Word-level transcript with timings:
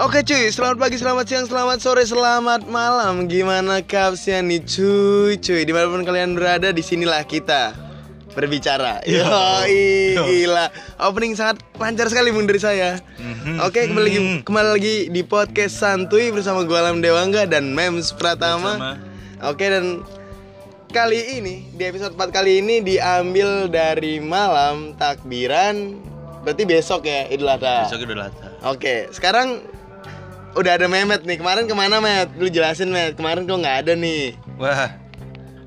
Oke 0.00 0.24
cuy, 0.24 0.48
selamat 0.48 0.76
pagi, 0.80 0.96
selamat 0.96 1.24
siang, 1.28 1.44
selamat 1.44 1.78
sore, 1.84 2.04
selamat 2.08 2.64
malam. 2.68 3.28
Gimana 3.28 3.84
kapsnya 3.84 4.40
nih 4.40 4.64
cuy? 4.64 5.36
Cuy, 5.36 5.68
di 5.68 5.72
mana 5.76 5.92
pun 5.92 6.04
kalian 6.08 6.32
berada, 6.32 6.72
di 6.72 6.80
sinilah 6.80 7.20
kita 7.28 7.76
berbicara. 8.32 9.04
Yo. 9.04 9.24
Gila. 10.24 10.72
Opening 11.04 11.36
sangat 11.36 11.60
lancar 11.76 12.08
sekali 12.08 12.32
bun 12.32 12.48
dari 12.48 12.60
saya. 12.60 12.96
Mhm. 13.20 13.60
Oke, 13.60 13.88
kembali 13.92 14.04
lagi 14.08 14.20
Mhm. 14.20 14.38
kembali 14.48 14.68
lagi 14.72 14.94
di 15.12 15.20
podcast 15.20 15.76
Santuy 15.76 16.32
bersama 16.32 16.64
gue 16.64 16.76
Alam 16.76 17.04
Dewangga 17.04 17.44
dan 17.44 17.76
Mems 17.76 18.16
Pratama. 18.16 18.76
Bersama. 18.76 18.92
Oke 19.52 19.68
dan 19.68 20.04
kali 20.90 21.40
ini 21.40 21.68
di 21.76 21.84
episode 21.84 22.16
4 22.16 22.32
kali 22.32 22.64
ini 22.64 22.80
diambil 22.80 23.68
dari 23.68 24.16
malam 24.16 24.96
takbiran. 24.96 26.08
Berarti 26.40 26.62
besok 26.64 27.04
ya 27.04 27.28
Idul 27.28 27.48
Adha. 27.48 27.84
Besok 27.84 28.04
Idul 28.04 28.20
Adha. 28.20 28.48
Oke, 28.64 29.08
sekarang 29.12 29.60
udah 30.56 30.72
ada 30.80 30.86
Mehmet 30.88 31.22
nih. 31.22 31.36
Kemarin 31.36 31.68
ke 31.68 31.74
mana 31.76 32.00
Met? 32.00 32.32
Lu 32.40 32.48
jelasin 32.48 32.88
Met. 32.88 33.14
Kemarin 33.14 33.44
kok 33.44 33.60
nggak 33.60 33.76
ada 33.86 33.92
nih. 33.92 34.34
Wah, 34.56 34.96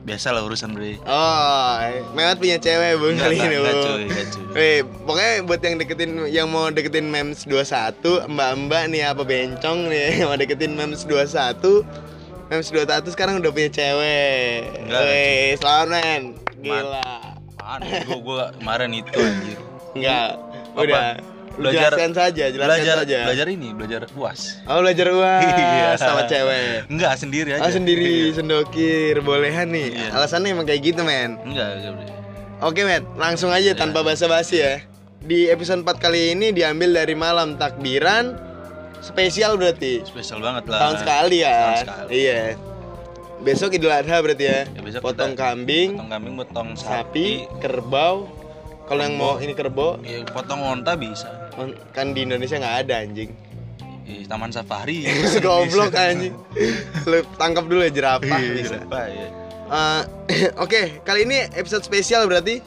biasa 0.01 0.33
lah 0.33 0.41
urusan 0.43 0.73
bre. 0.73 0.97
Oh, 1.05 1.73
Mehmet 2.17 2.37
punya 2.41 2.57
cewek 2.57 2.97
bung 2.97 3.15
kali 3.15 3.37
ini. 3.37 3.55
enggak, 3.55 3.75
cuy, 3.79 4.01
enggak, 4.09 4.25
cuy. 4.33 4.43
Eh, 4.53 4.79
pokoknya 5.05 5.31
buat 5.45 5.61
yang 5.61 5.75
deketin 5.77 6.11
yang 6.29 6.47
mau 6.49 6.67
deketin 6.69 7.07
Mems 7.09 7.45
21, 7.45 8.27
Mbak-mbak 8.27 8.83
nih 8.89 9.01
apa 9.09 9.21
bencong 9.23 9.89
nih 9.89 10.09
yang 10.21 10.27
mau 10.33 10.37
deketin 10.37 10.73
Mems 10.73 11.05
21. 11.05 11.85
Mems 12.51 12.69
21 12.69 13.13
sekarang 13.13 13.39
udah 13.39 13.49
punya 13.49 13.69
cewek. 13.71 14.57
Weh, 14.89 15.55
selamat 15.57 15.87
men. 15.89 16.21
Gila. 16.59 17.01
Apaan? 17.55 17.79
Gua 18.05 18.17
gua 18.19 18.43
kemarin 18.59 18.91
itu 18.91 19.09
anjir. 19.15 19.57
Enggak. 19.95 20.29
Udah. 20.75 21.17
Lu 21.53 21.69
jelaskan 21.69 22.11
saja, 22.11 22.49
jelaskan 22.49 22.65
belajar, 22.81 22.95
saja. 22.99 23.19
Belajar 23.23 23.47
ini, 23.47 23.67
belajar 23.71 23.99
puas. 24.09 24.57
Oh, 24.65 24.81
belajar 24.81 25.05
uas 25.15 25.45
Iya. 25.45 25.89
sama 25.95 26.25
cewek. 26.25 26.89
Enggak, 26.89 27.13
sendiri 27.15 27.49
aja. 27.51 27.61
Oh 27.61 27.69
sendiri 27.69 28.09
Iya. 28.27 28.35
sendokir 28.35 29.15
bolehan 29.19 29.69
nih 29.69 29.93
Iya. 29.93 30.09
alasannya 30.13 30.49
emang 30.49 30.65
kayak 30.65 30.81
gitu 30.83 31.01
men 31.01 31.37
Enggak, 31.39 31.69
enggak 31.77 32.09
oke 32.59 32.81
men 32.81 33.05
langsung 33.15 33.49
aja 33.49 33.69
tanpa 33.73 34.01
basa-basi 34.01 34.55
ya 34.57 34.81
di 35.19 35.45
episode 35.45 35.83
4 35.83 35.93
kali 35.99 36.33
ini 36.33 36.49
diambil 36.49 36.89
dari 36.95 37.13
malam 37.13 37.53
takbiran 37.53 38.33
spesial 38.99 39.53
berarti 39.53 40.01
Spesial 40.01 40.39
banget 40.39 40.65
lah. 40.65 40.79
tahun 40.81 40.95
sekali 40.97 41.37
ya 41.39 41.53
Tahun 41.53 41.77
sekali. 41.85 42.09
iya 42.13 42.41
besok 43.39 43.69
idul 43.71 43.91
adha 43.91 44.17
berarti 44.17 44.43
ya, 44.43 44.59
Ya, 44.65 44.81
besok 44.81 45.01
potong 45.03 45.31
kita 45.31 45.43
kambing 45.45 45.89
Potong 45.93 46.09
kambing, 46.09 46.33
potong 46.35 46.69
sapi 46.73 47.45
sapi. 47.45 47.59
kerbau 47.59 48.25
kalau 48.83 49.01
yang 49.01 49.15
mau 49.15 49.37
ini 49.37 49.51
kerbau 49.51 49.95
Ya, 49.99 50.21
potong 50.25 50.59
onta 50.59 50.93
bisa. 50.93 51.51
on- 51.53 51.75
kan 51.89 52.11
di 52.11 52.23
Indonesia 52.23 52.55
nggak 52.55 52.77
ada 52.83 52.95
anjing 52.99 53.31
Di 54.03 54.25
Taman 54.25 54.49
Safari. 54.49 55.07
goblok 55.45 55.93
anjing 55.93 56.35
lu 57.03 57.19
tangkap 57.33 57.63
dulu 57.63 57.81
ya 57.81 57.91
jerapah 57.91 58.35
Iya, 58.35 58.51
bisa 58.53 58.75
ya? 58.83 59.27
Eh, 59.65 60.01
Oke, 60.63 60.99
kali 61.01 61.23
ini 61.23 61.39
episode 61.51 61.81
spesial 61.81 62.25
berarti 62.25 62.59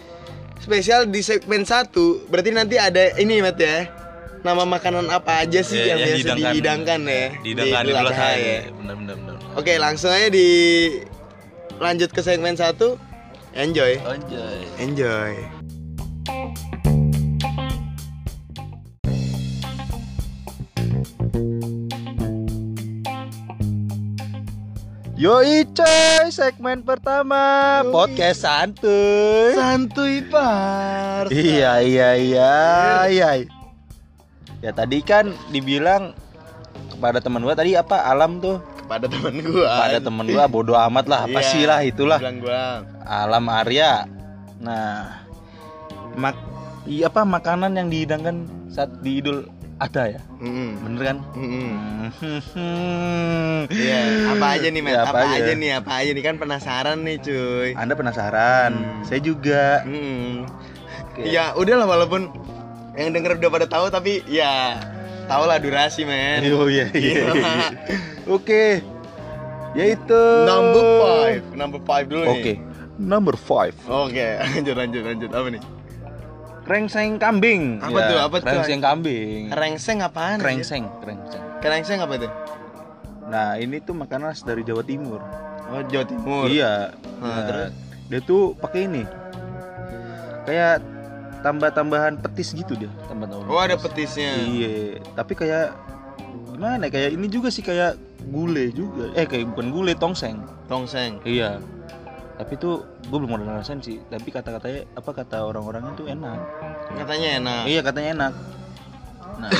spesial 0.58 1.04
di 1.04 1.20
segmen 1.20 1.62
1 1.62 1.92
Berarti 2.26 2.50
nanti 2.50 2.76
ada 2.76 3.14
ini 3.16 3.38
Mat 3.38 3.56
ya. 3.56 3.86
Nama 4.40 4.62
makanan 4.62 5.10
apa 5.10 5.42
aja 5.42 5.60
sih 5.60 5.76
Ya, 5.76 5.92
yang, 5.92 5.98
biasa 6.00 6.14
dihidangkan. 6.16 6.46
dihidangkan 6.48 7.00
ya? 7.04 7.24
Dihidangkan 7.36 7.82
di 7.82 7.92
Adha 7.92 8.02
Adha 8.06 8.28
ya. 8.30 8.38
ya. 8.38 8.58
Benar 8.72 8.94
benar 8.96 9.16
benar. 9.18 9.34
Oke, 9.54 9.72
langsung 9.76 10.08
aja 10.08 10.28
di 10.28 10.48
lanjut 11.76 12.08
ke 12.08 12.20
segmen 12.20 12.54
1 12.54 12.78
Enjoy. 13.54 13.92
Anjay. 13.98 14.60
Enjoy. 14.78 15.32
Yoi 25.16 25.64
coy, 25.72 26.28
segmen 26.28 26.84
pertama 26.84 27.40
Yoi. 27.80 27.88
podcast 27.88 28.44
santuy. 28.44 29.56
Santuy 29.56 30.20
par. 30.28 31.32
Iya 31.32 31.80
iya 31.80 32.08
iya 32.14 32.52
iya. 33.08 33.30
Ya 34.60 34.70
tadi 34.70 35.00
kan 35.00 35.32
dibilang 35.48 36.12
kepada 36.92 37.16
teman 37.18 37.40
gua 37.40 37.56
tadi 37.56 37.72
apa 37.72 37.96
alam 38.04 38.38
tuh 38.38 38.60
Kepada 38.76 39.08
teman 39.08 39.40
gua. 39.40 39.68
pada 39.80 39.98
temen 39.98 40.26
gua 40.28 40.44
bodoh 40.46 40.76
amat 40.84 41.04
lah 41.08 41.20
apa 41.24 41.40
Iya, 41.40 41.48
sih 41.48 41.64
lah 41.64 41.80
itulah 41.80 42.20
gua. 42.36 42.84
alam 43.02 43.44
Arya. 43.48 44.04
Nah, 44.60 45.24
mak 46.12 46.36
iya 46.84 47.08
apa 47.08 47.24
makanan 47.24 47.72
yang 47.72 47.88
dihidangkan 47.88 48.44
saat 48.68 48.92
di 49.00 49.24
Idul 49.24 49.48
Adha 49.76 50.08
ya? 50.08 50.20
Mm-mm. 50.40 50.70
Bener 50.80 51.02
kan? 51.04 51.18
Mm-mm. 51.36 51.70
Hmm. 52.56 53.68
Iya, 53.68 54.00
apa 54.32 54.46
aja 54.56 54.66
nih, 54.72 54.80
Met? 54.80 54.96
Ya, 54.96 55.04
apa, 55.04 55.20
apa 55.20 55.36
aja? 55.36 55.44
aja? 55.44 55.52
nih? 55.52 55.70
Apa 55.76 55.92
aja 56.00 56.10
nih 56.16 56.24
kan 56.24 56.36
penasaran 56.40 56.98
nih, 57.04 57.16
cuy. 57.20 57.70
Anda 57.76 57.92
penasaran? 57.92 58.70
Hmm. 58.72 59.04
Saya 59.04 59.20
juga. 59.20 59.84
Hmm. 59.84 60.48
Oke. 61.12 61.28
Ya 61.28 61.52
udahlah 61.52 61.84
walaupun 61.84 62.32
yang 62.96 63.12
denger 63.12 63.36
udah 63.36 63.50
pada 63.52 63.66
tahu 63.68 63.92
tapi 63.92 64.24
ya 64.24 64.80
tau 65.28 65.44
lah 65.44 65.60
durasi 65.60 66.08
men. 66.08 66.40
Oh 66.56 66.64
iya 66.72 66.88
iya. 66.96 67.12
Iya. 67.12 67.52
Oke. 68.36 68.80
Yaitu 69.76 70.22
Number 70.48 70.84
five, 71.04 71.42
number 71.52 71.80
five 71.84 72.06
dulu 72.08 72.24
Oke. 72.32 72.56
nih. 72.56 72.56
Number 72.96 73.36
five. 73.36 73.76
Oke, 73.84 74.40
lanjut 74.56 74.72
lanjut 74.72 75.02
lanjut 75.04 75.30
apa 75.36 75.48
nih? 75.52 75.62
Krengseng 76.66 77.22
kambing. 77.22 77.78
Apa 77.78 77.98
tuh, 78.10 78.18
apa 78.18 78.36
tuh? 78.42 78.46
Krengseng 78.50 78.80
kambing. 78.82 79.42
Rengseng 79.54 79.98
apaan? 80.02 80.42
Krengseng, 80.42 80.84
krengseng. 80.98 81.38
anjir? 81.38 81.62
Kerengseng 81.62 81.98
apa 82.02 82.14
tuh? 82.18 82.32
Nah, 83.30 83.54
ini 83.54 83.78
tuh 83.78 83.94
makanan 83.94 84.34
khas 84.34 84.42
dari 84.42 84.66
Jawa 84.66 84.82
Timur. 84.82 85.22
Oh 85.70 85.82
Jawa 85.86 86.04
Timur. 86.06 86.50
Iya. 86.50 86.90
Nah, 87.22 87.26
Nah, 87.26 87.42
terus? 87.46 87.70
Dia 88.10 88.20
tuh 88.22 88.58
pakai 88.58 88.90
ini. 88.90 89.02
Kayak 90.46 90.82
tambah-tambahan 91.42 92.18
petis 92.18 92.50
gitu 92.50 92.74
dia, 92.74 92.90
tambah-tambahan. 93.06 93.50
Oh 93.50 93.58
ada 93.62 93.78
petisnya. 93.78 94.34
Iya, 94.46 94.98
tapi 95.14 95.38
kayak 95.38 95.70
gimana? 96.54 96.82
ya, 96.82 96.90
Kayak 96.90 97.10
ini 97.14 97.26
juga 97.30 97.48
sih 97.50 97.62
kayak 97.62 97.94
gule 98.30 98.74
juga. 98.74 99.14
Eh 99.14 99.26
kayak 99.26 99.54
bukan 99.54 99.70
gule, 99.70 99.94
tongseng. 99.94 100.42
Tongseng. 100.66 101.22
Iya. 101.22 101.62
Tapi 102.36 102.52
tuh 102.56 102.74
gue 103.02 103.16
belum 103.16 103.32
pernah 103.32 103.56
ngerasain 103.56 103.80
sih. 103.80 103.96
Tapi 104.02 104.28
kata-katanya 104.28 104.84
apa 104.92 105.10
kata 105.10 105.36
orang-orang 105.42 105.88
itu 105.92 106.04
enak. 106.04 106.38
Katanya 106.94 107.28
enak. 107.40 107.62
Iya 107.64 107.80
katanya 107.80 108.08
enak. 108.12 108.32
Nah 109.36 109.50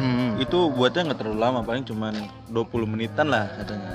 itu 0.44 0.58
buatnya 0.70 1.12
nggak 1.12 1.18
terlalu 1.18 1.38
lama, 1.38 1.60
paling 1.60 1.84
cuman 1.84 2.12
20 2.48 2.84
menitan 2.86 3.26
lah 3.26 3.48
katanya. 3.56 3.92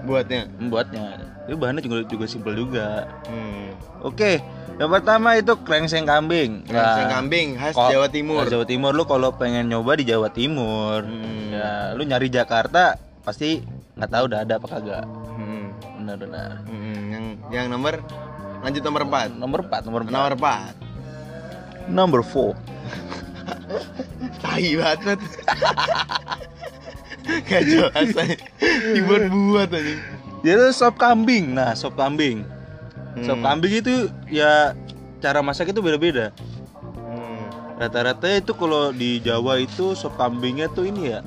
Buatnya. 0.00 0.40
Membuatnya. 0.56 1.06
Itu 1.46 1.56
bahannya 1.56 1.82
juga 1.82 1.96
juga 2.04 2.24
simpel 2.26 2.54
juga. 2.56 3.06
Hmm. 3.26 3.74
Oke, 4.00 4.40
yang 4.74 4.88
pertama 4.88 5.36
itu 5.36 5.52
krengseng 5.60 6.08
kambing. 6.08 6.64
Rengseng 6.64 7.06
Nah, 7.06 7.12
kambing 7.12 7.46
khas 7.54 7.76
Kok- 7.76 7.90
Jawa 7.92 8.08
Timur. 8.08 8.42
Jawa 8.48 8.64
Timur 8.64 8.92
lu 8.92 9.04
kalau 9.04 9.30
pengen 9.30 9.68
nyoba 9.68 9.92
di 9.94 10.08
Jawa 10.08 10.32
Timur, 10.32 11.04
Hmm. 11.04 11.52
ya 11.52 11.92
lu 11.92 12.02
nyari 12.02 12.26
Jakarta 12.26 12.96
pasti 13.20 13.60
nggak 13.92 14.08
tahu 14.08 14.24
udah 14.26 14.40
ada 14.40 14.54
apa 14.56 14.66
kagak. 14.66 15.04
Benar-benar. 16.00 16.64
Hmm. 16.64 17.12
Yang 17.12 17.24
yang 17.52 17.66
nomor 17.68 18.00
lanjut 18.64 18.82
nomor 18.84 19.02
4. 19.04 19.36
Nomor 19.36 19.60
4, 19.68 19.84
nomor 19.84 20.00
4. 20.08 20.10
Nomor 20.10 20.32
4. 20.36 21.92
Number 21.92 22.20
4. 22.24 22.56
Tai 24.42 24.68
banget. 24.80 25.18
Gak 27.48 27.62
jelas 27.68 28.10
aja. 28.16 28.36
Dibuat-buat 28.96 29.68
aja. 29.70 29.94
Itu 30.40 30.66
sop 30.72 30.96
kambing. 30.96 31.52
Nah, 31.52 31.76
sop 31.76 31.94
kambing. 31.94 32.42
Sop 33.26 33.38
Hmm. 33.38 33.44
kambing 33.44 33.74
itu 33.82 34.06
ya 34.30 34.72
cara 35.20 35.44
masak 35.44 35.74
itu 35.74 35.82
beda-beda. 35.82 36.32
Hmm. 36.96 37.44
Rata-rata 37.76 38.30
itu 38.30 38.54
kalau 38.56 38.94
di 38.94 39.20
Jawa 39.20 39.60
itu 39.60 39.92
sop 39.92 40.16
kambingnya 40.16 40.70
tuh 40.72 40.88
ini 40.88 41.12
ya. 41.12 41.20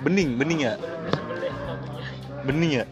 Bening, 0.00 0.38
bening 0.38 0.60
ya. 0.64 0.74
Bening 2.46 2.82
ya. 2.82 2.84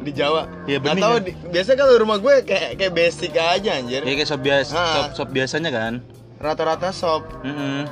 Di 0.00 0.10
Jawa. 0.10 0.42
Iya, 0.64 0.78
bening 0.78 1.00
tahu 1.00 1.14
kan? 1.14 1.22
di- 1.22 1.36
biasanya 1.48 1.78
kalau 1.78 1.94
rumah 1.96 2.18
gue 2.18 2.34
kayak 2.42 2.70
kayak 2.76 2.92
basic 2.92 3.32
aja 3.32 3.70
anjir. 3.74 4.00
Ya 4.00 4.12
kayak 4.12 4.26
sop 4.26 4.40
biasa, 4.40 4.74
sop, 4.74 5.04
sop 5.14 5.28
biasanya 5.30 5.70
kan. 5.70 5.92
Rata-rata 6.36 6.90
sop. 6.90 7.24
Mm-mm. 7.40 7.86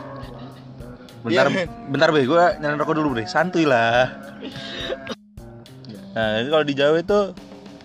Bentar, 1.22 1.46
Iya, 1.46 1.54
men. 1.54 1.66
bentar 1.92 2.08
be, 2.10 2.22
gue 2.22 2.44
nyalain 2.58 2.76
rokok 2.76 2.94
dulu 2.94 3.14
bre, 3.14 3.24
santuy 3.24 3.62
lah. 3.62 4.10
Nah, 6.12 6.44
kalau 6.44 6.64
di 6.66 6.74
Jawa 6.74 6.98
itu 6.98 7.20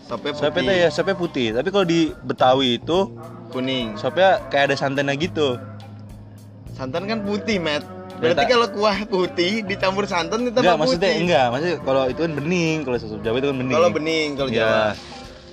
Sopnya 0.03 0.31
sopnya 0.31 0.51
putih, 0.53 0.63
tuh 0.65 0.75
ya 0.77 0.89
sopnya 0.89 1.15
putih, 1.15 1.47
tapi 1.51 1.67
kalau 1.67 1.83
di 1.83 2.15
Betawi 2.23 2.79
itu 2.79 3.11
kuning. 3.49 3.95
sopnya 3.95 4.39
kayak 4.47 4.71
ada 4.71 4.75
santannya 4.75 5.15
gitu. 5.15 5.59
Santan 6.73 7.03
kan 7.05 7.19
putih, 7.21 7.59
Matt. 7.59 7.83
Berarti 8.17 8.43
kalau 8.45 8.67
kuah 8.67 8.97
putih 9.05 9.61
dicampur 9.61 10.05
santan 10.05 10.41
itu 10.43 10.55
Enggak, 10.55 10.75
maksudnya 10.75 11.05
putih. 11.07 11.21
enggak, 11.21 11.45
maksudnya 11.47 11.77
kalau 11.79 12.03
itu 12.05 12.19
kan 12.19 12.33
bening, 12.33 12.77
kalau 12.81 12.97
sop 12.97 13.21
Jawa 13.21 13.37
itu 13.37 13.47
kan 13.47 13.57
bening. 13.57 13.75
Kalau 13.75 13.89
bening 13.89 14.27
kalau. 14.33 14.49
Jawa. 14.49 14.85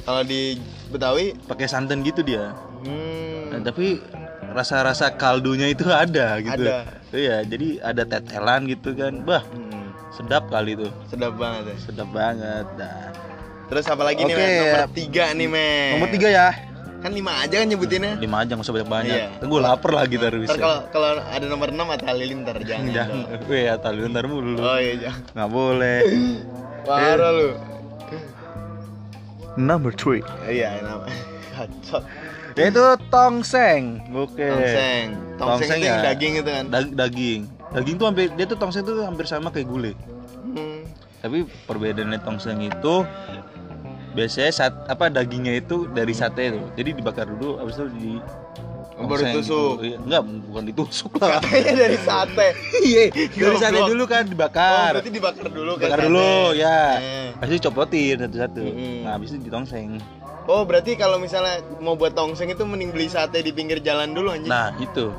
Kalau 0.01 0.23
di 0.23 0.41
Betawi 0.87 1.25
pakai 1.43 1.67
santan 1.67 2.01
gitu 2.01 2.21
dia. 2.21 2.53
hmm, 2.83 3.43
Nah, 3.51 3.61
tapi 3.63 4.01
rasa-rasa 4.51 5.09
kaldunya 5.11 5.67
itu 5.67 5.85
ada 5.87 6.39
gitu. 6.39 6.61
Ada. 6.61 6.77
Iya, 7.11 7.37
jadi 7.43 7.69
ada 7.81 8.03
tetelan 8.03 8.67
gitu 8.67 8.93
kan. 8.93 9.21
Bah, 9.21 9.41
Hmm, 9.47 9.89
sedap 10.11 10.49
kali 10.49 10.75
tuh. 10.75 10.93
sedap 11.07 11.35
banget 11.35 11.65
ya. 11.67 11.77
Sedap 11.81 12.09
banget. 12.11 12.67
Nah. 12.77 13.13
Terus 13.65 13.85
apa 13.87 14.03
lagi 14.03 14.21
nih 14.21 14.29
Oke, 14.29 14.37
men? 14.37 14.53
Nomor 14.59 14.77
ya. 14.77 14.89
tiga 14.93 15.25
nih 15.33 15.49
men. 15.49 15.91
Nomor 15.97 16.09
tiga 16.11 16.29
ya. 16.29 16.49
Kan 17.05 17.13
lima 17.13 17.37
aja 17.37 17.61
kan 17.61 17.69
nyebutinnya. 17.69 18.17
Lima 18.17 18.41
aja 18.41 18.57
nggak 18.57 18.65
usah 18.65 18.75
banyak-banyak. 18.81 19.13
Iya. 19.13 19.29
Tunggu 19.37 19.61
lapar 19.61 19.93
lagi 19.93 20.17
ntar 20.17 20.33
bisa. 20.41 20.57
Ntar 20.57 20.65
kalau 20.65 20.79
kalau 20.89 21.09
ada 21.21 21.45
nomor 21.45 21.69
enam 21.69 21.93
atau 21.93 22.09
halilintar 22.09 22.57
jangan. 22.69 22.89
Jangan. 22.89 23.45
ya 23.53 23.77
tali 23.77 24.09
ntar 24.09 24.25
mulu. 24.25 24.57
Oh 24.57 24.81
iya 24.81 24.97
jangan. 24.97 25.21
Nggak 25.37 25.51
boleh. 25.53 25.99
Parah 26.89 27.31
lu. 27.37 27.51
Number 29.61 29.93
three. 29.93 30.25
Iya 30.49 30.81
nama. 30.81 31.05
Kacau. 31.53 32.01
Yaitu 32.57 32.81
tongseng. 33.13 34.01
Oke. 34.17 34.41
Tongseng. 34.49 35.07
Tongseng 35.37 35.61
Tongseng 35.61 35.79
itu 35.79 35.85
yang 35.85 36.01
ya. 36.01 36.05
daging 36.09 36.33
itu 36.41 36.51
kan. 36.57 36.65
Da- 36.73 36.95
daging. 37.05 37.41
Daging 37.77 37.95
tuh 38.01 38.07
hampir 38.09 38.33
dia 38.33 38.47
tuh 38.49 38.57
tongseng 38.57 38.81
tuh 38.81 39.05
hampir 39.05 39.29
sama 39.29 39.53
kayak 39.53 39.69
gulai. 39.69 39.93
Hmm. 40.41 40.89
Tapi 41.21 41.45
perbedaannya 41.69 42.17
tongseng 42.25 42.65
itu 42.65 42.95
biasanya 44.15 44.51
saat 44.51 44.75
apa 44.87 45.07
dagingnya 45.09 45.59
itu 45.59 45.87
dari 45.87 46.11
sate 46.11 46.51
tuh. 46.51 46.71
Jadi 46.73 46.91
dibakar 46.95 47.27
dulu 47.27 47.59
habis 47.59 47.75
itu 47.75 47.87
di 47.93 48.13
Oh, 48.95 49.11
baru 49.11 49.27
tongseng 49.27 49.35
tusuk. 49.43 49.75
gitu. 49.83 49.97
Enggak, 50.07 50.23
bukan 50.47 50.63
ditusuk 50.65 51.13
lah. 51.19 51.29
Katanya 51.43 51.73
dari 51.83 51.99
sate. 51.99 52.47
Iya, 52.79 53.03
dari 53.43 53.57
sate 53.59 53.81
dulu 53.83 54.07
kan 54.07 54.23
Oh, 54.23 54.31
dibakar. 54.31 54.91
berarti 54.95 55.11
dibakar 55.11 55.47
dulu 55.51 55.73
kan 55.75 55.87
Bakar 55.91 56.01
dulu 56.07 56.31
ya. 56.55 56.79
Habis 57.35 57.53
itu 57.53 57.63
copotin 57.67 58.15
satu-satu. 58.17 58.63
Mm-mm. 58.63 59.03
Nah, 59.03 59.19
habis 59.19 59.35
itu 59.35 59.43
ditongseng. 59.43 59.99
Oh, 60.47 60.63
berarti 60.63 60.95
kalau 60.95 61.19
misalnya 61.19 61.59
mau 61.83 61.99
buat 61.99 62.15
tongseng 62.15 62.47
itu 62.47 62.63
mending 62.63 62.95
beli 62.95 63.11
sate 63.11 63.43
di 63.43 63.51
pinggir 63.51 63.83
jalan 63.83 64.15
dulu 64.15 64.31
anjing. 64.31 64.47
Nah, 64.47 64.71
itu. 64.79 65.11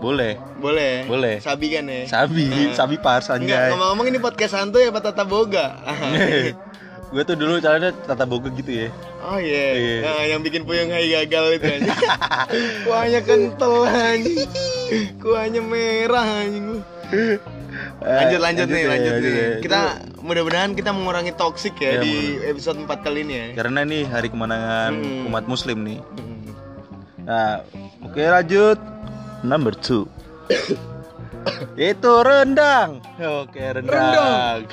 Boleh. 0.00 0.40
Boleh. 0.56 1.04
Boleh. 1.04 1.36
Sabi 1.38 1.68
kan 1.70 1.84
ya? 1.84 2.08
Sabi, 2.08 2.48
Eh. 2.48 2.72
sabi 2.72 2.96
pars 2.96 3.28
Enggak, 3.28 3.44
anjay. 3.44 3.70
ngomong-ngomong 3.70 4.06
ini 4.08 4.18
podcast 4.18 4.56
santuy 4.56 4.82
apa 4.82 4.98
tata 4.98 5.22
boga? 5.22 5.78
gue 7.12 7.22
tuh 7.22 7.36
dulu 7.36 7.60
caranya 7.60 7.92
tata 7.92 8.24
boga 8.24 8.48
gitu 8.50 8.72
ya. 8.72 8.88
oh 9.22 9.36
iya, 9.36 9.64
Iya. 9.72 9.96
Nah, 10.00 10.24
yang 10.26 10.40
bikin 10.40 10.64
puyeng 10.64 10.88
hai 10.88 11.06
gagal 11.06 11.60
itu 11.60 11.66
anjing. 11.68 11.92
Kuahnya 12.84 13.20
kental 13.20 13.84
anjing. 13.84 14.48
Kuahnya 15.16 15.60
merah 15.60 16.24
anjing. 16.40 16.80
Lanjut 18.00 18.40
lanjut 18.40 18.66
nih, 18.66 18.80
ya, 18.80 18.88
lanjut 18.88 19.12
nih. 19.14 19.32
ya. 19.32 19.48
Kita 19.60 19.80
mudah-mudahan 20.18 20.72
kita 20.72 20.90
mengurangi 20.90 21.32
toksik 21.32 21.76
ya 21.76 21.92
Iya, 21.92 22.00
di 22.00 22.14
episode 22.46 22.80
4 22.80 22.88
kali 22.98 23.20
ini 23.22 23.34
ya. 23.34 23.46
karena 23.54 23.80
nih 23.82 24.02
hari 24.04 24.28
kemenangan 24.28 24.92
Hmm. 24.94 25.28
umat 25.28 25.44
muslim 25.44 25.84
nih. 25.84 26.00
Hmm. 26.00 26.40
Nah, 27.22 27.60
oke 28.02 28.18
lanjut. 28.18 28.78
Number 29.42 29.74
two. 29.74 30.08
Itu 31.76 32.12
rendang. 32.22 33.04
Oke, 33.18 33.60
rendang. 33.60 34.64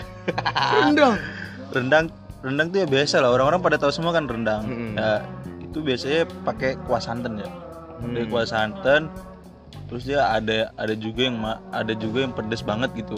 Rendang. 0.53 1.15
rendang, 1.75 2.05
rendang 2.39 2.67
tuh 2.69 2.83
ya 2.83 2.87
biasa 2.87 3.19
lah. 3.19 3.29
Orang-orang 3.31 3.59
pada 3.59 3.75
tahu 3.75 3.91
semua 3.91 4.11
kan 4.11 4.25
rendang. 4.25 4.63
Hmm. 4.63 4.93
Ya, 4.95 5.23
itu 5.61 5.79
biasanya 5.79 6.23
pakai 6.43 6.79
kuah 6.87 7.01
santan 7.01 7.39
ya. 7.39 7.49
Hmm. 7.99 8.27
kuah 8.27 8.47
santan. 8.47 9.11
Terus 9.89 10.05
dia 10.05 10.21
ada 10.23 10.69
ada 10.77 10.93
juga 10.93 11.21
yang 11.25 11.37
ada 11.73 11.93
juga 11.97 12.23
yang 12.23 12.33
pedes 12.33 12.61
banget 12.61 12.93
gitu. 12.95 13.17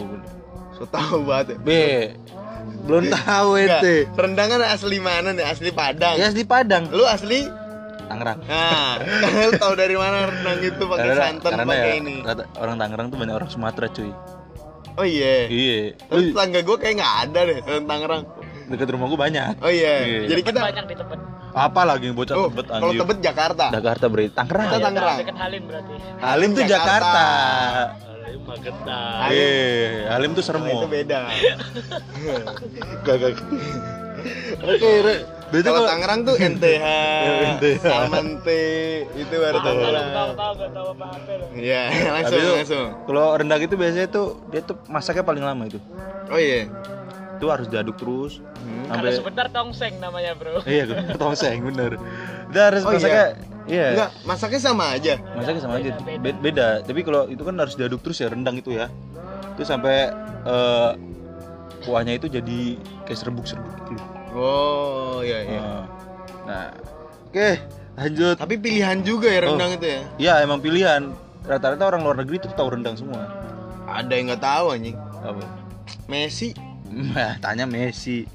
So 0.74 0.88
tahu 0.88 1.28
banget. 1.28 1.54
ya. 1.54 1.58
B. 1.60 1.70
Belum 2.82 3.04
tahu 3.10 3.50
itu. 3.58 4.08
rendang 4.16 4.48
kan 4.48 4.62
asli 4.64 4.98
mana 4.98 5.30
nih? 5.30 5.44
Asli 5.44 5.70
Padang. 5.70 6.16
Ya 6.16 6.30
di 6.30 6.42
Padang, 6.42 6.88
Lu 6.90 7.04
asli? 7.04 7.46
Tangerang. 8.08 8.44
Nah, 8.44 8.98
lu 9.46 9.52
tahu 9.56 9.72
dari 9.72 9.96
mana 9.96 10.28
rendang 10.28 10.58
itu 10.60 10.82
pakai 10.84 11.06
Karena, 11.06 11.22
santan 11.22 11.50
karena 11.54 11.64
pakai 11.64 11.88
ya, 11.88 11.94
ini? 11.96 12.14
rata- 12.20 12.48
orang 12.60 12.76
Tangerang 12.76 13.06
tuh 13.08 13.16
banyak 13.16 13.34
orang 13.38 13.50
Sumatera 13.50 13.86
cuy. 13.88 14.12
Oh 15.00 15.06
iya. 15.06 15.48
Iya. 15.48 15.96
Terus 15.96 16.24
tetangga 16.34 16.60
gue 16.60 16.76
kayak 16.76 16.94
nggak 17.00 17.14
ada 17.24 17.40
deh 17.48 17.58
orang 17.64 17.86
Tangerang. 17.88 18.22
Deket 18.72 18.88
rumah 18.90 19.06
gua 19.06 19.20
banyak. 19.22 19.60
Oh 19.60 19.68
iya. 19.68 20.02
Iya. 20.02 20.18
Jadi 20.32 20.40
Tebet 20.40 20.52
kita 20.56 20.60
banyak 20.64 20.84
di 20.88 20.94
Tebet. 20.96 21.20
Apa 21.52 21.80
lagi 21.84 22.04
yang 22.08 22.16
bocah 22.16 22.34
oh, 22.34 22.48
tebet 22.48 22.66
kalau 22.66 22.88
anjir. 22.88 23.00
Tebet 23.04 23.18
Jakarta. 23.20 23.64
Jakarta 23.68 24.04
berarti 24.08 24.30
Tangerang. 24.32 24.66
Kita? 24.66 24.78
Tangerang. 24.80 25.16
Dekat 25.20 25.36
Halim 25.36 25.62
berarti. 25.68 25.92
Halim 26.18 26.50
tuh 26.52 26.64
Jakarta. 26.64 27.22
Halim 27.22 28.40
Magetan. 28.42 29.28
Eh, 29.30 30.08
Halim 30.10 30.30
tuh 30.32 30.42
Nah, 30.42 30.48
itu 30.48 30.66
Sermo. 30.66 30.88
beda. 30.90 31.20
Gak 33.04 33.14
gak. 33.20 33.32
Oke, 34.62 34.90
Re. 35.02 35.16
Berarti 35.52 35.68
Kalau 35.68 35.84
kalau 35.84 35.90
Tangerang 35.92 36.20
tuh 36.24 36.34
NTH, 36.40 36.84
NTH. 37.60 37.84
Salman 37.84 38.28
T, 38.40 38.48
itu 39.20 39.34
baru 39.36 39.58
Tahu 39.60 39.64
Tangerang. 39.68 40.08
Iya, 41.52 41.82
langsung 42.08 42.40
Habis 42.40 42.56
langsung. 42.56 42.86
kalau 43.04 43.24
rendang 43.36 43.60
itu 43.60 43.74
biasanya 43.76 44.08
tuh 44.08 44.40
dia 44.48 44.64
tuh 44.64 44.80
masaknya 44.88 45.20
paling 45.20 45.44
lama 45.44 45.68
itu. 45.68 45.76
Oh 46.32 46.40
iya. 46.40 46.72
Itu 47.42 47.50
harus 47.50 47.66
diaduk 47.66 47.98
terus 47.98 48.38
Hmm. 48.62 48.86
Kalau 48.86 49.02
sampai 49.02 49.18
sebentar 49.18 49.46
tongseng 49.50 49.94
namanya, 49.98 50.38
Bro. 50.38 50.62
Iya, 50.62 50.84
tongseng 51.18 51.58
bener. 51.66 51.98
Dia 52.54 52.62
harus 52.70 52.86
Oh, 52.86 52.94
iya? 52.94 52.98
masaknya 53.02 53.26
iya. 53.66 53.86
Enggak, 53.90 54.10
masaknya 54.22 54.60
sama 54.62 54.84
aja. 54.94 55.14
Masaknya 55.34 55.60
sama 55.60 55.74
aja. 55.82 55.90
Beda, 55.98 56.18
Beda. 56.22 56.38
beda. 56.38 56.68
Tapi 56.86 57.00
kalau 57.02 57.22
itu 57.26 57.42
kan 57.42 57.54
harus 57.58 57.74
diaduk 57.74 57.98
terus 57.98 58.22
ya 58.22 58.30
rendang 58.30 58.54
itu 58.54 58.70
ya. 58.70 58.86
Itu 59.52 59.66
sampai 59.66 60.14
eh, 60.46 60.90
kuahnya 61.82 62.14
itu 62.14 62.30
jadi 62.30 62.78
kayak 63.02 63.18
serbuk-serbuk 63.18 63.74
gitu. 63.90 64.04
Oh 64.30 65.18
iya 65.20 65.38
iya. 65.42 65.58
Eh, 65.58 65.84
Nah, 66.42 66.70
oke, 67.26 67.48
lanjut. 67.96 68.34
Tapi 68.34 68.54
pilihan 68.56 68.98
juga 69.02 69.26
ya 69.26 69.40
rendang 69.42 69.74
itu 69.74 69.86
ya. 69.88 70.00
Ya 70.16 70.34
emang 70.38 70.58
pilihan. 70.58 71.10
Rata-rata 71.42 71.82
orang 71.84 72.06
luar 72.06 72.16
negeri 72.18 72.38
tuh 72.38 72.54
tahu 72.54 72.78
rendang 72.78 72.94
semua. 72.94 73.26
Ada 73.90 74.14
yang 74.14 74.30
nggak 74.30 74.42
tahu 74.42 74.66
anjing. 74.70 74.94
Apa? 75.18 75.42
Messi 76.06 76.54
Nah, 76.92 77.32
tanya 77.38 77.64
Messi. 77.64 78.28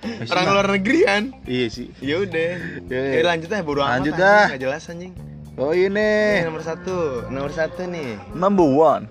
Messi 0.00 0.28
orang 0.28 0.44
mah- 0.44 0.54
luar 0.54 0.68
negeri 0.72 0.98
kan. 1.02 1.22
Iya 1.44 1.66
sih. 1.68 1.88
Ya 2.00 2.18
udah. 2.18 2.50
Ya, 2.86 3.00
Ya 3.12 3.22
lanjut 3.24 3.48
aja 3.48 3.62
bodo 3.62 3.80
amat. 3.80 3.92
Lanjut 3.94 4.14
dah. 4.14 4.44
Nggak 4.48 4.60
jelas 4.60 4.82
anjing. 4.86 5.12
Oh 5.54 5.70
ini 5.70 6.00
Eh, 6.36 6.42
nomor 6.42 6.60
satu, 6.60 7.28
nomor 7.28 7.50
satu 7.50 7.84
nih. 7.84 8.16
number 8.32 8.64
one. 8.64 9.04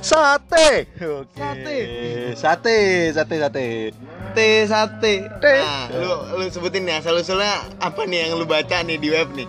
Sate. 0.00 0.86
Oke. 0.96 1.34
Sate. 1.34 1.78
Sate, 2.34 2.78
sate, 3.10 3.34
sate. 3.36 3.66
T 4.30 4.38
sate. 4.64 5.14
T. 5.34 5.44
Nah, 5.44 5.90
lu 5.90 6.10
lu 6.36 6.44
sebutin 6.46 6.82
nih 6.82 6.94
asal 6.96 7.14
usulnya 7.14 7.50
apa 7.76 8.04
nih 8.04 8.24
yang 8.24 8.38
lu 8.38 8.46
baca 8.46 8.78
nih 8.80 8.94
di 8.94 9.08
web 9.08 9.26
nih? 9.34 9.48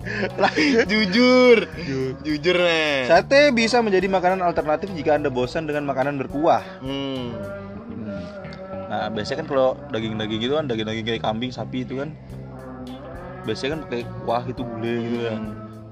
Jujur. 0.90 1.68
Jujur 2.20 2.56
nih. 2.58 3.06
Sate 3.06 3.52
bisa 3.52 3.78
menjadi 3.78 4.08
makanan 4.08 4.40
alternatif 4.40 4.90
jika 4.92 5.14
anda 5.14 5.28
bosan 5.28 5.64
dengan 5.64 5.84
makanan 5.84 6.16
berkuah. 6.16 6.64
Hmm. 6.80 7.30
Nah, 8.90 9.06
biasanya 9.06 9.46
kan 9.46 9.48
kalau 9.54 9.78
daging-daging 9.94 10.40
gitu 10.42 10.58
kan 10.58 10.66
daging-daging 10.66 11.06
kayak 11.06 11.22
kambing, 11.22 11.54
sapi 11.54 11.86
itu 11.86 12.02
kan 12.02 12.10
biasanya 13.46 13.78
kan 13.78 13.80
pakai 13.86 14.02
kuah 14.26 14.42
itu 14.42 14.62
gulai 14.66 14.96
gitu 15.06 15.18
kan. 15.30 15.42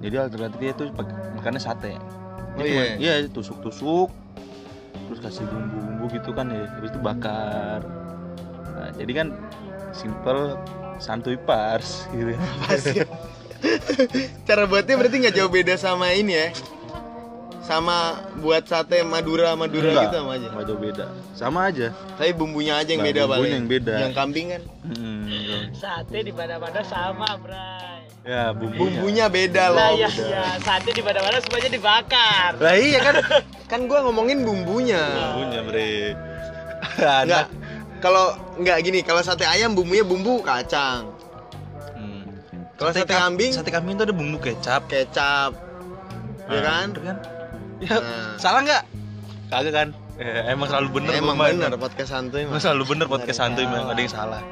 Jadi 0.03 0.15
alternatifnya 0.19 0.71
itu 0.75 0.85
pakai 0.91 1.15
makannya 1.39 1.63
sate. 1.63 1.95
Oh 2.59 2.67
iya. 2.67 2.99
Iya, 2.99 3.15
tusuk-tusuk 3.31 4.11
terus 5.09 5.21
kasih 5.25 5.47
bumbu-bumbu 5.47 6.11
gitu 6.11 6.35
kan 6.35 6.51
ya. 6.51 6.67
Habis 6.75 6.91
itu 6.91 7.01
bakar. 7.01 7.87
Nah, 8.75 8.91
jadi 8.99 9.13
kan 9.15 9.29
simple 9.95 10.59
santuy 10.99 11.39
pars 11.39 12.11
gitu. 12.11 12.35
Pasti. 12.67 13.07
Cara 14.49 14.67
buatnya 14.67 14.99
berarti 14.99 15.17
nggak 15.23 15.35
jauh 15.39 15.51
beda 15.51 15.79
sama 15.79 16.11
ini 16.19 16.35
ya? 16.35 16.49
Sama 17.69 17.99
buat 18.35 18.65
sate 18.65 19.05
Madura 19.05 19.53
Madura 19.53 19.93
Enggak, 19.93 20.05
gitu 20.07 20.17
sama 20.17 20.33
aja. 20.33 20.49
jauh 20.65 20.81
beda. 20.81 21.05
Sama 21.35 21.59
aja. 21.69 21.87
Tapi 22.17 22.33
bumbunya 22.33 22.75
aja 22.75 22.89
yang 22.89 23.05
Nah, 23.05 23.09
beda 23.09 23.21
bumbunya 23.23 23.37
paling. 23.39 23.53
yang 23.55 23.67
beda. 23.69 23.95
Yang 24.01 24.13
kambing 24.15 24.47
kan 24.49 24.63
Hmm, 24.89 25.23
Sate 25.71 26.19
di 26.19 26.33
mana-mana 26.33 26.81
sama, 26.83 27.29
Bray. 27.37 28.09
ya 28.25 28.51
bumbunya. 28.51 28.81
bumbunya 28.81 29.27
beda 29.29 29.65
Lah 29.69 29.93
loh. 29.93 30.01
ya, 30.01 30.09
ya, 30.09 30.45
sate 30.59 30.91
di 30.91 31.03
mana-mana 31.03 31.37
semuanya 31.39 31.71
dibakar. 31.71 32.51
Lah 32.57 32.75
iya 32.75 32.99
kan 33.03 33.15
kan 33.71 33.81
gua 33.85 34.01
ngomongin 34.03 34.43
bumbunya. 34.43 35.05
Bumbunya, 35.31 35.61
Bre. 35.63 35.93
Enggak. 36.97 37.47
Kalau 37.99 38.31
nggak 38.57 38.79
gini, 38.81 39.03
kalau 39.03 39.19
sate 39.21 39.43
ayam 39.43 39.75
bumbunya 39.75 40.03
bumbu 40.03 40.39
kacang, 40.41 41.11
Hmm. 41.93 42.23
Kalau 42.77 42.95
sate 42.95 43.05
kam- 43.05 43.35
kambing? 43.35 43.51
sate 43.51 43.69
kambing 43.69 43.93
itu 43.93 44.05
ada 44.05 44.15
bumbu 44.15 44.39
kecap, 44.39 44.87
kecap. 44.87 45.51
Ya 46.47 46.49
Nah, 46.49 46.63
kan? 46.63 46.87
bener 46.93 47.05
kan? 47.05 47.17
Ya, 47.79 47.97
Nah. 47.97 48.35
salah 48.37 48.61
nggak? 48.61 48.83
Kagak 49.49 49.73
kan? 49.73 49.89
Eh, 50.19 50.51
emang 50.51 50.67
selalu 50.67 50.99
bener 50.99 51.13
Emang 51.15 51.39
gua 51.39 51.47
mah. 51.47 51.55
bener 51.55 51.79
podcast 51.79 52.11
santuy 52.11 52.43
Emang 52.43 52.59
selalu 52.59 52.85
bener 52.85 53.07
podcast 53.07 53.39
santuy 53.39 53.65
nggak 53.65 53.87
ada 53.87 54.01
yang 54.01 54.11
salah. 54.11 54.43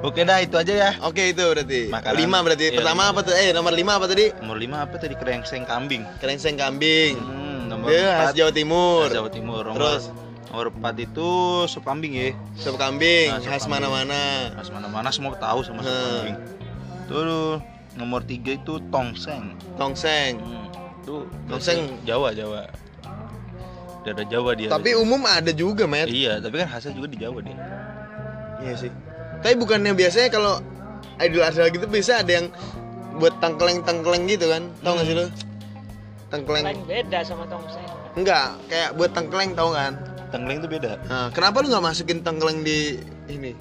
Oke 0.00 0.24
dah 0.24 0.40
itu 0.40 0.56
aja 0.56 0.72
ya. 0.72 0.90
Oke 1.00 1.30
itu 1.30 1.44
berarti. 1.44 1.86
Makanan. 1.86 2.16
Lima 2.16 2.38
berarti. 2.40 2.64
Iya, 2.66 2.80
Pertama 2.80 3.02
lima. 3.02 3.12
apa 3.12 3.20
tuh? 3.22 3.34
Eh 3.36 3.52
nomor 3.52 3.70
lima 3.70 3.92
apa 3.94 4.06
tadi? 4.06 4.32
Nomor 4.34 4.56
5 4.56 4.76
apa 4.80 4.94
tadi 4.96 5.14
kerengseng 5.14 5.62
kambing. 5.62 6.02
Kerengseng 6.18 6.56
kambing. 6.56 7.14
Hmm, 7.14 7.68
nomor 7.68 7.92
khas 7.92 8.32
4 8.32 8.38
Jawa 8.40 8.50
Timur. 8.50 9.06
Jawa 9.06 9.28
Timur. 9.28 9.62
Nomor, 9.62 9.78
Terus? 9.78 10.04
nomor 10.48 10.66
4 10.72 10.96
itu 10.98 11.28
sop 11.66 11.84
kambing 11.84 12.12
ya. 12.12 12.32
Sop 12.56 12.74
kambing, 12.76 13.30
Nah, 13.30 13.38
khas 13.38 13.68
mana-mana. 13.68 14.48
Mas 14.56 14.68
mana-mana 14.68 15.12
semua 15.12 15.36
tahu 15.36 15.60
sama 15.60 15.84
sop 15.84 15.92
Hmm. 15.92 16.08
kambing. 16.18 16.36
Tuh 17.06 17.60
nomor 17.94 18.24
tiga 18.24 18.56
itu 18.56 18.80
tongseng 18.88 19.54
tongseng. 19.76 20.40
hmm. 20.40 20.66
Itu 21.02 21.26
Tongseng. 21.50 21.98
biasanya 21.98 22.06
Jawa 22.06 22.28
Jawa 22.32 22.60
daerah 24.02 24.26
Jawa 24.26 24.50
dia 24.58 24.68
Tapi 24.70 24.98
umum 24.98 25.22
ada 25.26 25.50
juga, 25.54 25.86
Met. 25.86 26.10
iya 26.10 26.38
tapi 26.42 26.58
kan 26.58 26.66
khasnya 26.70 26.94
juga 26.94 27.08
di 27.10 27.18
Jawa 27.22 27.38
dia 27.42 27.54
Iya 28.62 28.74
sih. 28.78 28.90
Tapi 29.42 29.58
bukannya 29.58 29.90
biasanya 29.90 30.30
kalau 30.30 30.62
idol 31.18 31.42
idol 31.42 31.66
gitu 31.66 31.86
bisa 31.90 32.22
ada 32.22 32.30
yang 32.30 32.46
buat 33.18 33.34
tengkleng-tengkleng 33.42 34.30
gitu 34.30 34.46
kan? 34.46 34.70
Tahu 34.86 34.92
nggak 34.94 35.06
sih 35.10 35.16
lo? 35.18 35.26
Tengkleng. 36.30 36.62
Lain 36.62 36.82
beda 36.86 37.26
sama 37.26 37.42
tongseng. 37.50 37.82
Enggak, 38.14 38.54
kayak 38.70 38.94
buat 38.94 39.10
tengkleng 39.10 39.58
tahu 39.58 39.74
kan? 39.74 39.98
tengkleng 40.32 40.64
itu 40.64 40.68
beda 40.80 40.96
Nah, 41.12 41.28
kenapa 41.28 41.60
lu 41.60 41.68
nggak 41.68 41.84
masukin 41.84 42.24
tengkleng 42.24 42.64
di 42.64 42.96
ini? 43.28 43.52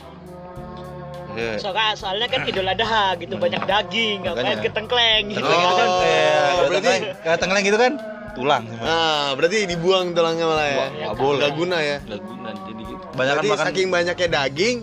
Iya. 1.33 1.53
Soalnya, 1.57 1.87
soalnya 1.93 2.27
kan 2.27 2.41
idul 2.43 2.65
adha 2.65 3.15
gitu 3.15 3.35
banyak 3.35 3.61
daging, 3.61 4.17
ngapain 4.21 4.43
Makanya. 4.51 4.61
ke 4.61 4.69
tengkleng 4.69 5.23
gitu. 5.27 5.39
Itu 5.39 5.47
kan 5.47 5.57
Oh, 5.87 5.99
kayak 5.99 6.31
kalau 6.51 6.59
berarti- 6.61 6.81
tengkleng 6.83 7.03
kayak 7.17 7.37
tengkleng 7.37 7.63
gitu 7.63 7.77
kan 7.77 7.93
tulang 8.31 8.63
Nah, 8.73 9.27
berarti 9.33 9.57
dibuang 9.65 10.05
tulangnya 10.11 10.45
malah 10.45 10.65
ya. 10.65 10.85
Nggak 10.89 11.15
boleh. 11.15 11.39
Nggak 11.39 11.53
guna 11.53 11.77
ya. 11.79 11.97
Nggak 12.01 12.21
guna 12.21 12.49
jadi 12.57 12.81
gitu 12.81 13.03
banyak 13.11 13.33
Berarti 13.33 13.47
makan 13.49 13.65
saking 13.67 13.87
banyaknya 13.89 14.27
daging, 14.29 14.77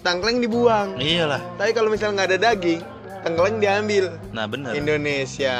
tengkleng 0.00 0.38
dibuang. 0.38 0.88
iyalah 0.96 1.40
Tapi 1.54 1.70
kalau 1.72 1.88
misalnya 1.88 2.12
nggak 2.14 2.28
ada 2.28 2.38
daging, 2.42 2.80
tengkleng 3.20 3.56
diambil. 3.56 4.04
nah 4.30 4.44
bener 4.44 4.72
Indonesia. 4.74 5.56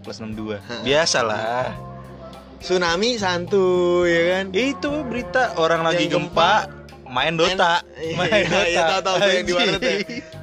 plus 0.00 0.16
62 0.18 0.60
biasalah 0.84 1.72
Tsunami 2.58 3.16
santuy 3.16 4.08
ya 4.08 4.22
kan? 4.34 4.46
itu 4.52 4.92
berita 5.02 5.52
orang 5.56 5.80
lagi 5.82 6.08
gempa, 6.08 6.64
main 7.14 7.34
Dota 7.38 7.80
Iya, 7.94 8.14
main 8.18 8.42
Dota 8.42 8.66
Iya, 8.66 8.82
tahu 8.98 9.00
tahu 9.06 9.16
yang 9.30 9.46
di 9.46 9.54
warnet 9.54 9.82
ya. 9.82 9.96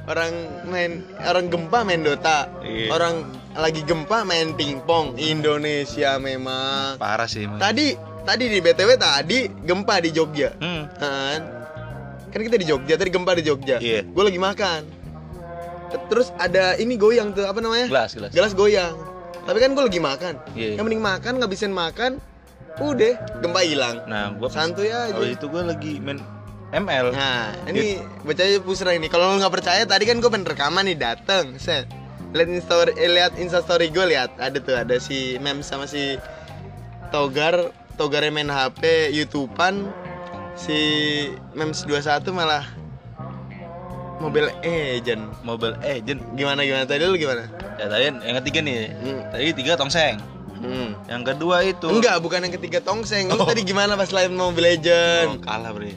Orang 0.08 0.32
main 0.66 0.90
orang 1.22 1.46
gempa 1.52 1.78
main 1.84 2.00
Dota. 2.00 2.48
Iya. 2.64 2.88
Orang 2.90 3.14
lagi 3.52 3.84
gempa 3.84 4.24
main 4.24 4.56
pingpong. 4.56 5.20
Indonesia 5.20 6.16
memang. 6.16 6.96
parah 6.96 7.28
sih 7.28 7.44
emang. 7.44 7.60
Tadi 7.60 7.94
tadi 8.24 8.44
di 8.48 8.58
BTW 8.58 8.90
tadi 8.96 9.38
gempa 9.62 10.00
di 10.00 10.10
Jogja. 10.10 10.56
hmm. 10.56 10.82
Kan? 10.96 11.40
Kan 12.32 12.40
kita 12.40 12.56
di 12.56 12.64
Jogja, 12.64 12.96
tadi 12.96 13.12
gempa 13.12 13.36
di 13.36 13.44
Jogja. 13.44 13.76
Iya. 13.76 14.08
Gue 14.08 14.24
lagi 14.24 14.40
makan. 14.40 14.80
Terus 16.08 16.32
ada 16.40 16.72
ini 16.80 16.96
goyang 16.96 17.36
tuh 17.36 17.44
apa 17.44 17.60
namanya? 17.60 17.92
gelas 17.92 18.16
gelas 18.16 18.32
Gelas 18.32 18.52
goyang. 18.56 18.96
Tapi 19.44 19.58
kan 19.60 19.76
gue 19.76 19.84
lagi 19.84 20.00
makan. 20.00 20.34
Iya. 20.56 20.80
Yang 20.80 20.84
mending 20.88 21.04
makan 21.04 21.32
ngabisin 21.36 21.72
makan. 21.76 22.16
Udah, 22.80 23.20
gempa 23.44 23.60
hilang. 23.68 24.00
nah 24.08 24.32
gua 24.32 24.48
Santuy 24.48 24.88
aja. 24.88 25.12
Habis 25.12 25.36
itu 25.36 25.44
gua 25.52 25.68
lagi 25.68 26.00
main 26.00 26.16
ML 26.72 27.12
Nah, 27.12 27.52
ini 27.68 28.00
bacanya 28.24 28.58
pusra 28.58 28.96
ini. 28.96 29.06
Kalau 29.06 29.28
lu 29.28 29.38
nggak 29.38 29.52
percaya, 29.52 29.84
tadi 29.84 30.08
kan 30.08 30.16
gue 30.18 30.26
pengen 30.26 30.48
rekaman 30.48 30.88
nih 30.88 30.96
dateng, 30.96 31.60
set. 31.60 31.84
Lihat 32.32 32.48
instastory, 32.48 32.92
eh, 32.96 33.12
lihat 33.12 33.36
instastory 33.36 33.92
gue 33.92 34.08
lihat 34.08 34.32
ada 34.40 34.56
tuh 34.56 34.72
ada 34.72 34.96
si 34.96 35.36
Mem 35.36 35.60
sama 35.60 35.84
si 35.84 36.16
Togar, 37.12 37.68
Togar 37.94 38.24
main 38.26 38.48
HP, 38.48 39.12
YouTubean, 39.12 39.92
si 40.56 40.78
Mems 41.52 41.84
21 41.84 42.32
malah 42.32 42.64
Mobile 44.16 44.48
Agent. 44.62 45.20
Mobile 45.42 45.76
Agent 45.82 46.22
Gimana 46.32 46.62
gimana 46.62 46.86
tadi 46.86 47.04
lu 47.04 47.18
gimana? 47.18 47.50
ya 47.74 47.90
tadi 47.90 48.04
yang 48.06 48.36
ketiga 48.38 48.58
nih 48.62 48.76
Hmm. 48.94 49.20
tadi 49.28 49.44
tiga 49.52 49.74
tongseng 49.74 50.16
Hmm. 50.56 50.94
yang 51.10 51.26
kedua 51.26 51.66
itu 51.66 51.90
Enggak, 51.90 52.22
bukan 52.22 52.46
yang 52.46 52.54
ketiga 52.54 52.78
tongseng. 52.78 53.26
Lu 53.26 53.34
Oh. 53.34 53.44
tadi 53.44 53.66
gimana 53.66 53.98
pas 53.98 54.06
live 54.08 54.30
Mobile 54.30 54.62
oh, 54.62 54.68
Legend? 54.70 55.42
kalah 55.42 55.74
bre 55.74 55.90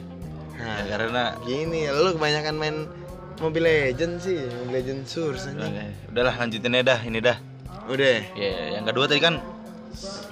Nah, 0.56 0.76
ya, 0.80 0.96
karena 0.96 1.24
gini, 1.40 1.84
lu 1.86 2.10
kebanyakan 2.12 2.54
main 2.54 2.76
Mobile 3.36 3.68
Legend 3.86 4.16
sih, 4.18 4.40
Mobile 4.40 4.72
Legend 4.74 5.02
Source 5.04 5.44
anjing. 5.46 5.68
Oke, 5.70 5.86
udahlah 6.08 6.34
lanjutin 6.34 6.72
aja 6.72 6.84
dah 6.86 7.00
ini 7.02 7.18
dah 7.20 7.36
Udah. 7.86 8.18
ya 8.32 8.50
yang 8.72 8.84
kedua 8.84 9.04
tadi 9.04 9.20
kan 9.20 9.34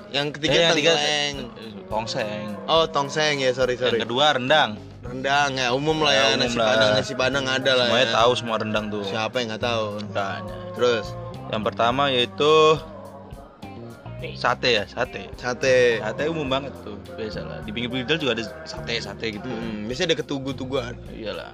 Yang 0.08 0.28
ketiga 0.34 0.50
eh, 0.50 0.58
yang 0.58 0.70
ketiga 0.72 0.92
tengkleng. 0.92 1.34
eh, 1.54 1.72
tongseng 1.84 2.46
Oh, 2.64 2.84
tongseng 2.86 3.36
ya, 3.36 3.50
sorry 3.50 3.74
sorry. 3.74 3.94
yang 3.94 4.04
kedua 4.04 4.32
rendang 4.32 4.80
Rendang 5.00 5.50
ya, 5.54 5.68
umum 5.70 6.00
lah 6.00 6.10
ya, 6.10 6.16
Ya, 6.16 6.26
umum 6.32 6.40
nasi 6.42 6.56
lah. 6.56 6.66
padang, 6.66 6.90
nasi 6.96 7.12
padang 7.14 7.44
ada 7.44 7.70
lah 7.70 7.86
semuanya 7.86 8.06
ya. 8.06 8.14
tahu 8.16 8.30
semua 8.34 8.56
rendang 8.56 8.84
tuh 8.88 9.02
Siapa 9.04 9.36
yang 9.36 9.48
nggak 9.50 9.62
tahu? 9.62 9.84
Makanya. 10.02 10.56
Terus 10.72 11.06
yang 11.46 11.62
pertama 11.62 12.02
yaitu 12.08 12.52
sate. 14.32 14.70
Ya 14.72 14.84
sate. 14.86 15.28
Sate. 15.34 16.00
sate 16.00 16.22
umum 16.26 16.46
banget 16.46 16.72
tuh 16.80 16.96
biasa 17.10 17.40
lah 17.40 17.58
di 17.60 17.70
pinggir-pinggir 17.70 18.08
jalan 18.08 18.20
juga 18.22 18.32
ada 18.34 18.44
sate 18.64 18.94
sate 18.98 19.26
gitu 19.30 19.44
Hmm, 19.44 19.84
biasanya 19.84 20.08
ada 20.08 20.18
ketugu-tuguan. 20.18 20.94
iyalah. 21.12 21.52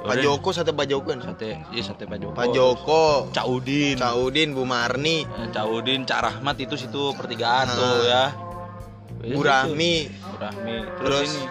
Pak 0.00 0.16
Joko 0.18 0.48
sate 0.50 0.72
Pak 0.72 0.86
Joko 0.86 1.06
kan? 1.06 1.20
sate 1.20 1.60
iya 1.70 1.82
sate 1.82 2.04
Pak 2.04 2.18
Joko 2.18 2.32
Pak 2.32 2.48
Joko, 2.50 3.04
Cak 3.30 3.44
Udin 3.44 3.94
Cak 3.94 4.16
Udin, 4.16 4.48
Bu 4.50 4.64
Marni, 4.64 5.22
Eh, 5.22 5.48
Cak 5.50 5.68
Udin 5.68 6.02
Cak 6.02 6.20
Rahmat 6.20 6.56
itu 6.58 6.74
situ 6.74 7.12
pertigaan 7.12 7.66
Ah. 7.66 7.76
tuh 7.76 7.96
ya. 8.02 8.24
Bu. 9.20 9.44
Rahmi, 9.44 10.08
Bu 10.08 10.36
Rahmi. 10.40 10.74
Terus, 10.96 11.04
terus 11.04 11.30
ini. 11.36 11.44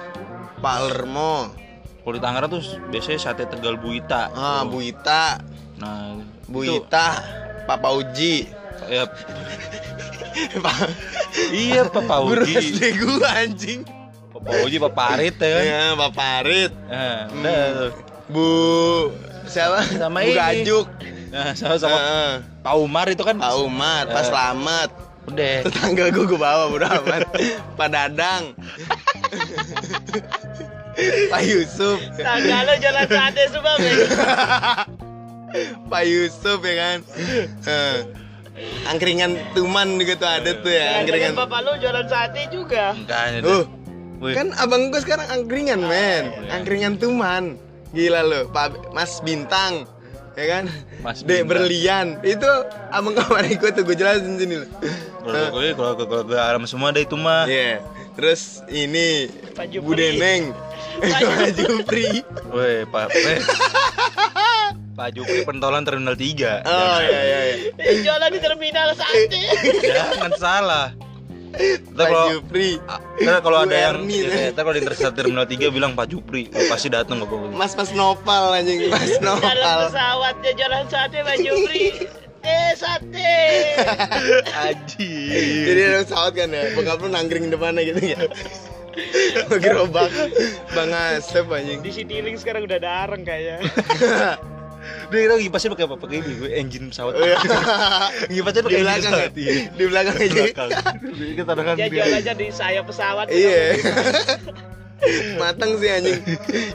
Pak 0.57 0.75
Lermo, 0.81 1.53
kalau 2.01 2.11
di 2.11 2.19
Tangerang 2.19 2.49
tuh 2.49 2.61
biasanya 2.89 3.19
sate 3.21 3.45
Tegal 3.45 3.77
Buita 3.77 4.27
ah, 4.29 4.65
Tuh. 4.65 4.73
Bu 4.73 4.77
Ita, 4.81 5.38
nah 5.77 6.17
Bu 6.43 6.65
itu- 6.65 6.81
Ita, 6.81 7.07
Pak 7.63 7.77
Pauji, 7.77 8.49
ya, 8.89 9.05
Iya 11.50 11.81
Pak 11.86 12.05
Guru 12.22 12.43
Pauji 12.43 12.53
SD 12.55 12.79
gua 12.98 13.29
anjing. 13.36 13.79
Pak 14.29 14.41
Pauji 14.41 14.77
Pak 14.77 14.93
Parit 14.93 15.36
ya 15.36 15.50
kan 15.50 15.63
Ya, 15.63 15.84
Pak 15.93 16.12
Parit, 16.13 16.72
Nah, 16.88 17.19
udah 17.29 17.62
tuh. 17.74 17.91
Bu 18.29 18.48
siapa? 19.46 19.86
Sama 19.89 20.22
Bu 20.22 20.25
ini. 20.25 20.38
Gajuk. 20.38 20.88
Nah, 21.29 21.53
sama-sama 21.53 21.93
Heeh. 21.93 22.31
Pak 22.62 22.74
Umar 22.75 23.05
itu 23.08 23.22
kan 23.22 23.36
Pak 23.36 23.53
Umar, 23.60 24.03
Pak 24.05 24.22
Eh. 24.22 24.27
Slamet, 24.27 24.89
udah 25.25 25.53
tetangga 25.62 26.03
gue 26.10 26.24
gue 26.25 26.38
bawa 26.38 26.63
bro 26.67 26.86
amat. 26.86 27.22
Pak 27.77 27.88
Dadang, 27.89 28.43
Pak 31.29 31.41
Yusuf, 31.43 31.98
Tangga 32.17 32.58
lo 32.65 32.74
jalan 32.77 33.05
sate 33.08 33.43
semua. 33.48 33.74
Pak 35.89 36.03
Yusuf 36.05 36.60
ya 36.62 36.74
kan. 36.75 36.98
Eh, 37.65 37.96
angkringan 38.85 39.37
Tuman 39.51 39.95
juga 39.95 40.13
tuh 40.15 40.29
ada 40.29 40.51
tuh 40.53 40.67
ya, 40.67 40.79
Jangan 40.79 40.99
angkringan. 41.01 41.31
bapak 41.35 41.59
lo 41.61 41.71
jualan 41.77 42.05
sate 42.05 42.41
juga. 42.49 42.83
Makanya 42.93 43.39
Uh, 43.41 43.63
Wih. 44.19 44.35
kan 44.35 44.51
abang 44.55 44.89
gue 44.89 44.99
sekarang 44.99 45.27
angkringan 45.27 45.79
men, 45.79 46.23
angkringan 46.49 46.95
Tuman. 46.95 47.55
Gila 47.89 48.21
lo, 48.21 48.41
Pak 48.49 48.91
Mas 48.91 49.17
Bintang, 49.19 49.87
ya 50.35 50.45
kan? 50.45 50.63
Mas 50.99 51.23
Dek 51.23 51.43
berlian, 51.43 52.19
itu 52.21 52.45
abang 52.89 53.15
kemarin 53.15 53.55
gue 53.55 53.71
tuh 53.71 53.81
gue 53.81 53.95
jelasin 53.95 54.35
sini 54.35 54.61
lo. 54.61 54.67
Kalau 55.19 55.47
gue 55.53 55.71
kalau 55.73 55.93
kalau 55.97 56.23
gue 56.23 56.37
alam 56.37 56.63
semua 56.63 56.91
ada 56.91 56.99
itu 56.99 57.15
mah. 57.15 57.47
Iya. 57.47 57.79
Terus 58.13 58.59
ini 58.67 59.31
Bu. 59.79 59.95
Deneng. 59.95 60.51
Pak 60.99 61.55
Jupri. 61.57 62.19
Woi, 62.51 62.83
Pak. 62.85 63.07
Pak 64.99 65.15
Jupri 65.15 65.47
pentolan 65.47 65.87
terminal 65.87 66.19
3. 66.19 66.67
Oh 66.67 66.99
iya 66.99 67.19
iya 67.23 67.39
iya. 67.39 67.55
Eh, 67.79 68.03
jualan 68.03 68.27
di 68.35 68.39
terminal 68.43 68.91
sate. 68.99 69.39
Jangan 69.79 70.31
salah. 70.35 70.91
Ntar 71.55 72.03
Pak 72.03 72.11
kalau 72.11 72.27
Jupri. 72.35 72.69
ntar 73.23 73.39
kalau 73.39 73.57
ada 73.63 73.77
yang 73.79 74.03
ya, 74.11 74.51
ntar 74.51 74.67
kalau 74.67 74.75
di 74.75 74.83
terminal 74.91 75.47
3 75.47 75.71
bilang 75.71 75.95
Pak 75.95 76.11
Jupri, 76.11 76.51
oh, 76.51 76.67
pasti 76.67 76.91
datang 76.91 77.23
kok 77.23 77.31
gue. 77.31 77.47
Mas 77.55 77.79
Mas 77.79 77.95
Nopal 77.95 78.59
anjing, 78.59 78.91
Mas 78.91 79.15
Dalam 79.23 79.39
Nopal. 79.39 79.79
pesawatnya 79.87 80.51
jualan 80.59 80.85
sate 80.91 81.17
Pak 81.23 81.37
Jupri. 81.47 81.83
Eh 82.43 82.71
sate. 82.75 83.35
Aji. 84.67 85.15
Jadi 85.63 85.79
ada 85.79 85.97
pesawat 86.03 86.31
kan 86.35 86.51
ya, 86.51 86.75
bokap 86.75 86.99
lu 86.99 87.07
nangkring 87.07 87.47
depannya 87.47 87.87
gitu 87.87 88.03
ya. 88.03 88.19
Gerobak 89.63 90.11
Bang 90.75 90.91
Asep 90.91 91.47
anjing. 91.47 91.79
Di 91.79 91.91
Citilink 91.95 92.35
sekarang 92.35 92.67
udah 92.67 92.83
dareng 92.83 93.23
kayaknya. 93.23 93.63
Dia 95.07 95.19
kira 95.19 95.36
kipasnya 95.38 95.69
pakai 95.71 95.86
apa? 95.86 95.95
Pakai 95.95 96.17
ini, 96.17 96.31
gue 96.36 96.50
engine 96.51 96.86
pesawat. 96.88 97.13
Iya. 97.15 97.36
Kipasnya 98.33 98.62
Di 98.62 98.65
pakai 98.65 98.77
engine 98.77 98.86
belakang 98.86 99.12
ya? 99.12 99.17
pesawat. 99.19 99.31
Iya. 99.36 99.53
Di 99.69 99.83
belakang 99.86 100.15
Di 100.15 100.24
aja. 100.24 100.41
belakang. 100.41 100.69
Kita 101.36 101.51
kan 101.53 101.75
Dia 101.75 101.88
jual 101.88 102.09
aja 102.13 102.31
di 102.33 102.48
sayap 102.50 102.83
pesawat. 102.86 103.25
Iya. 103.29 103.62
Matang 105.39 105.79
sih 105.79 105.88
anjing. 105.88 106.19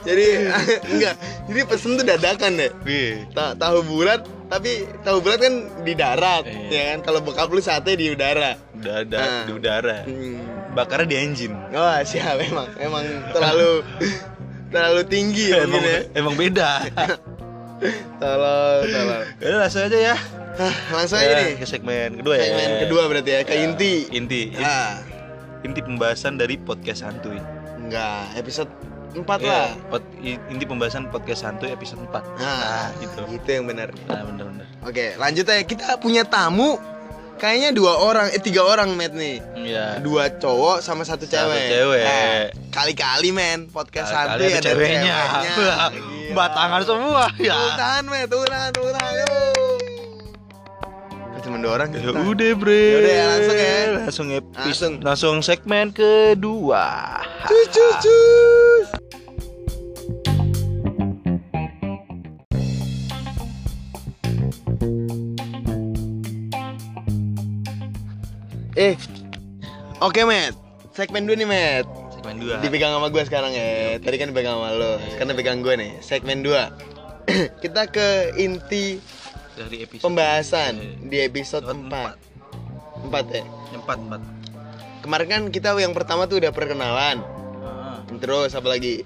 Jadi 0.01 0.27
enggak. 0.93 1.15
Jadi 1.45 1.61
pesen 1.63 1.91
tuh 1.95 2.05
dadakan 2.05 2.53
deh. 2.57 2.71
Iya. 2.83 3.29
Ta- 3.31 3.55
tahu 3.55 3.85
bulat 3.85 4.21
tapi 4.45 4.71
tahu 5.01 5.21
bulat 5.21 5.41
kan 5.41 5.55
di 5.83 5.93
darat 5.93 6.45
Iya. 6.45 6.69
ya 6.69 6.83
kan 6.91 6.99
kalau 7.03 7.21
bokap 7.21 7.49
lu 7.49 7.59
sate 7.59 7.97
di 7.97 8.09
udara 8.09 8.55
Udah 8.75 8.95
ada 9.01 9.19
Ah. 9.19 9.43
di 9.43 9.53
udara. 9.53 10.05
hmm. 10.05 10.73
Bakarnya 10.73 11.07
di 11.07 11.17
engine. 11.19 11.57
oh 11.71 11.97
siap 12.03 12.37
emang 12.39 12.69
emang 12.77 13.05
terlalu 13.31 13.81
terlalu 14.69 15.03
tinggi 15.07 15.49
ya 15.49 15.65
emang, 15.65 15.81
ya 15.81 15.99
emang 16.15 16.35
beda. 16.35 16.71
Tolong 18.17 18.83
tolong 18.85 19.25
Udah 19.39 19.59
langsung 19.61 19.83
aja 19.83 19.99
ya. 20.05 20.17
Hah, 20.55 20.75
langsung 20.93 21.19
aja 21.19 21.27
Ya, 21.29 21.39
nih 21.43 21.55
ke 21.57 21.67
segmen 21.67 22.09
kedua 22.17 22.35
ya. 22.35 22.45
segmen 22.47 22.71
kedua 22.81 23.03
berarti 23.07 23.31
ya 23.31 23.41
ke 23.43 23.53
Ya, 23.53 23.61
inti 23.65 23.95
Inti. 24.09 24.43
ah 24.57 25.03
Inti 25.61 25.81
pembahasan 25.81 26.37
dari 26.37 26.55
podcast 26.57 27.03
santuy. 27.03 27.41
enggak 27.77 28.33
episode 28.35 28.71
empat 29.15 29.39
Iya, 29.41 29.77
lah. 29.79 30.01
i- 30.19 30.43
inti 30.49 30.65
pembahasan 30.65 31.07
podcast 31.07 31.43
santuy 31.43 31.71
episode 31.71 32.03
4 32.03 32.23
Nah, 32.35 32.91
gitu 32.99 33.21
Itu 33.31 33.49
yang 33.49 33.65
benar. 33.65 33.95
nah 34.05 34.23
bener-bener 34.23 34.67
Oke, 34.83 35.17
lanjut 35.17 35.47
aja. 35.47 35.63
Kita 35.63 35.97
punya 35.97 36.23
tamu. 36.23 36.77
Kayaknya 37.35 37.71
dua 37.75 37.99
orang, 37.99 38.31
eh 38.31 38.39
tiga 38.39 38.63
orang, 38.63 38.95
Matt 38.95 39.11
nih. 39.13 39.43
Iya 39.59 39.99
Dua 39.99 40.31
cowok 40.31 40.79
sama 40.81 41.03
satu 41.03 41.27
Satu 41.27 41.35
cewek. 41.51 41.67
cewek. 41.67 42.05
Nah, 42.07 42.41
kali-kali 42.71 43.31
men 43.35 43.67
podcast 43.69 44.15
Kali-kali 44.15 44.39
santuy 44.39 44.51
ada 44.55 44.63
ceweknya. 44.63 45.17
Gila. 45.43 45.77
batangan 46.39 46.81
semua 46.83 47.25
ya 47.37 47.55
tepuk 48.25 48.91
tangan. 48.95 49.15
Yuk. 49.21 49.73
Kok 51.35 51.41
Cuma 51.45 51.57
dua 51.61 51.73
orang 51.77 51.89
Ya 51.93 52.09
udah 52.09 52.51
bre 52.57 52.85
Yaudah 52.97 53.13
ya, 53.13 53.25
langsung 53.29 53.59
ya. 53.59 53.77
Langsung 53.93 54.29
episode 54.33 54.65
Langsung. 54.65 54.93
Langsung 55.05 55.37
segmen 55.45 55.87
kedua 55.93 57.21
Cus, 57.45 57.67
cus, 57.69 57.95
cus. 58.01 58.87
Eh, 68.85 69.01
oke 70.05 70.21
Matt. 70.29 70.53
Segmen 70.93 71.25
dua 71.25 71.41
nih 71.41 71.49
Matt. 71.49 71.89
Segmen 72.13 72.37
dua 72.37 72.61
Dipegang 72.61 72.93
sama 72.93 73.09
gue 73.09 73.23
sekarang 73.25 73.57
ya. 73.57 73.97
Tadi 73.97 74.17
kan 74.21 74.29
dipegang 74.29 74.61
sama 74.61 74.77
lo. 74.77 75.01
Sekarang 75.09 75.31
dipegang 75.33 75.59
gue 75.65 75.75
nih. 75.81 75.93
Segmen 76.05 76.45
2 76.45 76.53
Kita 77.65 77.89
ke 77.89 78.37
inti 78.37 79.01
Dari 79.57 79.89
episode 79.89 80.05
pembahasan 80.05 80.77
Eh, 80.77 80.93
di 81.09 81.17
episode 81.25 81.65
episode 81.65 81.81
4 83.09 83.09
4 83.09 83.25
ya. 83.41 83.45
Empat 83.73 83.99
Empat 84.05 84.21
Kemarin 85.01 85.29
kan 85.33 85.43
kita 85.49 85.73
yang 85.81 85.97
pertama 85.97 86.29
tuh 86.29 86.41
udah 86.41 86.53
perkenalan. 86.53 87.25
Ah, 87.65 88.05
Terus 88.21 88.53
apa 88.53 88.69
lagi? 88.69 89.05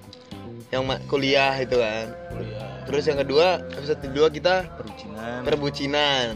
Yang 0.74 1.06
kuliah 1.06 1.54
itu 1.54 1.78
kan. 1.78 2.06
kuliah. 2.34 2.82
Terus 2.86 3.02
yang 3.06 3.18
kedua, 3.22 3.62
episode 3.78 4.00
kedua 4.02 4.26
kita 4.30 4.66
Perbucinan 4.74 5.42
perbucinan. 5.42 6.26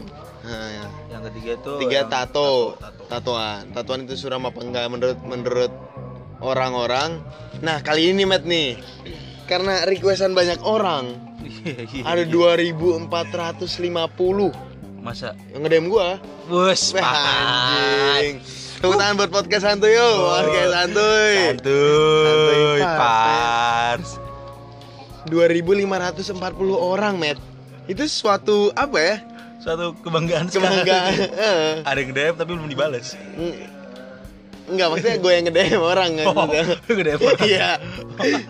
Nah, 0.43 0.87
Yang 1.23 1.39
ketiga 1.39 1.55
tuh 1.63 1.79
tiga 1.79 2.03
yang 2.03 2.11
tato. 2.11 2.75
tato. 2.75 3.07
Tatoan. 3.07 3.71
Tatoan 3.71 4.03
itu 4.03 4.19
suram 4.19 4.43
apa 4.43 4.59
enggak 4.59 4.91
menurut 4.91 5.15
menurut 5.23 5.71
orang-orang. 6.43 7.23
Nah, 7.63 7.79
kali 7.79 8.11
ini 8.11 8.27
Matt 8.27 8.43
nih. 8.43 8.75
Karena 9.47 9.87
requestan 9.87 10.35
banyak 10.35 10.59
orang, 10.67 11.15
Iya, 11.43 11.83
iya, 11.95 12.03
ada 12.03 12.23
iya. 12.27 12.31
2450 12.31 13.07
Masa 14.99 15.31
yang 15.51 15.63
ngedem 15.63 15.87
gua. 15.87 16.19
Bus 16.51 16.91
anjing. 16.95 18.43
Tepuk 18.83 18.99
tangan 18.99 19.15
buat 19.15 19.31
podcast 19.31 19.63
santuy 19.63 19.95
yo, 19.95 20.27
podcast 20.27 20.71
santuy. 20.75 21.55
Santuy 21.55 22.83
Pars 22.83 24.19
2540 25.31 25.87
orang, 26.75 27.15
Matt. 27.15 27.39
Itu 27.87 28.03
suatu 28.11 28.75
apa 28.75 28.99
ya? 28.99 29.23
Suatu 29.63 29.95
kebanggaan. 30.03 30.51
Kebanggaan. 30.51 31.13
Eh. 31.39 31.73
Ada 31.87 31.99
yang 31.99 32.11
DM 32.11 32.35
tapi 32.35 32.51
belum 32.51 32.67
dibalas 32.67 33.15
Eng- 33.15 33.71
Enggak, 34.63 34.87
maksudnya 34.95 35.17
gue 35.19 35.31
yang 35.31 35.43
nge-DM 35.43 35.81
orang 35.83 36.09
kan. 36.15 36.25
Oh, 36.31 36.47
lu 36.87 36.91
nge-DM 36.95 37.19
orang? 37.19 37.39
Iya. 37.51 37.69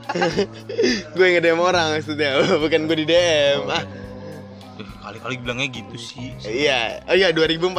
Gue 1.17 1.23
yang 1.25 1.35
nge-DM 1.41 1.57
orang 1.57 1.87
maksudnya 1.97 2.29
Bukan 2.53 2.85
gue 2.85 2.97
di 3.01 3.07
DM 3.09 3.65
ah, 3.65 3.81
Eh, 4.77 4.85
Kali-kali 5.01 5.41
bilangnya 5.41 5.67
gitu 5.73 5.97
sih. 5.97 6.37
Iya. 6.45 7.01
Oh 7.09 7.17
iya 7.17 7.33
2450 7.33 7.73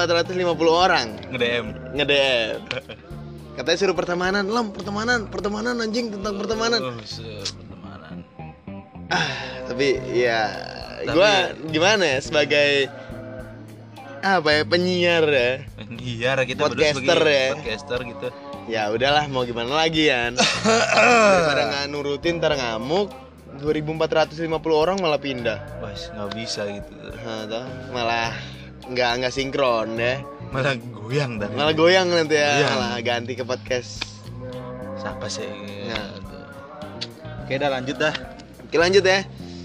orang 0.67 1.07
Nge-DM 1.31 1.67
Nge-DM 1.95 2.59
Katanya 3.55 3.79
suruh 3.79 3.95
pertemanan. 3.95 4.51
Lam 4.51 4.75
pertemanan 4.75 5.31
Pertemanan 5.31 5.79
anjing 5.79 6.11
tentang 6.11 6.35
pertemanan. 6.35 6.81
Oh, 6.83 6.95
pertemanan 6.99 8.15
ah, 9.15 9.31
Tapi 9.71 9.89
ya 10.11 10.41
Gue 11.07 11.33
gimana 11.71 12.03
ya 12.03 12.19
Sebagai 12.19 12.91
Apa 14.25 14.49
ya 14.57 14.63
Penyiar 14.65 15.29
ya? 15.29 15.53
Iya 16.01 16.33
kita 16.49 16.73
berdua 16.73 16.97
Podcaster 16.97 17.21
ya. 17.29 17.47
Podcaster 17.53 18.01
gitu. 18.09 18.29
Ya 18.65 18.89
udahlah 18.89 19.29
mau 19.29 19.45
gimana 19.45 19.85
lagi 19.85 20.09
kan 20.09 20.41
Daripada 21.37 21.63
nggak 21.69 21.85
nurutin 21.93 22.41
ntar 22.41 22.57
ngamuk 22.57 23.13
2450 23.61 24.49
orang 24.73 24.97
malah 25.05 25.21
pindah. 25.21 25.61
Wah 25.85 25.93
nggak 25.93 26.31
bisa 26.33 26.65
gitu. 26.73 26.89
Nah, 27.21 27.69
malah 27.93 28.33
nggak 28.89 29.11
nggak 29.21 29.33
sinkron 29.37 30.01
ya. 30.01 30.25
Malah 30.49 30.81
goyang 30.81 31.37
dah. 31.37 31.53
Malah 31.53 31.75
goyang 31.77 32.09
nanti 32.09 32.41
ya 32.41 32.65
Goyang. 32.65 32.73
malah 32.81 33.01
ganti 33.05 33.33
ke 33.37 33.45
podcast. 33.45 34.01
Siapa 35.05 35.29
sih? 35.29 35.45
Nah. 35.85 36.17
Oke 37.45 37.61
dah 37.61 37.69
lanjut 37.69 38.01
dah. 38.01 38.15
Oke 38.65 38.81
lanjut 38.81 39.05
ya 39.05 39.21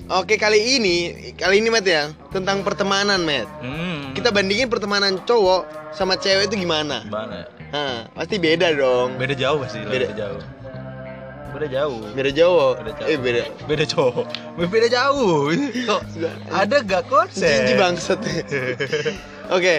oke 0.09 0.35
kali 0.35 0.77
ini 0.77 0.97
kali 1.37 1.61
ini 1.61 1.69
Matt 1.69 1.85
ya 1.85 2.09
tentang 2.33 2.65
pertemanan 2.65 3.21
Matt 3.21 3.47
hmm. 3.61 4.17
kita 4.17 4.33
bandingin 4.33 4.67
pertemanan 4.67 5.21
cowok 5.23 5.65
sama 5.93 6.17
cewek 6.17 6.49
itu 6.49 6.61
gimana 6.61 7.01
Gimana 7.01 7.33
ya? 7.41 7.47
Nah, 7.69 7.97
pasti 8.13 8.37
beda 8.37 8.73
dong 8.73 9.17
Beda 9.17 9.33
jauh 9.33 9.57
pasti 9.61 9.81
Beda. 9.81 10.09
beda 10.09 10.09
jauh 10.17 10.41
Beda 11.49 11.65
jauh 11.65 11.97
beda 12.13 12.29
jauh 12.29 12.71
Beda 12.77 12.91
jauh. 12.93 13.09
eh 13.09 13.17
beda 13.17 13.41
Beda 13.65 13.85
cowok 13.85 14.25
Beda 14.69 14.87
jauh 14.87 15.49
Kok 15.89 16.01
ada 16.53 16.77
gak 16.85 17.03
konsep? 17.09 17.49
Jinji 17.49 17.73
bangsat 17.73 18.19
oke 19.57 19.75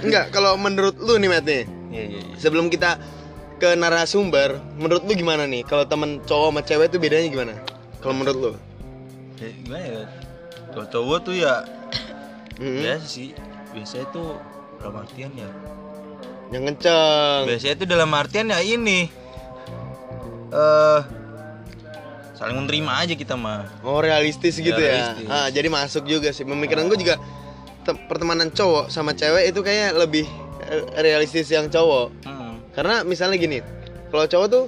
Enggak, 0.00 0.32
kalau 0.32 0.56
menurut 0.56 0.96
lu 0.96 1.20
nih 1.20 1.28
Matt 1.28 1.44
nih 1.44 1.64
Iya 1.92 2.02
iya 2.08 2.20
iya 2.24 2.34
Sebelum 2.40 2.68
kita 2.68 2.96
ke 3.56 3.72
narasumber, 3.72 4.60
menurut 4.76 5.08
lu 5.08 5.16
gimana 5.16 5.48
nih? 5.48 5.64
Kalau 5.64 5.88
temen 5.88 6.20
cowok 6.28 6.52
sama 6.52 6.60
cewek 6.60 6.92
itu 6.92 7.00
bedanya 7.00 7.28
gimana? 7.32 7.52
Kalau 8.04 8.12
menurut 8.12 8.36
lu? 8.36 8.52
Ya, 9.36 9.48
Gimana 9.54 9.84
ya 9.84 10.02
Kalau 10.70 10.86
cowok 10.86 11.18
tuh 11.22 11.34
ya 11.34 11.54
Mm-mm. 12.60 12.80
Biasa 12.80 13.06
sih 13.06 13.30
Biasanya 13.70 14.06
tuh 14.08 14.40
dalam 14.78 14.94
artian 14.96 15.30
ya 15.32 15.48
Yang 16.48 16.62
kenceng. 16.70 17.42
Biasanya 17.44 17.74
tuh 17.76 17.86
dalam 17.86 18.10
artian 18.12 18.46
ya 18.48 18.58
ini 18.60 19.00
eh 20.46 21.00
Saling 22.32 22.56
menerima 22.58 22.92
aja 22.94 23.14
kita 23.14 23.34
mah 23.34 23.64
Oh 23.80 23.98
realistis 23.98 24.56
gitu 24.56 24.76
realistis. 24.76 25.24
ya. 25.24 25.32
Ah, 25.34 25.48
jadi 25.48 25.66
masuk 25.66 26.04
juga 26.04 26.28
sih. 26.30 26.44
Pemikiran 26.44 26.84
gue 26.86 26.98
juga 26.98 27.16
te- 27.80 27.96
pertemanan 28.06 28.52
cowok 28.52 28.88
sama 28.88 29.10
cewek 29.10 29.48
itu 29.48 29.60
kayak 29.60 29.96
lebih 29.96 30.28
eh, 30.62 30.84
realistis 31.00 31.48
yang 31.48 31.66
cowok. 31.66 32.12
hmm. 32.22 32.76
Karena 32.76 33.00
misalnya 33.02 33.36
gini, 33.36 33.64
kalau 34.06 34.28
cowok 34.28 34.46
tuh 34.46 34.64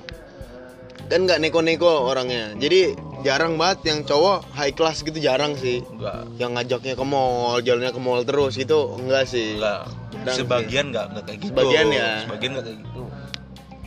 kan 1.06 1.20
nggak 1.22 1.38
neko-neko 1.38 2.08
orangnya. 2.08 2.56
Jadi 2.56 2.96
jarang 3.20 3.54
banget 3.54 3.78
yang 3.84 3.98
cowok 4.02 4.46
high 4.52 4.70
class 4.70 5.00
gitu 5.00 5.18
jarang 5.18 5.54
sih. 5.54 5.82
Enggak 5.82 6.26
Yang 6.36 6.50
ngajaknya 6.54 6.94
ke 6.94 7.04
mall, 7.04 7.58
jalannya 7.58 7.90
ke 7.90 8.00
mall 8.00 8.20
terus 8.22 8.54
itu 8.54 8.78
enggak 8.94 9.24
sih. 9.24 9.56
Enggak 9.56 9.90
Jarang. 10.08 10.34
Sebagian 10.34 10.84
enggak, 10.88 11.06
enggak 11.08 11.24
kayak 11.24 11.38
gitu 11.40 11.50
Sebagian 11.52 11.86
ya. 11.88 12.10
Sebagian 12.24 12.50
enggak 12.52 12.66
kayak 12.66 12.78
gitu 12.80 13.02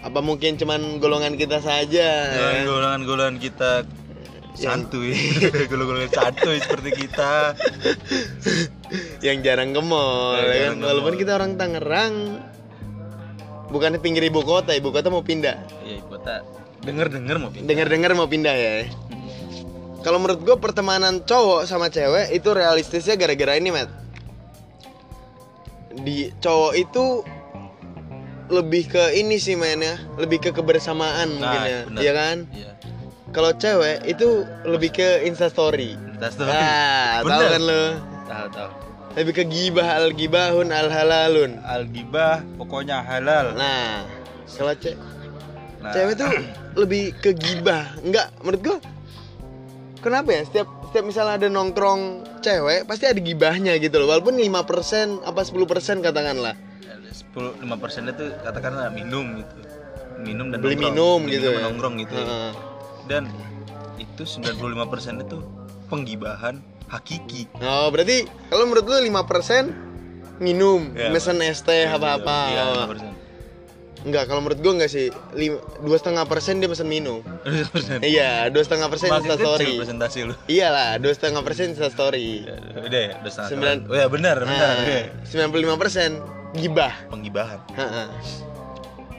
Apa 0.01 0.19
mungkin 0.19 0.51
cuman 0.55 0.81
golongan 0.97 1.33
kita 1.35 1.57
saja? 1.59 2.07
ya? 2.27 2.63
Golongan-golongan 2.63 3.37
kita 3.37 3.71
Yang- 4.51 4.89
santuy 4.89 5.15
Golongan-golongan 5.69 6.11
santuy 6.11 6.57
seperti 6.59 6.89
kita 6.97 7.55
yang 9.21 9.39
jarang 9.39 9.71
ke 9.71 9.79
mall 9.79 10.35
ya 10.35 10.67
kan? 10.67 10.81
walaupun 10.81 11.15
kita 11.15 11.31
orang 11.33 11.55
Tangerang 11.55 12.41
bukan 13.69 13.95
pinggir 14.03 14.25
ibu 14.25 14.43
kota 14.43 14.75
ibu 14.75 14.91
kota 14.91 15.07
mau 15.07 15.23
pindah 15.23 15.55
Ya 15.81 15.95
ibu 15.95 16.11
kota 16.11 16.43
Denger-denger 16.81 17.35
mau 17.37 17.47
pindah 17.47 17.67
dengar 17.69 17.87
dengar 17.87 18.11
mau 18.11 18.27
pindah 18.27 18.51
ya 18.51 18.73
kalau 20.01 20.17
menurut 20.17 20.41
gue 20.41 20.57
pertemanan 20.57 21.21
cowok 21.21 21.69
sama 21.69 21.93
cewek 21.93 22.33
itu 22.33 22.49
realistisnya 22.49 23.13
gara-gara 23.13 23.53
ini 23.57 23.69
Matt. 23.69 23.89
Di 26.01 26.33
cowok 26.41 26.73
itu 26.73 27.05
lebih 28.49 28.89
ke 28.89 29.13
ini 29.13 29.37
sih 29.37 29.53
mainnya. 29.53 30.01
Lebih 30.17 30.41
ke 30.41 30.49
kebersamaan 30.51 31.37
mungkin 31.37 31.61
ya. 31.61 31.79
bener. 31.85 32.01
iya 32.01 32.11
kan? 32.17 32.37
Iya. 32.49 32.71
Kalau 33.31 33.51
cewek 33.55 34.03
itu 34.09 34.43
lebih 34.65 34.89
ke 34.91 35.23
instastory. 35.23 35.95
Tas 36.17 36.33
tuh 36.35 36.49
ah 36.49 37.21
tahu 37.21 37.45
kan 37.45 37.61
lo? 37.61 37.83
Tahu 38.25 38.47
tahu. 38.51 38.69
Lebih 39.21 39.33
ke 39.37 39.43
gibah 39.45 39.87
al 40.01 40.15
gibahun 40.15 40.71
al 40.71 40.87
halalun 40.87 41.61
Algibah 41.61 42.41
pokoknya 42.57 43.03
halal. 43.05 43.53
Nah, 43.53 44.07
kalau 44.57 44.73
ce 44.75 44.97
Nah, 45.81 45.89
cewek 45.97 46.13
tuh 46.13 46.29
lebih 46.81 47.13
ke 47.17 47.33
gibah. 47.33 47.89
Enggak, 48.05 48.29
menurut 48.45 48.61
gua 48.61 48.77
kenapa 50.01 50.29
ya? 50.29 50.41
Setiap 50.43 50.67
setiap 50.83 51.05
misalnya 51.05 51.33
ada 51.37 51.47
nongkrong 51.47 52.01
cewek, 52.39 52.83
pasti 52.83 53.05
ada 53.05 53.17
gibahnya 53.17 53.77
gitu 53.77 53.95
loh. 53.95 54.09
Walaupun 54.09 54.35
5% 54.35 54.49
apa 55.21 55.41
10% 55.41 55.55
katakanlah. 56.01 56.57
10 57.07 57.61
5 57.61 57.75
persen 57.77 58.07
itu 58.07 58.31
katakanlah 58.39 58.87
minum 58.89 59.37
gitu 59.37 59.55
minum 60.17 60.47
dan 60.47 60.59
Beli 60.59 60.75
nongkrong. 60.75 60.91
minum 60.91 61.19
Beli 61.21 61.33
gitu 61.33 61.45
minum 61.45 61.53
ya. 61.53 61.63
nongkrong 61.65 61.95
gitu 61.99 62.13
ya. 62.13 62.23
Heeh. 62.23 62.51
dan 63.03 63.23
itu 63.97 64.23
95 64.23 64.85
persen 64.87 65.13
itu 65.17 65.37
penggibahan 65.87 66.59
hakiki 66.87 67.47
Oh, 67.57 67.89
berarti 67.89 68.23
kalau 68.47 68.63
menurut 68.65 68.85
lu 68.85 68.97
5% 69.01 69.67
minum, 70.39 70.89
Iya, 70.91 71.09
mesen 71.09 71.37
es 71.39 71.59
teh 71.59 71.85
apa-apa. 71.85 72.37
Iya, 72.47 72.61
Oh. 72.63 72.85
5%. 72.89 73.13
Enggak, 74.01 74.25
kalau 74.25 74.41
menurut 74.41 74.57
gue 74.57 74.73
enggak 74.73 74.89
sih. 74.89 75.07
Dua 75.79 75.97
setengah 75.97 76.25
persen 76.25 76.57
dia 76.57 76.65
pesan 76.65 76.89
minum. 76.89 77.21
Iya, 78.01 78.49
dua 78.49 78.65
setengah 78.65 78.89
persen 78.89 79.13
Insta 79.13 79.37
story. 79.37 79.77
presentasi 79.77 80.19
lu. 80.25 80.33
Iyalah, 80.49 80.97
dua 80.97 81.13
setengah 81.13 81.41
persen 81.45 81.77
Insta 81.77 81.87
story. 81.87 82.43
Ya, 82.43 82.57
Udah 82.81 83.01
ya, 83.01 83.11
setengah. 83.21 83.49
Sembilan. 83.49 83.75
Oh 83.85 83.95
ya 83.95 84.07
benar, 84.09 84.35
benar. 84.41 84.73
Iya. 84.81 85.01
Sembilan 85.23 85.47
puluh 85.49 85.63
lima 85.69 85.75
persen 85.77 86.17
gibah. 86.51 86.93
Penggibahan. 87.07 87.59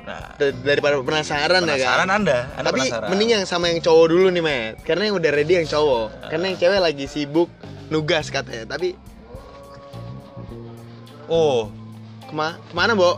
Nah, 0.02 0.34
Daripada 0.66 0.98
penasaran, 0.98 1.62
ya 1.62 1.78
penasaran 1.78 2.10
kan. 2.10 2.18
Anda, 2.18 2.38
Anda 2.58 2.68
Tapi 2.74 2.80
penasaran. 2.90 3.08
mending 3.14 3.30
yang 3.38 3.44
sama 3.46 3.70
yang 3.70 3.78
cowok 3.78 4.06
dulu 4.10 4.34
nih, 4.34 4.42
Met. 4.42 4.82
Karena 4.82 5.06
yang 5.06 5.14
udah 5.14 5.30
ready 5.30 5.62
yang 5.62 5.68
cowok. 5.70 6.26
Karena 6.26 6.44
yang 6.50 6.58
cewek 6.58 6.80
lagi 6.82 7.04
sibuk 7.06 7.46
nugas 7.86 8.26
katanya. 8.28 8.66
Tapi 8.66 8.98
Oh, 11.30 11.70
kema 12.26 12.58
ke 12.60 12.74
mana, 12.74 12.92
Bo? 12.92 13.14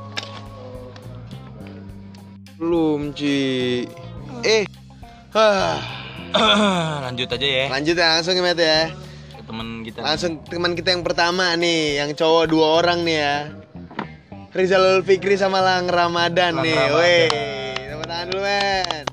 Belum, 2.54 3.10
Ci. 3.10 3.82
Eh. 4.46 4.62
Hah. 5.34 5.82
lanjut 7.10 7.26
aja 7.30 7.46
ya. 7.46 7.66
Lanjut 7.70 7.94
ya 7.98 8.06
langsung 8.18 8.34
ya, 8.38 8.54
ya. 8.54 8.90
Ke 9.34 9.42
temen 9.42 9.82
kita. 9.82 9.98
Langsung 10.02 10.38
teman 10.46 10.72
kita 10.78 10.94
yang 10.94 11.02
pertama 11.02 11.54
nih, 11.58 11.98
yang 12.02 12.10
cowok 12.14 12.44
dua 12.50 12.66
orang 12.82 13.02
nih 13.02 13.16
ya. 13.18 13.50
Rizal 14.54 15.02
Fikri 15.02 15.34
sama 15.34 15.58
Lang 15.58 15.90
Ramadan 15.90 16.62
Lang 16.62 16.66
nih. 16.66 16.78
Ramadan. 16.78 16.98
Weh, 17.02 17.26
tepuk 17.90 18.06
tangan 18.06 18.26
dulu, 18.30 18.42
men. 18.46 19.04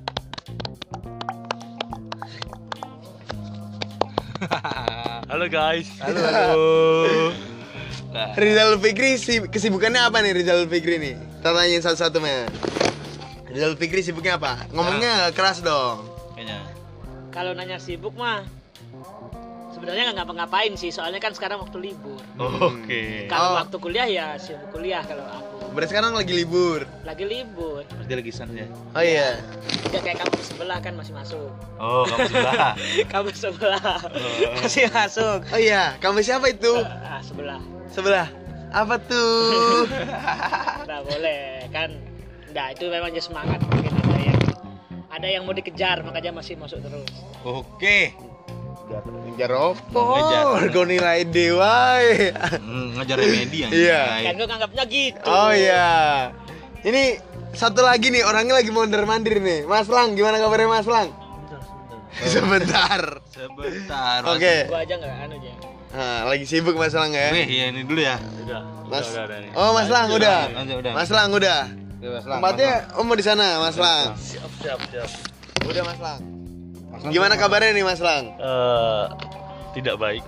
Halo 5.33 5.45
guys. 5.49 5.89
Halo, 5.97 6.19
halo. 6.29 6.61
Rizal 8.37 8.77
Fikri 8.77 9.17
si 9.17 9.41
kesibukannya 9.41 10.01
apa 10.05 10.21
nih 10.21 10.37
Rizal 10.37 10.69
Fikri 10.69 11.01
nih? 11.01 11.17
Kita 11.41 11.57
tanyain 11.57 11.81
satu-satu, 11.81 12.21
men. 12.21 12.80
Rizal 13.51 13.75
Fikri 13.75 14.01
sibuknya 14.01 14.35
apa? 14.35 14.63
Ngomongnya 14.69 15.29
keras 15.31 15.59
dong. 15.59 16.07
kayaknya. 16.33 16.59
Kalau 17.29 17.51
nanya 17.51 17.77
sibuk 17.77 18.11
mah 18.13 18.43
sebenarnya 19.71 20.09
nggak 20.09 20.17
ngapa-ngapain 20.19 20.73
sih, 20.73 20.89
soalnya 20.89 21.17
kan 21.17 21.31
sekarang 21.31 21.59
waktu 21.59 21.79
libur. 21.81 22.19
Oke. 22.37 23.27
Kalau 23.27 23.49
Oh. 23.49 23.57
waktu 23.57 23.75
kuliah 23.77 24.03
ya 24.05 24.27
sibuk 24.35 24.67
kuliah 24.71 24.99
kalau 25.01 25.23
aku. 25.23 25.71
Berarti 25.71 25.89
sekarang 25.89 26.11
lagi 26.11 26.33
libur. 26.33 26.83
Lagi 27.01 27.23
libur. 27.23 27.87
Berarti 27.87 28.13
lagi 28.13 28.31
san 28.31 28.51
ya. 28.51 28.67
Oh 28.91 28.99
iya. 28.99 29.39
Ya 29.89 29.99
kayak 29.99 30.19
kamu 30.19 30.35
sebelah 30.41 30.79
kan 30.79 30.93
masih 30.93 31.13
masuk. 31.13 31.51
Oh, 31.77 32.03
kamu 32.03 32.27
sebelah. 32.27 32.71
kamu 33.15 33.29
sebelah 33.31 33.83
masih 34.57 34.83
masuk. 34.89 35.39
Oh 35.47 35.59
iya, 35.59 35.95
kamu 35.99 36.19
siapa 36.19 36.47
itu? 36.47 36.71
Ah, 36.83 37.19
sebelah. 37.21 37.59
Sebelah. 37.87 38.27
Apa 38.69 38.95
tuh? 38.97 39.87
Nah, 40.91 40.99
boleh 41.01 41.71
kan. 41.71 41.95
Nah, 42.51 42.67
itu 42.75 42.83
memang 42.91 43.09
aja 43.15 43.23
semangat 43.23 43.59
mungkin 43.63 43.91
ada 43.95 44.17
yang 44.19 44.39
ada 45.11 45.27
yang 45.27 45.43
mau 45.47 45.55
dikejar 45.55 46.03
makanya 46.03 46.31
masih 46.35 46.59
masuk 46.59 46.83
terus. 46.83 47.07
Oke. 47.47 48.11
Ngejar 49.31 49.51
opo? 49.55 50.03
Ngejar. 50.19 50.43
Harga 50.59 50.81
nilai 50.83 51.19
dewa. 51.23 51.95
Hmm, 52.59 52.99
ngejar 52.99 53.17
remedi 53.23 53.57
yang 53.63 53.71
Iya. 53.71 54.03
Kan 54.27 54.33
gue 54.35 54.47
nganggapnya 54.51 54.83
gitu. 54.91 55.27
Oh 55.31 55.51
iya. 55.55 56.29
Ini 56.83 57.23
satu 57.55 57.87
lagi 57.87 58.11
nih 58.11 58.27
orangnya 58.27 58.59
lagi 58.59 58.71
mondar 58.71 59.07
mandir 59.07 59.39
nih. 59.39 59.63
Mas 59.63 59.87
Lang, 59.87 60.15
gimana 60.19 60.43
kabarnya 60.43 60.67
Mas 60.67 60.87
Lang? 60.87 61.07
Sebentar. 62.27 63.23
Sebentar. 63.31 64.19
Oke. 64.27 64.67
Gua 64.67 64.83
aja 64.83 64.93
nggak 64.99 65.23
anu 65.23 65.35
aja. 65.39 65.51
Nah, 65.91 66.19
lagi 66.27 66.43
sibuk 66.47 66.75
Mas 66.75 66.91
Lang 66.91 67.15
ya. 67.15 67.31
Wih, 67.31 67.47
ya 67.47 67.65
ini 67.71 67.87
dulu 67.87 67.99
ya. 68.03 68.19
Udah. 68.19 68.61
Mas. 68.91 69.07
udah, 69.07 69.23
udah, 69.23 69.37
nih. 69.39 69.51
Oh, 69.55 69.71
Mas 69.71 69.87
Lang 69.87 70.07
udah. 70.11 70.39
Lanjut, 70.51 70.77
udah. 70.83 70.93
Mas 70.95 71.09
Lang 71.11 71.29
udah. 71.31 71.61
Mas 72.01 72.25
Lang, 72.25 72.39
Tempatnya 72.41 72.71
oh 72.97 73.03
mau 73.05 73.13
di 73.13 73.21
sana, 73.21 73.61
Mas 73.61 73.77
Lang. 73.77 74.17
Siap, 74.17 74.51
siap, 74.57 74.79
siap. 74.89 75.09
Udah 75.69 75.83
Mas 75.85 75.99
Lang. 76.01 76.19
Gimana 77.07 77.37
kabarnya 77.37 77.77
nih 77.77 77.85
Mas 77.85 78.01
Lang? 78.01 78.33
Eh, 78.35 79.05
tidak 79.77 80.01
baik. 80.01 80.23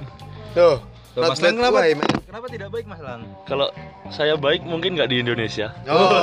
Tuh. 0.54 0.78
Tuh, 1.14 1.22
Mas 1.22 1.42
Lang 1.42 1.58
kenapa? 1.58 1.82
man. 1.82 2.10
Kenapa 2.26 2.46
tidak 2.50 2.70
baik 2.70 2.86
Mas 2.86 3.02
Lang? 3.02 3.22
Kalau 3.46 3.70
saya 4.10 4.38
baik 4.38 4.62
mungkin 4.66 4.94
nggak 4.94 5.10
di 5.10 5.22
Indonesia. 5.22 5.74
Oh, 5.86 6.22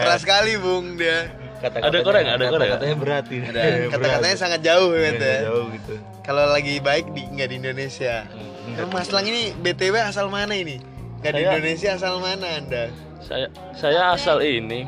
keras 0.00 0.20
sekali 0.20 0.56
Bung 0.60 1.00
dia. 1.00 1.32
Ada 1.62 1.98
koreng, 2.02 2.26
ada 2.26 2.44
koreng. 2.50 2.70
Katanya 2.74 2.96
berat 2.98 3.24
ini. 3.30 3.44
Ada 3.46 3.62
kata-katanya 3.94 4.36
sangat 4.36 4.60
jauh 4.66 4.90
Berat. 4.90 5.14
gitu 5.14 5.24
ya. 5.24 5.40
Jauh 5.46 5.64
gitu. 5.70 5.94
Kalau 6.26 6.44
lagi 6.50 6.74
baik 6.82 7.06
di 7.14 7.22
nggak 7.22 7.48
di 7.48 7.56
Indonesia. 7.62 8.14
Kan 8.72 8.86
Mas 8.90 9.08
Lang 9.14 9.26
ini 9.30 9.54
BTW 9.54 9.94
asal 10.02 10.26
mana 10.26 10.58
ini? 10.58 10.82
Nggak 11.22 11.32
di 11.32 11.42
Indonesia 11.46 11.88
asal 11.94 12.18
mana 12.18 12.46
Anda? 12.58 12.84
Saya 13.22 13.46
saya 13.72 14.00
asal 14.12 14.42
ini 14.42 14.84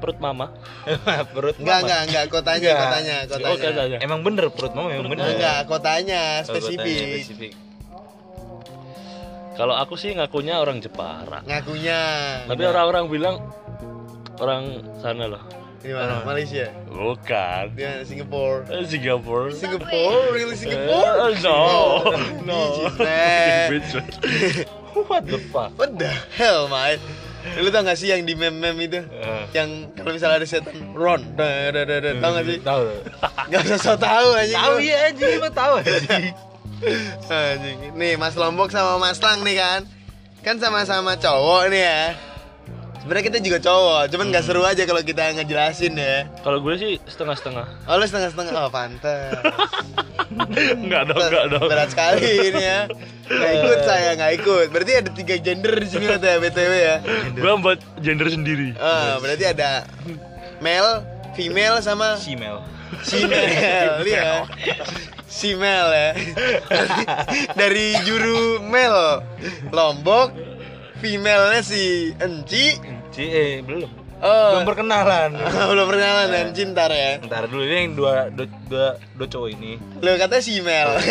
perut 0.00 0.16
mama. 0.16 0.48
perut 1.36 1.54
Enggak, 1.60 1.76
mama. 1.76 1.86
enggak, 1.86 2.00
enggak 2.08 2.24
kotanya, 2.26 2.56
Enggak. 2.64 2.80
kotanya, 2.80 3.16
kotanya. 3.26 3.46
Oh, 3.46 3.56
katanya. 3.60 3.98
Emang 4.00 4.20
bener 4.24 4.44
perut 4.48 4.72
mama 4.72 4.88
emang 4.90 5.12
bener. 5.12 5.24
Enggak, 5.28 5.60
kotanya 5.68 6.22
Oh, 6.40 6.46
spesifik. 6.48 7.20
spesifik. 7.20 7.52
Kalau 9.54 9.76
aku 9.76 9.92
sih 9.94 10.16
ngakunya 10.16 10.56
orang 10.56 10.80
Jepara. 10.80 11.44
Ngakunya. 11.44 12.00
Tapi 12.48 12.62
orang-orang 12.64 13.04
bilang 13.12 13.36
orang 14.40 14.80
sana 15.04 15.28
loh. 15.28 15.42
Di 15.80 15.96
mana? 15.96 16.20
Malaysia. 16.22 16.68
Bukan. 16.86 17.72
Di 17.72 17.82
mana? 17.82 18.04
Singapore. 18.04 18.58
Eh, 18.68 18.84
Singapura. 18.84 19.48
Singapore, 19.50 20.20
really 20.30 20.52
Singapore? 20.52 21.32
Eh, 21.32 21.40
no, 21.40 21.58
no. 22.48 22.60
Biji, 23.72 23.96
man. 23.96 24.04
What 25.08 25.24
the 25.24 25.38
fuck? 25.48 25.70
What 25.74 25.96
the 25.96 26.10
hell, 26.36 26.68
mate? 26.68 27.00
Lu 27.56 27.72
tau 27.72 27.80
gak 27.80 27.96
sih 27.96 28.12
yang 28.12 28.28
di 28.28 28.36
meme-meme 28.36 28.84
itu? 28.84 29.00
Eh, 29.00 29.42
Yang 29.56 29.88
kalau 29.96 30.12
misalnya 30.12 30.44
ada 30.44 30.46
setan 30.46 30.92
Ron, 30.92 31.24
da, 31.32 31.72
da, 31.72 31.88
da, 31.88 31.96
da. 31.96 32.10
tau 32.20 32.30
gak 32.36 32.44
sih? 32.44 32.58
Tahu. 32.60 32.84
Gak 33.48 33.60
usah 33.64 33.78
so 33.80 33.92
tau 33.96 34.28
anjing 34.36 34.60
Tahu 34.60 34.74
lu. 34.76 34.84
ya 34.84 34.96
anjing, 35.08 35.32
emang 35.40 35.54
tahu 35.56 35.72
anjing. 35.80 36.24
Anjing. 37.24 37.78
Nih 37.96 38.20
Mas 38.20 38.36
Lombok 38.36 38.68
sama 38.68 38.96
Mas 38.96 39.20
Lang 39.20 39.40
nih 39.40 39.56
kan 39.56 39.80
Kan 40.40 40.56
sama-sama 40.56 41.16
cowok 41.16 41.68
nih 41.68 41.80
ya 41.80 42.02
Sebenarnya 43.00 43.24
kita 43.32 43.38
juga 43.40 43.58
cowok, 43.64 44.02
cuman 44.12 44.26
gak 44.28 44.44
seru 44.44 44.60
aja 44.60 44.84
kalau 44.84 45.00
kita 45.00 45.32
ngejelasin 45.32 45.96
ya 45.96 46.28
Kalau 46.44 46.60
gue 46.60 46.74
sih 46.76 46.92
setengah-setengah. 47.08 47.66
Oh 47.88 47.96
lu 47.96 48.04
setengah-setengah, 48.04 48.52
oh 48.60 48.68
pantes 48.68 49.40
Enggak 50.84 51.08
dong, 51.08 51.16
enggak 51.16 51.46
dong. 51.48 51.64
Berat 51.64 51.88
sekali 51.90 52.52
ini 52.52 52.60
ya 52.60 52.80
Gak 53.24 53.52
ikut 53.56 53.80
saya, 53.88 54.10
gak 54.20 54.32
ikut 54.44 54.66
Berarti 54.68 54.92
ada 55.00 55.10
tiga 55.16 55.34
gender 55.40 55.74
di 55.80 55.88
sini 55.88 56.12
ya 56.12 56.18
BTW 56.20 56.72
ya 56.76 56.96
Gue 57.32 57.52
buat 57.64 57.80
gender 58.04 58.28
sendiri. 58.28 58.76
Ah, 58.76 59.16
berarti 59.16 59.48
ada 59.48 59.88
male, 60.60 61.00
female 61.32 61.80
sama 61.80 62.20
Simel. 62.20 62.60
female, 63.06 64.02
ya. 64.04 64.44
Female 65.30 65.90
ya. 65.94 66.10
Dari 67.54 67.96
juru 68.02 68.58
male 68.60 69.22
Lombok, 69.70 70.34
female-nya 71.00 71.60
si 71.64 72.12
Enci. 72.16 72.76
C 73.10 73.16
eh 73.24 73.52
belum. 73.64 73.90
Oh, 74.20 74.52
Belum 74.52 74.68
perkenalan. 74.68 75.32
belum 75.72 75.84
perkenalan 75.88 76.28
Enci 76.52 76.68
ntar 76.68 76.92
ya. 76.92 77.16
Ntar 77.24 77.48
dulu 77.48 77.64
ini 77.64 77.76
yang 77.88 77.96
dua 77.96 78.28
dua 78.28 78.46
dua, 78.68 78.86
dua 79.16 79.26
cowok 79.26 79.48
ini. 79.48 79.80
Lo 80.04 80.12
katanya 80.20 80.44
female. 80.44 80.92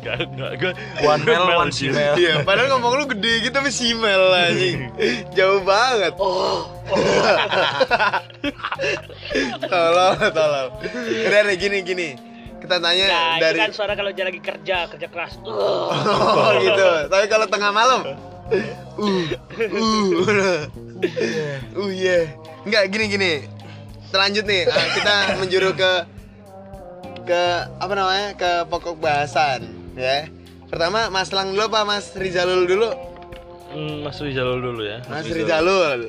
Enggak, 0.00 0.18
enggak, 0.32 0.52
gue 0.60 0.72
One 1.04 1.22
male, 1.24 1.56
one 1.56 1.72
female. 1.72 2.16
Iya, 2.16 2.40
padahal 2.44 2.72
ngomong 2.72 3.00
lu 3.00 3.04
gede 3.12 3.44
gitu 3.44 3.52
tapi 3.52 3.68
female 3.68 4.32
anjing. 4.32 4.88
Jauh 5.36 5.60
banget. 5.60 6.16
Oh, 6.16 6.68
tolol, 9.68 10.12
tolol. 10.32 10.66
Udah 11.28 11.40
deh 11.48 11.56
gini 11.56 11.78
gini. 11.84 12.08
Kita 12.60 12.76
tanya 12.76 13.04
Nah, 13.08 13.32
dari 13.40 13.56
kan 13.56 13.72
suara 13.72 13.92
kalau 13.96 14.12
dia 14.12 14.24
lagi 14.28 14.40
kerja, 14.40 14.84
kerja 14.88 15.08
keras. 15.08 15.36
Oh 15.44 16.48
gitu. 16.60 16.88
Tapi 17.08 17.24
kalau 17.28 17.44
tengah 17.48 17.72
malam, 17.72 18.00
uh, 18.50 19.24
uh, 19.70 20.06
uh, 21.80 21.90
yeah. 21.90 22.24
Enggak 22.66 22.84
gini 22.92 23.04
gini. 23.08 23.32
Terlanjut 24.10 24.42
nih, 24.42 24.66
ah, 24.66 24.86
kita 24.90 25.14
menjuru 25.38 25.70
ke 25.78 25.92
ke 27.30 27.42
apa 27.78 27.92
namanya 27.94 28.34
ke 28.34 28.66
pokok 28.66 28.98
bahasan, 28.98 29.70
ya. 29.94 30.26
Pertama 30.66 31.06
Mas 31.10 31.30
Lang 31.30 31.54
dulu 31.54 31.70
apa 31.70 31.86
Mas 31.86 32.10
Rizalul 32.18 32.66
dulu? 32.66 32.90
hmm, 33.70 34.02
Mas 34.02 34.18
Rizalul 34.18 34.58
dulu 34.58 34.82
ya. 34.82 34.98
Mas 35.06 35.26
Rizalul. 35.30 36.00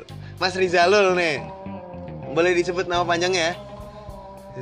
Mas 0.41 0.53
Rizalul 0.57 1.13
nih. 1.13 1.45
Boleh 2.33 2.57
disebut 2.57 2.89
nama 2.89 3.05
panjangnya 3.05 3.53
ya? 3.53 3.55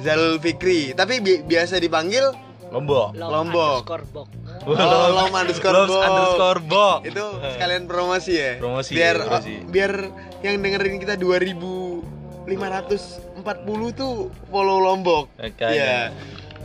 Zalul 0.04 0.36
Fikri. 0.40 0.92
Tapi 0.92 1.24
bi- 1.24 1.42
biasa 1.44 1.80
dipanggil 1.80 2.32
Lombok. 2.70 3.18
Lombok. 3.18 3.88
underscore 3.88 4.06
bok. 4.14 4.28
Oh, 4.62 5.10
Lom 5.10 5.32
underscore 5.32 5.86
Bok. 5.86 6.02
underscore 6.02 6.60
Bok. 6.62 7.00
itu 7.04 7.24
sekalian 7.50 7.84
promosi 7.86 8.32
ya 8.34 8.52
Promosi, 8.58 8.92
biar 8.92 9.16
ya, 9.16 9.22
promosi. 9.24 9.54
oh, 9.56 9.60
biar 9.68 9.92
yang 10.42 10.54
dengerin 10.60 10.98
kita 10.98 11.14
2540 11.16 13.94
tuh 13.94 14.30
follow 14.46 14.78
Lombok 14.80 15.28
Makanya. 15.36 15.72
Iya 15.72 16.12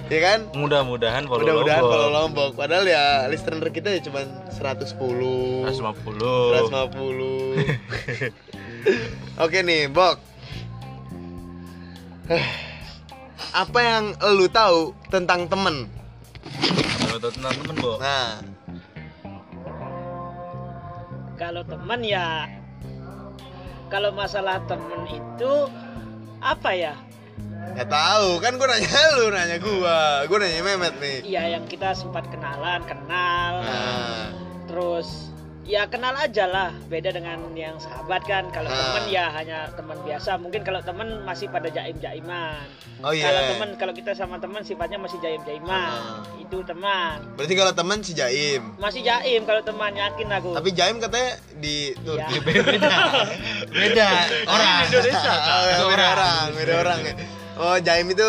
ya 0.04 0.20
kan 0.20 0.40
Mudah-mudahan 0.52 1.24
follow 1.24 1.40
mudah-mudahan 1.40 1.80
Lombok. 1.80 1.92
follow 1.94 2.10
Lombok 2.12 2.50
padahal 2.54 2.84
ya 2.84 3.24
listener 3.26 3.68
kita 3.68 3.88
ya 3.88 4.00
cuma 4.02 4.20
110 4.50 5.70
150. 5.70 5.70
150 5.70 8.34
Oke 9.36 9.60
nih, 9.60 9.88
Bok. 9.88 10.16
Apa 13.50 13.78
yang 13.80 14.04
lu 14.30 14.46
tahu 14.46 14.92
tentang 15.08 15.46
temen? 15.46 15.86
Kalau 17.14 17.30
tahu 17.30 17.38
tentang 17.38 17.54
temen, 17.62 17.76
Bo. 17.78 17.94
Nah, 18.02 18.42
kalau 21.38 21.62
teman 21.62 22.02
ya 22.02 22.50
kalau 23.86 24.10
masalah 24.10 24.58
temen 24.66 25.06
itu 25.06 25.52
apa 26.42 26.74
ya 26.74 26.98
ya 27.78 27.86
tahu 27.86 28.42
kan 28.42 28.58
gua 28.58 28.66
nanya 28.66 28.98
lu, 29.14 29.30
nanya 29.30 29.62
gua. 29.62 30.26
Gua 30.26 30.42
nanya 30.42 30.58
Mehmet 30.66 30.98
nih. 30.98 31.22
ya 31.22 31.54
yang 31.54 31.62
kita 31.70 31.94
sempat 31.94 32.26
kenalan 32.34 32.82
kenal 32.82 33.62
Nah, 33.62 34.34
terus 34.66 35.30
ya 35.64 35.86
kenal 35.86 36.12
aja 36.14 36.44
lah 36.44 36.70
beda 36.84 37.08
dengan 37.10 37.40
yang 37.52 37.76
sahabat 37.76 38.20
kan 38.22 38.44
kalau 38.50 38.66
Ah. 38.66 38.76
teman 38.92 39.04
ya 39.08 39.32
hanya 39.32 39.58
teman 39.72 39.96
biasa 39.98 40.36
mungkin 40.36 40.60
kalau 40.60 40.80
teman 40.80 41.24
masih 41.24 41.48
pada 41.48 41.66
jaim 41.66 41.96
jaiman 41.96 42.68
oh 43.00 43.10
iya. 43.10 43.24
kalau 43.24 43.42
teman 43.50 43.68
kalau 43.74 43.92
kita 43.92 44.12
sama 44.12 44.36
teman 44.36 44.60
sifatnya 44.60 44.98
masih 44.98 45.16
jaim 45.18 45.40
jaiman 45.42 45.72
Ah. 45.72 46.20
itu 46.36 46.60
teman 46.62 47.16
Berarti 47.34 47.54
kalau 47.54 47.72
temen 47.72 47.98
si 47.98 48.12
Jaim. 48.12 48.76
masih 48.76 49.00
jaim 49.00 49.42
kalau 49.42 49.60
teman 49.60 49.90
yakin 49.90 50.28
aku 50.30 50.52
Tapi 50.52 50.68
Jaim 50.70 50.96
katanya 50.98 51.32
di 51.56 51.76
tuh 51.98 52.14
Ya. 52.14 52.28
di 52.28 52.38
beda. 52.38 52.94
beda 53.66 54.08
orang 54.46 54.84
Indonesia. 54.86 55.32
Oh, 55.32 55.62
beda 55.64 55.82
Orang. 55.82 56.12
orang, 56.12 56.46
beda 56.54 56.72
orang. 56.78 56.98
Oh, 57.54 57.76
Jaim 57.78 58.06
itu 58.08 58.28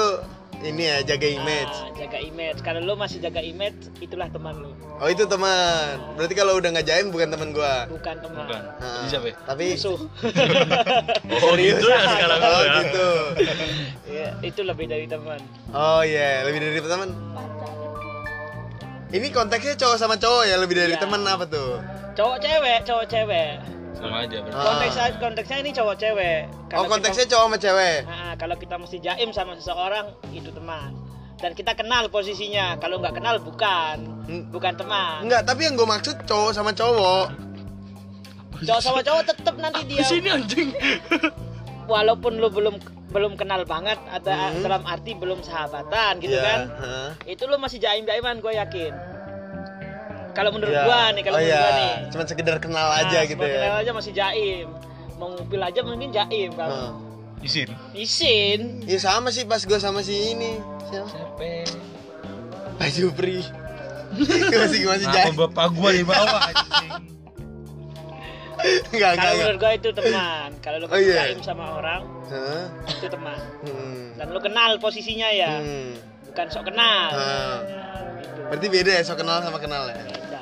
ini 0.65 0.83
ya 0.83 0.97
jaga 1.05 1.27
image. 1.27 1.75
Ah, 1.75 1.93
jaga 1.95 2.17
image 2.19 2.59
kalau 2.59 2.79
lu 2.79 2.93
masih 2.93 3.17
jaga 3.19 3.37
image 3.39 3.77
itulah 3.99 4.25
teman 4.27 4.57
lu 4.57 4.71
Oh, 4.95 5.05
itu 5.05 5.23
teman. 5.23 5.99
Berarti 6.15 6.33
kalau 6.33 6.55
udah 6.55 6.69
nggak 6.71 6.83
Jaim 6.83 7.07
bukan 7.07 7.27
teman 7.27 7.51
gua. 7.51 7.85
bukan 7.85 8.15
teman 8.17 8.43
Bukan. 8.43 8.61
Ah, 8.75 8.83
Jadi 8.97 9.07
siapa 9.07 9.25
ya? 9.27 9.35
Tapi 9.43 9.65
musuh 9.71 9.99
Oh, 11.43 11.53
gitu 11.53 11.85
ya 11.85 11.99
sekarang 12.07 12.39
Oh, 12.41 12.61
ya. 12.61 12.73
gitu. 12.79 13.07
ya, 14.07 14.27
itu 14.41 14.61
lebih 14.61 14.85
dari 14.85 15.05
teman 15.05 15.39
Oh 15.69 16.01
iya, 16.01 16.41
lebih 16.43 16.59
dari 16.59 16.79
teman. 16.79 17.09
Ini 19.07 19.27
konteksnya 19.29 19.75
cowok 19.77 19.97
sama 19.97 20.15
cowok 20.17 20.43
ya, 20.43 20.55
lebih 20.57 20.75
dari 20.75 20.93
Iya. 20.93 21.01
teman 21.01 21.21
apa 21.23 21.45
tuh? 21.45 21.79
cowok 22.15 22.37
cewek 22.39 22.79
cowok 22.83 23.05
cewek 23.05 23.59
Sama 23.95 24.17
aja 24.21 24.37
berarti. 24.37 24.53
Ah. 24.53 24.65
konteks 24.65 24.95
konteksnya 25.17 25.57
ini 25.59 25.71
cowok 25.71 25.95
cewek 25.95 26.39
Oh, 26.45 26.67
Kalau 26.67 26.87
konteksnya 26.89 27.23
kita, 27.23 27.31
cowok 27.31 27.45
sama 27.45 27.57
cewek. 27.57 27.99
Nah, 28.05 28.33
kalau 28.35 28.55
kita 28.55 28.75
mesti 28.75 28.97
jaim 28.99 29.29
sama 29.31 29.51
seseorang 29.53 30.05
itu 30.29 30.49
teman 30.49 30.91
dan 31.35 31.51
kita 31.51 31.71
kenal 31.73 32.07
posisinya 32.07 32.75
kalau 32.75 32.97
nggak 32.97 33.11
kenal 33.13 33.35
bukan 33.37 33.97
Hmm. 34.25 34.43
bukan 34.49 34.73
teman 34.73 35.21
Enggak, 35.21 35.43
tapi 35.43 35.61
yang 35.63 35.75
gue 35.75 35.85
maksud 35.85 36.15
cowok 36.23 36.51
sama 36.51 36.71
cowok. 36.71 37.27
cowok 38.57 38.81
sama 38.81 39.01
cowok 39.01 39.23
tetap 39.27 39.55
nanti 39.55 39.81
dia 39.85 40.03
anjing. 40.31 40.69
walaupun 41.85 42.35
lu 42.35 42.49
belum 42.49 42.75
belum 43.07 43.33
kenal 43.35 43.63
banget 43.63 43.95
atau 44.09 44.31
Hmm. 44.31 44.59
dalam 44.59 44.83
arti 44.83 45.13
belum 45.13 45.39
sahabatan 45.39 46.17
gitu 46.17 46.33
Iya, 46.33 46.41
kan 46.41 46.59
heeh. 46.73 47.09
itu 47.29 47.43
lu 47.45 47.55
masih 47.55 47.77
jaim 47.77 48.03
jaiman 48.03 48.39
gue 48.39 48.51
yakin 48.51 48.91
kalau 50.35 50.51
menurut 50.51 50.69
Iya. 50.69 50.83
gua 50.83 51.01
nih 51.09 51.23
kalau 51.23 51.35
oh, 51.35 51.41
menurut 51.41 51.49
iya. 51.49 51.61
gua 51.61 51.71
nih 51.73 51.93
Cuma 52.11 52.23
sekedar 52.25 52.57
kenal 52.59 52.87
Nah, 52.87 53.01
aja 53.01 53.19
gitu 53.23 53.39
ya. 53.39 53.55
kenal 53.57 53.77
aja 53.79 53.91
masih 53.91 54.11
jaim 54.11 54.67
mau 55.15 55.31
ngupil 55.31 55.61
aja 55.61 55.79
mungkin 55.81 56.11
jaim 56.11 56.51
kalau 56.51 56.99
Isin. 57.39 57.69
isin 57.93 58.83
Iya 58.83 58.99
sama 58.99 59.29
sih 59.29 59.43
pas 59.43 59.61
gue 59.61 59.77
sama 59.77 60.01
si 60.01 60.33
ini. 60.33 60.57
Siapa? 60.83 61.07
Siapa? 61.07 61.45
Pak 62.75 62.89
Jupri. 62.91 63.39
masih 64.51 64.81
masih 64.83 65.07
jadi. 65.07 65.29
bapak 65.31 65.67
gua 65.71 65.89
di 65.89 66.01
bawah 66.01 66.41
anjing? 66.49 66.91
Enggak, 68.87 69.11
enggak, 69.13 69.13
kalau 69.19 69.35
menurut 69.37 69.59
gua 69.59 69.71
itu 69.73 69.89
teman 69.91 70.49
kalau 70.59 70.77
lu 70.79 70.85
Oh, 70.87 70.97
iya. 70.97 71.15
jaim 71.23 71.39
sama 71.39 71.65
orang 71.75 72.01
Hah? 72.25 72.65
itu 72.87 73.05
teman 73.05 73.37
Hmm. 73.61 74.05
dan 74.15 74.25
lu 74.27 74.39
kenal 74.39 74.71
posisinya 74.77 75.29
ya 75.29 75.53
Hmm. 75.55 75.93
bukan 76.25 76.45
sok 76.49 76.63
kenal 76.65 77.09
Ah. 77.13 77.57
Berarti 78.45 78.67
beda 78.67 78.91
ya, 78.91 79.01
so 79.01 79.13
kenal 79.13 79.41
sama 79.41 79.57
kenal 79.57 79.87
ya. 79.87 79.97
beda 79.97 80.39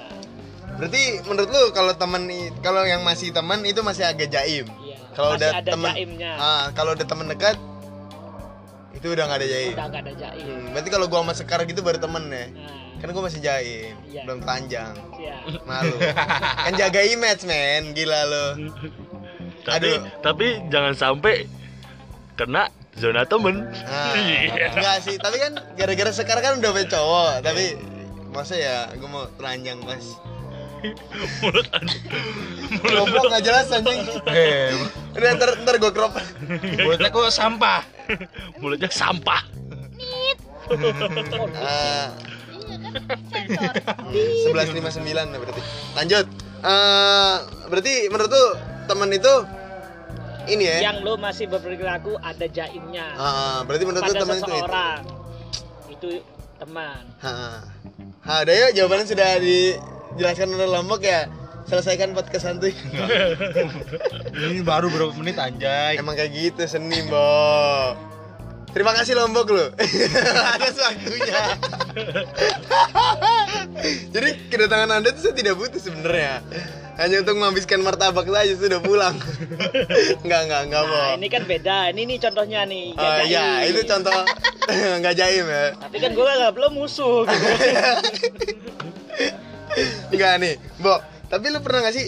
Berarti 0.73 1.01
menurut 1.23 1.49
lu 1.49 1.63
kalau 1.71 1.93
temen 1.93 2.25
kalau 2.59 2.81
yang 2.83 3.01
masih 3.01 3.29
teman 3.29 3.61
itu 3.63 3.79
masih 3.79 4.03
agak 4.03 4.27
jaim. 4.27 4.65
iya 4.81 4.97
Kalau 5.13 5.33
udah 5.33 5.49
ada 5.55 5.69
temen 5.69 5.93
Ah, 6.33 6.73
kalau 6.73 6.91
udah 6.91 7.05
temen 7.05 7.27
dekat 7.27 7.55
itu 8.93 9.07
udah 9.09 9.25
nggak 9.25 9.39
ada 9.39 9.47
jaim. 9.49 9.73
udah 9.73 9.87
gak 9.89 10.01
ada 10.01 10.13
jaim 10.13 10.45
Hmm, 10.47 10.65
berarti 10.71 10.89
kalau 10.89 11.05
gua 11.05 11.19
sama 11.21 11.33
Sekar 11.33 11.59
gitu 11.63 11.81
baru 11.81 11.97
temen 11.97 12.23
ya. 12.25 12.45
nah 12.49 12.81
Kan 12.95 13.11
gua 13.11 13.27
masih 13.27 13.39
jaim, 13.39 13.93
Iya. 14.05 14.23
belum 14.23 14.39
telanjang. 14.39 14.95
ya 15.17 15.35
Malu. 15.61 15.95
kan 16.57 16.71
jaga 16.73 17.01
image, 17.03 17.43
men. 17.43 17.91
Gila 17.91 18.19
lo. 18.23 18.45
tapi 19.61 19.91
Aduh. 19.91 19.99
tapi 20.19 20.47
jangan 20.67 20.93
sampai 20.93 21.47
kena 22.33 22.67
zona 22.93 23.23
temen 23.23 23.67
Nah, 23.67 24.15
Iya. 24.15 24.71
enggak 24.71 24.97
sih, 25.01 25.15
tapi 25.17 25.37
kan 25.37 25.53
gara-gara 25.75 26.09
Sekar 26.09 26.39
kan 26.39 26.57
udah 26.57 26.71
punya 26.71 26.87
cowok, 26.89 27.33
tapi 27.41 27.65
masa 28.33 28.55
ya 28.57 28.89
gua 28.97 29.09
mau 29.09 29.23
telanjang 29.37 29.77
mas? 29.85 30.17
Mulut 31.39 31.63
anda 31.71 31.95
goblok 32.91 33.31
nggak 33.31 33.43
jelas 33.43 33.71
anjing. 33.71 34.03
Eh, 34.27 34.75
udah 35.15 35.29
ntar 35.39 35.49
ntar 35.63 35.75
gue 35.79 35.91
crop. 35.93 36.11
Mulutnya 36.83 37.07
kok 37.07 37.31
sampah. 37.31 37.81
mulutnya 38.59 38.91
sampah. 38.91 39.47
Ah, 41.55 42.11
Iya 42.63 42.75
kan 43.07 43.19
sensor. 43.31 43.71
sebelas 44.43 44.67
lima 44.75 44.89
sembilan 44.91 45.25
berarti. 45.31 45.61
Lanjut. 45.95 46.25
Eh, 46.63 47.35
berarti 47.67 47.93
menurut 48.11 48.31
tuh 48.31 48.49
temen 48.85 49.09
itu 49.11 49.33
ini 50.51 50.63
ya? 50.67 50.91
Yang 50.91 50.97
lu 51.03 51.13
masih 51.15 51.45
berperilaku 51.47 52.19
ada 52.19 52.43
jaimnya. 52.43 53.07
Ah, 53.15 53.59
berarti 53.63 53.83
menurut 53.87 54.03
tuh 54.03 54.11
pada 54.11 54.19
temen 54.19 54.35
itu 54.35 54.43
itu? 54.43 54.51
seseorang. 54.51 55.01
Itu 55.87 56.09
teman. 56.59 57.03
Ha, 57.23 57.31
ha, 58.23 58.43
udah 58.43 58.55
yuk 58.55 58.71
jawabannya 58.75 59.05
sudah 59.07 59.29
dijelaskan 59.39 60.55
oleh 60.55 60.67
Lombok 60.67 61.03
ya. 61.03 61.27
Selesaikan 61.63 62.11
podcast 62.11 62.43
santuy. 62.43 62.75
Ini 64.35 64.59
baru 64.67 64.91
berapa 64.91 65.15
menit 65.15 65.39
anjay. 65.39 65.95
Emang 65.95 66.19
kayak 66.19 66.35
gitu 66.35 66.67
seni, 66.67 67.07
Bo. 67.07 67.95
Terima 68.75 68.91
kasih 68.91 69.15
Lombok 69.15 69.47
lo. 69.53 69.65
Atas 70.57 70.75
waktunya. 70.75 71.41
Jadi 74.13 74.29
kedatangan 74.51 74.99
Anda 74.99 75.15
itu 75.15 75.29
saya 75.29 75.35
tidak 75.39 75.55
butuh 75.55 75.79
sebenarnya. 75.79 76.43
Hanya 76.93 77.19
untuk 77.19 77.35
menghabiskan 77.35 77.81
martabak 77.81 78.23
saja 78.23 78.53
sudah 78.53 78.77
pulang. 78.77 79.17
enggak, 80.23 80.41
enggak, 80.45 80.61
enggak, 80.63 80.83
Bo. 80.83 80.93
nah 80.93 81.13
ini 81.15 81.27
kan 81.27 81.43
beda 81.43 81.77
ini 81.89 82.01
nih 82.05 82.17
contohnya 82.19 82.61
nih 82.63 82.93
Oh 82.93 83.01
nggak 83.01 83.27
iya, 83.27 83.41
jaim. 83.59 83.65
itu 83.67 83.81
contoh 83.83 84.19
enggak 84.99 85.15
jaim 85.15 85.45
ya. 85.45 85.65
tapi 85.75 85.97
kan 85.97 86.11
gua 86.11 86.29
nggak 86.35 86.53
belum 86.53 86.71
musuh 86.75 87.25
gitu. 87.33 88.53
Enggak 90.09 90.33
nih, 90.37 90.53
Bo. 90.77 91.01
Tapi 91.25 91.45
lu 91.49 91.59
pernah 91.59 91.81
gak 91.81 91.95
sih 91.95 92.07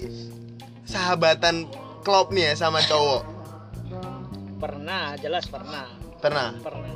sahabatan 0.85 1.65
klop 1.99 2.29
nih 2.29 2.53
ya 2.53 2.59
sama 2.59 2.77
cowok? 2.79 3.33
pernah 4.55 5.13
jelas 5.15 5.45
pernah 5.45 5.89
Pernah. 6.17 6.57
pernah 6.57 6.93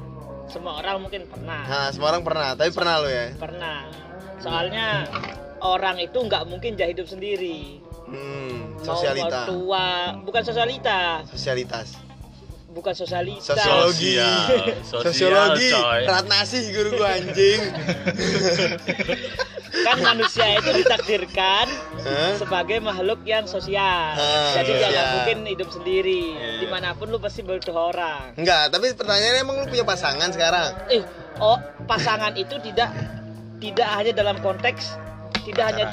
semua 0.47 0.77
orang 0.77 0.95
mungkin 0.99 1.25
pernah 1.25 1.61
Nah, 1.61 1.87
semua 1.89 2.09
orang 2.09 2.21
pernah, 2.21 2.49
tapi 2.53 2.69
pernah 2.69 2.93
lu 2.97 3.09
ya. 3.09 3.27
pernah 3.35 3.85
soalnya 4.39 5.05
orang 5.61 5.97
itu 5.97 6.17
nggak 6.17 6.43
mungkin 6.45 6.73
jah 6.73 6.87
hidup 6.87 7.05
sendiri 7.05 7.79
Hmm, 8.05 8.73
Mau 8.75 8.89
sosialita. 8.89 9.45
tua 9.45 9.87
bukan 10.19 10.41
sosialita 10.41 11.21
Sosialitas. 11.25 11.93
bukan 12.69 12.89
sosialita 12.91 13.53
Sosiologi. 13.53 14.17
Sosial, 14.81 15.01
Sosiologi. 15.05 15.69
coy. 15.71 16.01
Ratnasih 16.05 16.63
guru 16.71 16.89
gua 16.95 17.13
anjing. 17.13 17.61
kan 19.79 19.97
manusia 19.99 20.57
itu 20.57 20.69
ditakdirkan 20.75 21.65
Hah? 21.99 22.33
sebagai 22.35 22.77
makhluk 22.79 23.21
yang 23.23 23.45
sosial 23.45 24.11
Ah, 24.11 24.51
jadi 24.53 24.71
dia 24.75 24.87
nggak 24.87 25.07
mungkin 25.13 25.37
hidup 25.47 25.69
sendiri 25.69 26.23
Iya. 26.31 26.59
di 26.59 26.67
mana 26.67 26.93
pun 26.93 27.07
lu 27.07 27.17
pasti 27.17 27.41
butuh 27.41 27.93
orang 27.93 28.33
Enggak, 28.35 28.69
tapi 28.69 28.91
pertanyaannya 28.91 29.39
emang 29.39 29.55
lu 29.55 29.67
punya 29.67 29.85
pasangan 29.85 30.29
sekarang? 30.29 30.73
eh 30.89 31.01
oh 31.37 31.57
pasangan 31.85 32.33
itu 32.35 32.57
tidak 32.61 32.89
tidak 33.57 33.87
hanya 33.87 34.11
dalam 34.13 34.37
konteks 34.39 34.97
tidak 35.49 35.65
hanya 35.73 35.85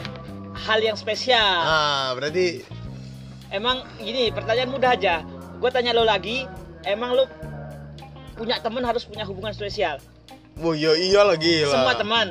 hal 0.57 0.79
yang 0.81 0.97
spesial. 0.97 1.57
Ah, 1.65 2.13
berarti 2.13 2.61
emang 3.49 3.85
gini 3.97 4.29
pertanyaan 4.29 4.71
mudah 4.71 4.93
aja. 4.93 5.25
Gue 5.57 5.73
tanya 5.73 5.97
lo 5.97 6.05
lagi 6.05 6.45
emang 6.85 7.17
lo 7.17 7.25
punya 8.37 8.61
teman 8.61 8.85
harus 8.85 9.09
punya 9.09 9.25
hubungan 9.25 9.57
spesial? 9.57 9.97
Wah, 10.61 10.73
iya 10.73 10.93
iya 10.97 11.21
lagi 11.25 11.65
lah. 11.65 11.73
semua 11.73 11.95
teman? 11.97 12.27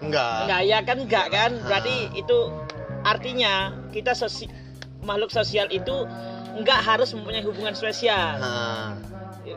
Enggak. 0.00 0.48
enggak 0.48 0.62
ya 0.64 0.78
kan 0.80 0.96
enggak 1.00 1.26
kan? 1.28 1.50
Berarti 1.64 1.96
Ah. 2.08 2.20
itu 2.20 2.38
artinya 3.04 3.52
kita 3.92 4.12
sosi 4.12 4.48
makhluk 5.00 5.32
sosial 5.32 5.68
itu 5.68 6.04
enggak 6.56 6.80
harus 6.80 7.12
mempunyai 7.12 7.44
hubungan 7.44 7.72
spesial. 7.72 8.36
Ah, 8.40 8.96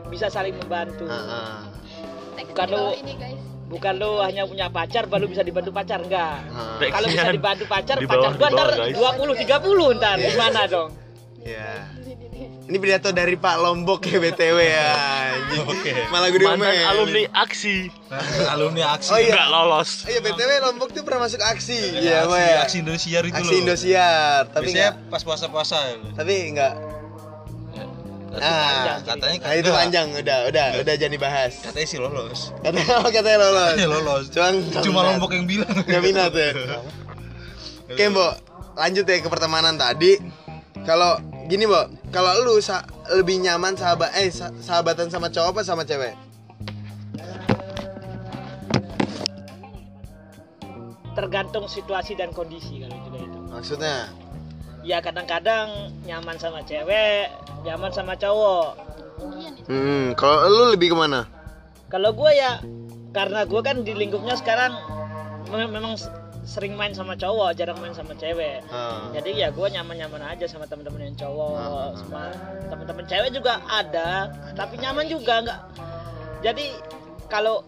bisa 0.08 0.28
saling 0.28 0.56
membantu. 0.56 1.04
Ah, 1.08 1.20
ah. 1.20 2.64
Lu- 2.68 2.96
ini 2.96 3.12
guys. 3.16 3.53
Bukan 3.66 3.94
lo 3.96 4.20
hanya 4.20 4.44
punya 4.44 4.68
pacar 4.68 5.04
baru 5.04 5.24
bisa 5.24 5.40
dibantu 5.40 5.70
pacar 5.70 5.98
enggak 5.98 6.36
Ah. 6.46 6.76
Teksnya 6.76 6.92
kalau 6.92 7.06
bisa 7.08 7.30
dibantu 7.30 7.64
pacar 7.64 7.96
di 7.96 8.06
pacar 8.06 8.30
bawah, 8.30 8.36
gua 8.36 8.48
di 8.48 8.54
bawah, 8.54 8.66
ntar 8.66 8.78
guys. 8.78 8.96
20 8.96 9.42
30 9.90 9.98
ntar 9.98 10.16
gimana 10.18 10.60
dong 10.66 10.90
Ya. 11.44 11.92
Ini 12.64 12.80
pidato 12.80 13.12
dari 13.12 13.36
Pak 13.36 13.60
Lombok 13.60 14.00
ya 14.02 14.16
BTW 14.16 14.56
ya. 14.64 14.96
Malah 16.08 16.32
gue 16.32 16.40
Mantan 16.40 16.56
diomelin. 16.64 16.88
alumni 16.88 17.22
aksi 17.36 17.92
alumni 18.56 18.82
aksi 18.90 19.10
Oh 19.10 19.20
iya. 19.20 19.36
nggak 19.36 19.48
lolos. 19.50 19.90
Oh 20.00 20.10
iya 20.10 20.20
BTW 20.22 20.50
Lombok 20.62 20.88
tuh 20.90 21.04
pernah 21.04 21.20
masuk 21.22 21.44
aksi. 21.44 21.76
Iya, 21.94 22.00
Iya, 22.00 22.18
Mbak 22.22 22.32
aksi, 22.32 22.48
ya. 22.48 22.56
aksi 22.58 22.76
Indosiar 22.80 23.22
itu 23.22 23.36
Aksi 23.36 23.44
loh. 23.46 23.60
Indosiar, 23.60 24.40
tapi 24.48 24.64
Biasanya 24.66 24.88
enggak 24.90 25.12
pas 25.12 25.20
puasa-puasa 25.22 25.76
tapi 26.16 26.34
enggak. 26.48 26.72
Ah, 28.36 28.98
katanya 29.00 29.36
nah, 29.40 29.54
itu 29.54 29.70
panjang 29.70 30.06
udah, 30.10 30.38
udah, 30.48 30.66
udah 30.80 30.94
jadi 30.96 31.16
bahas. 31.16 31.54
katanya 31.60 31.86
sih 31.86 31.98
lolos 31.98 32.50
Katanya 32.58 33.04
katanya 33.08 33.38
lolos. 33.42 33.68
katanya 33.70 33.88
lolos 33.90 34.24
Cuma 34.28 34.46
cuma 34.80 35.00
lombok 35.04 35.30
yang 35.32 35.46
bilang 35.46 35.70
Nggak 35.70 36.02
minat 36.02 36.32
ya. 36.32 36.50
Oke, 37.90 38.04
Mbok. 38.08 38.32
Lanjut 38.74 39.04
ya 39.04 39.16
ke 39.16 39.28
pertemanan 39.28 39.76
tadi. 39.76 40.18
Kalau 40.82 41.16
gini, 41.46 41.62
Mbok, 41.62 42.10
kalau 42.10 42.32
lu 42.40 42.58
sa- 42.58 42.82
lebih 43.12 43.38
nyaman 43.38 43.76
sahabat 43.76 44.10
eh 44.16 44.28
sa- 44.28 44.50
sahabatan 44.56 45.06
sama 45.06 45.28
cowok 45.28 45.50
apa 45.50 45.60
sama 45.62 45.82
cewek? 45.82 46.16
tergantung 51.14 51.70
situasi 51.70 52.18
dan 52.18 52.34
kondisi 52.34 52.82
kalau 52.82 52.98
juga 53.00 53.18
itu 53.20 53.38
Maksudnya? 53.46 54.10
Ya 54.84 55.00
kadang-kadang 55.00 55.68
nyaman 56.02 56.36
sama 56.36 56.60
cewek 56.60 57.32
nyaman 57.62 57.90
sama 57.90 58.12
cowok. 58.14 58.76
Hmm, 59.64 60.12
kalau 60.12 60.44
lu 60.46 60.64
lebih 60.70 60.92
ke 60.92 60.98
mana? 60.98 61.24
kalau 61.86 62.10
gue 62.10 62.30
ya 62.32 62.58
karena 63.10 63.42
gue 63.42 63.60
kan 63.60 63.80
di 63.80 63.94
lingkupnya 63.94 64.34
sekarang 64.34 64.74
me- 65.46 65.70
memang 65.70 65.94
sering 66.42 66.74
main 66.74 66.90
sama 66.90 67.14
cowok 67.14 67.54
jarang 67.54 67.78
main 67.78 67.94
sama 67.94 68.12
cewek 68.12 68.66
Ah. 68.66 69.06
jadi 69.14 69.30
ya 69.32 69.48
gue 69.48 69.62
nyaman-nyaman 69.62 70.18
aja 70.26 70.44
sama 70.44 70.66
teman-teman 70.66 71.06
yang 71.06 71.14
cowok 71.14 71.54
Ah. 71.54 71.90
sama 71.94 72.22
teman-teman 72.66 73.04
cewek 73.06 73.30
juga 73.30 73.62
ada 73.64 74.26
tapi 74.52 74.74
nyaman 74.76 75.06
juga 75.06 75.34
nggak 75.40 75.60
jadi 76.42 76.66
kalau 77.28 77.62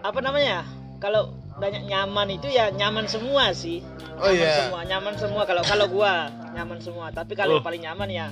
apa 0.00 0.18
namanya 0.18 0.66
kalau 0.98 1.37
banyak 1.58 1.82
nyaman 1.84 2.28
itu 2.30 2.46
ya 2.46 2.70
nyaman 2.70 3.04
semua 3.04 3.50
sih 3.50 3.82
Oh, 4.14 4.26
nyaman 4.26 4.34
iya. 4.34 4.54
semua 4.64 4.80
nyaman 4.84 5.14
semua 5.14 5.42
kalau 5.44 5.62
kalau 5.62 5.86
gua 5.86 6.14
nyaman 6.52 6.78
semua 6.78 7.06
tapi 7.10 7.34
kalau 7.34 7.58
Oh. 7.58 7.62
paling 7.62 7.78
nyaman 7.80 8.08
ya 8.08 8.26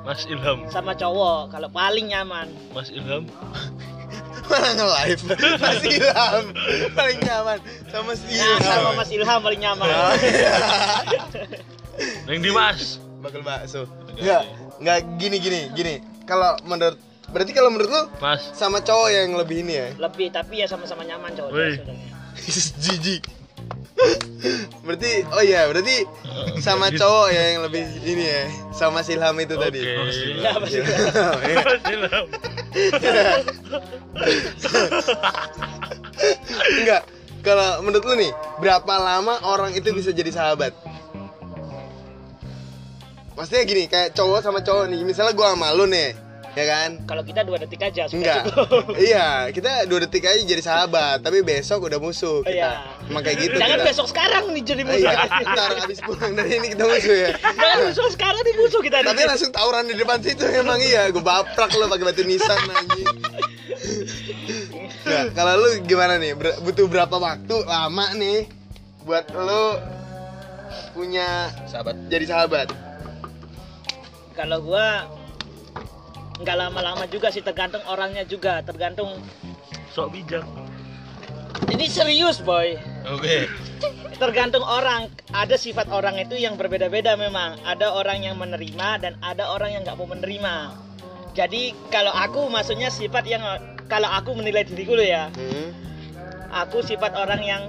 Mas 0.00 0.24
Ilham, 0.24 0.64
sama 0.68 0.94
cowok 0.94 1.50
kalau 1.50 1.68
paling 1.68 2.06
nyaman 2.06 2.48
Mas 2.70 2.88
Ilham. 2.88 3.26
Mana 4.48 4.72
nge-live? 4.72 5.20
Mas 5.58 5.82
Ilham 5.84 6.44
paling 6.94 7.18
nyaman 7.20 7.58
sama 7.86 8.12
si 8.14 8.32
ya 8.32 8.46
Ilham. 8.48 8.62
sama 8.62 8.90
Mas 8.94 9.10
Ilham 9.10 9.38
paling 9.38 9.60
nyaman 9.60 9.84
Oh, 9.84 10.14
iya. 10.16 10.54
Neng 12.26 12.40
Dimas. 12.40 13.02
Bakal 13.18 13.42
bakso. 13.42 13.84
Enggak, 14.14 14.46
enggak 14.78 14.98
gini 15.18 15.36
gini 15.38 15.60
gini. 15.74 15.94
Kalau 16.24 16.54
menurut 16.62 16.96
berarti 17.28 17.50
kalau 17.50 17.68
menurut 17.68 17.90
lu 17.90 18.02
Mas. 18.16 18.40
sama 18.54 18.78
cowok 18.80 19.08
yang 19.10 19.34
lebih 19.34 19.60
ini 19.60 19.74
ya? 19.76 19.88
lebih 19.98 20.30
tapi 20.30 20.62
ya 20.62 20.66
sama-sama 20.66 21.04
nyaman 21.04 21.34
cowok 21.34 21.50
Wih. 21.50 21.76
sebenarnya 21.76 22.08
Jijik. 22.84 23.24
berarti 24.86 25.26
oh 25.34 25.42
iya, 25.42 25.66
berarti 25.66 26.06
sama 26.66 26.88
cowok 26.94 27.28
ya 27.34 27.42
yang 27.54 27.66
lebih 27.66 27.84
ini 28.06 28.24
ya. 28.24 28.44
Sama 28.70 29.02
Silham 29.02 29.34
itu 29.42 29.58
tadi. 29.58 29.82
Oke. 29.82 30.38
ya 30.38 30.54
Mas 30.54 30.72
Ilham. 30.72 31.38
Iya. 31.42 31.56
Mas 31.66 31.84
Ilham. 31.90 32.26
Enggak. 36.78 37.02
Kalau 37.38 37.80
menurut 37.86 38.02
lu 38.02 38.14
nih, 38.18 38.32
berapa 38.58 38.94
lama 38.98 39.38
orang 39.46 39.70
itu 39.70 39.94
bisa 39.94 40.10
jadi 40.10 40.30
sahabat? 40.34 40.74
Maksudnya 43.38 43.62
gini, 43.62 43.86
kayak 43.86 44.18
cowok 44.18 44.42
sama 44.42 44.58
cowok 44.58 44.90
nih. 44.90 45.06
Misalnya 45.06 45.38
gua 45.38 45.54
sama 45.54 45.70
lu 45.70 45.86
nih, 45.86 46.18
ya 46.58 46.64
kan? 46.66 46.90
kalau 47.06 47.22
kita 47.22 47.40
dua 47.40 47.56
detik 47.56 47.78
aja 47.80 48.10
Enggak. 48.10 48.42
cukup. 48.44 48.98
iya, 49.08 49.28
kita 49.48 49.86
dua 49.86 49.98
detik 50.02 50.24
aja 50.24 50.40
jadi 50.40 50.58
sahabat, 50.60 51.22
tapi 51.22 51.40
besok 51.40 51.86
udah 51.86 51.96
musuh 51.96 52.42
kita. 52.42 52.50
Iya. 52.50 52.70
Emang 53.06 53.22
kayak 53.22 53.38
gitu. 53.38 53.56
jangan 53.56 53.78
kita. 53.78 53.86
besok 53.86 54.06
sekarang 54.08 54.44
nih 54.50 54.62
jadi 54.64 54.82
Eh, 54.82 54.88
musuh 54.88 55.06
Iya, 55.06 55.14
ntar 55.46 55.70
abis 55.80 55.98
pulang 56.00 56.32
dari 56.34 56.50
ini 56.52 56.66
kita 56.68 56.84
musuh 56.84 57.16
ya. 57.16 57.30
jangan 57.38 57.78
besok 57.86 58.08
sekarang 58.10 58.42
nih 58.42 58.54
musuh 58.56 58.80
kita 58.82 58.96
Tapi 59.00 59.14
nih. 59.14 59.26
langsung 59.26 59.50
tawuran 59.50 59.84
di 59.84 59.94
depan 59.94 60.18
situ 60.18 60.44
emang 60.44 60.80
iya, 60.80 61.02
gue 61.08 61.22
baprak 61.22 61.70
lo 61.72 61.86
pakai 61.86 62.04
batu 62.04 62.22
nisan 62.22 62.58
anjing. 62.58 63.06
Nah, 65.04 65.24
kalau 65.32 65.54
lu 65.56 65.70
gimana 65.82 66.16
nih? 66.16 66.34
Ber- 66.34 66.58
butuh 66.60 66.84
berapa 66.84 67.14
waktu 67.14 67.56
lama 67.64 68.12
nih 68.12 68.50
buat 69.00 69.24
lu 69.30 69.64
punya 70.90 71.28
sahabat 71.64 71.96
jadi 72.08 72.26
sahabat? 72.26 72.68
kalau 74.34 74.62
gua 74.62 75.10
nggak 76.38 76.56
lama-lama 76.56 77.04
juga 77.10 77.28
sih 77.30 77.42
tergantung 77.42 77.82
orangnya 77.86 78.22
juga 78.26 78.62
tergantung. 78.62 79.18
Sok 79.92 80.14
bijak. 80.14 80.44
ini 81.74 81.90
serius 81.90 82.38
boy. 82.44 82.78
Oke. 83.10 83.50
Tergantung 84.18 84.62
orang. 84.62 85.10
Ada 85.34 85.58
sifat 85.60 85.90
orang 85.92 86.18
itu 86.18 86.34
yang 86.38 86.58
berbeda-beda 86.58 87.14
memang. 87.14 87.58
Ada 87.66 87.92
orang 87.94 88.24
yang 88.24 88.36
menerima 88.38 88.88
dan 89.02 89.12
ada 89.22 89.50
orang 89.50 89.74
yang 89.74 89.82
nggak 89.84 89.98
mau 89.98 90.08
menerima. 90.08 90.54
Jadi 91.34 91.76
kalau 91.92 92.10
aku 92.10 92.46
maksudnya 92.50 92.90
sifat 92.90 93.24
yang 93.26 93.42
kalau 93.86 94.10
aku 94.10 94.34
menilai 94.34 94.66
diriku 94.66 94.98
loh 94.98 95.06
ya. 95.06 95.30
Hmm? 95.34 95.88
aku 96.52 96.80
sifat 96.80 97.12
orang 97.16 97.40
yang 97.44 97.62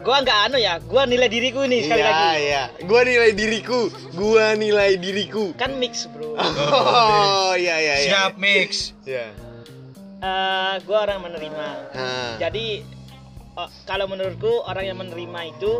gua 0.00 0.16
nggak 0.18 0.38
anu 0.46 0.56
ya 0.56 0.80
gua 0.82 1.02
nilai 1.04 1.28
diriku 1.28 1.60
ini 1.62 1.82
sekali 1.82 1.98
iya, 1.98 2.08
lagi 2.08 2.28
iya. 2.42 2.62
Gua 2.82 3.00
nilai 3.02 3.30
diriku, 3.32 3.80
gua 4.12 4.52
nilai 4.54 4.96
diriku. 4.96 5.52
kan 5.54 5.76
mix 5.76 6.04
bro 6.06 6.34
Oh, 6.38 7.52
iya 7.54 7.76
iya 7.76 7.94
iya. 7.96 8.06
siap 8.06 8.32
mix 8.36 8.96
Iya. 9.04 9.28
Eh, 10.20 10.74
gua 10.84 10.98
orang 11.02 11.20
menerima 11.22 11.66
Nah. 11.90 12.34
jadi 12.36 12.84
oh, 13.54 13.68
kalau 13.84 14.04
menurutku 14.06 14.62
orang 14.62 14.84
yang 14.86 14.98
menerima 14.98 15.40
itu 15.50 15.72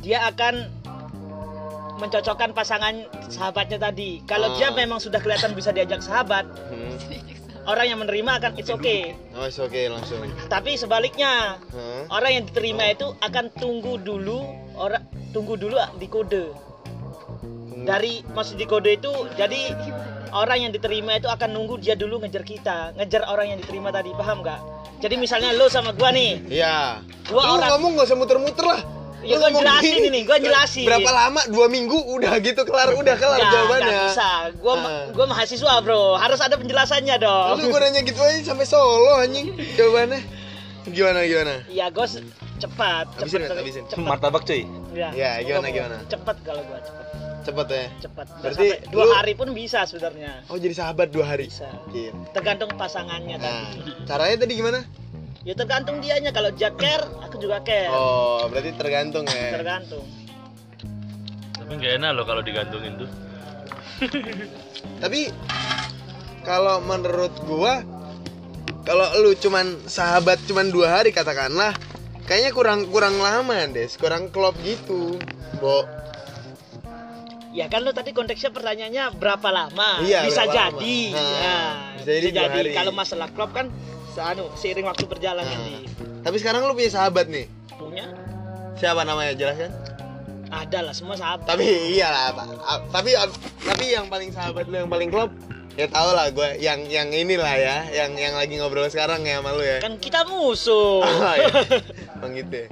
dia 0.00 0.24
akan 0.26 0.68
mencocokkan 1.94 2.50
pasangan 2.52 2.94
sahabatnya 3.28 3.78
tadi 3.78 4.20
kalau 4.24 4.50
Ah. 4.50 4.54
dia 4.54 4.68
memang 4.70 4.98
sudah 4.98 5.18
kelihatan 5.18 5.52
bisa 5.52 5.70
diajak 5.70 6.00
sahabat 6.00 6.44
Hmm. 6.68 6.96
Orang 7.64 7.86
yang 7.86 7.98
menerima 7.98 8.30
akan 8.34 8.52
it's 8.54 8.68
okay 8.68 9.12
Oh, 9.32 9.44
it's 9.44 9.58
okay 9.58 9.88
langsung. 9.88 10.20
tapi 10.46 10.74
sebaliknya 10.74 11.58
Hah? 11.64 12.02
orang 12.10 12.30
yang 12.32 12.44
diterima 12.44 12.88
itu 12.88 13.12
akan 13.18 13.50
tunggu 13.52 13.96
dulu 13.96 14.44
orang 14.74 15.02
tunggu 15.30 15.54
dulu 15.54 15.74
di 15.94 16.06
kode 16.06 16.44
dari 17.84 18.24
maksud 18.26 18.54
di 18.54 18.64
kode 18.64 18.90
itu 18.94 19.12
jadi 19.34 19.74
orang 20.30 20.58
yang 20.60 20.72
diterima 20.72 21.14
itu 21.14 21.26
akan 21.26 21.50
nunggu 21.50 21.78
dia 21.78 21.94
dulu 21.94 22.18
ngejar 22.18 22.42
kita 22.42 22.78
ngejar 22.94 23.24
orang 23.24 23.46
yang 23.46 23.58
diterima 23.58 23.90
tadi 23.90 24.08
paham 24.12 24.40
nggak 24.40 24.60
jadi 24.98 25.14
misalnya 25.14 25.52
lo 25.52 25.68
sama 25.68 25.92
gua 25.92 26.08
nih 26.10 26.40
Iya. 26.48 27.04
Gua 27.26 27.42
Lu 27.42 27.52
orang- 27.54 27.76
ngomong 27.76 27.90
gak 27.94 28.06
usah 28.06 28.16
muter-muter 28.16 28.64
lah. 28.64 28.80
Ya, 29.24 29.36
ngomong 29.38 29.56
jelasin 29.58 30.02
ini, 30.04 30.20
gua 30.22 30.36
jelasin. 30.36 30.84
Berapa 30.84 31.10
lama? 31.10 31.40
Dua 31.46 31.66
minggu 31.66 31.96
udah 31.96 32.36
gitu 32.38 32.60
kelar, 32.62 32.92
udah 32.92 33.14
kelar 33.14 33.38
Nggak, 33.38 33.50
jawabannya. 33.50 33.88
nggak 33.88 34.08
bisa 34.10 34.28
gua 34.56 34.74
ma- 34.76 34.90
Ah. 34.90 35.04
gua 35.10 35.26
mahasiswa 35.26 35.72
bro 35.80 36.02
harus 36.14 36.38
ada 36.38 36.54
penjelasannya 36.54 37.16
dong 37.16 37.56
Lu 37.56 37.66
gue 37.66 37.80
nanya 37.80 38.00
gitu 38.00 38.18
aja 38.18 38.40
sampai 38.44 38.64
Solo 38.64 39.16
anjing 39.16 39.48
jawabannya. 39.74 40.20
Gimana 40.86 41.20
gimana? 41.22 41.54
ya 41.66 41.88
gua 41.88 42.04
se- 42.04 42.20
cepat 42.54 43.08
Habisin, 43.14 43.40
cepat 43.40 43.48
Mat, 43.48 43.58
habisin. 43.58 43.84
cepat 43.86 44.04
martabak 44.06 44.42
cuy 44.42 44.62
ya, 44.92 45.08
Ya, 45.10 45.30
gimana, 45.40 45.66
Gua 45.66 45.74
gimana? 45.74 45.96
cepat 46.06 46.36
kalau 46.42 46.60
gua 46.62 46.78
cepat 46.78 47.04
Cepet 47.42 47.66
ya. 47.68 47.84
cepat 48.00 48.26
Nggak 48.26 48.40
Berarti 48.42 48.66
sampai 48.70 48.88
dua 48.88 49.02
lu- 49.02 49.14
hari 49.14 49.32
pun 49.34 49.48
bisa 49.50 49.80
sebenarnya 49.82 50.32
Oh 50.46 50.56
jadi 50.56 50.74
sahabat 50.74 51.08
dua 51.08 51.24
hari. 51.26 51.44
bisa 51.46 51.68
Iya. 51.90 52.12
tergantung 52.30 52.72
pasangannya 52.74 53.36
Nah, 53.36 53.68
tadi 53.70 53.92
caranya 54.02 54.36
tadi 54.38 54.52
gimana? 54.54 54.80
Ya 55.44 55.52
tergantung 55.54 56.00
dianya 56.00 56.30
kalau 56.30 56.48
dia 56.50 56.72
care 56.72 57.04
aku 57.20 57.36
juga 57.36 57.60
care 57.60 57.88
Oh, 57.88 58.48
berarti 58.48 58.72
tergantung 58.72 59.24
ya. 59.24 59.52
tergantung 59.52 60.04
Tapi 61.54 61.70
nggak 61.74 61.92
enak 61.96 62.10
loh 62.12 62.24
kalau 62.24 62.40
digantungin 62.40 62.92
tuh. 62.98 63.10
Tapi 65.02 65.32
kalau 66.40 66.80
menurut 66.80 67.32
gua 67.42 67.80
kalau 68.82 69.08
lu 69.18 69.32
cuman 69.34 69.80
sahabat 69.82 70.36
cuman 70.44 70.68
dua 70.68 70.92
hari 70.94 71.08
katakanlah 71.08 71.72
kayaknya 72.22 72.52
kurang 72.52 72.84
kurang 72.86 73.16
lama 73.16 73.64
des 73.66 73.96
kurang 73.96 74.28
klop 74.28 74.52
gitu 74.60 75.16
bo 75.56 75.88
ya 77.48 77.64
kan 77.66 77.80
lo 77.80 77.92
tadi 77.92 78.10
konteksnya 78.10 78.50
pertanyaannya 78.50 79.14
berapa 79.14 79.48
lama 79.48 80.04
Iya, 80.04 80.26
bisa 80.26 80.42
berapa 80.42 80.52
lama? 80.52 80.56
jadi 80.76 80.98
Nah, 81.08 81.24
Ya, 81.32 81.56
bisa 81.96 82.10
jadi 82.12 82.28
dua 82.30 82.48
hari. 82.50 82.70
kalau 82.74 82.92
masalah 82.92 83.28
klub 83.30 83.50
kan 83.50 83.72
anu 84.16 84.46
seiring 84.54 84.84
waktu 84.84 85.04
berjalan 85.04 85.40
Nah, 85.40 85.52
nanti 85.52 85.74
tapi 86.20 86.36
sekarang 86.36 86.62
lu 86.62 86.72
punya 86.72 86.88
sahabat 86.90 87.26
nih? 87.26 87.44
Punya. 87.70 88.08
Siapa 88.74 89.02
namanya 89.02 89.32
jelaskan 89.32 89.70
ada 90.46 90.78
lah 90.80 90.92
semua 90.92 91.14
sahabat. 91.14 91.44
Tapi 91.44 91.66
iyalah 91.92 92.32
Pak. 92.32 92.46
A- 92.60 92.84
tapi 92.88 93.10
tapi 93.60 93.84
yang 93.88 94.06
paling 94.06 94.30
sahabat 94.30 94.64
lu 94.64 94.78
yang 94.78 94.88
paling 94.88 95.08
klop 95.08 95.28
ya 95.74 95.84
tau 95.84 96.10
lah 96.10 96.30
gue 96.30 96.54
yang 96.58 96.86
yang 96.86 97.10
inilah 97.10 97.50
ya 97.52 97.76
yang 97.90 98.14
yang 98.14 98.32
lagi 98.32 98.54
ngobrol 98.54 98.86
sekarang 98.86 99.20
ya 99.22 99.38
sama 99.38 99.50
lu 99.50 99.60
ya. 99.60 99.78
Kan 99.78 99.98
kita 99.98 100.22
musuh. 100.24 101.02
Oh, 101.04 101.34
iya. 101.34 101.50
Emang 102.14 102.32
gitu 102.32 102.54
ya? 102.56 102.68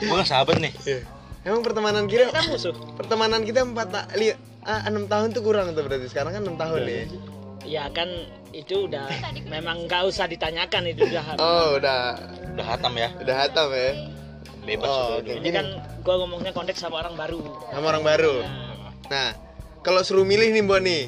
Gue 0.00 0.20
sahabat 0.22 0.60
nih. 0.60 0.72
Iya. 0.84 1.00
Emang 1.42 1.60
pertemanan 1.60 2.04
kita 2.04 2.28
Kita 2.28 2.42
musuh. 2.46 2.74
pertemanan 2.94 3.40
kita 3.42 3.64
empat 3.64 3.88
ta- 3.88 4.08
li- 4.14 4.36
ah, 4.62 4.84
enam 4.84 5.04
tahun 5.04 5.32
tuh 5.32 5.40
kurang 5.40 5.72
tuh 5.72 5.82
berarti. 5.82 6.06
Sekarang 6.06 6.30
kan 6.30 6.42
enam 6.42 6.54
tahun 6.54 6.80
nih. 6.82 6.94
Ya 6.94 7.04
kan 7.90 8.08
itu 8.52 8.86
udah 8.86 9.08
memang 9.48 9.88
nggak 9.88 10.02
usah 10.06 10.28
ditanyakan 10.28 10.92
itu 10.92 11.08
udah. 11.08 11.24
Oh 11.40 11.76
udah 11.80 12.16
Udah 12.54 12.66
hatam 12.70 12.94
ya. 12.94 13.10
udah 13.18 13.34
hatam 13.34 13.68
ya. 13.74 13.90
Bebas 14.64 14.88
Oh, 14.88 15.20
oke. 15.20 15.32
Ini 15.42 15.50
kan 15.52 15.66
gua 16.00 16.24
ngomongnya 16.24 16.54
konteks 16.54 16.80
sama 16.80 17.02
orang 17.04 17.18
baru. 17.18 17.40
Sama 17.74 17.86
orang 17.90 18.04
baru. 18.06 18.34
Nah, 19.10 19.36
kalau 19.84 20.00
suruh 20.00 20.24
milih 20.24 20.54
nih 20.54 20.62
Mbak 20.64 20.80
nih. 20.80 21.04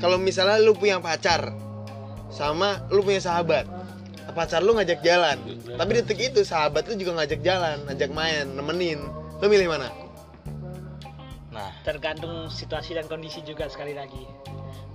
Kalau 0.00 0.16
misalnya 0.16 0.56
lu 0.60 0.72
punya 0.72 0.98
pacar 0.98 1.52
sama 2.32 2.82
lu 2.88 3.04
punya 3.04 3.20
sahabat. 3.20 3.64
Pacar 4.32 4.64
lu 4.64 4.72
ngajak 4.76 5.04
jalan. 5.04 5.36
Tapi 5.76 5.90
detik 6.00 6.18
itu 6.32 6.40
sahabat 6.42 6.88
lu 6.88 6.96
juga 6.96 7.20
ngajak 7.20 7.40
jalan, 7.44 7.84
ngajak 7.84 8.10
main, 8.12 8.48
nemenin. 8.56 9.00
Lu 9.40 9.46
milih 9.46 9.68
mana? 9.68 9.92
Nah, 11.52 11.68
Tergantung 11.84 12.48
situasi 12.48 12.96
dan 12.96 13.04
kondisi 13.04 13.44
juga 13.44 13.68
sekali 13.68 13.92
lagi. 13.92 14.24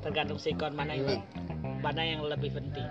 Tergantung 0.02 0.42
sikon 0.42 0.74
mana 0.74 0.94
yang 0.94 1.22
mana 1.80 2.02
yang 2.02 2.26
lebih 2.26 2.50
penting. 2.52 2.86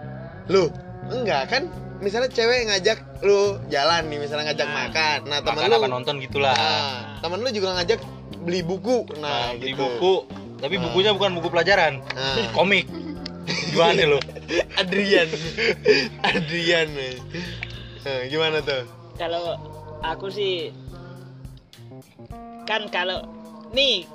Lu 0.46 0.70
enggak 1.10 1.50
kan? 1.50 1.62
Misalnya 1.98 2.30
cewek 2.30 2.70
ngajak 2.70 2.98
lu 3.20 3.58
jalan 3.66 4.06
nih, 4.06 4.18
misalnya 4.20 4.52
ngajak 4.52 4.68
Nah. 4.68 4.76
makan. 4.84 5.18
Nah, 5.26 5.38
temen 5.42 5.58
makan 5.58 5.68
lu 5.68 5.76
apa 5.76 5.88
nonton 5.90 6.14
gitulah. 6.22 6.54
Nah, 6.54 7.18
temen 7.18 7.38
lu 7.42 7.48
juga 7.50 7.68
ngajak 7.74 8.00
beli 8.46 8.60
buku. 8.62 9.02
Nah, 9.18 9.50
Nah, 9.50 9.58
beli 9.58 9.74
gitu. 9.74 9.82
buku, 9.82 10.14
tapi 10.60 10.76
bukunya 10.78 11.10
bukan 11.10 11.30
buku 11.34 11.48
pelajaran. 11.50 11.98
Nah. 12.14 12.52
Komik. 12.54 12.86
Gimana 13.72 14.02
lu? 14.06 14.18
Adrian. 14.80 15.26
Adrian. 16.22 16.86
nih. 16.92 17.14
Nah, 18.04 18.20
gimana 18.30 18.58
tuh? 18.62 18.82
Kalau 19.16 19.58
aku 20.04 20.30
sih 20.30 20.70
kan 22.66 22.86
kalau 22.90 23.22
nih 23.74 24.06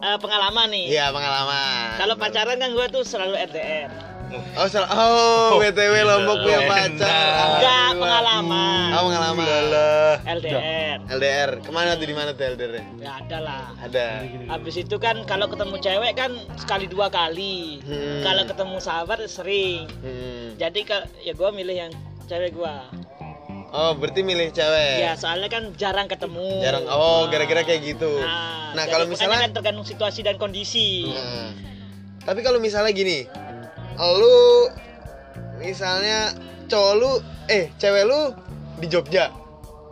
eh, 0.00 0.18
pengalaman 0.18 0.68
nih. 0.72 0.86
Iya, 0.96 1.12
pengalaman. 1.12 2.00
Kalau 2.00 2.14
pacaran 2.16 2.56
kan 2.56 2.70
gua 2.72 2.86
tuh 2.88 3.04
selalu 3.04 3.36
RDR. 3.36 4.10
Oh, 4.30 4.66
sel- 4.70 4.86
oh, 4.86 5.58
BTW 5.58 6.06
Lombok 6.06 6.46
punya 6.46 6.62
Enak. 6.62 6.70
pacar. 6.70 7.34
Enggak 7.50 7.90
pengalaman. 7.98 8.88
Oh, 8.94 9.02
pengalaman. 9.10 9.44
LDR. 10.22 10.98
LDR. 11.10 11.50
Ke 11.66 11.70
mana 11.74 11.98
tuh 11.98 12.06
di 12.06 12.14
mana 12.14 12.30
tuh 12.30 12.46
LDR? 12.46 12.78
-nya? 12.78 12.84
Ya 13.02 13.10
ada 13.18 13.38
lah. 13.42 13.64
Ada. 13.82 14.06
Habis 14.46 14.86
itu 14.86 14.96
kan 15.02 15.26
kalau 15.26 15.50
ketemu 15.50 15.76
cewek 15.82 16.12
kan 16.14 16.30
sekali 16.54 16.86
dua 16.86 17.10
kali. 17.10 17.82
Hmm. 17.82 18.22
Kalau 18.22 18.42
ketemu 18.46 18.76
sahabat 18.78 19.18
sering. 19.26 19.90
Hmm. 19.98 20.54
Jadi 20.62 20.86
ya 21.26 21.34
gua 21.34 21.50
milih 21.50 21.74
yang 21.74 21.92
cewek 22.30 22.54
gua. 22.54 22.86
Oh, 23.70 23.94
berarti 23.94 24.26
milih 24.26 24.50
cewek. 24.50 24.98
Ya 24.98 25.14
soalnya 25.14 25.46
kan 25.46 25.70
jarang 25.78 26.10
ketemu. 26.10 26.58
Jarang. 26.58 26.84
Oh, 26.90 27.30
gara-gara 27.30 27.62
kayak 27.62 27.94
gitu. 27.94 28.18
Nah, 28.18 28.74
Nah, 28.74 28.84
kalau 28.86 29.06
misalnya 29.06 29.46
kan 29.46 29.52
tergantung 29.54 29.86
situasi 29.86 30.22
dan 30.22 30.38
kondisi. 30.38 31.06
Nah, 31.10 31.50
tapi 32.22 32.42
kalau 32.42 32.58
misalnya 32.62 32.90
gini, 32.94 33.26
lu 33.98 34.70
misalnya 35.58 36.34
cowok 36.70 36.92
lu 36.98 37.10
eh 37.50 37.70
cewek 37.78 38.06
lu 38.06 38.34
di 38.78 38.86
Jogja. 38.86 39.30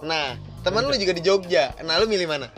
Nah, 0.03 0.39
teman 0.63 0.87
lu 0.87 0.95
juga 0.95 1.15
di 1.15 1.23
Jogja. 1.23 1.75
Nah, 1.83 1.99
lu 1.99 2.07
milih 2.07 2.31
mana? 2.31 2.51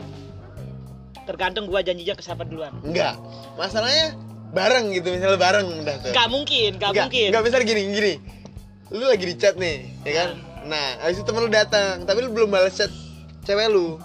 Tergantung 1.25 1.69
gua 1.69 1.81
janjinya 1.81 2.17
ke 2.17 2.21
siapa 2.25 2.45
duluan. 2.45 2.73
Enggak. 2.81 3.17
Masalahnya 3.57 4.13
bareng 4.53 4.93
gitu, 4.93 5.09
misalnya 5.13 5.37
bareng 5.41 5.67
udah 5.85 5.95
tuh. 6.05 6.11
Gak 6.13 6.27
mungkin, 6.29 6.75
gak 6.77 6.91
Enggak, 6.91 7.05
mungkin. 7.07 7.27
enggak 7.29 7.43
misalnya 7.45 7.65
gini, 7.65 7.81
gini. 7.93 8.13
Lu 8.91 9.05
lagi 9.07 9.25
di 9.25 9.35
chat 9.39 9.55
nih, 9.55 9.89
ya 10.03 10.13
kan? 10.17 10.29
Nah, 10.35 10.50
habis 11.01 11.17
itu 11.17 11.25
temen 11.25 11.47
lu 11.47 11.51
datang, 11.51 12.05
tapi 12.05 12.21
lu 12.21 12.29
belum 12.29 12.49
balas 12.53 12.77
chat 12.77 12.91
cewek 13.45 13.71
lu. 13.73 13.97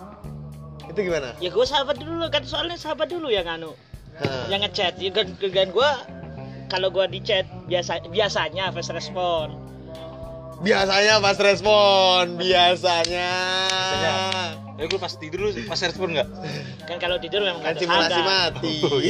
Itu 0.89 0.99
gimana? 1.05 1.37
Ya 1.43 1.53
gua 1.53 1.69
sahabat 1.69 2.01
dulu 2.01 2.25
kan 2.33 2.43
soalnya 2.49 2.81
sahabat 2.81 3.13
dulu 3.13 3.29
yang 3.29 3.45
anu. 3.45 3.77
Hah. 4.17 4.49
Yang 4.49 4.73
ngechat. 4.73 4.93
Ya 4.97 5.11
kan, 5.13 5.69
gua 5.71 6.01
kalau 6.73 6.89
gua 6.89 7.05
di 7.05 7.21
chat 7.21 7.45
biasa 7.69 8.09
biasanya 8.09 8.73
fast 8.73 8.91
respon. 8.97 9.53
Biasanya 10.57 11.21
pas 11.21 11.37
respon, 11.37 12.41
biasanya. 12.41 13.33
Ya 14.77 14.85
gue 14.85 15.01
pas 15.01 15.13
tidur 15.13 15.49
lu 15.49 15.51
pas 15.65 15.77
respon 15.81 16.13
nggak? 16.13 16.29
Kan 16.85 16.97
kalau 17.01 17.17
tidur 17.17 17.41
memang 17.41 17.65
Kan 17.65 17.81
simulasi 17.81 18.13
sadar. 18.13 18.25
mati. 18.25 18.77
Oh, 18.85 19.01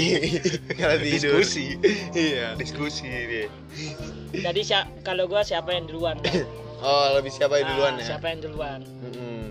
Kalau 0.78 0.97
tidur. 1.03 1.38
Diskusi. 1.42 1.78
Iya. 2.14 2.55
Diskusi 2.55 3.07
dia. 3.07 3.47
Jadi 4.30 4.62
kalau 5.03 5.26
gua 5.26 5.42
siapa 5.42 5.74
yang 5.74 5.86
duluan? 5.90 6.18
kan? 6.22 6.34
Oh, 6.87 7.07
lebih 7.18 7.34
siapa 7.34 7.59
yang 7.59 7.66
duluan 7.74 7.93
Ah, 7.93 7.99
ya? 7.99 8.07
Siapa 8.14 8.26
yang 8.30 8.41
duluan? 8.47 8.80
Mm-mm. 9.03 9.43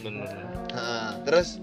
Bener. 0.00 0.28
Nah, 0.72 1.20
terus 1.20 1.60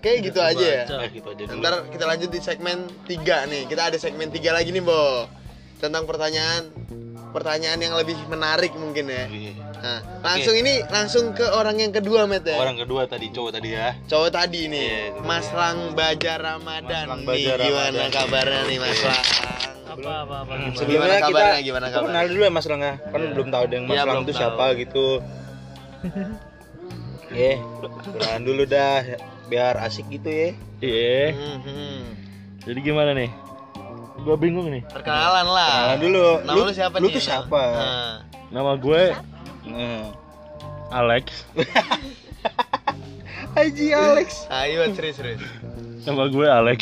kayak 0.00 0.18
gitu 0.24 0.40
aja 0.40 0.64
ya. 0.64 0.84
Nah, 0.88 1.08
gitu 1.12 1.28
aja 1.28 1.42
dulu. 1.44 1.60
Ntar 1.60 1.74
kita 1.92 2.04
lanjut 2.08 2.30
di 2.32 2.40
segmen 2.40 2.78
3 3.04 3.44
nih. 3.44 3.62
Kita 3.68 3.92
ada 3.92 3.98
segmen 4.00 4.32
3 4.32 4.56
lagi 4.56 4.72
nih, 4.72 4.80
Bo. 4.80 5.28
Tentang 5.76 6.08
pertanyaan 6.08 6.72
pertanyaan 7.36 7.76
yang 7.76 7.92
lebih 8.00 8.16
menarik 8.32 8.72
mungkin 8.72 9.12
ya. 9.12 9.28
Iya. 9.28 9.52
Nah, 9.76 10.00
langsung 10.24 10.56
ini 10.56 10.80
langsung 10.88 11.36
ke 11.36 11.44
orang 11.44 11.76
yang 11.76 11.92
kedua, 11.92 12.24
Met 12.24 12.48
ya. 12.48 12.56
Orang 12.56 12.80
kedua 12.80 13.04
tadi 13.04 13.28
cowok 13.28 13.60
tadi 13.60 13.76
ya. 13.76 13.92
Cowok 14.08 14.30
tadi 14.32 14.72
nih, 14.72 14.88
Iya, 15.12 15.20
Mas. 15.20 15.52
Lang 15.52 15.92
Baja 15.92 16.40
Ramadan. 16.40 17.04
Mas 17.04 17.12
Lang 17.12 17.20
nih, 17.20 17.28
Baja 17.28 17.52
gimana 17.60 17.92
Ramadan. 17.92 18.08
kabarnya 18.08 18.60
nih, 18.64 18.78
Mas 18.80 19.00
Lang? 19.04 19.24
Apa 19.96 20.12
apa 20.22 20.34
apa. 20.42 20.52
Gimana 20.52 20.76
Sebelumnya 20.76 21.18
kita, 21.18 21.24
gimana 21.62 21.86
kita 21.86 21.96
kabarnya? 21.96 22.12
kenal 22.12 22.24
dulu 22.26 22.40
ya 22.40 22.50
Mas 22.50 22.66
Langga. 22.66 22.92
Kan 23.02 23.20
belum 23.32 23.48
tahu 23.48 23.64
yang 23.66 23.82
Mas 23.82 23.90
Iya, 23.90 23.98
Lang 23.98 24.08
belum 24.08 24.22
itu 24.22 24.28
tahu. 24.28 24.38
siapa 24.38 24.64
gitu. 24.76 25.06
Oke, 27.26 27.50
kenalan 28.12 28.42
dulu 28.42 28.62
dah 28.64 28.96
biar 29.46 29.74
asik 29.80 30.06
gitu 30.08 30.28
ya. 30.28 30.48
Iya. 30.78 31.22
Mhm. 31.32 32.00
Jadi 32.62 32.78
gimana 32.80 33.10
nih? 33.12 33.30
Gua 34.18 34.34
bingung 34.34 34.66
nih. 34.68 34.82
Perkenalan 34.86 35.46
lah. 35.46 35.70
Kenalan 35.70 35.98
dulu. 36.00 36.26
Nama 36.42 36.58
lu 36.58 36.72
siapa 36.72 36.94
lu 36.96 37.04
nih? 37.04 37.12
tuh 37.12 37.22
siapa? 37.22 37.62
Nah. 37.62 38.14
Nama 38.48 38.72
gue 38.76 39.02
Nah. 39.66 40.04
Alex. 40.88 41.24
Haji 43.56 43.86
Alex. 43.90 44.28
Ayo 44.48 44.84
serius 44.92 45.16
serius. 45.16 45.40
Nama 46.04 46.22
gue 46.28 46.46
Alex. 46.46 46.80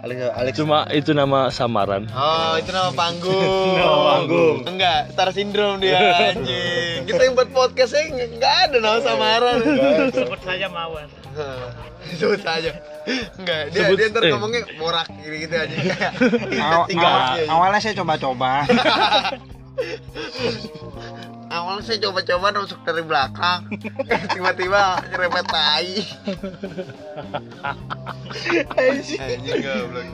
Alex 0.00 0.16
Alex. 0.32 0.52
Cuma 0.56 0.88
itu 0.90 1.12
nama 1.12 1.48
samaran. 1.50 2.08
Oh, 2.10 2.56
itu 2.56 2.70
nama 2.70 2.88
panggung. 2.90 3.68
Nama 3.76 3.98
panggung. 4.10 4.56
Enggak, 4.64 5.12
Star 5.12 5.28
Syndrome 5.30 5.76
dia 5.78 6.00
anjing. 6.32 7.04
Kita 7.04 7.20
yang 7.20 7.36
buat 7.36 7.50
podcastnya 7.50 8.08
nggak- 8.08 8.30
nggak 8.34 8.54
ada 8.64 8.76
nama 8.78 8.98
samaran. 8.98 9.56
Sebut 10.16 10.40
saja 10.40 10.66
Mawar. 10.68 11.04
Sebut 12.16 12.40
saja. 12.40 12.70
Enggak, 13.36 13.62
dia 13.70 13.80
Sebut- 13.84 13.98
dia 13.98 14.08
ntar 14.08 14.22
eh. 14.24 14.32
ngomongnya 14.32 14.60
morak 14.76 15.06
gitu, 15.20 15.36
-gitu 15.36 15.54
aja. 15.54 15.76
Aw- 16.56 16.88
awal- 16.88 17.48
awalnya 17.50 17.80
saya 17.80 17.94
coba-coba 17.94 18.64
Awalnya 21.50 21.82
saya 21.82 21.98
coba-coba 22.06 22.54
masuk 22.54 22.78
dari 22.86 23.02
belakang. 23.02 23.60
Tiba-tiba 24.34 25.02
nyerempet 25.10 25.44
tai. 25.50 25.90
Anjing 29.18 29.60
goblok. 29.60 30.06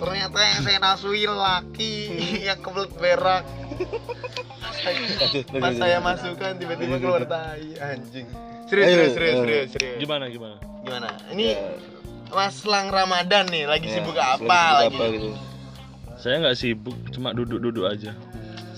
Ternyata 0.00 0.38
yang 0.40 0.60
saya 0.64 0.78
nasui 0.80 1.24
laki 1.24 1.94
yang 2.48 2.60
kebelet 2.60 2.92
berak. 2.96 3.44
Pas 5.60 5.74
saya 5.76 6.00
masukkan 6.00 6.56
tiba-tiba 6.56 6.96
keluar 6.96 7.24
tai 7.24 7.76
anjing. 7.76 8.24
Serius, 8.64 8.86
serius, 8.86 9.12
serius, 9.12 9.36
serius, 9.40 9.68
serius. 9.74 9.98
Gimana 9.98 10.24
gimana? 10.30 10.56
Gimana? 10.86 11.08
Ini 11.34 11.48
Mas 12.30 12.62
Lang 12.62 12.88
Ramadan 12.88 13.50
nih 13.50 13.66
lagi 13.66 13.90
Ya, 13.90 13.98
sibuk 13.98 14.14
lagi 14.14 14.30
apa 14.38 14.38
sibuk 14.38 14.76
lagi? 14.78 14.86
apa 14.86 15.04
gitu. 15.10 15.28
Saya 16.20 16.34
nggak 16.38 16.56
sibuk, 16.56 16.96
cuma 17.10 17.28
duduk-duduk 17.32 17.84
aja. 17.84 18.12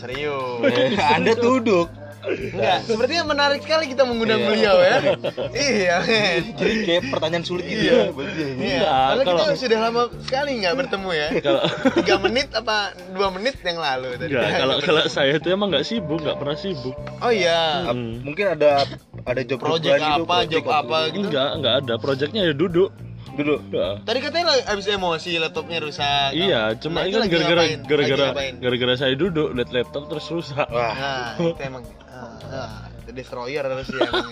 Serius. 0.03 0.61
Anda 1.17 1.33
duduk. 1.33 1.89
Enggak, 2.23 2.87
sepertinya 2.87 3.25
menarik 3.29 3.61
sekali 3.61 3.91
kita 3.91 4.07
mengundang 4.07 4.39
Iya. 4.39 4.47
beliau 4.47 4.77
ya. 4.79 4.97
iya, 5.75 5.95
men. 6.01 6.55
Jadi 6.55 6.75
kayak 6.87 7.03
pertanyaan 7.11 7.43
sulit 7.43 7.67
gitu 7.67 7.83
Iya. 7.83 7.91
ya. 7.91 8.05
ya. 8.07 8.47
Iya, 8.55 8.79
padahal 8.87 9.25
kalau- 9.27 9.41
kita 9.43 9.55
sudah 9.59 9.79
lama 9.81 10.03
sekali 10.23 10.51
nggak 10.63 10.75
bertemu 10.77 11.11
ya. 11.13 11.29
Kalau 11.41 11.63
Tiga 11.93 12.15
menit 12.23 12.49
apa 12.53 12.77
dua 13.11 13.29
menit 13.29 13.59
yang 13.61 13.75
lalu 13.77 14.09
tadi? 14.17 14.31
enggak, 14.31 14.51
kalau 14.55 14.77
kalau 14.79 15.03
saya 15.09 15.35
tuh 15.37 15.51
emang 15.51 15.75
nggak 15.75 15.83
sibuk, 15.83 16.23
nggak 16.23 16.39
pernah 16.39 16.55
sibuk. 16.55 16.95
Oh 17.19 17.33
iya, 17.33 17.91
Hmm. 17.91 18.23
Mungkin 18.23 18.47
ada 18.53 18.87
ada 19.23 19.41
job 19.43 19.59
project 19.59 19.99
apa, 19.99 20.47
job 20.47 20.63
apa 20.65 20.99
gitu. 21.11 21.27
Enggak, 21.27 21.51
enggak 21.55 21.75
ada. 21.83 21.95
Proyeknya 21.99 22.43
ya 22.45 22.55
duduk. 22.55 22.95
Dulu. 23.33 23.57
Ya. 23.73 23.89
Tadi 24.05 24.19
katanya 24.21 24.45
lagi 24.53 24.63
habis 24.69 24.87
emosi 24.89 25.31
laptopnya 25.41 25.79
rusak. 25.81 26.31
Iya, 26.37 26.77
cuma 26.77 27.03
Nah, 27.03 27.09
itu 27.09 27.17
ini 27.17 27.29
kan 27.29 27.29
gara-gara 27.33 27.63
gara-gara 27.81 28.27
gara-gara 28.61 28.95
saya 29.01 29.15
duduk 29.17 29.57
liat 29.57 29.71
laptop 29.73 30.13
terus 30.13 30.27
rusak. 30.29 30.69
Wah. 30.69 30.93
Nah, 30.93 31.31
itu 31.41 31.63
emang 31.65 31.85
ah, 32.13 32.37
ah, 32.53 32.77
itu 33.03 33.11
destroyer 33.17 33.65
harus 33.65 33.89
ya 33.89 34.05
emang. 34.05 34.31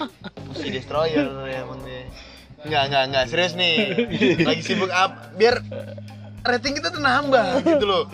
Si 0.53 0.69
destroyer 0.69 1.27
ya 1.49 1.59
emang 1.65 1.81
dia. 1.83 2.05
Enggak, 2.61 2.83
enggak, 2.93 3.05
enggak, 3.09 3.25
serius 3.33 3.55
nih. 3.57 3.77
Lagi 4.45 4.63
sibuk 4.63 4.93
up 4.93 5.33
biar 5.41 5.65
rating 6.45 6.77
kita 6.77 6.93
tuh 6.93 7.01
nambah 7.01 7.65
gitu 7.65 7.85
loh. 7.89 8.05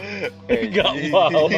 Enggak 0.47 0.91
mau. 1.11 1.51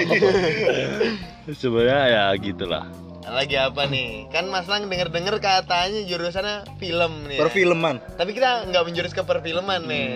Sebenarnya 1.53 2.01
ya 2.09 2.25
gitulah. 2.41 3.08
Lagi 3.31 3.55
apa 3.55 3.85
nih? 3.85 4.27
Kan 4.29 4.49
Mas 4.49 4.65
Lang 4.65 4.87
denger-denger 4.87 5.37
katanya 5.39 6.01
jurusannya 6.03 6.57
film 6.77 7.25
nih. 7.25 7.37
ya. 7.37 7.41
Perfilman. 7.41 7.97
Tapi 8.15 8.31
kita 8.33 8.67
nggak 8.67 8.85
menjurus 8.85 9.11
ke 9.11 9.23
perfilman 9.23 9.85
nih. 9.85 10.09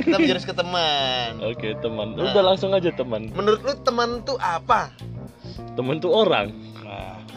Kita 0.00 0.16
menjurus 0.16 0.42
ke 0.42 0.52
teman. 0.52 1.38
Oke 1.50 1.76
teman, 1.76 2.12
Nah. 2.12 2.28
udah 2.28 2.42
langsung 2.44 2.70
aja 2.70 2.90
teman. 2.90 3.28
Menurut 3.30 3.60
lu 3.60 3.74
teman 3.78 4.22
tuh 4.22 4.36
apa? 4.38 4.90
Teman 5.74 5.98
tuh 5.98 6.10
orang, 6.10 6.50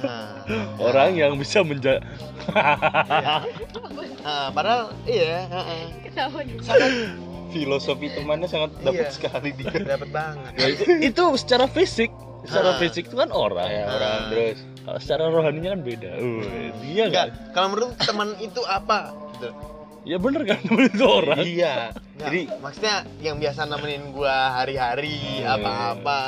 Nah, 0.01 0.41
orang 0.81 1.13
yang 1.13 1.33
bisa 1.35 1.61
menja. 1.61 2.01
nah, 4.21 4.49
padahal 4.49 4.89
iya. 5.05 5.45
Ketahuan. 6.01 6.45
sangat 6.59 6.91
Filosofi 7.51 8.07
temannya 8.09 8.47
sangat 8.47 8.71
dapat 8.79 9.05
Iya. 9.05 9.13
sekali 9.13 9.49
dia. 9.53 9.69
dapat 9.69 10.09
banget. 10.09 10.51
Ya, 10.55 10.65
itu, 10.69 10.83
itu 11.03 11.23
secara 11.35 11.67
fisik, 11.67 12.07
secara 12.41 12.79
fisik 12.79 13.05
itu 13.05 13.15
kan 13.15 13.27
orang. 13.27 13.67
Ya, 13.67 13.85
orang 13.85 14.19
terus 14.31 14.57
Kalau 14.81 14.97
secara 14.97 15.23
rohaninya 15.27 15.73
kan 15.73 15.81
beda. 15.81 16.11
Uh, 16.15 16.41
iya 16.81 17.05
Enggak, 17.05 17.27
kan? 17.29 17.53
kalau 17.53 17.67
menurut 17.69 17.93
teman 17.97 18.29
itu 18.37 18.61
apa? 18.63 19.13
Gitu. 19.35 19.49
Ya 20.01 20.17
bener 20.17 20.41
kan 20.43 20.57
teman 20.59 20.83
itu 20.87 21.05
orang. 21.05 21.37
Iya. 21.39 21.75
Nggak, 21.93 22.21
Jadi 22.21 22.41
maksudnya 22.57 22.95
yang 23.19 23.35
biasa 23.37 23.61
nemenin 23.65 24.03
gua 24.11 24.35
hari-hari 24.55 25.17
Hmm. 25.41 25.53
apa-apa 25.55 26.19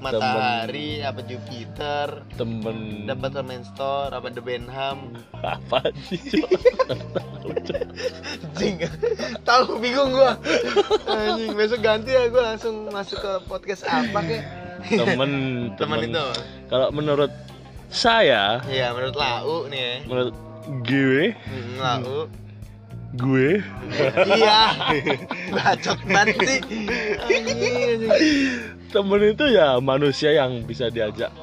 matahari 0.00 1.04
apa 1.04 1.20
Jupiter 1.20 2.24
Temen 2.32 3.04
dapat 3.04 3.36
Main 3.44 3.60
Store 3.62 4.08
apa 4.08 4.32
The 4.32 4.40
Benham 4.40 5.12
apa 5.36 5.92
sih? 6.08 6.40
Anjing 8.56 8.84
tahu 9.42 9.76
bingung 9.76 10.12
gua 10.12 10.36
anjing 11.06 11.52
besok 11.52 11.80
ganti 11.80 12.12
ya 12.12 12.28
gua 12.28 12.52
langsung 12.52 12.88
masuk 12.88 13.18
ke 13.18 13.32
podcast 13.44 13.84
apa 13.84 14.18
kek 14.20 14.42
temen 14.88 15.30
teman 15.76 15.98
temen. 16.00 16.00
itu 16.08 16.26
Kalau 16.68 16.88
menurut 16.90 17.32
saya, 17.90 18.62
iya 18.70 18.94
menurut 18.94 19.18
Lau 19.18 19.66
nih. 19.66 20.06
Menurut 20.06 20.34
gue, 20.86 21.34
Hmm, 21.34 21.74
Lau. 21.76 22.30
Gue? 23.18 23.58
Iya. 24.38 24.58
Bacot 25.50 25.98
banget 26.06 26.38
sih. 26.46 26.60
Temen 28.90 29.20
itu 29.26 29.44
ya 29.50 29.82
manusia 29.82 30.30
yang 30.30 30.62
bisa 30.62 30.86
diajak 30.90 31.34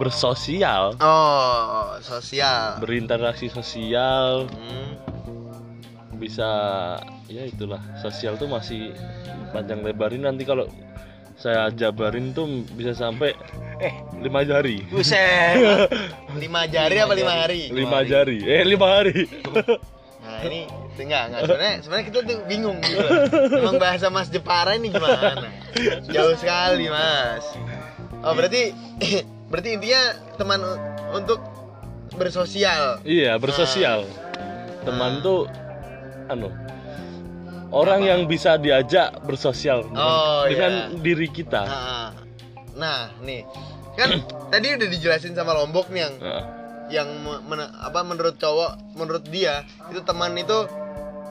bersosial, 0.00 0.96
oh 1.02 1.98
sosial. 2.00 2.80
Berinteraksi 2.80 3.52
sosial, 3.52 4.48
Hmm, 4.48 4.96
bisa 6.16 6.48
ya 7.28 7.44
itulah. 7.44 7.82
Sosial 8.00 8.40
tuh 8.40 8.48
masih 8.48 8.94
panjang 9.52 9.84
lebarin 9.84 10.24
nanti 10.24 10.48
kalau 10.48 10.64
saya 11.38 11.70
jabarin 11.70 12.34
tuh 12.34 12.46
bisa 12.74 12.92
sampai 12.92 13.30
eh 13.78 13.94
lima 14.18 14.42
jari 14.42 14.82
buset 14.84 15.86
lima 16.42 16.66
jari 16.66 16.98
apa 16.98 17.14
lima 17.14 17.34
hari 17.36 17.70
lima 17.70 18.02
jari 18.02 18.42
eh 18.42 18.62
lima 18.62 18.86
hari 18.92 19.24
Nah 20.18 20.44
ini 20.44 20.66
enggak 20.98 21.22
enggak 21.30 21.40
sebenarnya 21.40 21.74
sebenarnya 21.80 22.06
kita 22.06 22.18
tuh 22.20 22.38
bingung 22.44 22.78
gitu. 22.82 23.00
Emang 23.54 23.80
bahasa 23.80 24.06
Mas 24.06 24.28
Jepara 24.28 24.76
ini 24.76 24.92
gimana? 24.92 25.46
Jauh 26.04 26.36
sekali 26.36 26.84
Mas. 26.86 27.46
Oh 28.20 28.34
berarti 28.34 28.74
berarti 29.50 29.68
intinya 29.72 30.02
teman 30.36 30.60
untuk 31.10 31.40
bersosial. 32.12 33.00
iya 33.02 33.34
bersosial 33.36 34.04
teman 34.82 35.18
Ah. 35.18 35.22
tuh 35.22 35.40
anu 36.28 36.50
orang 37.70 38.00
yang 38.02 38.20
bisa 38.24 38.56
diajak 38.56 39.20
bersosial 39.22 39.84
dengan, 39.84 40.00
Oh, 40.00 40.42
dengan 40.44 40.72
iya. 40.88 40.98
diri 40.98 41.28
kita. 41.28 41.62
Nah, 41.62 42.10
nah 42.74 43.00
nih. 43.20 43.42
Kan 43.94 44.08
tadi 44.52 44.66
udah 44.72 44.88
dijelasin 44.88 45.32
sama 45.32 45.52
Lombok 45.54 45.88
nih 45.88 46.00
yang 46.00 46.14
Nah, 46.18 46.44
yang 46.88 47.08
me- 47.18 47.42
men- 47.44 47.74
apa 47.74 48.00
menurut 48.00 48.36
cowok 48.36 48.94
menurut 48.94 49.20
dia 49.24 49.60
itu 49.86 50.00
teman 50.00 50.32
itu 50.32 50.64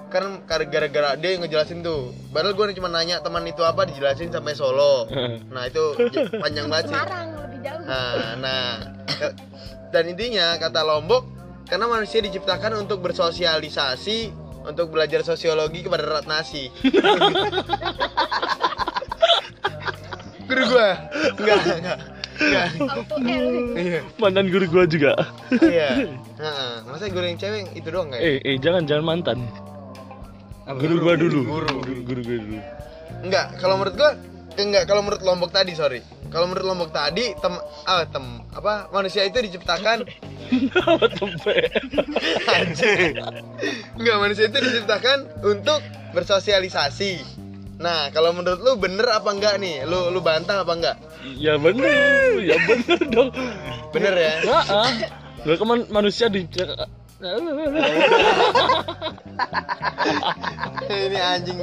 kan 0.07 0.39
gara-gara 0.45 0.87
dia 1.13 1.29
yang 1.31 1.41
ngejelasin 1.41 1.81
tuh. 1.81 2.13
Padahal 2.29 2.53
gue 2.53 2.71
cuma 2.73 2.87
nanya 2.87 3.19
teman 3.19 3.41
itu 3.43 3.59
apa? 3.59 3.83
Dijelasin 3.83 4.29
sampai 4.29 4.53
Solo. 4.53 5.09
Nah 5.49 5.63
itu 5.65 5.83
j- 6.07 6.29
panjang 6.31 6.67
banget 6.67 6.85
sih. 6.87 6.95
Semarang 6.95 7.27
lebih 7.35 7.59
jauh. 7.61 7.81
nah, 7.83 8.33
nah. 8.37 8.69
Dan 9.87 10.03
intinya 10.07 10.55
kata 10.55 10.83
Lombok 10.83 11.23
karena 11.65 11.83
manusia 11.85 12.19
diciptakan 12.19 12.77
untuk 12.77 13.01
bersosialisasi 13.01 14.46
untuk 14.67 14.91
belajar 14.91 15.23
sosiologi 15.23 15.87
kepada 15.87 16.03
rat 16.03 16.27
nasi 16.27 16.67
guru 20.47 20.63
gua? 20.71 20.89
Enggak 21.37 21.57
enggak 21.59 21.77
enggak. 21.77 21.99
Iya. 23.77 23.99
Mantan 24.21 24.47
guru 24.47 24.65
gua 24.69 24.83
juga. 24.87 25.11
Iya. 25.51 26.07
Heeh. 26.39 26.73
masa 26.87 27.09
guru 27.11 27.25
yang 27.27 27.39
cewek 27.39 27.67
itu 27.75 27.87
doang 27.91 28.09
kayak 28.13 28.23
eh 28.23 28.37
eh 28.41 28.55
jangan 28.61 28.87
jangan 28.87 29.03
mantan. 29.03 29.37
Guru 30.67 30.95
gua 31.03 31.13
dulu. 31.19 31.41
Guru. 31.43 31.75
Guru 32.03 32.21
gua 32.23 32.37
dulu. 32.39 32.59
Enggak, 33.27 33.45
kalau 33.59 33.75
menurut 33.81 33.95
gua 33.97 34.11
enggak 34.57 34.83
kalau 34.87 35.01
menurut 35.03 35.21
Lombok 35.21 35.51
tadi, 35.51 35.73
sorry. 35.75 36.01
Kalau 36.27 36.45
menurut 36.51 36.67
Lombok 36.67 36.91
tadi 36.91 37.31
tem 37.39 37.53
ah 37.87 38.03
tem 38.03 38.43
apa 38.51 38.91
manusia 38.91 39.23
itu 39.23 39.39
diciptakan. 39.39 40.03
Enggak, 43.95 44.17
manusia 44.19 44.45
itu 44.51 44.57
diciptakan 44.59 45.27
untuk 45.43 45.79
bersosialisasi. 46.11 47.23
Nah, 47.77 48.09
kalau 48.09 48.33
menurut 48.33 48.59
lu 48.59 48.73
bener 48.75 49.05
apa 49.13 49.29
enggak 49.29 49.61
nih? 49.61 49.85
Lu 49.85 50.09
lu 50.09 50.19
bantah 50.19 50.65
apa 50.65 50.73
enggak? 50.73 50.97
ya 51.37 51.59
bener 51.59 52.39
ya 52.39 52.55
bener 52.63 52.99
dong 53.11 53.29
Bener 53.91 54.13
ya? 54.15 54.33
Nah, 54.47 54.63
ah. 54.63 54.91
Kan 55.47 55.67
man- 55.67 55.89
manusia 55.91 56.27
di 56.27 56.43
Ini 60.87 61.17
anjing. 61.17 61.57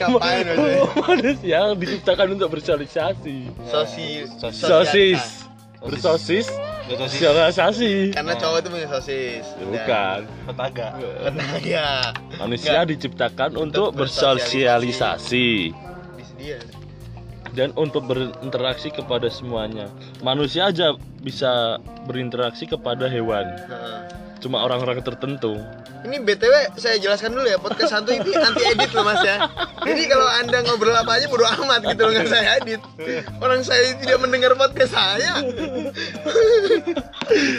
Kapain 0.00 0.48
manusia 0.96 1.76
diciptakan 1.76 2.40
untuk 2.40 2.56
bersosialisasi. 2.56 3.52
Sosi 3.68 4.24
sosis. 4.56 5.44
Bersosis. 5.84 6.48
Sosialisasi 6.88 8.16
Karena 8.16 8.32
cowok 8.40 8.64
itu 8.64 8.68
punya 8.72 8.88
sosis. 8.88 9.44
Ya, 9.44 9.64
bukan. 9.68 10.20
Petaga. 10.48 10.88
Ya. 11.60 12.16
manusia 12.40 12.80
diciptakan 12.88 13.60
untuk 13.60 13.92
bersosialisasi. 13.92 15.76
Dia. 16.40 16.56
dan 17.52 17.74
untuk 17.76 18.06
berinteraksi 18.06 18.94
kepada 18.94 19.26
semuanya. 19.28 19.90
Manusia 20.24 20.70
aja 20.70 20.94
bisa 21.20 21.82
berinteraksi 22.06 22.64
kepada 22.64 23.10
hewan. 23.10 23.44
Cuma 24.40 24.60
orang-orang 24.60 25.00
tertentu 25.00 25.60
Ini 26.00 26.16
BTW 26.18 26.52
saya 26.74 26.96
jelaskan 26.96 27.32
dulu 27.32 27.44
ya 27.44 27.56
podcast 27.56 27.92
santuy 27.92 28.16
ini 28.16 28.32
anti 28.32 28.64
edit 28.66 28.88
loh 28.90 29.04
mas 29.04 29.20
ya. 29.20 29.36
Jadi 29.80 30.02
kalau 30.06 30.24
anda 30.24 30.58
ngobrol 30.62 30.92
apa 30.92 31.12
aja 31.14 31.28
bodo 31.28 31.44
amat 31.44 31.84
gitu 31.84 32.00
loh 32.00 32.10
nggak 32.10 32.24
saya 32.26 32.56
edit. 32.56 32.80
Orang 33.36 33.60
saya 33.60 33.92
tidak 33.94 34.16
mendengar 34.18 34.52
podcast 34.54 34.92
saya. 34.92 35.44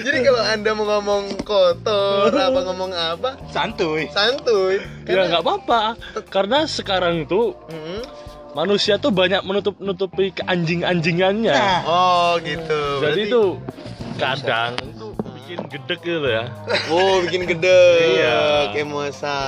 Jadi 0.02 0.18
kalau 0.22 0.42
anda 0.42 0.72
mau 0.74 0.90
ngomong 0.90 1.24
kotor 1.42 2.34
apa 2.34 2.60
ngomong 2.64 2.92
apa 2.92 3.30
Santuy. 3.48 4.10
santuy. 4.10 4.82
ya 5.06 5.22
nggak 5.24 5.40
apa-apa 5.40 5.96
karena 6.28 6.66
sekarang 6.66 7.24
tuh 7.26 7.54
Mm-mm. 7.68 8.02
manusia 8.52 8.98
tuh 8.98 9.12
banyak 9.12 9.40
menutup 9.42 9.78
nutupi 9.78 10.34
keanjing-anjingannya 10.34 11.54
Nah. 11.54 11.82
Oh 11.86 12.32
gitu. 12.42 12.82
jadi 13.00 13.22
Berarti- 13.22 13.30
tuh 13.30 13.50
kadang 14.18 14.74
bikin 15.52 15.68
gedek 15.68 16.00
gitu 16.00 16.30
ya 16.32 16.46
Oh 16.88 17.20
bikin 17.28 17.44
gede. 17.44 17.84
Iya. 18.16 18.72
Kemosa. 18.72 19.40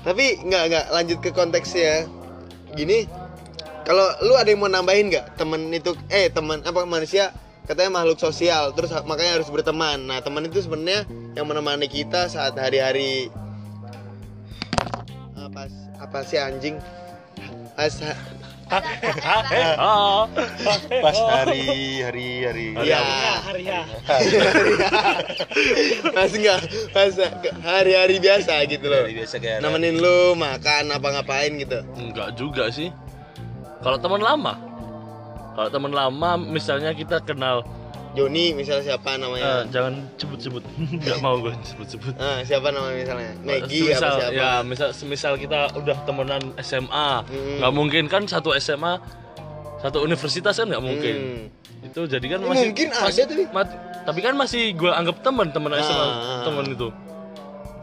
Tapi 0.00 0.40
nggak 0.40 0.62
nggak 0.72 0.86
lanjut 0.88 1.18
ke 1.20 1.30
konteksnya. 1.36 2.08
Gini, 2.72 3.04
kalau 3.84 4.08
lu 4.24 4.32
ada 4.32 4.48
yang 4.48 4.64
mau 4.64 4.72
nambahin 4.72 5.12
nggak 5.12 5.36
temen 5.36 5.68
itu 5.68 5.92
eh 6.08 6.32
teman 6.32 6.64
apa 6.64 6.88
manusia 6.88 7.36
katanya 7.68 8.02
makhluk 8.02 8.18
sosial 8.18 8.72
terus 8.72 8.90
makanya 9.04 9.36
harus 9.36 9.52
berteman. 9.52 10.08
Nah 10.08 10.24
teman 10.24 10.48
itu 10.48 10.64
sebenarnya 10.64 11.04
yang 11.36 11.44
menemani 11.44 11.86
kita 11.86 12.32
saat 12.32 12.56
hari-hari 12.56 13.28
apa 15.36 15.68
apa 16.00 16.18
sih 16.24 16.40
anjing? 16.40 16.80
Pas 21.04 21.18
hari 21.28 22.00
hari 22.00 22.28
hari. 22.48 22.66
Iya. 22.80 23.00
hari 23.44 23.62
ya 23.68 23.82
pas 26.16 26.30
enggak 26.32 26.60
pas 26.92 27.12
hari-hari 27.60 28.16
biasa 28.18 28.64
gitu 28.68 28.86
loh. 28.88 29.04
Hari 29.04 29.14
biasa 29.20 29.36
kayak 29.38 29.58
Nemenin 29.60 30.00
lu 30.00 30.32
makan 30.34 30.92
apa 30.92 31.08
ngapain 31.20 31.52
gitu. 31.60 31.84
enggak 31.96 32.32
juga 32.36 32.72
sih 32.72 32.88
kalau 33.82 33.98
teman 33.98 34.22
lama 34.22 34.54
kalau 35.52 35.68
teman 35.68 35.92
lama 35.92 36.40
misalnya 36.40 36.96
kita 36.96 37.20
kenal 37.20 37.60
Joni 38.12 38.52
misalnya 38.52 38.84
siapa 38.86 39.16
namanya? 39.16 39.64
jangan 39.66 40.04
sebut-sebut 40.14 40.60
nggak 41.00 41.18
mau 41.18 41.38
gue 41.38 41.52
sebut-sebut 41.62 42.12
Ah, 42.14 42.40
siapa 42.42 42.68
namanya 42.68 42.96
misalnya? 42.98 43.32
Maggie 43.40 43.88
apa 43.88 43.96
semisal, 43.96 44.12
siapa? 44.14 44.34
ya 44.34 44.50
misal 44.62 44.88
semisal 44.92 45.32
kita 45.34 45.58
udah 45.72 45.96
temenan 46.02 46.42
SMA 46.58 47.10
Hmm. 47.22 47.56
nggak 47.58 47.72
mungkin 47.72 48.04
kan 48.06 48.22
satu 48.24 48.52
SMA 48.54 49.00
satu 49.78 49.98
universitas 50.00 50.52
kan 50.52 50.66
nggak 50.66 50.80
mungkin 50.80 51.14
Hmm. 51.16 51.44
itu 51.82 52.00
jadi 52.06 52.26
kan 52.28 52.38
masih 52.44 52.68
mungkin 52.68 52.88
ada 52.90 53.02
masih- 53.02 53.24
tapi. 53.24 53.44
mat- 53.50 53.78
tapi 54.02 54.18
kan 54.20 54.34
masih 54.34 54.62
gue 54.72 54.90
anggap 54.90 55.16
teman 55.20 55.48
teman 55.48 55.72
SMA 55.74 56.04
Ah. 56.04 56.42
teman 56.42 56.64
itu 56.68 56.88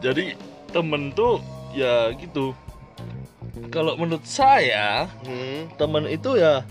jadi 0.00 0.24
temen 0.68 1.10
tuh 1.10 1.42
ya 1.72 2.14
gitu 2.14 2.54
kalau 3.68 3.94
menurut 3.94 4.22
saya 4.22 5.10
Hmm. 5.20 5.66
teman 5.74 6.06
itu 6.06 6.34
ya 6.34 6.62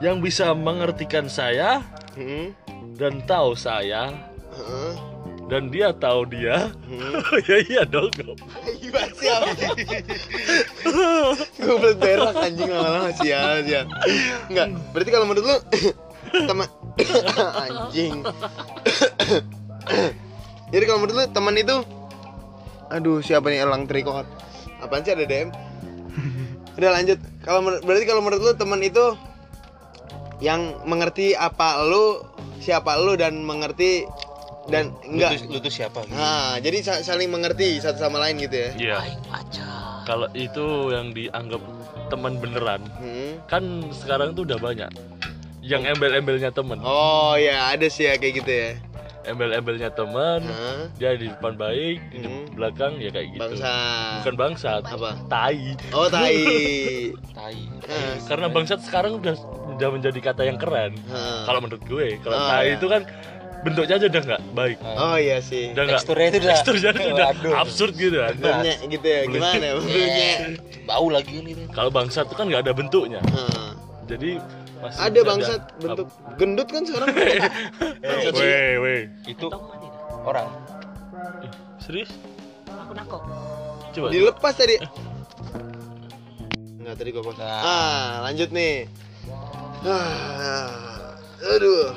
yang 0.00 0.18
bisa 0.18 0.50
mengertikan 0.50 1.24
saya 1.26 1.78
Hmm. 2.12 2.50
Dan 2.94 3.18
tahu 3.26 3.58
saya 3.58 4.14
dan 5.50 5.68
dia 5.68 5.92
tahu 5.92 6.24
dia 6.30 6.72
Hmm. 6.88 7.20
ya 7.48 7.56
iya 7.68 7.82
dong 7.84 8.08
Gimana 8.80 9.12
siapa? 9.18 9.50
Gue 11.58 11.74
belum 11.80 11.96
berak 11.98 12.34
anjing 12.38 12.70
lama-lama 12.70 13.10
sial 13.18 13.66
sial. 13.66 13.84
Enggak, 14.48 14.68
berarti 14.94 15.10
kalau 15.10 15.26
menurut 15.26 15.44
lu 15.44 15.56
teman 16.44 16.68
anjing. 17.66 18.14
Jadi 20.72 20.84
kalau 20.86 20.98
menurut 21.02 21.16
lu 21.16 21.24
teman 21.32 21.56
itu 21.58 21.76
Aduh, 22.92 23.24
siapa 23.24 23.48
nih 23.48 23.64
Elang 23.64 23.88
Trikot? 23.88 24.28
Apaan 24.78 25.02
sih 25.02 25.16
ada 25.16 25.24
DM? 25.24 25.48
Udah 26.76 26.90
lanjut. 26.94 27.18
Kalau 27.42 27.64
berarti 27.82 28.04
kalau 28.04 28.22
menurut 28.22 28.42
lu 28.44 28.52
teman 28.54 28.80
itu 28.84 29.16
yang 30.38 30.78
mengerti 30.84 31.32
apa 31.32 31.80
lu, 31.88 32.20
siapa 32.64 32.96
lu 32.96 33.12
dan 33.14 33.36
mengerti 33.38 34.08
dan 34.64 34.88
Lu 35.04 35.20
enggak. 35.20 35.36
tuh, 35.36 35.52
lu 35.52 35.58
tuh 35.60 35.68
siapa 35.68 36.00
gitu. 36.02 36.16
Nah, 36.16 36.56
jadi 36.56 36.78
sa- 36.80 37.04
saling 37.04 37.28
mengerti 37.28 37.76
satu 37.76 38.00
sama 38.00 38.16
lain 38.18 38.40
gitu 38.40 38.56
ya. 38.56 38.70
iya 38.74 38.98
kalau 40.04 40.28
itu 40.32 40.64
yang 40.90 41.12
dianggap 41.12 41.60
teman 42.06 42.36
beneran 42.36 42.80
Hmm. 42.94 43.40
kan 43.44 43.60
sekarang 43.90 44.32
tuh 44.32 44.44
udah 44.44 44.56
banyak 44.56 44.88
yang 45.60 45.80
embel-embelnya 45.82 46.48
temen 46.48 46.76
Oh 46.80 47.36
ya 47.36 47.72
ada 47.72 47.84
sih 47.86 48.04
ya 48.04 48.16
kayak 48.16 48.34
gitu 48.40 48.52
ya. 48.52 48.70
Embel-embelnya 49.24 49.90
temen 49.90 50.44
Hah? 50.44 50.88
dia 50.94 51.14
di 51.14 51.26
depan 51.26 51.54
baik 51.54 51.98
di 52.08 52.18
Hmm. 52.20 52.44
belakang 52.52 52.96
ya 52.96 53.08
kayak 53.08 53.28
gitu 53.30 53.42
Bangsa. 53.42 53.72
bukan 54.18 54.34
bangsat 54.34 54.82
Apa? 54.86 55.10
tai 55.26 55.74
Oh 55.90 56.06
tai. 56.06 56.36
Tai. 57.34 57.56
Karena 58.24 58.46
bangsat 58.46 58.80
sekarang 58.80 59.18
udah 59.18 59.34
udah 59.70 59.88
menjadi 59.90 60.18
kata 60.22 60.42
yang 60.44 60.56
keren 60.56 60.94
Hah. 61.06 61.44
kalau 61.44 61.60
menurut 61.60 61.82
gue 61.82 62.16
kalau 62.18 62.36
Oh, 62.36 62.46
tai 62.46 62.64
iya. 62.66 62.76
itu 62.76 62.86
kan 62.86 63.02
bentuknya 63.60 63.94
aja 63.96 64.06
udah 64.06 64.22
nggak 64.24 64.42
baik 64.52 64.78
Oh 64.84 65.16
iya 65.16 65.38
sih. 65.40 65.72
udah 65.72 65.82
nggak 65.82 65.98
Teksturnya 65.98 66.26
itu 66.26 66.38
udah 66.38 66.48
teksturnya 66.50 66.90
tuh 66.90 67.04
udah 67.10 67.26
Waduh. 67.32 67.54
absurd 67.58 67.92
gitu 67.94 68.16
kan 68.18 68.34
Brunya 68.34 68.74
gitu 68.84 69.06
ya. 69.06 69.20
Gimana 69.24 69.64
ya? 69.64 69.74
Brunya. 69.74 70.32
Bau 70.84 71.06
lagi 71.08 71.32
ini. 71.34 71.52
kalau 71.70 71.88
bangsat 71.88 72.28
tuh 72.28 72.36
kan 72.36 72.44
nggak 72.44 72.62
ada 72.62 72.72
bentuknya 72.72 73.20
jadi 74.04 74.36
masih 74.84 75.00
Ada 75.00 75.20
bangsat 75.24 75.60
bentuk 75.80 76.08
gendut 76.36 76.68
kan 76.68 76.82
sekarang. 76.84 77.08
Bangsat 78.04 78.32
sih. 78.40 78.44
Weh, 78.44 78.72
weh. 78.78 79.02
Itu 79.24 79.48
orang. 80.22 80.48
Serius? 81.80 82.12
Aku 82.68 82.92
nangkok. 82.92 83.22
Coba. 83.96 84.08
Dilepas 84.12 84.54
tadi. 84.54 84.76
Enggak 86.80 86.94
tadi 87.00 87.08
gua 87.10 87.22
pas. 87.24 87.36
Nah. 87.40 87.60
Ah, 87.60 88.08
lanjut 88.28 88.52
nih. 88.52 88.84
Ah, 89.84 91.16
aduh. 91.40 91.92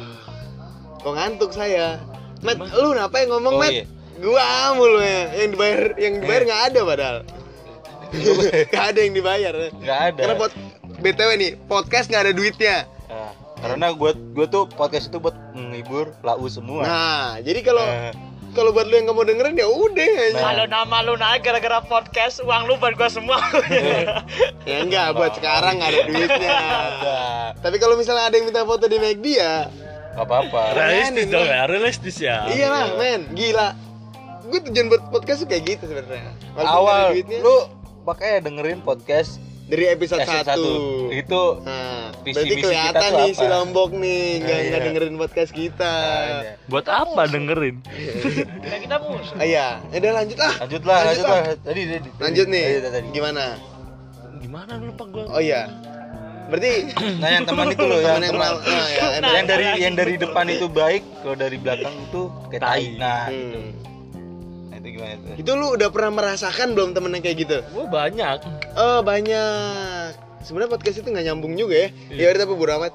Kok 1.04 1.14
ngantuk 1.14 1.52
saya. 1.52 2.00
Met, 2.40 2.56
lu 2.60 2.94
ngapain 2.94 3.28
ngomong, 3.28 3.56
Oh, 3.58 3.62
Met? 3.62 3.74
iya. 3.74 3.86
Gua 4.18 4.48
mulu 4.74 5.00
ya. 5.00 5.36
Yang 5.36 5.50
dibayar 5.56 5.80
yang 6.00 6.14
dibayar 6.20 6.42
nggak 6.48 6.64
ada 6.72 6.82
padahal. 6.84 7.18
Gak 8.72 8.96
ada 8.96 9.00
yang 9.04 9.14
dibayar. 9.14 9.52
Nggak 9.84 10.00
ada. 10.00 10.22
Karena 10.24 10.36
buat 10.40 10.54
BTW 10.98 11.30
nih, 11.38 11.52
podcast 11.66 12.10
nggak 12.10 12.24
ada 12.30 12.34
duitnya. 12.34 12.76
Nah, 13.08 13.32
karena 13.58 13.94
gue 13.94 14.12
gue 14.34 14.46
tuh 14.46 14.66
podcast 14.68 15.10
itu 15.10 15.18
buat 15.18 15.34
menghibur 15.54 16.14
lau 16.22 16.46
semua. 16.48 16.82
Nah, 16.84 17.30
jadi 17.42 17.60
kalau 17.62 17.86
Eh, 17.86 18.12
kalau 18.54 18.74
buat 18.74 18.90
lu 18.90 18.98
yang 18.98 19.06
nggak 19.06 19.18
mau 19.18 19.26
dengerin 19.26 19.56
ya 19.56 19.68
udah 19.70 20.12
aja. 20.20 20.42
Kalau 20.42 20.66
nama 20.66 20.98
lu 21.06 21.14
naik 21.14 21.42
gara-gara 21.42 21.78
podcast, 21.80 22.42
uang 22.42 22.66
lu 22.66 22.74
buat 22.78 22.98
gua 22.98 23.10
semua. 23.10 23.38
Ya 24.68 24.84
enggak, 24.84 25.16
buat 25.16 25.32
sekarang 25.32 25.80
nggak 25.80 25.90
ada 25.90 26.02
duitnya. 26.06 26.60
Tapi 27.64 27.78
kalau 27.78 27.96
misalnya 27.96 28.28
ada 28.28 28.36
yang 28.36 28.50
minta 28.50 28.66
foto 28.66 28.84
di 28.86 28.98
McD 28.98 29.26
ya, 29.38 29.72
Gak 30.18 30.26
apa-apa. 30.26 30.74
Realistis 30.74 31.30
dong 31.30 31.46
ya, 31.46 31.62
realistis 31.70 32.18
ya. 32.18 32.38
iya 32.50 32.68
lah 32.68 32.98
men, 32.98 33.30
gila. 33.38 33.78
Gue 34.50 34.60
tujuan 34.66 34.90
buat 34.90 35.04
podcast 35.14 35.46
tuh 35.46 35.48
kayak 35.48 35.78
gitu 35.78 35.84
sebenarnya. 35.88 36.34
Awal 36.58 37.14
duitnya, 37.14 37.40
lu 37.40 37.56
makanya 38.02 38.50
dengerin 38.50 38.82
podcast 38.82 39.38
dari 39.68 39.86
episode 39.86 40.24
episode 40.24 40.44
1 40.44 40.50
satu. 40.50 40.74
Itu 41.12 41.42
Nah, 41.62 42.10
Visi- 42.22 42.34
berarti 42.34 42.56
kelihatan 42.58 43.10
nih 43.14 43.30
apa? 43.30 43.38
si 43.38 43.46
Lombok 43.46 43.90
nih 43.94 44.22
nggak 44.40 44.58
Iya. 44.58 44.68
nggak 44.68 44.82
dengerin 44.82 45.16
podcast 45.18 45.52
kita. 45.52 45.94
ada. 45.94 46.52
Buat 46.66 46.86
apa 46.88 47.22
dengerin? 47.26 47.76
Kita 47.84 48.78
kita 48.80 48.96
musuh. 49.02 49.36
Ah, 49.36 49.46
iya, 49.46 49.68
ya 49.90 49.98
udah 50.00 50.14
lanjut 50.16 50.38
lah. 50.38 50.54
Lanjut 50.60 50.84
lah, 50.84 51.00
lanjut 51.06 51.26
lah. 51.26 51.40
lah. 51.42 51.56
Tadi, 51.62 51.82
tadi, 51.86 52.10
Lanjut 52.18 52.46
nih. 52.48 52.64
Tadi, 52.66 52.90
tadi. 52.90 53.08
Gimana? 53.12 53.44
Gimana 54.38 54.72
lupa 54.78 55.04
gua? 55.06 55.26
Oh 55.30 55.42
iya. 55.42 55.68
Berarti 56.48 56.72
Nah, 57.22 57.30
yang 57.30 57.44
teman 57.44 57.68
itu 57.68 57.84
loh, 57.84 58.00
teman 58.00 58.24
yang 58.24 58.36
yang 58.40 58.40
nah, 58.40 58.88
ya, 58.88 59.36
yang 59.36 59.46
dari 59.46 59.66
yang 59.84 59.96
dari 59.96 60.16
depan 60.16 60.48
itu 60.48 60.72
baik, 60.72 61.04
kalau 61.20 61.36
dari 61.36 61.58
belakang 61.60 61.92
itu 62.02 62.22
kayak 62.48 62.62
tai. 62.64 62.72
Tai. 62.72 62.84
Nah, 62.96 63.24
gitu. 63.28 63.60
Hmm. 63.60 63.72
Nah, 63.76 63.97
itu 64.88 64.96
gimana 64.96 65.12
itu? 65.14 65.28
Itu 65.38 65.52
lu 65.54 65.76
udah 65.76 65.90
pernah 65.92 66.12
merasakan 66.14 66.72
belum 66.72 66.96
temen 66.96 67.12
yang 67.12 67.22
kayak 67.22 67.38
gitu? 67.38 67.58
Gua 67.70 67.86
banyak. 67.86 68.38
Oh 68.74 69.04
banyak. 69.04 70.16
Sebenarnya 70.40 70.72
podcast 70.72 70.98
itu 70.98 71.08
nggak 71.08 71.26
nyambung 71.28 71.54
juga 71.54 71.76
ya. 71.76 71.90
Ya 72.10 72.26
udah 72.32 72.40
tapi 72.42 72.54
bodo 72.56 72.72
amat. 72.80 72.94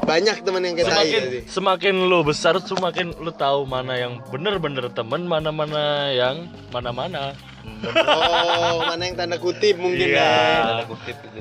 Banyak 0.00 0.40
teman 0.40 0.62
yang 0.62 0.72
kayak 0.72 0.88
Semakin 0.88 1.20
tadi. 1.20 1.38
semakin 1.44 1.94
lu 2.02 2.18
besar 2.22 2.54
semakin 2.58 3.12
lu 3.14 3.28
tahu 3.28 3.62
mana 3.62 3.92
yang 3.94 4.24
bener-bener 4.26 4.88
temen, 4.88 5.22
mana-mana 5.22 6.08
yang 6.08 6.48
mana-mana. 6.70 7.36
Oh, 7.84 8.80
mana 8.88 9.02
yang 9.04 9.14
tanda 9.14 9.36
kutip 9.36 9.76
mungkin 9.76 10.08
Iya. 10.08 10.16
ya. 10.16 10.32
Tanda 10.64 10.84
kutip 10.88 11.16
gitu. 11.20 11.38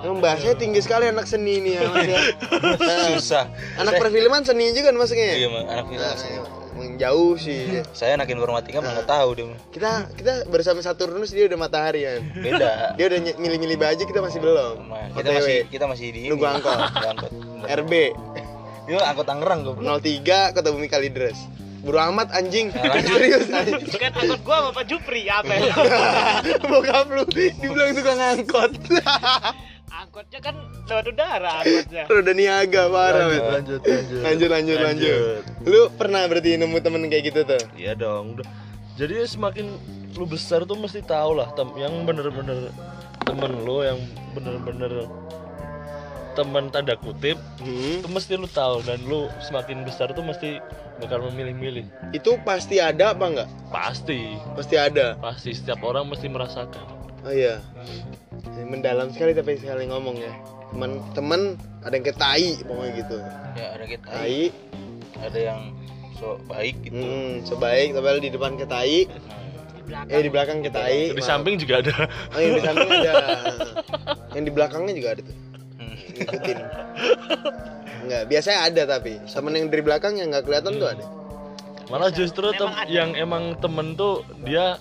Emang 0.00 0.18
bahasanya 0.18 0.56
tinggi 0.56 0.80
sekali 0.80 1.06
anak 1.06 1.28
seni 1.28 1.60
ini 1.60 1.76
ya, 1.76 1.84
Mas 1.86 2.08
ya. 2.08 2.20
Nah, 2.80 3.06
Susah. 3.14 3.44
anak 3.76 4.00
perfilman 4.00 4.42
seni 4.42 4.72
juga 4.72 4.90
kan 4.90 4.96
masuknya. 4.96 5.36
Iya, 5.36 5.48
anak 5.62 5.84
film 5.86 6.00
Nah, 6.00 6.14
jauh 6.96 7.34
sih. 7.36 7.80
Saya 7.98 8.16
anak 8.16 8.28
informatika 8.28 8.80
malah 8.80 9.00
nggak 9.00 9.08
tahu 9.08 9.28
dia. 9.36 9.46
Kita 9.70 9.90
kita 10.14 10.32
bersama 10.48 10.80
Saturnus 10.80 11.30
dia 11.30 11.46
udah 11.46 11.58
matahari 11.58 12.04
kan. 12.06 12.20
Beda. 12.38 12.72
Dia 12.98 13.04
udah 13.08 13.18
milih-milih 13.36 13.76
baju 13.80 14.02
kita 14.02 14.20
masih 14.20 14.38
belum. 14.42 14.76
Nah, 14.88 15.08
kita 15.16 15.28
OTW. 15.30 15.36
masih 15.40 15.56
kita 15.68 15.84
masih 15.88 16.06
di 16.12 16.20
Nunggu 16.28 16.44
ini. 16.44 16.54
angkot. 16.56 16.76
Nunggu 16.76 17.08
angkot. 17.12 17.32
RB 17.68 17.92
Dia 18.88 18.96
angkot 19.06 19.26
Tangerang 19.28 19.60
gue. 19.62 19.74
03 19.78 20.54
Kota 20.56 20.68
Bumi 20.72 20.88
Kalidres. 20.90 21.38
Buru 21.80 21.96
amat 21.96 22.28
anjing. 22.36 22.68
Nah, 22.76 22.92
lanjut. 22.92 23.16
Serius 23.16 23.46
anjing. 23.48 23.80
Kan 23.96 24.12
angkot 24.12 24.40
gua 24.44 24.56
sama 24.60 24.70
Pak 24.76 24.84
Jupri 24.84 25.22
apa 25.32 25.52
ya? 25.56 25.72
Bokap 26.60 27.08
lu 27.08 27.24
dibilang 27.32 27.96
tukang 27.96 28.20
angkot. 28.20 28.70
Angkotnya 29.90 30.38
kan 30.40 30.54
lewat 30.86 31.06
udara 31.08 31.50
angkotnya. 31.60 32.02
Udah 32.14 32.32
niaga 32.32 32.82
parah. 32.86 33.26
Lanjut, 33.26 33.42
lanjut, 33.50 33.80
lanjut. 33.82 34.20
lanjut, 34.22 34.48
lanjut, 34.48 34.78
lanjut. 34.80 35.42
Lu 35.62 35.80
pernah 35.92 36.24
berarti 36.24 36.54
nemu 36.54 36.78
temen 36.78 37.02
kayak 37.06 37.24
gitu 37.26 37.40
tuh? 37.44 37.62
Iya 37.74 37.92
dong. 37.94 38.38
Jadi 38.94 39.26
semakin 39.26 39.66
lu 40.12 40.24
besar 40.24 40.62
tuh 40.62 40.74
mesti 40.74 41.00
tahu 41.00 41.34
lah 41.34 41.50
tem 41.52 41.70
yang 41.76 42.02
bener-bener 42.02 42.70
temen 43.22 43.52
lu 43.60 43.80
yang 43.80 43.98
bener-bener 44.32 45.06
teman 46.32 46.66
tanda 46.68 46.94
kutip 46.96 47.38
Hmm. 47.58 47.98
itu 47.98 48.08
mesti 48.08 48.34
lu 48.34 48.46
tahu 48.46 48.82
dan 48.82 48.98
lu 49.02 49.26
semakin 49.40 49.82
besar 49.82 50.10
tuh 50.10 50.22
mesti 50.22 50.58
bakal 50.96 51.22
memilih-milih 51.24 51.86
Itu 52.10 52.38
pasti 52.40 52.78
ada 52.78 53.12
apa 53.12 53.24
enggak? 53.24 53.48
pasti 53.68 54.34
Pasti 54.52 54.74
ada. 54.74 55.14
pasti 55.16 55.50
setiap 55.52 55.78
orang 55.82 56.06
mesti 56.06 56.26
merasakan 56.26 56.84
Oh 57.20 57.30
iya. 57.30 57.62
Mendalam 58.62 59.08
sekali 59.08 59.32
tapi 59.32 59.54
sekali 59.54 59.86
ngomong 59.86 60.16
ya. 60.16 60.32
Teman 60.70 60.90
teman 61.12 61.40
ada 61.80 61.90
yang 61.90 62.04
kayak 62.04 62.16
tai 62.16 62.46
pokoknya 62.60 62.92
gitu. 62.96 63.16
Ya 63.54 63.66
ada 63.72 63.84
kita. 63.84 64.06
Tai, 64.06 64.40
Ada 65.20 65.38
yang 65.42 65.60
so 66.14 66.36
baik 66.44 66.76
gitu. 66.82 66.96
hmm, 66.96 67.32
sebaik 67.42 67.88
tapi 67.90 68.06
di 68.20 68.30
depan 68.30 68.54
kayak 68.54 68.70
tai, 68.70 68.98
Di 69.04 69.82
belakang. 69.84 70.08
eh 70.08 70.20
di 70.20 70.30
belakang 70.30 70.56
kayak 70.60 70.74
tai. 70.74 70.98
di 71.06 71.14
maaf. 71.14 71.26
samping 71.26 71.54
juga 71.56 71.74
ada 71.80 71.94
Oh, 72.30 72.38
yang 72.38 72.52
di 72.52 72.62
samping 72.62 72.88
ada. 72.88 73.12
yang 74.34 74.44
di 74.44 74.52
belakangnya 74.52 74.92
juga 74.94 75.08
ada 75.10 75.22
tuh. 75.22 75.36
Hmm. 75.76 75.94
Ngikutin. 76.14 76.58
Enggak, 78.00 78.22
biasanya 78.26 78.58
ada 78.64 78.82
tapi. 78.90 79.12
Temen 79.24 79.52
yang 79.54 79.66
dari 79.68 79.82
belakang 79.82 80.14
yang 80.14 80.28
nggak 80.28 80.44
kelihatan 80.44 80.72
tuh 80.76 80.88
ada. 80.88 81.06
malah 81.86 82.06
justru 82.08 82.46
Memang 82.46 82.60
tem- 82.62 82.76
ada. 82.76 82.86
yang 82.88 83.10
emang 83.14 83.44
temen 83.56 83.86
tuh 83.92 84.22
dia 84.40 84.78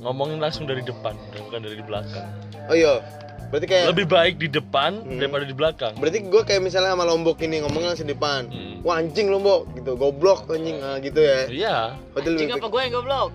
ngomongin 0.00 0.40
langsung 0.40 0.64
dari 0.64 0.80
depan 0.80 1.12
bukan 1.36 1.60
dari 1.60 1.80
belakang 1.80 2.28
Oh 2.66 2.76
iya. 2.76 3.02
Berarti 3.50 3.66
kayak 3.66 3.86
lebih 3.90 4.06
baik 4.06 4.34
di 4.38 4.46
depan 4.46 5.02
Hmm. 5.02 5.18
daripada 5.18 5.42
di 5.42 5.50
belakang 5.50 5.92
Berarti 5.98 6.22
gue 6.22 6.42
kayak 6.44 6.62
misalnya 6.62 6.94
sama 6.94 7.02
Lombok 7.02 7.42
ini 7.42 7.58
ngomong 7.60 7.82
langsung 7.82 8.06
di 8.06 8.14
depan. 8.14 8.46
Hmm. 8.46 8.78
Wah 8.80 9.02
anjing 9.02 9.26
Lombok 9.26 9.66
gitu, 9.74 9.98
goblok 9.98 10.46
anjing 10.48 10.78
ah, 10.78 10.96
gitu 10.98 11.18
ya. 11.18 11.38
iya 11.50 11.76
Berarti 12.14 12.28
Anjing 12.30 12.46
lebih 12.46 12.62
apa 12.62 12.68
gua 12.70 12.80
yang 12.80 12.94
goblok? 12.94 13.30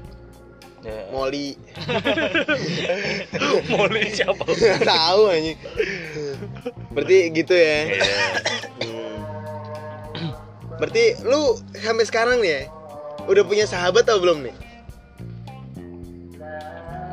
Ya. 0.81 1.01
Moli. 1.11 1.57
Molly 3.73 4.03
siapa 4.13 4.45
Tahu 4.85 5.21
anjing. 5.27 5.57
Berarti 6.93 7.17
gitu 7.33 7.53
ya. 7.53 7.77
Iya. 7.91 8.05
Hmm. 8.79 9.17
Berarti 10.77 11.03
lu 11.23 11.55
sampai 11.75 12.05
sekarang 12.05 12.37
nih 12.39 12.51
ya, 12.51 12.61
udah 13.25 13.43
punya 13.43 13.65
sahabat 13.65 14.05
atau 14.05 14.19
belum 14.19 14.45
nih? 14.45 14.55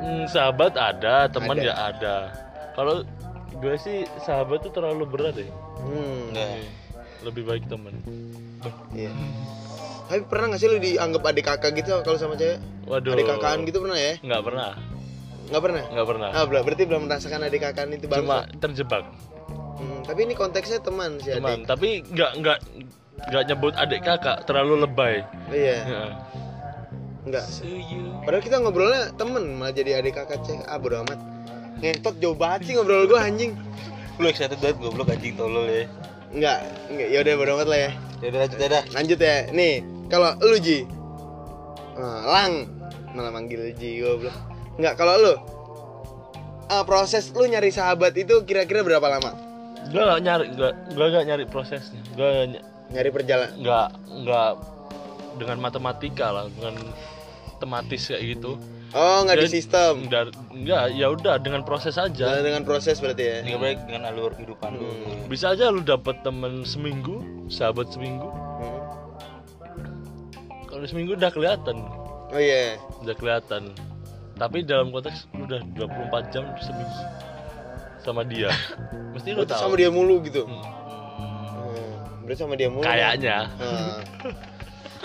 Hmm, 0.03 0.26
sahabat 0.26 0.74
ada, 0.74 1.30
teman 1.30 1.57
ya 1.57 1.74
ada. 1.74 2.16
Kalau 2.74 3.07
gue 3.55 3.74
sih 3.78 4.03
sahabat 4.18 4.61
tuh 4.61 4.74
terlalu 4.74 5.07
berat 5.07 5.38
ya. 5.38 5.46
Hmm. 5.78 6.34
Enggak. 6.34 6.66
Lebih 7.22 7.42
baik 7.46 7.64
teman. 7.70 7.94
Iya. 8.90 9.14
Tapi 10.11 10.20
pernah 10.26 10.53
gak 10.53 10.61
sih 10.61 10.66
lu 10.66 10.76
dianggap 10.76 11.22
adik 11.24 11.46
kakak 11.46 11.72
gitu 11.72 12.03
kalau 12.03 12.18
sama 12.18 12.34
cewek? 12.34 12.59
Waduh. 12.84 13.14
Adik 13.14 13.30
kakaan 13.30 13.62
gitu 13.62 13.78
pernah 13.78 13.94
ya? 13.96 14.18
Nggak 14.18 14.42
pernah, 14.42 14.70
Nggak 15.48 15.62
pernah? 15.62 15.82
nggak 15.86 16.07
pernah. 16.11 16.28
Ah. 16.34 16.44
Berarti 16.44 16.82
belum 16.82 17.03
merasakan 17.07 17.40
adik 17.46 17.61
kakaan 17.62 17.94
itu 17.94 18.07
bang. 18.11 18.20
Cuma 18.26 18.38
terjebak, 18.59 19.05
Hmm, 19.72 20.05
tapi 20.05 20.20
ini 20.26 20.34
konteksnya 20.34 20.78
teman 20.78 21.16
sih 21.18 21.32
teman. 21.32 21.62
adik. 21.62 21.70
Tapi 21.70 21.88
nggak 22.05 22.30
nggak 22.38 22.59
nggak 23.22 23.42
nyebut 23.48 23.72
adik 23.74 24.00
kakak, 24.03 24.36
terlalu 24.44 24.74
lebay. 24.82 25.14
Iya. 25.48 25.78
Ya. 25.86 26.05
Enggak. 27.22 27.46
Padahal 28.26 28.42
kita 28.42 28.56
ngobrolnya 28.58 29.02
temen 29.14 29.44
malah 29.54 29.70
jadi 29.70 30.02
adik 30.02 30.18
kakak 30.18 30.42
cek. 30.42 30.66
Ah 30.66 30.78
bodo 30.78 31.02
amat. 31.06 31.18
Ngentot 31.78 32.18
jauh 32.18 32.34
banget 32.34 32.70
sih 32.70 32.72
ngobrol 32.78 33.06
gua 33.06 33.26
anjing. 33.26 33.54
Lu 34.18 34.26
excited 34.26 34.58
banget 34.58 34.78
goblok 34.82 35.10
anjing 35.10 35.34
tolol 35.38 35.66
ya. 35.70 35.86
Enggak, 36.34 36.58
enggak. 36.90 37.08
Ya 37.10 37.18
udah 37.22 37.34
bodo 37.38 37.50
amat 37.58 37.68
lah 37.70 37.78
ya. 37.78 37.90
Ya 38.22 38.26
udah 38.30 38.40
lanjut 38.42 38.58
dah. 38.58 38.82
Lanjut 38.94 39.18
ya. 39.18 39.36
Nih, 39.54 39.74
kalau 40.10 40.30
lu 40.42 40.56
Ji. 40.58 40.78
Ah, 41.94 42.20
lang 42.26 42.66
malah 43.14 43.30
manggil 43.30 43.70
Ji 43.78 44.02
goblok. 44.02 44.34
Enggak, 44.78 44.94
kalau 44.98 45.14
lu 45.20 45.34
ah, 46.72 46.82
proses 46.88 47.28
lu 47.36 47.44
nyari 47.44 47.68
sahabat 47.68 48.16
itu 48.16 48.40
kira-kira 48.48 48.80
berapa 48.80 49.04
lama? 49.04 49.36
Gue 49.92 50.00
nggak 50.00 50.20
nyari, 50.24 50.46
gue 50.56 50.70
nggak 50.96 51.24
nyari 51.28 51.44
prosesnya. 51.44 52.00
Gue 52.16 52.56
Nyari 52.92 53.08
perjalanan. 53.08 53.56
nggak 53.56 53.88
nggak 54.24 54.52
dengan 55.40 55.58
matematika 55.64 56.28
lah, 56.28 56.44
dengan 56.52 56.76
tematis 57.62 58.02
kayak 58.04 58.22
gitu. 58.34 58.58
Oh, 58.92 59.24
nggak 59.24 59.40
di 59.40 59.48
sistem. 59.48 60.04
Nggak, 60.04 60.36
nggak, 60.52 60.84
ya 60.92 61.06
udah 61.08 61.38
dengan 61.38 61.62
proses 61.62 61.96
aja. 61.96 62.42
dengan 62.42 62.60
proses 62.60 62.98
berarti 62.98 63.24
ya. 63.24 63.36
Ini 63.40 63.56
baik 63.56 63.78
dengan 63.86 64.10
alur 64.10 64.34
kehidupan 64.34 64.74
lu. 64.74 64.84
Hmm. 64.84 65.30
Bisa 65.30 65.54
aja 65.54 65.70
lu 65.70 65.80
dapet 65.80 66.20
temen 66.20 66.60
seminggu, 66.62 67.22
sahabat 67.48 67.88
seminggu. 67.88 68.28
Hmm. 68.28 68.82
Kalau 70.66 70.84
seminggu 70.84 71.14
udah 71.14 71.30
kelihatan, 71.30 71.76
Oh 72.28 72.36
iya. 72.36 72.76
udah 73.00 73.14
kelihatan. 73.14 73.72
Tapi 74.34 74.60
dalam 74.60 74.88
konteks 74.88 75.28
lu 75.32 75.44
udah 75.44 75.60
24 75.72 76.28
jam 76.28 76.44
seminggu 76.58 77.00
sama 77.98 78.24
dia. 78.24 78.50
Mesti 79.14 79.30
lu 79.30 79.40
Berarti 79.40 79.52
tahu. 79.52 79.62
sama 79.62 79.74
dia 79.76 79.88
mulu 79.88 80.20
gitu. 80.20 80.44
Hmm. 80.44 80.60
Hmm. 80.60 81.92
Berarti 82.24 82.40
sama 82.40 82.54
dia 82.56 82.68
mulu. 82.68 82.84
Kayaknya 82.84 83.36
Nah. 83.56 84.00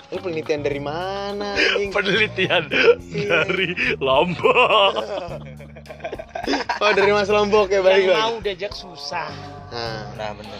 Lu 0.07 0.19
penelitian 0.19 0.63
dari 0.63 0.79
mana 0.79 1.51
anjing? 1.53 1.91
penelitian 1.91 2.63
dari 3.11 3.75
Lombok. 3.99 4.93
Oh, 6.79 6.91
dari 6.95 7.11
Mas 7.11 7.27
Lombok 7.27 7.67
ya 7.67 7.83
balik 7.83 8.05
Yang 8.05 8.09
lagi. 8.09 8.21
mau 8.21 8.35
diajak 8.39 8.71
susah. 8.71 9.27
Nah. 9.67 10.07
Nah, 10.15 10.31
bener. 10.31 10.59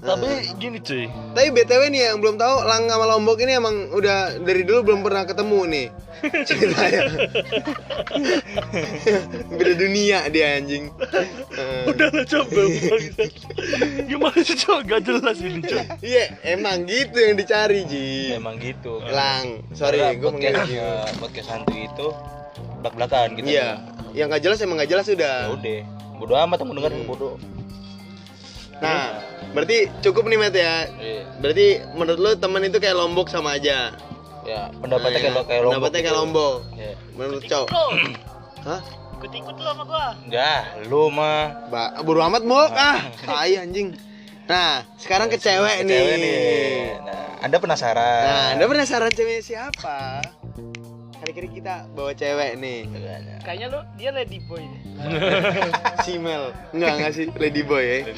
Tapi 0.00 0.28
gini 0.56 0.78
cuy, 0.78 1.04
Tapi 1.30 1.48
BTW 1.50 1.82
nih 1.88 2.02
yang 2.06 2.18
belum 2.18 2.34
tahu 2.34 2.56
Lang 2.62 2.88
sama 2.88 3.04
Lombok 3.06 3.36
ini 3.38 3.52
emang 3.52 3.90
udah 3.90 4.40
dari 4.40 4.64
dulu 4.64 4.80
belum 4.82 5.00
pernah 5.00 5.22
ketemu 5.22 5.60
nih. 5.66 5.86
Ceritanya. 6.48 7.00
Beda 9.50 9.72
dunia 9.74 10.18
dia 10.28 10.56
anjing. 10.56 10.88
Eh, 11.52 11.84
udah 11.86 12.08
lah 12.10 12.24
coba 12.24 12.60
bangsat. 12.60 13.32
Gimana 14.04 14.38
sih 14.40 14.56
coba 14.58 14.78
gak 14.86 15.00
jelas 15.02 15.36
ini 15.38 15.60
coy. 15.60 15.84
Iya, 16.00 16.24
emang 16.48 16.84
gitu 16.84 17.16
yang 17.16 17.36
dicari, 17.36 17.84
Ji. 17.84 18.32
Emang 18.32 18.56
gitu. 18.56 19.00
Lang, 19.04 19.64
sorry, 19.72 20.00
gue 20.14 20.24
podcast, 20.24 20.32
mengira. 20.32 20.64
ya, 20.66 20.90
podcast 21.16 21.48
hantu 21.50 21.74
itu 21.74 22.06
belak-belakan 22.80 23.28
gitu. 23.34 23.46
Iya, 23.50 23.68
yang 24.12 24.26
nggak 24.28 24.42
jelas 24.42 24.58
emang 24.60 24.76
nggak 24.76 24.90
jelas 24.90 25.04
Ya 25.04 25.12
sudah. 25.12 25.36
udah. 25.52 25.78
Bodoh 26.16 26.36
amat 26.38 26.58
mau 26.62 26.74
denger 26.74 26.92
Hmm. 26.94 27.06
bodoh. 27.06 27.34
Nah, 28.76 29.20
berarti 29.52 29.90
cukup 30.02 30.24
nih 30.30 30.38
Met 30.38 30.54
ya. 30.54 30.86
Iya. 30.96 31.22
Berarti 31.38 31.66
menurut 31.94 32.20
lu 32.20 32.30
teman 32.38 32.62
itu 32.66 32.78
kayak 32.78 32.96
Lombok 32.96 33.28
sama 33.28 33.56
aja. 33.58 33.94
Ya, 34.40 34.72
pendapatnya 34.80 35.20
Nah, 35.20 35.22
kayak 35.22 35.36
lo 35.36 35.42
kayak 35.44 35.62
lombok. 35.62 35.72
Pendapatnya 35.76 36.00
kayak 36.00 36.14
gitu. 36.16 36.20
Lombok. 36.24 36.56
Ya. 36.74 36.92
Menurut 37.14 37.42
cowok. 37.44 37.70
Hah? 38.68 38.80
ikut-ikut 39.20 39.52
lo 39.60 39.70
sama 39.76 39.84
gua. 39.84 40.16
Enggak, 40.24 40.62
lu 40.88 41.12
mah. 41.12 41.68
Ba, 41.68 42.00
bodo 42.00 42.24
amat 42.24 42.40
mok 42.40 42.72
ah. 42.72 43.04
Tai 43.20 43.52
anjing. 43.52 43.92
Nah, 44.48 44.82
sekarang 44.96 45.28
ke 45.28 45.36
cewek 45.36 45.84
nih. 45.84 45.92
Cewek 45.92 46.16
nih. 46.24 46.74
Nah, 47.04 47.44
Anda 47.44 47.56
penasaran? 47.60 48.24
Nah, 48.24 48.46
Anda 48.56 48.64
penasaran 48.64 49.12
ceweknya 49.12 49.44
siapa? 49.44 50.24
Kali-kali 51.30 51.62
kita 51.62 51.86
bawa 51.94 52.10
cewek 52.10 52.58
nih. 52.58 52.90
Kayaknya 53.46 53.66
lo 53.70 53.86
dia 53.94 54.10
lady 54.10 54.42
boy 54.50 54.66
deh. 54.66 54.82
Simel. 56.02 56.50
Enggak, 56.74 56.90
enggak 56.98 57.12
sih 57.14 57.26
lady 57.38 57.62
boy 57.62 57.86
ya. 57.86 57.98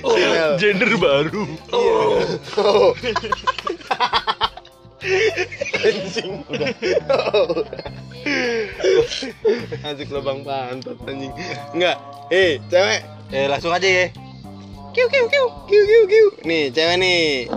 Oh, 0.00 0.16
Simel. 0.16 0.56
gender 0.56 0.88
baru. 0.96 1.44
Oh. 1.76 2.96
anjing. 5.84 6.32
Udah. 6.48 6.68
Oh. 7.12 7.52
Masuk 9.84 10.08
lubang 10.16 10.40
pantat 10.48 10.96
anjing. 11.04 11.28
Enggak. 11.76 12.00
Eh, 12.32 12.56
cewek. 12.72 13.04
Eh, 13.36 13.52
langsung 13.52 13.68
aja 13.68 13.84
ya. 13.84 14.08
Kiu 14.96 15.12
kiu 15.12 15.28
kiu. 15.28 15.46
Kiu 15.68 15.82
kiu 15.84 16.02
kiu. 16.08 16.26
Nih, 16.48 16.72
cewek 16.72 16.96
nih. 16.96 17.52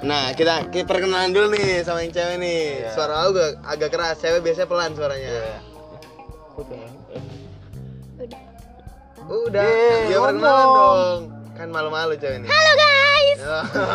Nah, 0.00 0.32
kita, 0.32 0.72
kita 0.72 0.88
perkenalan 0.88 1.28
dulu 1.28 1.52
nih 1.52 1.84
sama 1.84 2.00
yang 2.00 2.12
cewek 2.16 2.36
nih. 2.40 2.88
Iya. 2.88 2.90
Suara 2.96 3.14
aku 3.20 3.36
agak, 3.36 3.52
agak 3.68 3.90
keras, 3.92 4.16
cewek 4.24 4.40
biasanya 4.40 4.68
pelan 4.72 4.90
suaranya. 4.96 5.32
Udah, 9.28 9.68
dia 10.08 10.18
perkenalan 10.18 10.36
dong. 10.40 11.18
Kan 11.52 11.68
malu-malu 11.68 12.16
cewek 12.16 12.40
nih. 12.40 12.48
Halo 12.48 12.72
guys. 12.80 13.38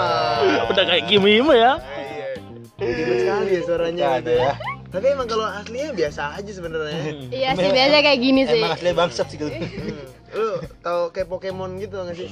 Udah 0.71 0.83
kayak 0.85 1.03
Kimi 1.09 1.41
Imo 1.41 1.57
ya. 1.57 1.81
iya. 1.81 2.29
Gimana 2.77 3.15
sekali 3.17 3.49
ya 3.49 3.61
suaranya 3.65 4.03
Ada 4.05 4.17
gitu 4.21 4.31
ya. 4.37 4.53
Tapi 4.95 5.07
emang 5.11 5.27
kalau 5.27 5.43
aslinya 5.43 5.91
biasa 5.91 6.39
aja 6.39 6.51
sebenarnya. 6.55 7.27
Iya 7.27 7.49
sih 7.51 7.67
biasa 7.67 7.95
kayak 7.99 8.19
gini 8.23 8.41
sih. 8.47 8.61
Emang 8.63 8.73
asli 8.79 8.89
bangsat 8.95 9.27
sih 9.27 9.37
gitu. 9.37 9.51
Hmm. 9.51 10.07
Lu 10.35 10.47
tahu 10.79 11.01
kayak 11.11 11.27
Pokemon 11.27 11.79
gitu 11.79 11.99
nggak 11.99 12.15
sih? 12.15 12.31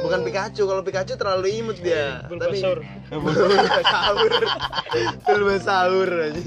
Bukan 0.00 0.20
Pikachu, 0.24 0.62
kalau 0.64 0.80
Pikachu 0.80 1.16
terlalu 1.16 1.60
imut 1.60 1.76
dia. 1.76 2.24
Tapi 2.24 2.32
Bulbasaur. 2.32 2.78
Bulbasaur. 3.12 4.32
Bulbasaur 5.24 6.08
aja. 6.24 6.40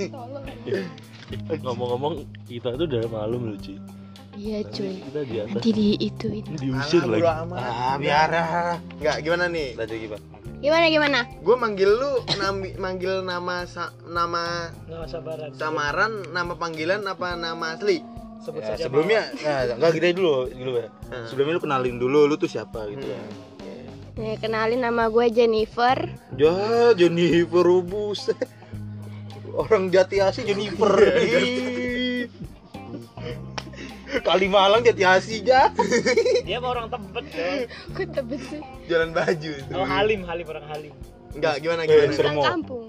Ngomong-ngomong 1.62 2.14
kita 2.45 2.74
tuh 2.74 2.86
udah 2.86 3.01
malam 3.10 3.53
loh 3.53 3.58
cuy. 3.62 3.78
Iya 4.36 4.68
cuy. 4.68 4.99
Kita 5.01 5.22
di 5.24 5.36
atas 5.39 5.53
Nanti 5.53 5.70
di 5.72 5.88
itu 5.97 6.28
itu. 6.30 6.49
diusir 6.60 7.01
Alah, 7.06 7.14
lagi. 7.14 7.24
amat. 7.45 7.58
Ah, 7.62 7.95
biar. 7.95 8.30
Enggak, 8.99 9.18
gimana 9.24 9.45
nih? 9.47 9.70
Lanjut 9.80 9.97
gimana? 9.97 10.35
Gimana 10.58 10.86
gimana? 10.88 11.20
Gue 11.39 11.56
manggil 11.56 11.89
lu 11.89 12.12
nambi, 12.36 12.74
manggil 12.76 13.22
nama 13.22 13.64
sa- 13.66 13.93
nama 14.03 14.72
Nama 14.84 15.06
sabaran. 15.06 15.49
samaran, 15.51 16.14
nama 16.30 16.53
panggilan 16.53 17.03
apa 17.03 17.36
nama 17.36 17.76
asli? 17.76 18.01
Sebut 18.38 18.62
Ya, 18.62 18.68
saja 18.72 18.86
sebelumnya, 18.86 19.26
nah, 19.41 19.74
enggak 19.74 19.91
gini 19.91 20.10
dulu, 20.12 20.45
dulu 20.47 20.72
ya. 20.78 20.89
Hmm. 21.08 21.26
Sebelumnya 21.26 21.53
lu 21.56 21.64
kenalin 21.64 21.95
dulu 21.97 22.20
lu 22.26 22.36
tuh 22.36 22.45
siapa 22.45 22.86
gitu 22.88 23.03
ya. 23.03 23.20
Nih 24.16 24.38
kenalin 24.38 24.80
nama 24.80 25.08
gue 25.08 25.26
Jennifer. 25.28 25.97
Ya, 26.34 26.56
Jennifer 26.93 27.66
buset. 27.82 28.38
Orang 29.51 29.88
Jati 29.88 30.20
Asih 30.20 30.45
Jennifer. 30.45 30.93
Kali 34.22 34.47
Malang 34.47 34.82
Jati 34.82 35.03
Asih 35.03 35.41
ya. 35.41 35.74
Dia 36.43 36.57
mah 36.59 36.72
orang 36.72 36.88
tebet 36.88 37.26
dong. 37.28 37.59
Kok 37.91 38.07
tebet 38.13 38.41
sih? 38.45 38.61
Jalan 38.86 39.11
baju 39.11 39.51
itu. 39.51 39.72
Oh 39.74 39.84
Halim, 39.84 40.22
Halim 40.24 40.45
orang 40.45 40.66
Halim. 40.68 40.93
Enggak, 41.36 41.55
gimana 41.59 41.82
Eh, 41.84 41.88
gimana? 41.89 42.13
Sermo. 42.13 42.41
kampung. 42.41 42.86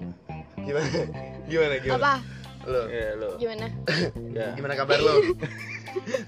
Gimana? 0.57 0.87
Gimana 1.45 1.73
gimana? 1.79 1.97
Apa? 1.97 2.13
Lo. 2.63 2.81
Ya, 2.87 3.07
lu. 3.15 3.29
Gimana? 3.37 3.65
Ya. 4.31 4.47
Gimana 4.57 4.73
kabar 4.75 4.99
lo? 4.99 5.13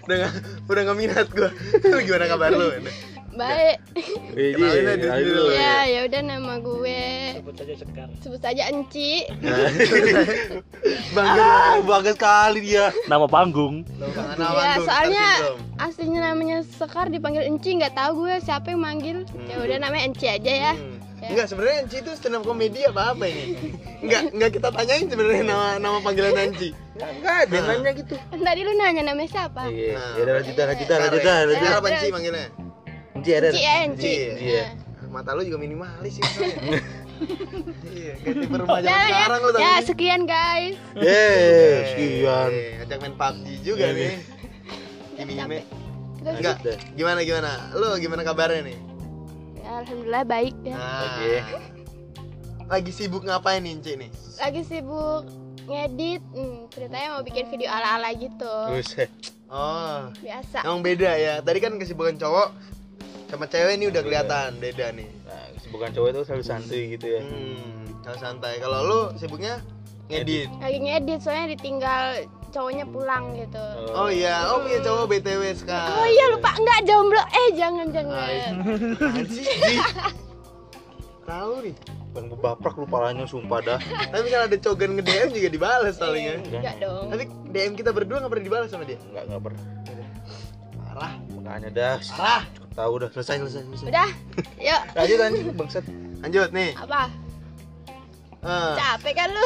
udah 0.04 0.16
gak, 0.18 0.34
udah 0.66 0.82
gak 0.84 0.98
minat 0.98 1.28
gua. 1.30 1.50
Lu 1.84 1.98
gimana 2.02 2.26
kabar 2.26 2.52
lo? 2.52 2.68
Baik. 3.32 3.78
Kenalin 4.34 4.86
aja 4.90 5.10
dulu. 5.18 5.44
Ya, 5.50 5.78
ya 5.86 6.00
udah 6.04 6.22
nama 6.22 6.54
gue 6.58 7.02
Sebut 7.36 7.54
saja 7.56 7.74
Sekar. 7.76 8.08
sebut 8.20 8.40
saja 8.40 8.64
Enci. 8.68 9.12
Bangga 11.16 11.42
Ah, 11.42 11.76
bangga 11.80 12.12
sekali 12.14 12.60
dia. 12.64 12.90
Nama 13.06 13.26
panggung. 13.26 13.86
Ya, 14.38 14.78
soalnya 14.80 15.28
aslinya 15.78 16.20
namanya 16.26 16.66
Sekar 16.66 17.08
dipanggil 17.08 17.44
Enci 17.44 17.76
nggak 17.76 17.94
tahu 17.94 18.26
gue 18.26 18.36
siapa 18.40 18.70
yang 18.70 18.82
manggil. 18.82 19.18
Ya 19.46 19.58
udah 19.58 19.78
namanya 19.80 20.04
Enci 20.06 20.26
aja 20.26 20.52
ya. 20.52 20.74
Ya. 21.20 21.28
Enggak, 21.28 21.46
sebenarnya 21.48 21.78
Anci 21.84 21.96
itu 22.00 22.12
stand 22.14 22.32
up 22.34 22.44
komedi 22.44 22.80
apa 22.82 23.12
apa 23.12 23.28
ini? 23.28 23.60
Enggak, 24.00 24.32
enggak 24.32 24.50
kita 24.56 24.68
tanyain 24.72 25.04
sebenarnya 25.06 25.44
nama 25.46 25.68
nama 25.76 25.98
panggilan 26.00 26.32
Anci. 26.34 26.72
Enggak, 26.96 27.42
dia 27.46 27.60
nanya 27.62 27.92
gitu. 27.94 28.16
Tadi 28.32 28.62
lu 28.62 28.72
nanya 28.74 29.02
namanya 29.06 29.30
siapa? 29.30 29.68
Iya, 29.68 29.96
Nah, 29.96 30.12
ya 30.16 30.22
udah 30.22 30.34
lanjutan, 30.34 30.66
lanjutan, 30.66 30.96
Bentar, 30.96 31.12
lanjutan, 31.12 31.36
ya. 31.36 31.44
lanjutan. 31.46 31.72
Apa 31.74 31.88
Anci 31.90 32.08
manggilnya? 32.10 32.48
Enci 33.20 33.32
ada. 33.34 33.48
Enci 33.50 33.60
ya 33.60 33.74
Enci. 33.84 34.14
Enci, 34.26 34.42
iya. 34.42 34.66
Nah. 35.04 35.10
Mata 35.12 35.34
lu 35.34 35.42
juga 35.42 35.58
minimalis 35.58 36.16
sih. 36.16 36.24
Iya, 37.20 38.16
kayak 38.16 38.48
remaja 38.56 38.80
Ya, 38.80 38.96
ya, 38.96 39.04
sekarang 39.04 39.40
lu 39.42 39.50
ya 39.52 39.60
ini. 39.60 39.84
sekian 39.84 40.22
guys. 40.24 40.76
Eh, 40.96 41.76
sekian. 41.92 42.50
Ajak 42.80 42.98
main 42.98 43.14
PUBG 43.14 43.46
juga 43.60 43.86
Iya, 43.86 43.92
nih. 43.92 44.14
Ini. 45.20 45.60
Terus, 46.20 46.36
Enggak, 46.40 46.56
gimana 46.96 47.20
gimana? 47.22 47.52
Lu 47.76 47.92
gimana 47.98 48.24
kabarnya 48.24 48.62
nih? 48.66 48.78
ya, 49.58 49.84
Alhamdulillah 49.84 50.24
baik 50.24 50.56
ya. 50.64 50.76
Nah, 50.76 51.04
Oke. 51.12 51.36
lagi 52.70 52.92
sibuk 52.94 53.24
ngapain 53.24 53.60
nih 53.60 53.74
Enci 53.74 53.92
nih? 53.96 54.10
Lagi 54.38 54.62
sibuk 54.64 55.24
ngedit, 55.68 56.24
hmm, 56.32 56.72
ceritanya 56.72 57.08
mau 57.14 57.24
bikin 57.24 57.46
video 57.48 57.68
ala-ala 57.68 58.16
gitu. 58.16 58.56
Buset. 58.72 59.12
Oh, 59.52 60.08
Biasa. 60.18 60.64
emang 60.64 60.80
beda 60.80 61.12
ya. 61.14 61.44
Tadi 61.44 61.60
kan 61.60 61.76
kesibukan 61.76 62.16
cowok 62.16 62.56
sama 63.30 63.46
cewek 63.46 63.78
ini 63.78 63.86
udah 63.94 64.02
kelihatan 64.02 64.58
beda 64.58 64.90
nih. 64.98 65.10
Nah, 65.30 65.46
kesibukan 65.54 65.90
cowok 65.94 66.10
itu 66.10 66.22
selalu 66.26 66.44
santuy 66.44 66.84
gitu 66.98 67.06
ya. 67.14 67.22
Hmm, 67.22 67.86
kalau 68.02 68.18
santai. 68.18 68.58
Kalau 68.58 68.80
lu 68.82 69.02
sibuknya 69.22 69.62
ngedit. 70.10 70.50
Lagi 70.58 70.80
ngedit 70.82 71.20
soalnya 71.22 71.54
ditinggal 71.54 72.26
cowoknya 72.50 72.86
pulang 72.90 73.38
gitu. 73.38 73.66
Oh 73.94 74.10
iya, 74.10 74.50
oh 74.50 74.66
punya 74.66 74.82
cowok 74.82 75.06
BTW 75.14 75.54
sekarang. 75.54 75.94
Oh 75.94 76.08
iya 76.10 76.26
lupa 76.34 76.50
enggak 76.58 76.80
jomblo. 76.90 77.22
Eh 77.22 77.48
jangan 77.54 77.88
jangan. 77.94 78.18
Tahu 81.30 81.54
nih. 81.62 81.76
Bukan 82.10 82.26
gebaprak 82.34 82.74
lu 82.74 82.90
palanya 82.90 83.30
sumpah 83.30 83.62
dah. 83.62 83.78
Tapi 84.10 84.22
misalnya 84.26 84.50
ada 84.50 84.58
cogan 84.58 84.98
nge-DM 84.98 85.30
juga 85.30 85.50
dibales 85.54 85.96
palingnya. 86.02 86.42
Enggak 86.42 86.76
dong. 86.82 87.06
Tapi 87.14 87.24
DM 87.54 87.74
kita 87.78 87.94
berdua 87.94 88.26
nggak 88.26 88.32
pernah 88.34 88.46
dibalas 88.50 88.74
sama 88.74 88.90
dia. 88.90 88.98
Enggak 89.14 89.30
enggak 89.30 89.42
pernah. 89.46 89.64
Parah. 90.90 91.14
Makanya 91.50 91.70
dah. 91.74 91.96
Parah. 92.14 92.44
Cukup 92.54 92.72
tahu 92.78 92.92
udah 93.02 93.10
selesai 93.10 93.36
selesai 93.42 93.62
selesai. 93.66 93.88
Udah. 93.90 94.10
Yuk. 94.62 94.82
Lanjut 95.02 95.18
anjing 95.18 95.46
bangsat. 95.58 95.86
Lanjut 96.22 96.50
nih. 96.54 96.72
Apa? 96.78 97.02
Eh, 98.40 98.74
Capek 98.78 99.14
kan 99.18 99.30
lu? 99.34 99.46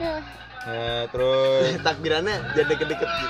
Nah, 0.00 1.04
terus 1.12 1.76
takbirannya 1.86 2.34
jadi 2.56 2.66
deket-deket 2.72 3.08
gitu. 3.12 3.28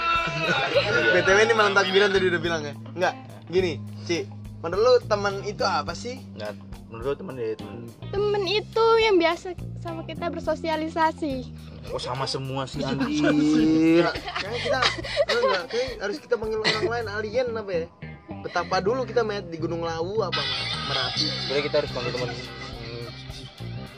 BTW 1.18 1.38
ini 1.50 1.54
malam 1.58 1.74
takbiran 1.74 2.14
tadi 2.14 2.30
udah 2.30 2.40
bilang 2.40 2.62
ya. 2.62 2.74
Enggak. 2.94 3.14
Gini, 3.50 3.82
Ci. 4.06 4.30
Menurut 4.62 5.02
lu 5.02 5.08
teman 5.10 5.42
itu 5.42 5.66
apa 5.66 5.90
sih? 5.96 6.22
nah, 6.38 6.54
menurut 6.86 7.18
teman 7.18 7.34
ya 7.34 7.58
teman. 7.58 8.42
Itu 8.46 8.86
yang 9.02 9.18
biasa 9.18 9.58
sama 9.82 10.06
kita 10.06 10.30
bersosialisasi. 10.30 11.50
Kok 11.80 11.96
sama 11.96 12.24
semua 12.24 12.64
sih 12.64 12.80
anjing. 12.80 13.24
Enggak, 13.24 14.14
kayaknya 14.36 14.58
kita 14.60 14.78
enggak, 15.32 15.64
kayak 15.72 15.88
harus 15.98 16.16
kita 16.20 16.34
panggil 16.36 16.60
orang 16.60 16.84
lain 16.86 17.06
alien 17.08 17.48
apa 17.52 17.70
ya? 17.72 17.86
Betapa 18.40 18.76
dulu 18.78 19.04
kita 19.04 19.20
main 19.20 19.44
di 19.44 19.56
Gunung 19.56 19.80
Lawu 19.80 20.20
apa 20.20 20.40
Merapi. 20.86 21.24
Sebenarnya 21.24 21.64
kita 21.64 21.76
harus 21.80 21.90
panggil 21.90 22.12
teman. 22.12 22.28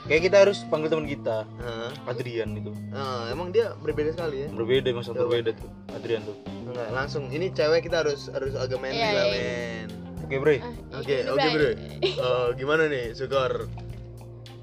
Kayak 0.02 0.22
kita 0.28 0.36
harus 0.42 0.58
panggil 0.66 0.88
teman 0.90 1.06
kita, 1.06 1.36
Heeh. 1.62 1.90
Adrian 2.04 2.50
itu. 2.52 2.74
Nah, 2.90 3.30
emang 3.30 3.54
dia 3.54 3.70
berbeda 3.78 4.10
sekali 4.10 4.44
ya? 4.44 4.48
Berbeda 4.50 4.88
masa 4.92 5.14
Coba. 5.14 5.30
berbeda 5.30 5.50
tuh, 5.54 5.70
Adrian 5.94 6.22
tuh. 6.22 6.36
Enggak, 6.66 6.88
langsung. 6.90 7.30
Ini 7.30 7.54
cewek 7.54 7.86
kita 7.86 8.02
harus 8.02 8.26
harus 8.28 8.52
agak 8.58 8.82
main 8.82 8.92
Iya, 8.92 9.08
juga, 9.08 9.22
iya. 9.22 9.32
men. 9.32 9.88
Oke, 10.22 10.34
Bre. 10.42 10.56
Ah, 10.58 10.72
Oke, 10.98 11.16
oke. 11.24 11.48
Bro. 11.50 11.70
Oh, 12.18 12.46
gimana 12.56 12.82
nih, 12.88 13.14
Sugor? 13.14 13.70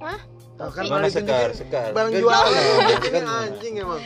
Hah? 0.03 0.19
Oh, 0.59 0.67
kan 0.67 0.83
paling 0.85 1.07
Sekar? 1.07 1.49
Sekar. 1.51 1.95
Barang 1.95 2.11
Sekar 2.11 2.19
gimana? 2.19 3.31
anjing 3.41 3.73
emang. 3.77 4.01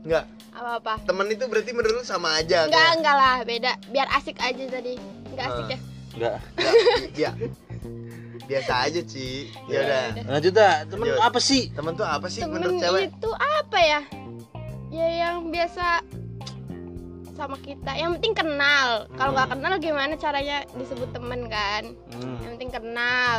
Enggak, 0.00 0.24
Apa-apa? 0.50 1.04
temen 1.04 1.26
itu 1.28 1.44
berarti 1.44 1.70
menurut 1.70 1.94
lu 1.94 2.02
sama 2.02 2.32
aja 2.34 2.64
Enggak, 2.64 2.72
kayak- 2.74 2.94
enggak 2.96 3.14
lah, 3.14 3.36
beda. 3.42 3.72
Biar 3.88 4.08
asik 4.14 4.36
aja 4.38 4.64
tadi. 4.66 4.94
Enggak 5.28 5.46
asik 5.46 5.60
Ah. 5.60 5.68
ya. 5.68 5.78
Enggak. 6.14 6.36
Ya. 7.14 7.30
Biasa 8.44 8.72
aja, 8.82 9.00
Ci. 9.02 9.48
Ya 9.66 9.78
udah. 9.80 10.04
Lanjut 10.30 10.52
dah, 10.54 10.74
teman 10.84 11.04
Lanjut. 11.06 11.20
apa 11.22 11.38
sih? 11.38 11.62
Temen 11.70 11.92
tuh 11.92 12.04
apa 12.04 12.26
sih 12.26 12.40
Temen 12.40 12.56
menurut 12.58 12.76
cewek? 12.78 13.02
itu 13.10 13.30
apa 13.34 13.78
ya? 13.78 14.00
Ya 14.90 15.06
yang 15.18 15.48
biasa 15.48 16.00
sama 17.34 17.56
kita. 17.58 17.92
Yang 17.92 18.10
penting 18.16 18.34
kenal. 18.38 18.88
Kalau 19.10 19.32
nggak 19.32 19.48
kenal 19.50 19.72
gimana 19.78 20.14
caranya 20.14 20.62
disebut 20.72 21.08
temen 21.10 21.48
kan? 21.48 21.92
Hmm. 22.14 22.36
Yang 22.38 22.50
penting 22.54 22.72
kenal. 22.72 23.36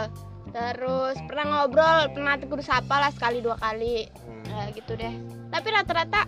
Terus 0.55 1.19
pernah 1.27 1.45
ngobrol, 1.59 2.07
pernah 2.09 2.39
tegur 2.39 2.63
sapa 2.63 2.95
lah 2.97 3.11
sekali 3.11 3.43
dua 3.43 3.59
kali. 3.59 4.07
Hmm. 4.15 4.43
Nah, 4.47 4.71
gitu 4.71 4.95
deh. 4.95 5.11
Tapi 5.51 5.67
rata-rata 5.69 6.23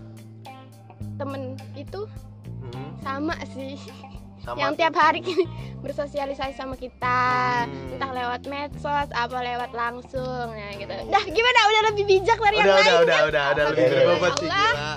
temen 1.15 1.55
itu 1.73 2.03
Hmm, 2.59 2.91
sama 2.99 3.33
sih. 3.49 3.79
Sama. 4.37 4.59
yang 4.59 4.75
tiap 4.75 4.91
hari 4.93 5.19
bersosialisasi 5.83 6.55
sama 6.55 6.75
kita 6.75 7.19
Hmm. 7.63 7.91
entah 7.91 8.11
lewat 8.11 8.41
medsos 8.45 9.09
apa 9.09 9.37
lewat 9.37 9.71
langsung 9.71 10.47
nah 10.49 10.71
gitu 10.71 10.87
dah 10.87 11.23
gimana 11.27 11.59
udah 11.67 11.81
lebih 11.91 12.03
bijak 12.05 12.37
dari 12.37 12.55
yang 12.55 12.63
Udah, 12.63 12.75
lain 12.75 12.87
udah, 12.87 12.97
udah, 12.97 13.17
kan? 13.17 13.27
udah, 13.27 13.43
udah 13.51 13.63
lebih 13.67 13.83
Oke. 13.83 13.91
berbobot 13.93 14.33
sih 14.33 14.47
gila. 14.47 14.91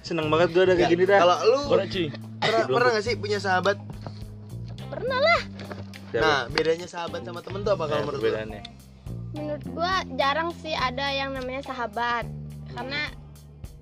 Seneng 0.00 0.26
banget 0.28 0.48
gue 0.50 0.62
udah 0.64 0.74
kayak 0.74 0.88
gini 0.88 1.04
dah. 1.04 1.18
Kalau 1.20 1.36
lu 1.42 1.58
pernah, 1.68 2.64
pernah 2.66 2.88
gak 2.90 3.04
sih 3.04 3.14
punya 3.14 3.38
sahabat? 3.38 3.76
pernah 4.86 5.18
lah? 5.18 5.40
Nah, 6.16 6.46
bedanya 6.46 6.84
sahabat 6.84 7.22
sama 7.22 7.40
temen 7.40 7.60
tuh 7.60 7.72
apa 7.72 7.84
kalau 7.84 7.94
Nah, 7.96 8.06
menurut 8.06 8.14
lu? 8.14 8.22
perbedaannya. 8.22 8.62
menurut 9.32 9.64
gua 9.68 9.92
jarang 10.14 10.54
sih 10.54 10.70
ada 10.72 11.10
yang 11.10 11.32
namanya 11.32 11.58
sahabat 11.64 12.22
karena 12.70 13.10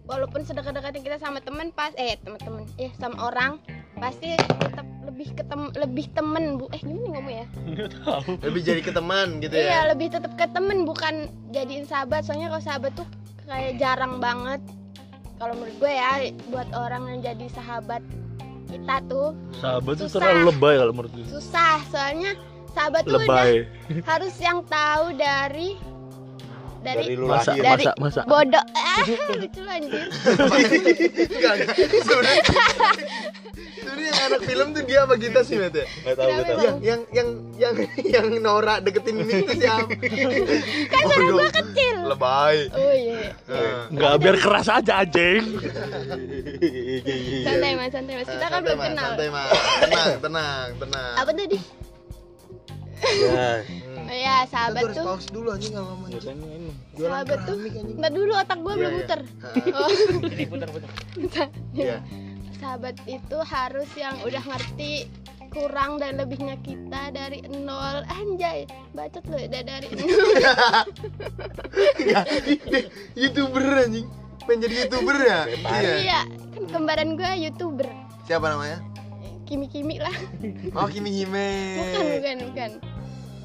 walaupun 0.03 0.41
sedekat-dekatnya 0.41 1.03
kita 1.03 1.18
sama 1.18 1.39
temen 1.39 1.68
pas 1.70 1.93
eh 1.95 2.16
teman-teman 2.18 2.64
eh 2.76 2.89
sama 2.95 3.20
orang 3.22 3.61
pasti 3.95 4.33
tetap 4.59 4.83
lebih 5.03 5.28
ketem 5.33 5.68
lebih 5.74 6.09
temen 6.11 6.57
bu 6.57 6.66
eh 6.68 6.80
gimana 6.80 7.09
ngomong 7.12 7.35
ya 7.35 7.47
Lebih 8.41 8.61
jadi 8.62 8.80
ke 8.80 8.91
teman 8.91 9.39
gitu 9.39 9.53
iya 9.53 9.85
ya. 9.85 9.93
lebih 9.93 10.09
tetap 10.09 10.33
ke 10.33 10.49
temen 10.49 10.83
bukan 10.83 11.14
jadiin 11.51 11.85
sahabat 11.85 12.24
soalnya 12.24 12.49
kalau 12.49 12.64
sahabat 12.64 12.93
tuh 12.95 13.09
kayak 13.45 13.76
jarang 13.76 14.16
banget 14.18 14.64
kalau 15.37 15.53
menurut 15.53 15.76
gue 15.76 15.93
ya 15.93 16.12
buat 16.49 16.68
orang 16.72 17.12
yang 17.12 17.20
jadi 17.28 17.47
sahabat 17.53 18.01
kita 18.73 18.97
tuh 19.07 19.29
Sahabat 19.61 19.95
tuh 19.95 20.09
Susah. 20.09 20.16
terlalu 20.18 20.41
lebay 20.49 20.75
kalau 20.77 20.93
menurut 20.93 21.12
gue. 21.12 21.27
susah 21.29 21.77
soalnya 21.89 22.33
sahabat 22.73 23.03
tuh 23.05 23.14
udah 23.14 23.25
Lebay. 23.29 23.53
harus 24.03 24.35
yang 24.41 24.64
tahu 24.64 25.12
dari 25.12 25.77
Dari 26.83 26.99
dari, 27.01 27.14
lu 27.14 27.26
Masa, 27.26 27.51
lahir. 27.53 27.62
Dari- 27.62 27.87
masa, 27.87 27.93
masa. 27.97 28.20
bodoh 28.24 28.64
ah 28.74 29.05
lucu 29.33 29.61
lu 29.61 29.70
anjir 29.70 30.03
Enggak, 30.03 31.55
enggak. 31.55 31.57
Sebenarnya 32.03 32.43
sebenarnya 33.72 34.09
yang 34.09 34.20
anak 34.24 34.41
film 34.43 34.68
tuh 34.72 34.83
dia 34.83 34.99
apa 35.01 35.14
kita 35.16 35.41
sih, 35.41 35.57
ya? 35.57 35.68
Nggak 35.68 35.85
tahu, 36.12 36.28
nggak 36.28 36.45
tahu. 36.45 36.59
Yang 36.59 36.76
yang 36.83 37.01
yang 37.12 37.28
yang 37.55 37.74
yang 38.03 38.26
Nora 38.39 38.74
deketin 38.78 39.16
Mik 39.16 39.47
itu 39.47 39.55
siapa? 39.59 39.87
kan 40.89 41.01
suara 41.05 41.24
gua 41.28 41.49
kecil 41.53 41.97
Lebay. 42.05 42.57
oh 42.68 42.93
iya 42.93 43.30
Nah. 43.45 43.83
Enggak 43.89 44.12
biar 44.18 44.37
keras 44.37 44.68
aja 44.68 44.93
anjing. 44.99 45.45
santai 47.43 47.72
mas 47.74 47.91
santai 47.91 48.14
mas 48.16 48.26
kita 48.26 48.41
kan 48.41 48.51
Santai, 48.53 48.64
belum 48.64 48.78
kenal 48.83 49.09
Santai, 49.09 49.28
Mas. 49.28 49.51
Tenang, 49.80 50.12
tenang, 50.20 50.66
tenang. 50.78 51.12
apa 51.16 51.30
tadi 51.33 51.59
Ya, 53.03 53.66
Hmm. 53.66 54.07
oh 54.07 54.14
ya 54.14 54.47
sahabat 54.47 54.78
tuh 54.78 54.87
harus 54.87 54.97
tuh 54.97 55.05
pause 55.05 55.26
dulu 55.28 55.49
anjing 55.51 55.74
ngomong 55.74 56.07
anjing. 56.07 56.22
biasanya 56.22 56.49
ini. 56.55 56.72
Jualan 57.03 57.12
sahabat 57.18 57.38
tuh 57.42 57.57
ntar 57.96 58.11
dulu 58.11 58.32
otak 58.32 58.59
gua 58.59 58.72
Iya, 58.72 58.78
belum 58.78 58.88
iya. 58.88 58.96
muter 58.96 59.20
oh 59.76 59.90
Jadi 60.24 60.44
putar-putar. 60.46 60.90
Iya. 61.72 61.96
sahabat 62.57 62.94
itu 63.05 63.38
harus 63.42 63.90
yang 63.92 64.14
udah 64.22 64.42
ngerti 64.44 65.11
kurang 65.48 65.98
dan 65.98 66.16
lebihnya 66.16 66.57
kita 66.59 67.11
dari 67.11 67.42
nol 67.53 68.07
anjay 68.09 68.64
bacot 68.92 69.20
lu 69.26 69.36
udah 69.36 69.62
dari 69.62 69.88
nol 69.90 70.09
dia 72.00 72.22
youtuber 73.14 73.64
anjing. 73.78 74.07
Pengen 74.42 74.59
jadi 74.61 74.74
youtuber 74.80 75.16
ya? 75.18 75.40
Iya. 75.46 75.94
iya 75.98 76.20
kan 76.53 76.64
kembaran 76.68 77.14
gua 77.14 77.32
youtuber 77.32 77.86
Siapa 78.22 78.46
namanya? 78.48 78.78
kimi 79.42 79.66
kimi 79.66 79.98
lah 79.98 80.14
Oh, 80.72 80.88
Kimi 80.88 81.12
Hime. 81.12 81.76
bukan 81.76 82.00
bukan 82.16 82.36
bukan 82.48 82.70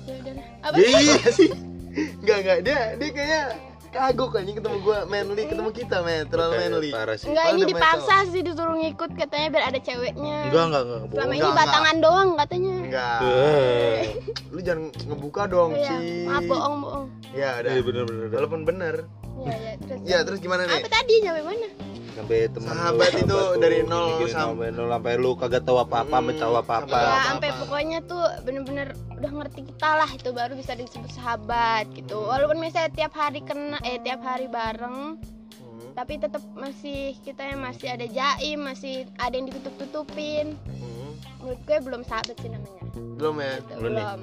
ya 0.08 0.14
udah 0.16 0.34
lah. 0.34 0.48
apa 0.64 0.76
iya 0.80 1.30
sih. 1.30 1.50
Enggak, 1.98 2.38
enggak. 2.40 2.58
Dia 2.62 2.80
dia 2.96 3.10
kayak 3.12 3.48
kagok 3.88 4.36
anjing 4.36 4.54
ketemu 4.54 4.78
gua 4.80 5.00
manly 5.06 5.44
ketemu 5.44 5.70
kita 5.72 5.98
men 6.00 6.28
terlalu 6.28 6.54
manly 6.56 6.90
Parah 6.92 7.16
sih. 7.16 7.26
Enggak 7.28 7.46
ini 7.50 7.62
dipaksa 7.66 8.16
sih 8.28 8.42
disuruh 8.42 8.76
ngikut 8.76 9.12
katanya 9.12 9.48
biar 9.50 9.64
ada 9.66 9.80
ceweknya. 9.80 10.38
Enggak, 10.46 10.64
enggak, 10.68 10.82
enggak. 10.84 11.00
Selama 11.10 11.34
ini 11.34 11.42
Enggak, 11.42 11.58
batangan 11.58 11.96
doang 11.98 12.30
katanya. 12.38 12.74
enggak 12.80 13.20
Eh. 13.24 14.02
lu 14.48 14.60
jangan 14.60 14.84
ngebuka 14.92 15.44
dong 15.46 15.72
Iya, 15.72 15.86
Ci 15.88 16.08
maaf 16.24 16.44
bohong 16.46 16.76
bohong. 16.80 17.06
ya 17.32 17.50
udah 17.58 17.70
Iya 17.70 17.82
bener 17.82 18.04
bener. 18.04 18.24
bener. 18.24 18.36
walaupun 18.36 18.62
bener 18.64 18.96
Ya 19.40 19.56
ya 19.56 19.74
terus. 19.78 20.00
ya 20.04 20.18
terus 20.22 20.40
gimana 20.40 20.66
nih 20.66 20.80
Apa 20.80 20.90
tadi 20.92 21.14
nyampe 21.22 21.42
mana? 21.44 21.68
Sampai 22.10 22.50
teman 22.50 22.74
Sahabat 22.74 23.10
lu, 23.14 23.20
itu 23.22 23.40
dari 23.62 23.80
nol 23.84 24.26
sampai 24.26 24.68
nol 24.70 24.90
sampai 24.90 25.14
lu 25.16 25.32
kagak 25.34 25.62
tahu 25.62 25.78
apa-apa, 25.78 26.18
Hmm, 26.18 26.26
hmm, 26.28 26.40
tahu 26.40 26.54
apa-apa. 26.56 26.90
sampai 26.90 27.06
Ya 27.06 27.22
sampai 27.24 27.50
pokoknya 27.56 28.00
tuh 28.04 28.24
bener-bener 28.42 28.88
udah 29.14 29.32
ngerti 29.36 29.62
kita 29.64 29.90
lah 29.94 30.10
itu 30.10 30.30
baru 30.32 30.54
bisa 30.54 30.74
disebut 30.74 31.12
sahabat 31.12 31.86
gitu. 31.94 32.18
Walaupun 32.20 32.58
misalnya 32.58 32.90
tiap 32.92 33.14
hari 33.14 33.42
kena 33.42 33.78
eh 33.82 34.02
tiap 34.02 34.20
hari 34.20 34.48
bareng 34.48 35.22
Hmm, 35.58 35.94
tapi 35.94 36.18
tetap 36.18 36.42
masih 36.54 37.14
kita 37.22 37.46
yang 37.46 37.62
masih 37.62 37.88
ada 37.88 38.06
jaim, 38.06 38.60
masih 38.62 39.06
ada 39.16 39.34
yang 39.34 39.46
ditutup-tutupin. 39.48 40.58
hmm. 40.66 41.10
Menurut 41.38 41.62
gue 41.64 41.78
belum 41.80 42.02
sahabat 42.02 42.34
sih 42.36 42.50
namanya. 42.50 42.82
belum 43.14 43.36
ya 43.38 43.54
Gitu, 43.56 43.72
Belum 43.78 43.94
nih. 43.94 44.02
belum. 44.02 44.20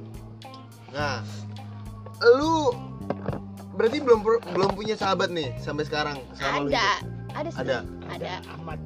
nah 0.90 1.22
lu 2.20 2.74
berarti 3.74 3.98
belum 3.98 4.20
belum 4.48 4.70
punya 4.72 4.94
sahabat 4.94 5.28
nih 5.28 5.50
sampai 5.58 5.82
sekarang 5.82 6.16
selama 6.32 6.58
lu 6.60 6.68
Ada, 6.70 6.88
ada 7.34 7.48
sih. 7.48 7.60
Ada. 7.60 7.76
Ada. 8.08 8.32
Ahmad. 8.50 8.78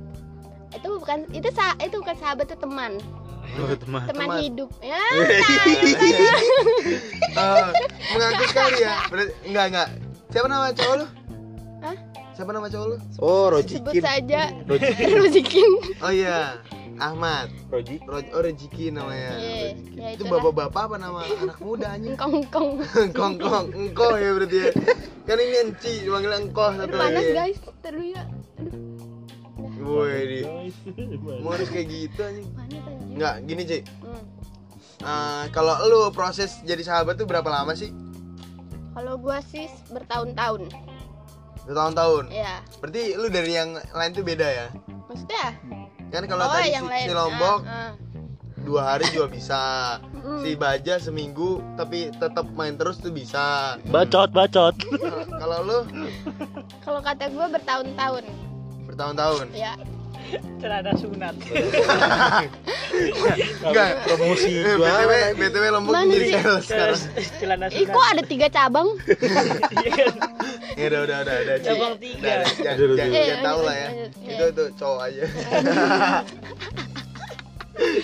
Itu 0.70 0.88
bukan 0.96 1.28
itu 1.30 1.48
sa 1.50 1.76
itu 1.78 1.96
bukan 1.96 2.16
sahabat 2.16 2.44
itu 2.44 2.56
teman. 2.56 2.92
Oh, 3.50 3.72
teman. 3.74 4.04
Teman, 4.04 4.26
Teman. 4.26 4.36
hidup. 4.42 4.68
Ya. 4.78 5.00
Eh, 7.30 7.66
mengaku 8.10 8.44
sekali 8.46 8.78
ya 8.80 8.94
berarti 9.06 9.32
enggak 9.46 9.64
enggak 9.68 9.88
siapa 10.28 10.46
nama 10.46 10.66
cowok 10.70 10.94
lu 10.96 11.06
Hah? 11.78 11.96
siapa 12.32 12.50
nama 12.50 12.66
cowok 12.66 12.86
lu 12.88 12.96
Oh, 13.16 13.46
Sebut 13.62 13.94
Rojikin. 13.94 14.02
saja 14.02 14.42
Rojikin. 14.66 15.08
Rozikin. 15.20 15.70
oh 15.98 16.10
iya 16.10 16.58
Ahmad 16.98 17.48
Roji. 17.68 17.96
Roj 18.02 18.26
oh 18.30 18.40
Rejiki 18.40 18.90
namanya 18.90 19.34
Iya, 19.34 19.54
Rejiki. 19.72 19.96
ya 19.96 20.08
itu 20.12 20.24
bapak-bapak 20.24 20.82
apa 20.84 20.96
nama 20.96 21.20
anak 21.22 21.58
muda 21.58 21.86
anjing 21.90 22.14
Engkong-engkong. 22.14 22.68
kongkong 23.18 23.66
engkau 23.72 24.12
ya 24.14 24.30
berarti 24.32 24.58
ya 24.58 24.70
kan 25.24 25.36
ini 25.36 25.56
enci 25.62 25.92
dipanggil 26.02 26.32
engkau 26.34 26.68
satu 26.70 26.84
Aduh, 26.86 26.98
panas 26.98 27.20
lagi 27.20 27.32
guys. 27.32 27.58
Terus 27.78 28.06
ya. 28.08 28.22
Woi, 29.78 30.18
di. 30.24 30.40
mau 31.40 31.52
harus 31.52 31.68
kayak 31.68 31.86
gitu 31.86 32.20
anjing. 32.20 32.46
Enggak, 33.10 33.34
gini 33.44 33.62
Ci 33.64 33.78
Hmm. 34.00 34.22
Eh, 34.98 35.44
Kalau 35.48 35.78
lu 35.84 36.10
proses 36.10 36.58
jadi 36.62 36.82
sahabat 36.82 37.14
tuh 37.14 37.24
berapa 37.24 37.46
lama 37.46 37.70
sih? 37.72 37.94
Kalau 38.90 39.14
gua 39.14 39.38
sih 39.40 39.70
bertahun-tahun. 39.88 40.66
Bertahun-tahun 41.62 42.24
Ya. 42.28 42.58
Berarti 42.78 43.14
lu 43.14 43.28
dari 43.28 43.52
yang 43.52 43.76
lain 43.76 44.10
tuh 44.10 44.22
beda 44.22 44.42
ya? 44.44 44.66
Maksudnya? 45.06 45.46
Kan 46.08 46.22
kalau 46.24 46.44
oh, 46.44 46.52
tadi 46.52 46.70
yang 46.70 46.84
si, 46.84 46.90
lain. 46.90 47.06
si 47.06 47.12
Lombok 47.12 47.60
Ah, 47.62 47.72
ah. 47.72 47.92
dua 48.58 48.80
hari 48.86 49.04
juga 49.10 49.28
bisa 49.28 49.60
Mm. 50.18 50.42
Si 50.42 50.50
Baja 50.54 50.98
seminggu 50.98 51.62
tapi 51.72 52.10
tetap 52.12 52.44
main 52.52 52.74
terus 52.74 52.98
tuh 52.98 53.08
bisa 53.08 53.78
Bacot, 53.86 54.28
bacot. 54.28 54.74
Nah, 54.92 55.24
Kalau 55.38 55.58
lu 55.62 55.78
Kalau 56.82 57.00
kata 57.00 57.30
gua 57.30 57.46
bertahun-tahun. 57.48 58.24
bertahun-tahun 58.84 59.46
Ya. 59.54 59.72
Celana 60.58 60.92
sunat. 60.92 61.34
Enggak 63.62 63.88
Promosi 64.02 64.52
Eh, 64.58 64.76
BTW, 64.76 65.12
BTW 65.36 65.64
Lombok 65.70 65.92
jadi 66.04 66.26
sales 66.34 66.64
sekarang 66.64 67.00
Celana 67.38 67.66
Ih, 67.68 67.86
sunat. 67.86 67.94
kok 67.94 68.04
ada 68.04 68.22
tiga 68.22 68.46
cabang? 68.48 68.88
Ya 70.74 70.84
udah 70.88 71.00
udah 71.00 71.18
udah 71.22 71.36
udah. 71.38 71.56
Cabang 71.62 71.94
tiga. 71.96 72.32
udah, 72.42 72.96
Jangan 72.96 73.12
jangan 73.14 73.40
tahu 73.42 73.60
lah 73.62 73.74
ya 73.74 73.88
lanjut. 73.88 74.10
Itu 74.26 74.44
tuh 74.52 74.68
cowok 74.74 75.00
aja 75.04 75.22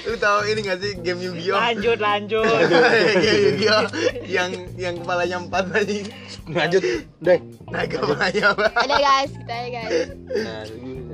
Lu 0.04 0.14
tahu 0.14 0.46
ini 0.46 0.60
gak 0.62 0.78
sih 0.78 0.94
game 1.02 1.18
Yu-Gi-Oh? 1.18 1.58
Lanjut, 1.58 1.98
lanjut. 1.98 2.46
game 3.26 3.40
Yu-Gi-Oh 3.50 3.82
yang 4.24 4.50
yang 4.78 4.94
kepalanya 4.96 5.42
empat 5.42 5.64
tadi. 5.66 6.06
Lanjut 6.46 6.82
deh. 7.18 7.38
Nah, 7.66 7.82
kepalanya 7.82 8.54
apa? 8.54 8.66
Ada 8.70 8.94
guys, 8.94 9.30
kita 9.34 9.50
ya 9.50 9.68
guys. 9.74 9.90
Nah, 10.30 10.62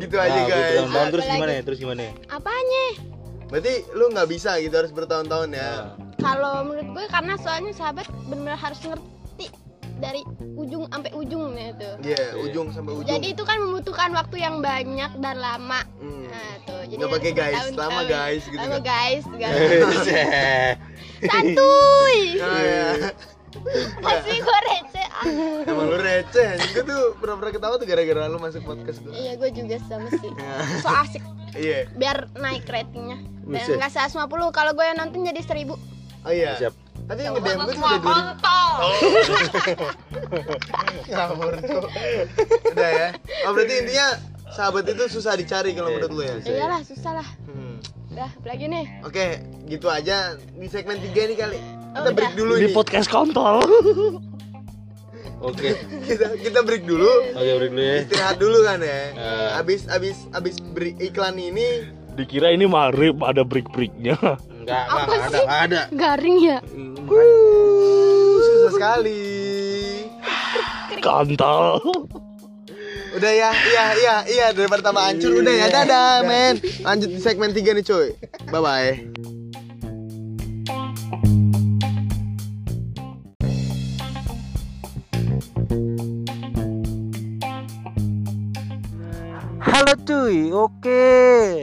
Gitu 0.01 0.17
aja, 0.17 0.41
guys. 0.43 0.81
Bertahun-tahun 0.81 1.09
terus 1.13 1.25
Apa 1.25 1.35
gimana 1.37 1.53
ya? 1.53 1.63
Terus 1.63 1.79
gimana 1.79 2.01
ya? 2.03 2.13
Apanya? 2.33 2.85
Berarti 3.51 3.75
lu 3.93 4.05
nggak 4.09 4.29
bisa 4.31 4.51
gitu 4.59 4.75
harus 4.75 4.93
bertahun-tahun 4.93 5.49
ya. 5.53 5.71
Kalau 6.17 6.55
menurut 6.65 6.89
gue 6.95 7.05
karena 7.09 7.35
soalnya 7.37 7.73
sahabat 7.73 8.07
benar 8.27 8.55
harus 8.55 8.81
ngerti 8.81 9.47
dari 10.01 10.25
ujung 10.57 10.89
sampai 10.89 11.11
ujung 11.13 11.53
gitu. 11.53 11.89
Iya, 12.01 12.25
ujung 12.41 12.67
sampai 12.73 12.93
ujung. 12.97 13.09
Jadi 13.11 13.27
itu 13.37 13.43
kan 13.45 13.61
membutuhkan 13.61 14.11
waktu 14.15 14.37
yang 14.41 14.65
banyak 14.65 15.11
dan 15.21 15.37
lama. 15.37 15.85
Hmm. 16.01 16.25
Nah, 16.31 16.53
tuh. 16.65 16.81
Jadi 16.89 16.97
Nggak 16.97 17.13
pakai 17.21 17.33
guys, 17.37 17.65
lama 17.77 18.03
guys 18.07 18.43
gitu 18.49 18.57
Lama 18.57 18.79
kan. 18.79 18.83
guys, 18.87 19.25
guys. 19.43 20.07
Santuy. 21.21 22.19
Nah, 22.41 22.61
ya. 22.65 22.89
Pasti 24.01 24.35
gue 24.37 24.59
receh. 24.65 25.07
ah. 25.07 25.25
Emang 25.67 25.87
lu 25.87 25.99
receh. 25.99 26.51
Gua 26.71 26.83
tuh 26.83 27.01
pura-pura 27.17 27.51
ketawa 27.51 27.75
tuh 27.77 27.85
gara-gara 27.85 28.27
lu 28.27 28.39
masuk 28.39 28.63
podcast 28.63 29.03
gua. 29.03 29.13
Iya, 29.13 29.35
gue 29.35 29.51
juga 29.51 29.77
sama 29.85 30.09
sih. 30.09 30.31
So 30.81 30.89
asik 30.89 31.23
Iya. 31.53 31.91
biar 31.93 32.31
naik 32.35 32.63
ratingnya. 32.65 33.19
Dan 33.43 33.59
Buset. 33.59 33.75
enggak 33.75 33.93
150 34.07 34.31
kalau 34.51 34.73
gue 34.73 34.85
yang 34.85 34.97
nonton 34.97 35.27
jadi 35.27 35.43
1000. 35.43 35.75
Oh 36.23 36.31
iya. 36.31 36.55
Siap. 36.57 36.75
Tapi 37.05 37.21
yang 37.21 37.35
nge-DM 37.35 37.59
gua 37.59 37.67
tuh 37.67 37.77
udah 37.77 37.99
2000. 37.99 39.91
Ngawur 41.11 41.53
tuh. 41.59 41.83
Udah 42.71 42.91
ya. 42.93 43.09
Oh, 43.45 43.53
berarti 43.53 43.75
intinya 43.79 44.07
sahabat 44.49 44.85
itu 44.87 45.05
susah 45.11 45.35
dicari 45.35 45.75
kalau 45.75 45.91
menurut 45.91 46.11
lu 46.13 46.23
ya. 46.23 46.35
Iyalah, 46.41 46.81
susah 46.83 47.19
lah. 47.19 47.29
Hmm. 47.47 47.83
Udah, 48.11 48.31
lagi 48.43 48.67
nih. 48.67 48.87
Oke, 49.03 49.27
gitu 49.67 49.87
aja 49.87 50.17
di 50.37 50.67
segmen 50.67 50.99
3 50.99 51.27
ini 51.27 51.35
kali. 51.35 51.59
Oh, 51.91 51.99
Kita 51.99 52.11
break 52.13 52.29
udah. 52.29 52.39
dulu 52.39 52.53
Di 52.55 52.63
nih. 52.63 52.73
podcast 52.73 53.09
kontol. 53.09 53.59
Oke. 55.41 55.73
Kita 56.05 56.37
kita 56.37 56.61
break 56.61 56.85
dulu. 56.85 57.09
Oke, 57.33 57.51
break 57.57 57.71
dulu 57.71 57.83
ya. 57.83 57.97
Istirahat 58.05 58.37
dulu 58.37 58.59
kan 58.61 58.79
ya. 58.79 59.01
Eh. 59.11 59.49
Abis 59.57 59.89
abis 59.89 60.29
abis 60.31 60.61
break 60.71 61.01
iklan 61.01 61.35
ini 61.35 61.89
Dikira 62.11 62.51
ini 62.51 62.67
marib 62.67 63.23
ada 63.23 63.41
break-breaknya. 63.41 64.19
Enggak, 64.21 64.37
enggak, 64.61 64.83
Apa 64.85 65.01
enggak 65.01 65.17
ada, 65.17 65.31
sih? 65.31 65.41
enggak 65.41 65.61
ada. 65.63 65.81
Garing 65.91 66.37
ya? 66.39 66.59
uh, 67.09 68.35
susah 68.37 68.71
sekali. 68.71 69.23
Kontol. 71.01 71.67
Udah 73.11 73.33
ya, 73.33 73.51
iya 73.51 73.85
iya 73.97 74.17
iya 74.29 74.47
daripada 74.51 74.85
tambah 74.85 75.01
hancur 75.01 75.33
udah 75.33 75.55
ya. 75.55 75.67
Dadah, 75.67 76.23
men. 76.23 76.61
Lanjut 76.85 77.09
di 77.09 77.19
segmen 77.19 77.51
3 77.51 77.73
nih, 77.73 77.83
cuy. 77.83 78.09
Bye 78.47 78.61
bye. 78.61 79.40
Cuy, 90.11 90.51
oke. 90.51 91.07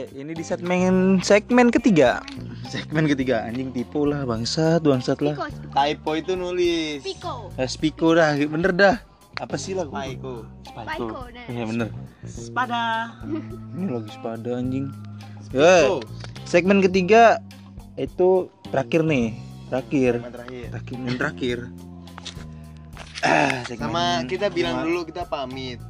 Ini 0.08 0.32
di 0.32 0.40
segmen 0.40 1.20
segmen 1.20 1.68
ketiga. 1.68 2.24
Segmen 2.64 3.04
ketiga 3.04 3.44
anjing 3.44 3.68
tipu 3.70 4.08
lah 4.08 4.24
bangsat, 4.24 4.80
bangsat 4.80 5.20
lah. 5.20 5.36
Typo 5.68 6.16
itu 6.16 6.32
nulis. 6.32 7.04
Piko. 7.04 7.52
Eh, 7.56 7.68
Spiko 7.68 8.16
dah, 8.16 8.32
bener 8.34 8.72
dah. 8.72 8.96
Apa 9.36 9.54
sih 9.54 9.76
lah? 9.76 9.84
Paiko. 9.84 10.48
Paiko, 10.64 11.28
nah. 11.28 11.44
Iya 11.46 11.64
bener. 11.64 11.88
Sepada. 12.24 12.80
Ini 13.76 13.84
lagi 13.86 14.10
sepada 14.10 14.50
anjing. 14.56 14.88
Ya, 15.48 16.00
segmen 16.44 16.80
ketiga 16.80 17.40
itu 17.96 18.48
terakhir 18.68 19.00
nih, 19.00 19.32
terakhir, 19.68 20.12
Segmen 20.18 20.32
terakhir. 20.32 20.64
terakhir, 20.68 20.96
yang 20.98 21.16
terakhir. 21.16 21.58
Ah, 23.18 23.64
segmen 23.64 23.88
Sama 23.88 24.04
kita 24.24 24.46
bilang 24.48 24.80
sama- 24.80 24.84
dulu 24.84 25.00
kita 25.04 25.24
pamit. 25.24 25.80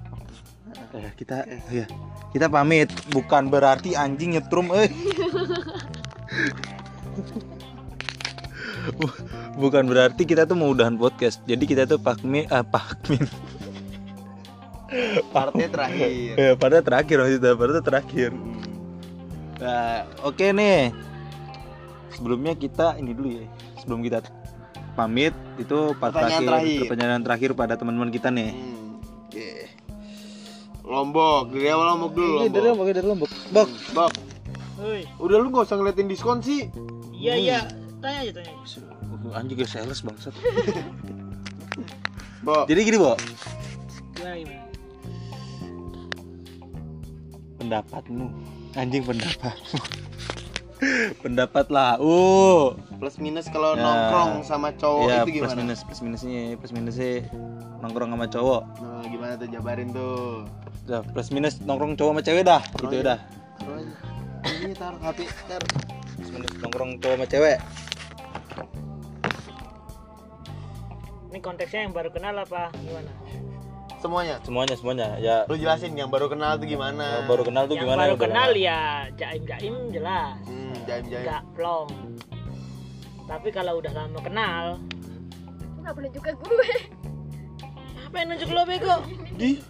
Eh, 0.88 1.10
kita 1.14 1.44
ya 1.68 1.84
kita 2.30 2.48
pamit. 2.48 2.88
Bukan 3.08 3.48
berarti 3.48 3.92
anjing 3.92 4.34
nyetrum 4.34 4.72
eh. 4.72 4.88
Bu- 8.88 9.20
bukan 9.58 9.84
berarti 9.84 10.24
kita 10.24 10.44
tuh 10.44 10.56
mau 10.56 10.72
udahan 10.72 10.96
podcast. 10.96 11.44
Jadi 11.44 11.64
kita 11.64 11.84
tuh 11.84 11.98
pakmi 11.98 12.48
ah 12.48 12.64
pakmin 12.64 13.20
Partnya 15.28 15.68
terakhir. 15.68 16.32
ya 16.34 16.56
pada 16.56 16.80
terakhir 16.80 17.16
maksudnya 17.20 17.52
pada 17.52 17.80
terakhir. 17.84 18.30
Nah 19.60 20.08
oke 20.24 20.46
nih. 20.48 20.88
Sebelumnya 22.08 22.56
kita 22.56 22.96
ini 22.96 23.12
dulu 23.12 23.28
ya 23.30 23.44
sebelum 23.78 24.00
kita 24.00 24.24
pamit 24.96 25.30
itu 25.54 25.92
part 25.94 26.10
Pertanyaan 26.10 26.42
terakhir, 26.42 26.48
terakhir. 26.48 26.88
pertanyaan 26.88 27.22
terakhir 27.22 27.50
pada 27.52 27.74
teman-teman 27.76 28.08
kita 28.08 28.32
nih. 28.32 28.50
Hmm. 28.50 28.96
yeah. 29.30 29.68
Lombok, 30.88 31.52
dari 31.52 31.68
awal 31.68 31.86
Lombok 31.92 32.12
dulu. 32.16 32.36
Ini 32.40 32.48
dari 32.48 32.66
Lombok. 32.72 32.80
Lombok, 32.80 32.96
dari 32.96 33.06
Lombok. 33.06 33.30
Bok, 33.52 33.68
Bok, 33.92 34.12
Hoi. 34.80 35.02
udah 35.20 35.36
lu 35.36 35.52
gak 35.52 35.68
usah 35.68 35.76
ngeliatin 35.76 36.08
diskon 36.08 36.40
sih. 36.40 36.72
Iya, 37.12 37.34
iya. 37.36 37.58
Tanya 38.00 38.18
aja, 38.24 38.32
tanya. 38.40 38.52
Uh, 39.28 39.36
anjing 39.36 39.60
gak 39.60 39.68
sales 39.68 40.00
bangsat. 40.00 40.32
Bok, 42.46 42.64
Jadi 42.66 42.80
gini, 42.88 42.96
Bo. 42.96 43.12
gimana 44.18 44.34
gimana 44.34 44.68
pendapatmu 47.58 48.26
anjing 48.78 49.04
pendapatmu 49.04 49.78
pendapat 51.18 51.66
lah 51.68 51.98
uh 51.98 52.72
plus 52.96 53.16
minus 53.16 53.46
kalau 53.46 53.72
Ya. 53.72 53.80
nongkrong 53.80 54.42
sama 54.42 54.70
cowok 54.72 55.06
ya 55.06 55.16
itu 55.20 55.30
plus 55.36 55.50
gimana? 55.50 55.58
minus 55.60 55.80
plus 55.82 56.00
minusnya 56.00 56.40
plus 56.54 56.70
minusnya 56.70 57.10
nongkrong 57.78 58.10
sama 58.10 58.26
cowok. 58.26 58.62
Nah, 58.78 59.02
gimana 59.04 59.32
tuh 59.34 59.48
jabarin 59.48 59.88
tuh? 59.90 60.42
Dah, 60.84 61.02
plus 61.04 61.28
minus 61.28 61.58
nongkrong 61.60 61.94
cowok 61.94 62.12
sama 62.12 62.22
cewek 62.22 62.42
dah 62.42 62.62
gitu 62.76 62.94
Taruh 62.96 63.02
aja. 63.04 63.16
ini 64.58 64.72
taruh 64.72 64.98
plus 66.16 66.28
minus 66.28 66.52
nongkrong 66.58 66.90
cowok 66.96 67.14
sama 67.14 67.26
cewek. 67.26 67.58
Ini 71.28 71.38
konteksnya 71.38 71.80
yang 71.82 71.92
baru 71.92 72.08
kenal 72.08 72.34
apa 72.34 72.72
gimana 72.74 73.10
semuanya? 73.98 74.36
Semuanya 74.42 74.74
semuanya. 74.78 75.08
Ya. 75.18 75.36
Lu 75.50 75.54
jelasin 75.58 75.94
yang 75.94 76.10
baru 76.10 76.30
kenal 76.30 76.56
tuh 76.56 76.66
gimana? 76.66 77.26
Baru 77.26 77.42
kenal 77.44 77.66
tuh 77.66 77.76
yang 77.76 77.86
gimana? 77.86 78.08
baru 78.08 78.16
kenal 78.18 78.50
ya 78.54 79.10
jaim 79.18 79.42
jaim 79.44 79.74
jelas. 79.90 80.38
Hmm, 80.46 80.74
jaim 80.86 81.04
jaim 81.10 81.24
nggak 81.26 81.42
plong. 81.54 81.90
Tapi 83.28 83.48
kalau 83.52 83.82
udah 83.82 83.92
lama 83.92 84.18
kenal 84.22 84.64
nggak 85.82 85.94
boleh 85.94 86.10
juga 86.12 86.30
gue. 86.36 86.70
apa 88.08 88.16
yang 88.24 88.28
nunjuk 88.32 88.50
lo 88.52 88.62
bego? 88.64 88.96
Di. 89.36 89.60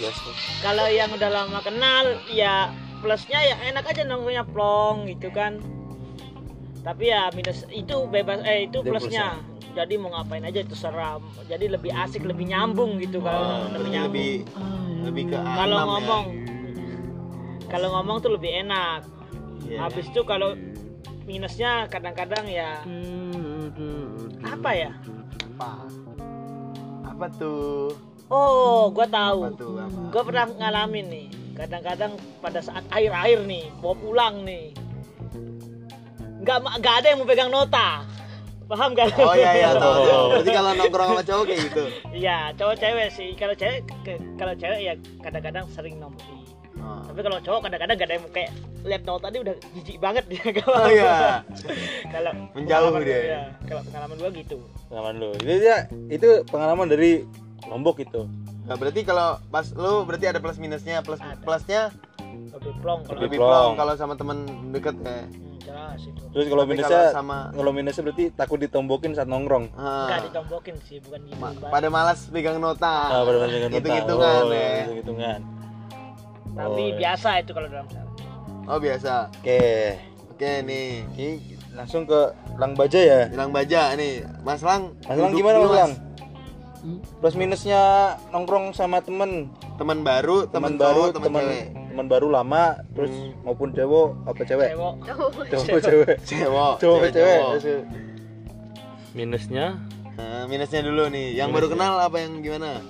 Yes, 0.00 0.16
tuh. 0.24 0.34
kalau 0.64 0.88
yang 0.88 1.12
udah 1.12 1.30
lama 1.30 1.60
kenal 1.60 2.16
ya 2.32 2.72
plusnya 3.04 3.38
ya 3.44 3.56
enak 3.70 3.86
aja 3.86 4.08
nongkrongnya 4.08 4.44
plong 4.48 5.04
gitu 5.06 5.28
kan. 5.30 5.60
Tapi 6.82 7.14
ya 7.14 7.30
minus 7.30 7.62
itu 7.70 8.10
bebas 8.10 8.42
eh 8.42 8.66
itu 8.66 8.82
Itu 8.82 8.90
plusnya 8.90 9.51
jadi 9.72 9.94
mau 9.96 10.12
ngapain 10.12 10.44
aja 10.44 10.60
itu 10.60 10.76
seram. 10.76 11.24
Jadi 11.48 11.72
lebih 11.72 11.92
asik 11.92 12.28
lebih 12.28 12.52
nyambung 12.52 13.00
gitu 13.00 13.24
kalau 13.24 13.72
lebih 13.72 13.72
lebih 13.72 13.90
nyambung. 13.90 14.12
lebih 14.12 14.32
lebih 15.02 15.24
ke 15.32 15.36
kalau 15.40 15.76
alam 15.80 15.88
ngomong 15.88 16.24
kalau 17.72 17.88
ngomong 17.98 18.16
tuh 18.20 18.30
lebih 18.36 18.52
enak. 18.64 19.00
Ya. 19.62 19.88
habis 19.88 20.04
itu 20.10 20.20
kalau 20.28 20.52
minusnya 21.24 21.88
kadang-kadang 21.88 22.44
ya 22.44 22.84
apa 24.42 24.70
ya? 24.74 24.90
Apa? 25.54 25.70
Apa 27.08 27.26
tuh? 27.40 27.96
Oh 28.28 28.92
apa 28.92 29.06
tahu 29.08 29.38
gue 30.12 30.22
pernah 30.28 30.44
ngalamin 30.52 31.06
nih. 31.08 31.26
Kadang-kadang 31.52 32.16
pada 32.40 32.60
saat 32.60 32.84
air-air 32.92 33.40
nih 33.48 33.72
bawa 33.80 33.94
pulang 33.96 34.44
nih. 34.44 34.76
Nggak 36.44 36.58
nggak 36.82 36.94
ada 37.00 37.06
yang 37.08 37.18
mau 37.22 37.28
pegang 37.28 37.52
nota 37.54 38.04
paham 38.72 38.90
kan 38.92 39.06
oh 39.14 39.34
iya 39.34 39.50
iya 39.54 39.68
tahu 39.76 39.94
tahu. 40.02 40.24
berarti 40.32 40.50
kalau 40.50 40.70
nongkrong 40.72 41.08
sama 41.10 41.22
cowok 41.22 41.44
kayak 41.44 41.60
gitu 41.62 41.82
iya 42.10 42.36
cowok 42.52 42.76
cewek 42.78 43.08
sih 43.12 43.28
kalau 43.34 43.54
cewek 43.54 43.80
ke- 44.00 44.22
kalau 44.34 44.54
cewek 44.54 44.80
ya 44.80 44.92
kadang-kadang 45.20 45.64
sering 45.68 45.96
nomori 45.96 46.40
oh. 46.78 47.00
tapi 47.04 47.20
kalau 47.20 47.38
cowok 47.38 47.60
kadang-kadang 47.62 47.94
gak 47.94 48.06
ada 48.06 48.14
yang 48.14 48.24
mau 48.24 48.32
kayak 48.32 48.50
lihat 48.82 49.02
nota 49.04 49.26
dia 49.28 49.40
udah 49.40 49.54
jijik 49.72 49.96
banget 49.98 50.24
dia 50.26 50.42
Oh, 50.66 50.88
iya. 50.88 51.44
kalau 52.08 52.32
Menjauh 52.52 52.96
dia. 52.98 53.20
iya. 53.20 53.42
kalau 53.62 53.82
pengalaman 53.84 54.16
gua 54.16 54.30
gitu 54.32 54.56
pengalaman 54.88 55.14
lu 55.20 55.30
itu 55.38 55.54
dia 55.60 55.76
itu 56.08 56.28
pengalaman 56.48 56.86
dari 56.88 57.12
lombok 57.64 58.00
itu 58.00 58.24
Nah, 58.62 58.78
berarti 58.78 59.02
kalau 59.02 59.42
pas 59.50 59.74
lu 59.74 60.06
berarti 60.06 60.30
ada 60.30 60.38
plus 60.38 60.54
minusnya 60.54 61.02
plus 61.02 61.18
Ada. 61.18 61.34
plusnya 61.42 61.80
lebih 62.50 62.74
plong 62.80 63.00
kalau 63.04 63.20
lebih 63.20 63.38
plong. 63.38 63.72
kalau 63.76 63.92
sama 63.94 64.14
teman 64.14 64.38
deket 64.70 64.96
ya. 64.98 65.10
Hmm, 65.22 65.28
jelas 65.58 66.00
itu. 66.02 66.22
Terus 66.32 66.46
kalau 66.48 66.64
Tapi 66.64 66.72
minusnya 66.74 67.00
kalau 67.00 67.14
sama- 67.14 67.48
kalau 67.54 67.70
minusnya 67.70 68.02
berarti 68.02 68.24
takut 68.32 68.58
ditombokin 68.58 69.12
saat 69.12 69.28
nongkrong? 69.28 69.70
Ah. 69.74 70.08
nggak 70.08 70.20
ditombokin 70.28 70.74
sih 70.82 70.98
bukan 71.00 71.20
gitu. 71.24 71.38
Ma- 71.38 71.54
pada 71.68 71.88
malas 71.88 72.26
pegang 72.26 72.58
nota. 72.58 72.94
Ah 73.12 73.22
pada 73.22 73.38
dengan 73.44 73.68
nota. 73.68 73.76
Hitung-hitungan 73.76 74.42
oh, 74.42 74.50
ya. 74.50 74.74
hitung-hitungan 74.82 75.40
tapi 76.52 76.68
Oh, 76.68 76.76
iya. 76.84 76.96
biasa 77.00 77.28
itu 77.40 77.50
kalau 77.50 77.68
dalam 77.68 77.88
sana 77.88 78.08
oh 78.68 78.78
biasa. 78.78 79.14
Oke. 79.32 79.60
Oke 80.28 80.50
nih. 80.62 81.04
Ini 81.16 81.28
langsung 81.72 82.04
ke 82.04 82.20
lang 82.54 82.76
baja 82.76 83.00
ya? 83.00 83.20
Bilang 83.28 83.50
baja 83.50 83.94
nih. 83.94 84.26
Mas 84.42 84.60
lang 84.60 84.92
Mas 85.02 85.16
Lang 85.16 85.32
gimana 85.32 85.56
Mas 85.58 85.72
Lang? 85.72 85.92
Plus 87.22 87.34
minusnya 87.34 87.82
nongkrong 88.28 88.74
sama 88.74 89.00
temen. 89.00 89.48
Teman 89.78 90.02
baru 90.02 90.44
teman 90.44 90.76
baru 90.76 91.10
teman 91.10 91.42
cewek 91.42 91.66
teman 91.92 92.08
baru 92.08 92.26
lama 92.26 92.64
terus 92.90 93.12
Hmm. 93.12 93.36
maupun 93.44 93.68
cewek 93.70 94.08
apa 94.24 94.42
cewek? 94.42 94.68
Cewek. 94.72 94.94
Cowok. 95.04 95.32
Cewek 95.52 95.80
cewek? 95.86 96.16
Cowok. 96.24 96.74
Cewek 97.60 97.84
minusnya? 99.12 99.76
Nah, 100.12 100.44
minusnya 100.44 100.80
dulu 100.80 101.08
nih. 101.08 101.36
Yang 101.36 101.48
baru 101.52 101.66
kenal 101.68 101.92
apa 102.00 102.16
yang 102.16 102.40
gimana? 102.40 102.80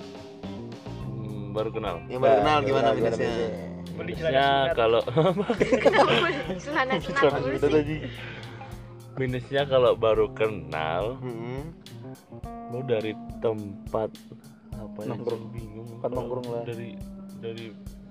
Hmm, 1.03 1.51
baru 1.51 1.69
kenal. 1.69 1.95
Yang 2.07 2.19
baru 2.21 2.35
kenal 2.37 2.57
gimana 2.61 2.87
minusnya? 2.93 3.31
minusnya. 3.93 4.47
Kalau 4.73 5.01
celana 6.57 6.93
celana 6.97 7.37
dulu 7.37 7.79
sih? 7.83 7.99
minusnya 9.13 9.61
kalau 9.63 9.93
baru 9.93 10.31
kenal 10.33 11.19
Hmm. 11.19 11.69
lu 12.71 12.81
dari 12.81 13.13
tempat 13.37 14.09
apa 14.73 14.99
ya? 14.99 15.07
Nongkrong. 15.11 15.43
bingung. 15.51 15.87
Tempat 15.93 16.09
nongkrong 16.09 16.47
lah. 16.49 16.63
dari 16.65 16.89
dari 17.37 17.65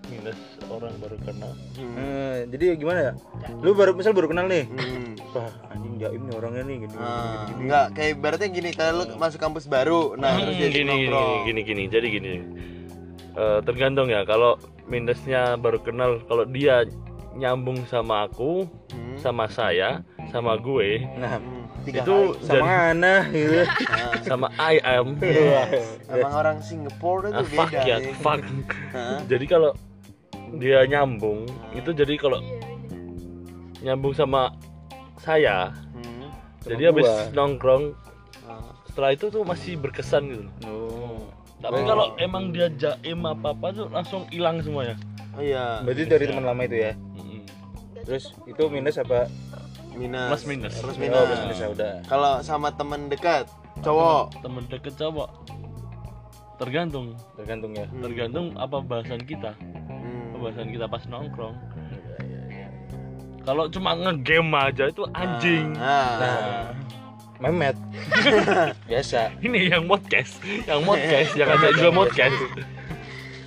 minus 0.09 0.38
orang 0.66 0.94
baru 0.98 1.16
kenal 1.20 1.53
Hmm. 1.72 1.94
Eh, 1.94 2.38
jadi 2.48 2.64
gimana 2.74 3.00
ya 3.03 3.12
lu 3.59 3.72
baru 3.72 3.92
misal 3.92 4.12
baru 4.12 4.28
kenal 4.28 4.46
nih 4.46 4.64
Hmm. 4.66 5.14
wah 5.30 5.50
anjing 5.68 5.94
jaim 5.96 6.20
nih 6.22 6.34
orangnya 6.34 6.62
nih 6.64 6.76
gini, 6.78 6.88
gini, 6.88 6.98
Ah, 6.98 7.12
gini, 7.12 7.42
gini. 7.48 7.61
enggak 7.61 7.86
kayak 7.92 8.11
ibaratnya 8.12 8.48
gini 8.50 8.70
kalau 8.70 8.92
lu 8.98 9.14
masuk 9.16 9.38
kampus 9.38 9.64
baru 9.66 10.14
nah 10.14 10.34
terus 10.36 10.53
Hmm, 10.53 10.61
jadi 10.61 10.70
gini, 10.70 10.74
gini 10.74 10.88
nongkrong 10.88 11.30
gini 11.44 11.61
gini 11.62 11.82
jadi 11.88 12.07
gini 12.09 12.32
Eh, 13.32 13.61
tergantung 13.64 14.07
ya 14.07 14.22
kalau 14.22 14.61
minusnya 14.84 15.57
baru 15.57 15.80
kenal 15.80 16.20
kalau 16.22 16.44
dia 16.44 16.84
nyambung 17.32 17.80
sama 17.86 18.28
aku 18.28 18.68
Hmm. 18.92 19.16
sama 19.16 19.48
saya 19.48 20.05
sama 20.28 20.53
gue 20.55 21.00
nah 21.14 21.40
Hmm, 21.40 21.64
tiga 21.82 22.05
itu 22.05 22.12
kali. 22.12 22.44
jadi 22.44 22.61
sama 22.61 22.68
Ana 22.92 23.14
gitu 23.26 23.61
Nah, 23.88 24.12
sama 24.28 24.46
I 24.55 24.76
am 24.82 25.16
emang 26.07 26.32
orang 26.34 26.59
Singapura 26.61 27.32
Ah, 27.32 27.40
itu 27.40 27.57
fuck 27.57 27.72
beda 27.72 27.80
ya 27.82 27.96
ya. 27.98 28.12
fuck 28.14 28.40
jadi 29.24 29.44
kalau 29.46 29.72
dia 30.55 30.84
nyambung 30.84 31.44
itu 31.72 31.90
jadi 31.90 32.14
kalau 32.16 32.40
nyambung 33.78 34.12
sama 34.12 34.53
saya 35.16 35.72
Hmm. 35.92 36.28
jadi 36.62 36.90
habis 36.90 37.07
nongkrong 37.30 37.94
Ah. 38.42 38.74
setelah 38.84 39.11
itu 39.11 39.26
tuh 39.28 39.42
masih 39.42 39.76
berkesan 39.76 40.22
gitu 40.28 40.44
oh. 40.64 41.24
tapi 41.59 41.80
Oh. 41.80 41.86
kalau 41.86 42.07
emang 42.16 42.50
dia 42.50 42.68
jaim 42.70 43.22
apa 43.22 43.50
apa 43.50 43.66
tuh 43.72 43.86
langsung 43.88 44.26
hilang 44.28 44.59
semuanya 44.59 44.98
Oh 45.32 45.40
iya. 45.40 45.80
berarti 45.80 46.05
dari 46.05 46.24
teman 46.26 46.44
lama 46.44 46.61
itu 46.61 46.76
ya 46.78 46.92
Mm-mm. 47.16 47.40
terus 48.03 48.36
itu 48.44 48.62
minus 48.68 48.96
apa 48.96 49.26
Minus. 49.92 50.24
Plus 50.32 50.44
minus. 50.46 50.74
Plus 50.74 50.96
oh, 50.96 51.00
minus. 51.03 51.20
plus 51.22 51.40
minus 51.42 51.59
ya 51.59 51.68
udah 51.68 51.92
Kalau 52.07 52.40
sama 52.40 52.72
teman 52.72 53.12
dekat, 53.12 53.44
cowok. 53.80 54.32
temen 54.40 54.64
deket 54.66 54.96
coba 54.96 55.28
tergantung 56.57 57.12
tergantung 57.34 57.72
ya 57.74 57.84
Hmm. 57.86 58.00
tergantung 58.00 58.46
apa 58.57 58.80
bahasan 58.80 59.20
kita 59.20 59.53
Hmm. 59.53 59.82
Bahasan 60.43 60.74
kita 60.74 60.86
pas 60.90 61.03
nongkrong. 61.07 61.55
Kalau 63.43 63.66
cuma 63.70 63.99
ngegame 63.99 64.55
aja 64.55 64.86
itu 64.90 65.03
anjing. 65.14 65.74
Nah. 65.74 66.18
nah. 66.18 66.64
Memet. 67.43 67.74
Biasa. 68.90 69.34
Ini 69.43 69.74
yang 69.74 69.90
podcast 69.90 70.38
yang 70.62 70.86
podcast 70.86 71.30
yang 71.34 71.51
ada 71.51 71.74
juga 71.74 71.90
podcast. 72.07 72.38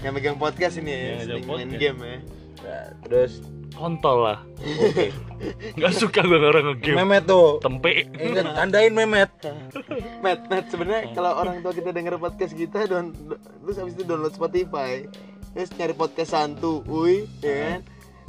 Yang 0.03 0.13
megang 0.19 0.37
podcast 0.37 0.75
ini 0.83 0.91
ya, 0.91 1.39
main 1.39 1.47
podcast. 1.47 1.79
game 1.79 1.99
ya. 2.03 2.17
Nah, 2.59 2.85
terus? 3.07 3.39
Kontol 3.71 4.17
lah. 4.27 4.39
Oke. 4.59 5.15
Nggak 5.79 5.93
suka 5.95 6.27
gue 6.27 6.39
orang 6.43 6.75
ngegame. 6.75 6.95
Memet 7.07 7.23
tuh. 7.23 7.63
Tempe. 7.63 8.03
Ingat, 8.19 8.45
tandain 8.51 8.91
memet. 8.91 9.31
Matt, 10.23 10.43
Matt 10.51 10.65
sebenarnya 10.75 11.15
kalau 11.15 11.31
orang 11.39 11.63
tua 11.63 11.71
kita 11.71 11.95
denger 11.95 12.19
podcast 12.19 12.51
kita 12.51 12.91
don 12.91 13.15
terus 13.63 13.79
habis 13.79 13.95
itu 13.95 14.03
download 14.03 14.35
Spotify 14.35 15.07
terus 15.55 15.71
nyari 15.73 15.95
podcast 15.95 16.29
santu, 16.29 16.83
uy, 16.85 17.23
ya 17.39 17.55
kan? 17.55 17.79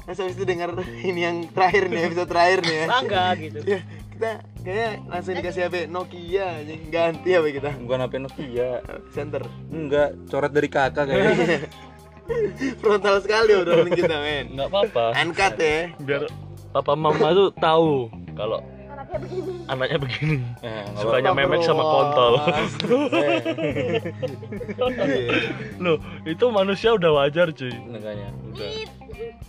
Terus 0.06 0.18
habis 0.20 0.34
itu 0.34 0.46
denger 0.46 0.70
ini 1.10 1.20
yang 1.20 1.36
terakhir 1.48 1.82
nih, 1.86 2.02
episode 2.06 2.30
terakhir 2.30 2.58
nih 2.62 2.76
ya. 2.76 2.86
bangga 2.86 3.24
gitu 3.36 3.58
Ya, 3.66 3.80
kita 4.08 4.30
kayak 4.62 4.92
langsung 5.04 5.34
dikasih 5.34 5.62
HP 5.64 5.74
Nokia 5.86 6.46
anjing 6.56 6.82
ganti 6.86 7.28
HP 7.28 7.46
kita. 7.52 7.70
bukan 7.76 7.98
HP 8.00 8.14
Nokia 8.16 8.70
Center. 9.10 9.42
enggak 9.68 10.14
coret 10.24 10.52
dari 10.52 10.68
kakak 10.68 11.04
kayaknya 11.04 11.66
Frontal 12.80 13.18
sekali 13.18 13.54
obrolan 13.54 13.86
kita, 13.88 14.16
men. 14.16 14.44
nggak 14.52 14.68
apa-apa 14.68 15.14
Angkat 15.16 15.54
ya. 15.56 15.78
biar 15.96 16.22
papa 16.70 16.94
mama 16.94 17.28
tuh 17.32 17.50
tahu 17.52 18.06
kalau 18.32 18.58
anaknya 19.16 19.40
begini. 19.40 19.64
Anaknya 19.66 19.98
begini. 19.98 20.36
Eh, 20.60 20.84
nggak 20.86 21.00
sukanya 21.00 21.30
memek 21.32 21.60
sama 21.62 21.84
kontol. 21.94 22.32
Iya. 24.76 25.32
loh 25.78 25.96
itu 26.24 26.44
manusia 26.48 26.92
udah 26.92 27.10
wajar 27.14 27.50
cuy. 27.50 27.72
Makanya, 27.72 28.28
udah. 28.52 28.70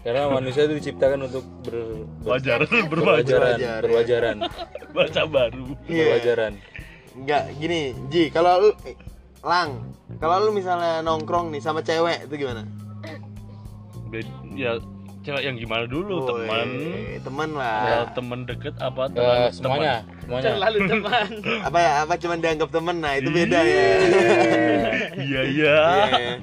karena 0.01 0.21
manusia 0.31 0.63
itu 0.63 0.79
diciptakan 0.79 1.27
untuk 1.27 1.43
ber, 1.61 1.75
ber- 2.23 2.39
wajar 2.39 2.59
berwajar 2.63 2.87
berwajaran. 2.87 3.55
Berwajar, 3.57 3.81
berwajaran. 3.83 4.37
Baca 4.95 5.21
baru. 5.27 5.65
Iya. 5.85 6.03
berwajaran. 6.05 6.53
Enggak, 7.17 7.43
gini, 7.57 7.79
Ji, 8.07 8.23
kalau 8.29 8.53
lu 8.61 8.69
eh, 8.85 8.95
Lang, 9.41 9.93
kalau 10.17 10.43
lu 10.43 10.51
misalnya 10.51 10.99
nongkrong 11.01 11.49
nih 11.49 11.61
sama 11.61 11.81
cewek 11.81 12.25
itu 12.25 12.45
gimana? 12.45 12.65
Ya 14.53 14.79
cewek 15.27 15.43
yang 15.43 15.55
gimana 15.59 15.83
dulu 15.83 16.23
teman 16.23 16.67
teman 17.19 17.49
ya, 17.51 17.59
lah. 17.59 18.07
teman 18.15 18.39
deket 18.47 18.75
apa 18.79 19.11
Eh, 19.11 19.11
teman 19.11 19.51
semuanya 19.51 19.95
semuanya 20.23 20.49
Selalu 20.55 20.77
teman. 20.87 21.27
Apa 21.67 21.77
ya? 21.79 21.91
Apa 22.03 22.13
cuman 22.19 22.37
dianggap 22.39 22.69
temen? 22.71 22.95
Nah, 22.99 23.13
itu 23.15 23.29
beda 23.31 23.59
ya. 23.63 23.79
iya 23.79 24.91
iya 25.23 25.41
Iya. 25.47 25.77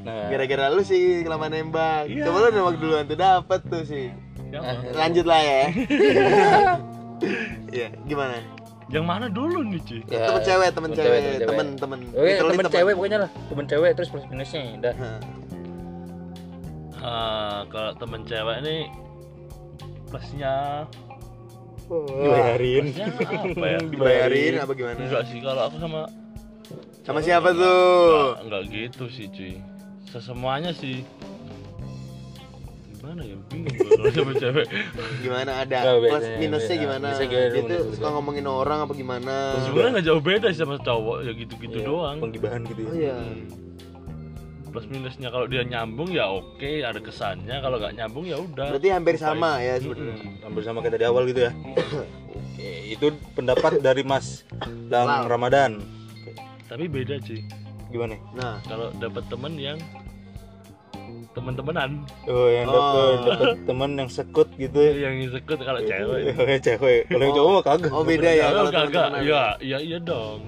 Nah. 0.00 0.28
Gara-gara 0.32 0.72
lu 0.72 0.80
sih 0.80 1.20
kelamaan 1.20 1.52
nembak. 1.52 2.08
Iya. 2.08 2.24
Coba 2.28 2.36
lu 2.44 2.48
nembak 2.52 2.76
duluan 2.80 3.04
tuh 3.04 3.18
dapet 3.20 3.60
tuh 3.68 3.82
sih. 3.84 4.08
Siapa? 4.48 4.92
Lanjut 4.96 5.24
lah 5.28 5.40
ya. 5.40 5.62
Iya, 7.74 7.88
gimana? 8.04 8.38
yang 8.92 9.06
mana 9.08 9.32
dulu 9.32 9.64
nih 9.64 9.80
cuy 9.80 10.00
Ya, 10.12 10.28
temen 10.28 10.42
cewek, 10.44 10.68
temen 10.76 10.90
temen 10.92 10.98
cewek, 11.00 11.20
temen 11.24 11.40
temen, 11.40 11.66
temen. 11.80 11.98
Oke, 12.12 12.20
Literally 12.20 12.52
temen 12.60 12.68
cewek 12.68 12.92
pokoknya 12.94 13.18
lah 13.24 13.30
temen 13.48 13.64
cewek 13.64 13.90
terus 13.96 14.08
plus 14.12 14.24
minusnya 14.28 14.60
udah 14.76 14.94
Hah. 14.94 15.18
Ah, 17.04 17.68
kalau 17.68 17.92
temen 17.94 18.24
cewek 18.24 18.58
nih 18.64 18.80
plusnya 20.08 20.88
dibayarin. 21.84 22.84
Plusnya 22.88 23.06
apa 23.52 23.66
ya? 23.66 23.78
Dibayarin 23.84 24.52
apa 24.56 24.72
gimana? 24.72 24.98
enggak 24.98 25.22
sih 25.28 25.38
kalau 25.38 25.62
aku 25.68 25.76
sama 25.78 26.00
Sama 27.04 27.20
siapa 27.20 27.52
tuh? 27.52 28.40
enggak, 28.40 28.40
enggak 28.40 28.62
gitu 28.72 29.04
sih 29.12 29.28
cuy. 29.28 29.60
Sesemuanya 30.08 30.72
sih. 30.72 31.04
Gimana 32.96 33.20
ya? 33.20 33.36
Bingung 33.52 33.76
kalau 33.76 34.08
sama 34.08 34.32
cewek. 34.32 34.66
Gimana? 35.20 35.50
Ada 35.60 35.78
plus 36.00 36.24
minusnya 36.40 36.76
gimana? 36.80 37.06
Bisa 37.12 37.24
gimana, 37.28 37.44
Dia 37.44 37.60
tuh 37.60 37.68
menurut 37.68 37.92
suka 37.92 38.08
ngomongin 38.08 38.46
orang 38.48 38.78
apa 38.80 38.92
gimana? 38.96 39.34
sebenarnya 39.60 39.90
nggak 39.92 40.06
jauh 40.08 40.22
beda 40.24 40.46
sih 40.48 40.60
sama 40.64 40.80
cowok 40.80 41.18
ya 41.20 41.32
gitu-gitu 41.36 41.76
Iya, 41.76 41.84
doang. 41.84 42.16
penggibahan 42.24 42.60
gitu 42.64 42.80
ya. 42.80 42.88
Oh 42.88 42.96
iya. 42.96 43.16
Plus 44.74 44.90
minusnya. 44.90 45.30
Kalau 45.30 45.46
dia 45.46 45.62
nyambung 45.62 46.10
ya 46.10 46.26
oke. 46.26 46.82
Ada 46.82 46.98
kesannya. 46.98 47.62
Kalau 47.62 47.78
nggak 47.78 47.94
nyambung 47.94 48.26
ya 48.26 48.42
udah. 48.42 48.74
Berarti 48.74 48.88
hampir 48.90 49.14
sama 49.14 49.62
ya 49.62 49.78
sebenarnya. 49.78 50.18
hampir 50.42 50.62
sama 50.66 50.82
kayak 50.82 50.98
tadi 50.98 51.06
awal 51.06 51.22
gitu 51.30 51.46
ya. 51.46 51.52
Oke 52.34 52.70
itu 52.90 53.06
pendapat 53.38 53.78
dari 53.78 54.02
Mas 54.02 54.42
Lang. 54.90 55.30
Ramadan. 55.30 55.78
Tapi 56.66 56.90
beda 56.90 57.22
cuy. 57.22 57.46
Gimana? 57.94 58.18
Nah, 58.34 58.58
kalau 58.66 58.90
dapat 58.98 59.22
temen 59.30 59.54
yang 59.54 59.78
teman-temanan 61.34 62.06
oh 62.30 62.46
yang 62.46 62.70
dapat 62.70 62.94
Oh. 62.94 63.14
dapat 63.26 63.58
teman 63.66 63.90
yang 63.98 64.06
sekut 64.06 64.46
gitu 64.54 64.78
yang 64.78 65.18
sekut 65.30 65.58
kalau 65.62 65.82
cewek. 65.82 66.30
Oh, 66.30 66.46
cewek. 66.62 67.00
Kalau 67.10 67.22
yang 67.26 67.34
cowok 67.34 67.50
mah 67.50 67.64
kagak. 67.66 67.90
Oh 67.90 68.04
beda 68.06 68.30
ya 68.30 68.44
kalau 68.50 68.54
kalau 68.54 68.70
kagak 68.70 69.04
teman-temanan. 69.10 69.22
ya 69.26 69.42
iya 69.58 69.78
iya 69.82 69.98
dong. 69.98 70.38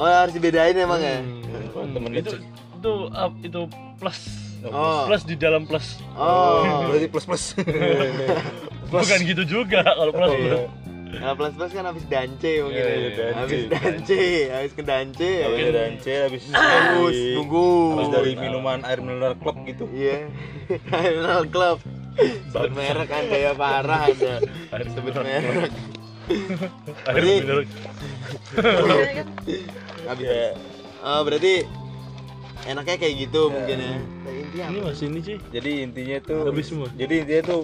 Oh 0.00 0.08
harus 0.08 0.32
dibedain 0.32 0.76
emang 0.76 1.00
ya? 1.00 1.20
Hmm, 1.20 1.92
temen 1.92 2.10
itu. 2.16 2.36
Itu 2.80 2.94
up, 3.12 3.32
itu 3.40 3.60
plus 3.96 4.18
Oh. 4.62 5.08
plus 5.08 5.24
di 5.24 5.36
dalam 5.36 5.64
plus 5.64 6.00
Oh. 6.12 6.60
berarti 6.88 7.08
plus 7.08 7.24
plus 7.24 7.44
bukan 8.92 9.18
gitu 9.22 9.42
juga 9.46 9.80
kalau 9.86 10.12
plus 10.12 10.32
Iya. 10.32 10.60
Nah, 11.10 11.34
plus 11.34 11.50
plus 11.52 11.72
kan 11.72 11.82
habis 11.82 12.06
dance 12.06 12.38
mungkin 12.60 12.70
Iya, 12.70 12.86
ya. 12.86 12.94
iya, 12.94 13.10
dance. 13.10 13.36
Habis 13.36 13.60
dance, 13.66 14.22
habis 14.48 14.72
ke 14.72 14.82
dance. 14.82 15.32
habis 15.42 15.58
ya. 15.58 15.70
dance 15.74 16.12
habis 16.22 16.42
nunggu. 17.34 17.68
habis 17.96 18.08
dari 18.10 18.32
minuman 18.34 18.78
air 18.82 19.00
mineral 19.00 19.34
club 19.34 19.56
gitu 19.64 19.84
Iya. 19.90 20.28
Final 20.88 21.42
Club. 21.46 21.78
Sebut 22.52 22.70
merek 22.70 23.08
anda 23.08 23.36
ya 23.40 23.52
parah 23.54 24.06
anda. 24.06 24.44
Air 24.70 24.86
Sebut 24.88 25.12
mineral. 25.14 25.24
merek. 25.56 25.72
air 27.08 27.22
mineral 27.24 27.60
Habis. 30.06 30.26
ya 30.26 30.50
Oh, 31.00 31.24
berarti 31.24 31.64
enaknya 32.62 32.96
kayak 32.96 33.14
gitu 33.18 33.48
mungkin 33.48 33.76
ya. 33.76 33.90
Nah, 33.90 34.32
intinya 34.32 34.64
ini 34.66 34.78
apa? 34.78 34.88
masih 34.88 35.06
ini 35.08 35.20
sih 35.20 35.36
jadi 35.48 35.70
intinya 35.82 36.16
tuh 36.20 36.40
Habis 36.46 36.66
semua. 36.66 36.88
jadi 36.92 37.14
intinya 37.18 37.42
tuh 37.46 37.60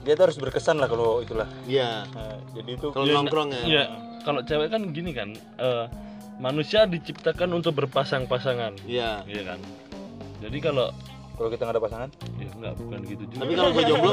dia 0.00 0.14
tuh 0.14 0.24
harus 0.24 0.38
berkesan 0.38 0.76
lah 0.76 0.86
kalau 0.86 1.20
itulah 1.20 1.48
Iya. 1.66 2.06
Nah, 2.08 2.38
jadi 2.52 2.70
itu 2.72 2.86
Kalau 2.88 3.04
Ya, 3.04 3.14
nongkrong 3.14 3.48
ya. 3.50 3.62
Iya, 3.62 3.84
kalau 4.20 4.40
cewek 4.40 4.68
kan 4.68 4.82
gini 4.90 5.10
kan, 5.10 5.28
eh, 5.58 5.84
manusia 6.38 6.86
diciptakan 6.86 7.50
untuk 7.52 7.76
berpasang-pasangan, 7.76 8.80
Iya. 8.86 9.26
iya 9.26 9.42
kan. 9.44 9.60
Jadi 10.40 10.58
kalau 10.58 10.88
kalau 11.40 11.48
kita 11.56 11.62
nggak 11.64 11.76
ada 11.80 11.84
pasangan 11.88 12.08
ya 12.36 12.48
enggak 12.52 12.74
bukan 12.76 12.98
gitu 13.08 13.24
juga. 13.32 13.40
Tapi 13.40 13.52
kalau 13.56 13.70
gue 13.72 13.84
jomblo, 13.88 14.12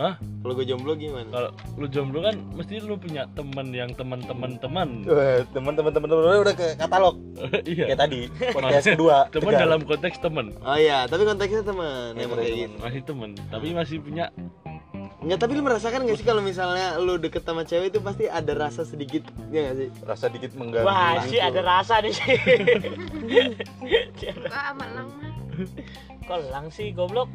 Hah? 0.00 0.14
kalau 0.16 0.54
gue 0.56 0.64
jomblo 0.64 0.92
gimana? 0.96 1.28
Kalau 1.28 1.50
lu 1.76 1.86
jomblo 1.92 2.18
kan 2.24 2.36
mesti 2.56 2.74
lu 2.80 2.96
punya 2.96 3.22
teman 3.36 3.66
yang 3.76 3.90
teman-teman 3.92 4.50
teman. 4.56 4.88
Wah, 5.04 5.44
teman-teman 5.52 5.92
teman-teman 5.92 6.40
udah 6.40 6.56
ke 6.56 6.68
katalog 6.80 7.20
iya. 7.68 7.92
kayak 7.92 8.00
tadi 8.08 8.20
podcast 8.56 8.88
kedua 8.88 9.28
Teman 9.28 9.52
dalam 9.52 9.80
konteks 9.84 10.16
teman. 10.16 10.56
Oh 10.64 10.80
iya, 10.80 11.04
tapi 11.04 11.28
konteksnya 11.28 11.60
teman 11.60 12.16
emang 12.16 12.40
kayak 12.40 12.48
teman. 12.48 12.64
gitu. 12.64 12.76
Masih 12.80 13.00
teman, 13.04 13.30
tapi 13.52 13.66
masih 13.76 13.96
punya 14.00 14.32
Enggak, 15.16 15.42
tapi 15.42 15.58
lu 15.58 15.62
merasakan 15.66 16.06
gak 16.06 16.22
sih 16.22 16.26
kalau 16.28 16.38
misalnya 16.38 17.02
lu 17.02 17.18
deket 17.18 17.42
sama 17.42 17.66
cewek 17.66 17.90
itu 17.90 17.98
pasti 17.98 18.30
ada 18.30 18.52
rasa 18.54 18.86
sedikit, 18.86 19.26
ya 19.50 19.72
gak 19.72 19.76
sih? 19.80 19.88
rasa 20.06 20.30
dikit 20.30 20.54
mengganggu 20.54 20.86
Wah, 20.86 21.18
gitu. 21.26 21.34
sih 21.34 21.40
ada 21.42 21.60
rasa 21.66 21.98
nih 21.98 22.14
sih. 22.14 22.36
Wah, 24.46 24.70
amat 24.70 24.88
lang 24.94 25.06
mah. 25.10 25.32
Kok 26.26 26.50
lang 26.50 26.66
sih 26.68 26.90
goblok? 26.90 27.30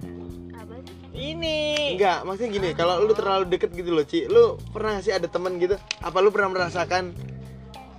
Apa 0.51 0.76
sih? 0.77 0.95
Ini. 1.34 1.95
Enggak, 1.95 2.23
maksudnya 2.23 2.49
gini, 2.51 2.69
kalau 2.72 2.99
lu 2.99 3.11
terlalu 3.11 3.47
deket 3.47 3.72
gitu 3.72 3.89
loh, 3.89 4.03
Ci, 4.03 4.27
lu 4.27 4.43
pernah 4.69 4.95
gak 4.95 5.03
sih 5.05 5.13
ada 5.13 5.26
teman 5.26 5.55
gitu? 5.57 5.76
Apa 5.99 6.19
lu 6.19 6.27
pernah 6.27 6.51
merasakan? 6.51 7.15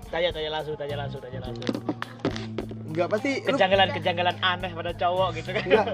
Tanya 0.07 0.29
tanya 0.31 0.51
langsung, 0.51 0.77
tanya 0.77 0.97
langsung, 0.99 1.21
tanya 1.21 1.41
langsung. 1.41 1.73
Enggak, 2.87 3.09
pasti 3.09 3.41
lu 3.41 3.49
Kejanggalan-kejanggalan 3.51 4.37
aneh 4.39 4.71
pada 4.71 4.93
cowok 4.93 5.29
gitu 5.35 5.51
kan. 5.51 5.65
enggak. 5.65 5.87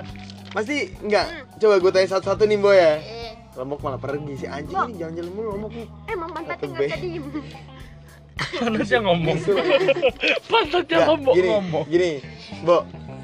Pasti 0.48 0.76
enggak. 0.98 1.26
Coba 1.56 1.74
gue 1.78 1.90
tanya 1.92 2.08
satu-satu 2.08 2.42
nih, 2.44 2.58
Boy 2.58 2.74
ya. 2.74 2.92
Eh, 2.98 3.30
Lomok 3.54 3.78
malah 3.80 3.98
pergi 3.98 4.34
si 4.34 4.46
anjing 4.46 4.70
Bok. 4.72 4.86
nih, 4.88 4.96
jalan-jalan 4.98 5.30
mulu 5.30 5.48
lomok 5.52 5.72
nih. 5.72 5.86
emang 6.08 6.30
pantatnya 6.32 6.54
Satu 6.56 6.66
nggak 6.68 6.78
B. 6.78 6.84
bisa 6.84 6.98
diem. 6.98 7.26
pantasnya 8.62 8.98
ngomong. 9.00 9.36
pantasnya 10.44 10.82
Enggak, 10.88 11.06
ngomong 11.08 11.34
gini, 11.34 11.48
ngomong. 11.48 11.84
gini, 11.86 12.10
Bo. 12.62 12.78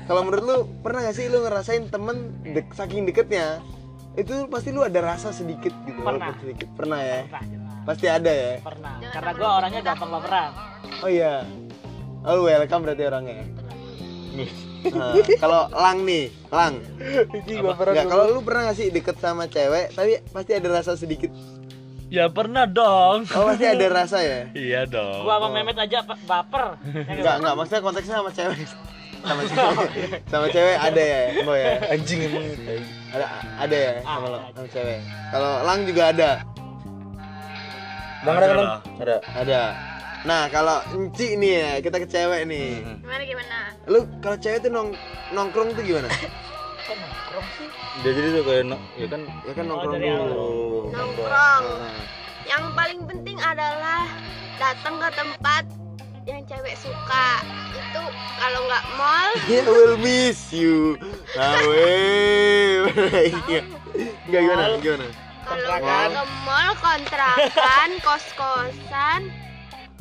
Kalau 0.04 0.20
menurut 0.20 0.44
lu 0.44 0.58
pernah 0.84 1.00
gak 1.08 1.16
sih 1.16 1.32
lu 1.32 1.40
ngerasain 1.40 1.88
temen 1.88 2.36
dek, 2.44 2.76
saking 2.76 3.08
deketnya 3.08 3.64
itu 4.14 4.46
pasti 4.46 4.70
lu 4.70 4.84
ada 4.84 5.00
rasa 5.02 5.34
sedikit 5.34 5.72
gitu 5.88 5.98
Pernah. 5.98 6.30
walaupun 6.30 6.34
sedikit. 6.44 6.68
Pernah 6.76 7.00
ya? 7.02 7.20
Pernah, 7.26 7.42
jelas. 7.48 7.82
pasti 7.88 8.06
ada 8.06 8.30
ya? 8.32 8.52
Pernah. 8.60 8.92
Jangan 9.00 9.14
Karena 9.16 9.30
gua 9.32 9.40
orang 9.42 9.56
orangnya 9.58 9.80
gampang 9.82 10.10
baperan. 10.12 10.50
oh 11.02 11.10
iya. 11.10 11.34
Oh 12.24 12.32
lu 12.36 12.42
welcome 12.46 12.82
berarti 12.84 13.04
orangnya 13.04 13.34
Nah, 14.84 15.16
kalau 15.40 15.72
lang 15.72 16.04
nih 16.04 16.28
lang. 16.52 16.74
Nggak, 17.48 18.04
kalau 18.04 18.24
lu 18.28 18.40
pernah 18.44 18.68
gak 18.68 18.76
sih 18.76 18.92
deket 18.92 19.16
sama 19.16 19.48
cewek 19.48 19.96
tapi 19.96 20.20
pasti 20.28 20.52
ada 20.52 20.68
rasa 20.68 20.92
sedikit? 21.00 21.32
Ya 22.12 22.28
pernah 22.28 22.68
dong. 22.68 23.24
oh 23.32 23.42
pasti 23.48 23.64
ada 23.64 23.86
rasa 23.88 24.20
ya? 24.20 24.52
Iya 24.52 24.84
dong. 24.84 25.24
Gua 25.24 25.40
sama 25.40 25.48
Mehmet 25.56 25.80
aja 25.80 26.04
baper. 26.04 26.76
Enggak, 26.84 27.40
enggak, 27.40 27.54
maksudnya 27.56 27.80
konteksnya 27.80 28.16
sama 28.20 28.30
cewek 28.36 28.68
sama 29.24 29.42
cewek. 29.42 29.88
Sama 30.26 30.46
cewek 30.48 30.76
ada 30.78 31.02
ya 31.02 31.20
boy 31.42 31.58
ya? 31.58 31.72
Anjing 31.88 32.20
emang 32.22 32.44
ada 33.10 33.26
ada 33.58 33.76
ya? 33.76 33.92
Sama, 34.00 34.26
lo, 34.26 34.38
sama 34.50 34.68
cewek. 34.68 34.98
Kalau 35.30 35.52
lang 35.62 35.78
juga 35.82 36.02
ada. 36.08 36.30
Bang 38.22 38.34
ada 38.34 38.46
kan 38.46 38.58
Ada. 38.98 39.16
Ada. 39.34 39.62
Nah 40.24 40.42
kalau 40.48 40.80
enci 40.94 41.36
nih 41.36 41.52
ya 41.54 41.70
kita 41.78 41.96
ke 41.98 42.06
cewek 42.06 42.42
nih. 42.44 42.80
Gimana 42.80 43.22
gimana? 43.22 43.56
lu 43.84 44.00
kalau 44.18 44.36
cewek 44.36 44.58
tuh 44.60 44.70
nong 44.70 44.96
nongkrong 45.30 45.72
tuh 45.72 45.82
gimana? 45.82 46.08
Kok 46.84 46.94
nongkrong 46.94 47.46
sih? 47.56 47.68
dia 48.00 48.10
jadi 48.10 48.28
tuh 48.32 48.42
kayak 48.42 48.64
no- 48.66 48.84
ya 48.94 49.06
kan? 49.06 49.20
Ya 49.44 49.52
kan 49.52 49.64
nongkrong 49.64 49.92
dari 49.94 50.08
awal. 50.08 50.24
dulu 50.26 50.48
Nongkrong. 50.90 51.62
Nah, 51.80 52.02
Yang 52.44 52.64
paling 52.72 53.00
penting 53.04 53.36
adalah 53.38 54.04
datang 54.54 54.94
ke 54.96 55.08
tempat 55.12 55.64
yang 56.24 56.42
cewek 56.44 56.74
suka. 56.74 57.28
Itu 57.70 58.02
kalau 58.34 58.60
nggak 58.64 58.84
mall, 58.94 59.30
I 59.50 59.58
will 59.62 59.96
miss 59.96 60.50
you 60.50 60.96
nah 61.34 61.58
weh 61.66 62.88
Iya. 63.46 63.60
Enggak 64.24 64.40
gimana 64.40 64.64
gimana 64.78 65.06
kalau 65.44 65.60
Kontrakan. 65.60 65.82
nggak 65.84 66.08
ke 66.08 66.24
mall 66.42 66.70
kontrakan, 66.78 67.88
kos-kosan, 68.06 69.20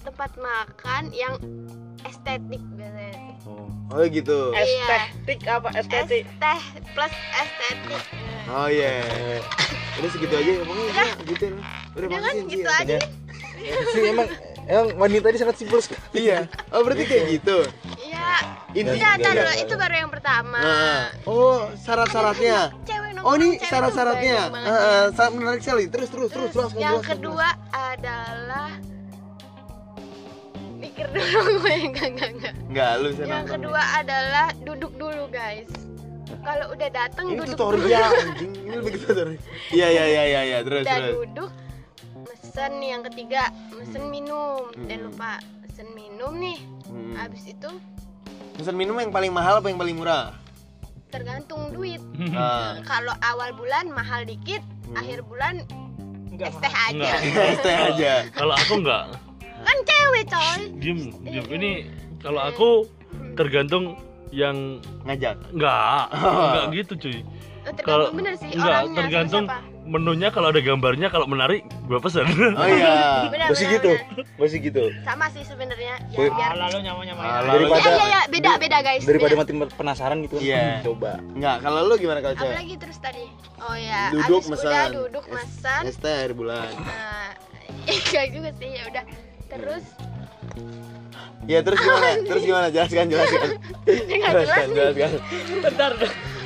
tempat 0.02 0.32
makan 0.40 1.04
yang 1.12 1.36
estetik 2.04 2.64
biasanya. 2.74 3.36
oh. 3.44 3.68
oh 3.92 4.04
gitu 4.06 4.56
Estetik 4.56 5.40
apa 5.46 5.68
estetik? 5.74 6.24
Teh 6.38 6.62
plus 6.94 7.12
estetik. 7.34 8.02
oh 8.46 8.68
iya 8.68 9.04
udah 9.94 10.10
segitu 10.10 10.34
aja 10.34 10.52
pokoknya 10.60 10.84
udah 10.86 11.10
gitu 11.26 11.46
udah 11.94 12.08
Udah 12.08 12.20
kan 12.20 12.36
gitu 12.46 12.64
ya. 12.64 12.80
aja. 12.82 12.98
sih 13.94 14.02
emang 14.06 14.30
emang 14.68 14.88
wanita 14.96 15.26
ini 15.28 15.40
sangat 15.40 15.56
simpel 15.60 15.80
sekali 15.84 16.02
iya 16.16 16.40
oh 16.72 16.82
berarti 16.82 17.04
kayak 17.04 17.26
gitu 17.40 17.58
Iya. 18.00 18.30
intinya 18.74 19.10
dulu. 19.20 19.52
itu 19.60 19.74
baru 19.76 19.96
yang 20.06 20.12
pertama. 20.12 20.58
Nah, 20.58 21.04
oh 21.28 21.70
syarat-syaratnya 21.78 22.72
oh 23.22 23.34
ini 23.36 23.60
syarat-syaratnya 23.60 24.40
banget. 24.50 24.72
ah, 24.72 25.06
sangat 25.14 25.34
menarik 25.38 25.62
sekali 25.62 25.84
terus 25.92 26.10
terus 26.10 26.30
terus 26.32 26.50
terus 26.56 26.72
yang 26.76 27.04
kedua 27.04 27.54
adalah 27.70 28.72
mikir 30.80 31.08
dulu 31.10 31.40
gue 31.64 31.74
enggak 31.80 32.08
enggak 32.16 32.30
enggak 32.34 32.54
Enggak, 32.70 32.92
lu 33.00 33.08
yang 33.24 33.46
kedua 33.48 33.82
adalah 33.96 34.48
duduk 34.62 34.92
dulu 34.98 35.24
guys 35.30 35.70
kalau 36.44 36.66
udah 36.74 36.90
datang 36.90 37.26
Ini 37.30 37.38
duduk 37.40 37.56
tutorial 37.56 38.10
anjing. 38.10 38.52
Ini 38.58 38.76
lebih 38.82 38.92
tutorial. 39.00 39.40
Iya 39.70 39.88
iya 39.88 40.04
iya 40.10 40.24
iya 40.26 40.42
iya, 40.44 40.58
terus 40.66 40.82
udah 40.84 40.98
terus. 40.98 41.14
duduk 41.14 41.52
mesen 42.54 42.78
nih 42.78 42.90
yang 42.94 43.02
ketiga 43.04 43.44
mesen 43.74 44.14
minum 44.14 44.70
dan 44.86 45.02
Hmm. 45.02 45.10
lupa 45.10 45.42
mesen 45.58 45.90
minum 45.90 46.38
nih 46.38 46.62
Hmm. 46.86 47.18
habis 47.18 47.50
itu 47.50 47.66
Pesan 48.54 48.78
minum 48.78 48.94
yang 48.94 49.10
paling 49.10 49.34
mahal 49.34 49.58
apa 49.58 49.74
yang 49.74 49.82
paling 49.82 49.98
murah? 49.98 50.38
tergantung 51.10 51.74
duit 51.74 51.98
Ah. 52.30 52.78
kalau 52.86 53.10
awal 53.26 53.58
bulan 53.58 53.90
mahal 53.90 54.22
dikit 54.22 54.62
Hmm. 54.86 55.02
akhir 55.02 55.26
bulan 55.26 55.66
Enggak 56.30 56.50
es 56.50 56.58
teh 56.60 56.74
aja. 56.76 57.12
Es 57.50 57.60
teh 57.60 57.74
aja. 57.76 58.14
Kalau 58.30 58.54
aku 58.54 58.74
enggak. 58.78 59.04
kan 59.60 59.78
cewek 59.84 60.24
coy 60.28 60.58
Diem, 60.78 61.00
diem. 61.26 61.46
Ini 61.48 61.72
kalau 62.22 62.42
aku 62.44 62.70
tergantung 63.34 63.98
yang 64.30 64.78
Ngajak. 65.02 65.42
enggak, 65.50 66.06
enggak 66.14 66.66
gitu 66.72 66.94
cuy. 67.00 67.18
Oh, 67.18 67.26
tergantung 67.66 67.82
Kalau 67.82 68.06
bener 68.14 68.34
sih 68.38 68.50
enggak, 68.54 68.82
tergantung 68.94 69.46
siapa. 69.50 69.73
Menunya 69.84 70.30
kalau 70.30 70.48
ada 70.48 70.58
gambarnya 70.58 71.08
kalau 71.08 71.26
menarik 71.26 71.62
gua 71.86 72.00
pesen. 72.00 72.24
Oh 72.56 72.66
iya. 72.66 73.28
Benar, 73.28 73.48
Masih 73.48 73.66
benar, 73.66 73.76
gitu. 73.76 73.92
benar. 73.92 74.40
Masih 74.40 74.58
gitu. 74.60 74.84
sama 75.04 75.26
sih 75.30 75.44
sebenarnya 75.44 75.96
ya, 76.10 76.28
biar 76.30 76.56
lalu 76.56 76.78
nyawa 76.82 77.02
nyamain 77.04 77.26
Ah, 77.26 77.40
Iya, 77.40 77.52
Daripada 77.52 77.80
iya, 77.84 78.06
iya, 78.06 78.22
beda, 78.28 78.52
beda 78.58 78.78
guys. 78.80 79.04
daripada 79.04 79.34
beda. 79.34 79.42
mati 79.60 79.76
penasaran 79.76 80.18
gitu 80.22 80.36
kan. 80.36 80.44
Iya. 80.44 80.66
Coba. 80.82 81.12
Enggak, 81.34 81.56
kalau 81.60 81.80
lu 81.84 81.96
gimana 81.96 82.20
kalau 82.20 82.36
cewek? 82.36 82.50
Apalagi 82.50 82.76
terus 82.78 82.98
tadi? 82.98 83.24
Oh 83.60 83.76
ya, 83.76 84.02
Duduk 84.10 84.42
abis 84.42 84.52
mesan. 84.52 84.72
udah 84.72 84.86
duduk 84.98 85.26
mesan. 85.30 85.82
Es 85.84 85.98
teh 85.98 86.32
bulan. 86.32 86.72
Nah, 86.74 87.30
enggak 87.86 88.26
juga 88.30 88.50
sih, 88.54 88.70
ya 88.72 88.84
udah. 88.88 89.04
Terus 89.48 89.84
Iya, 91.44 91.60
terus 91.60 91.76
gimana? 91.78 92.08
Terus 92.24 92.42
gimana? 92.42 92.68
Jelaskan, 92.70 93.06
jelaskan. 93.06 93.50
enggak 94.16 94.32
jelas 94.32 94.48
Jelaskan, 94.48 94.68
jelaskan. 94.72 95.12
bentar 95.60 95.92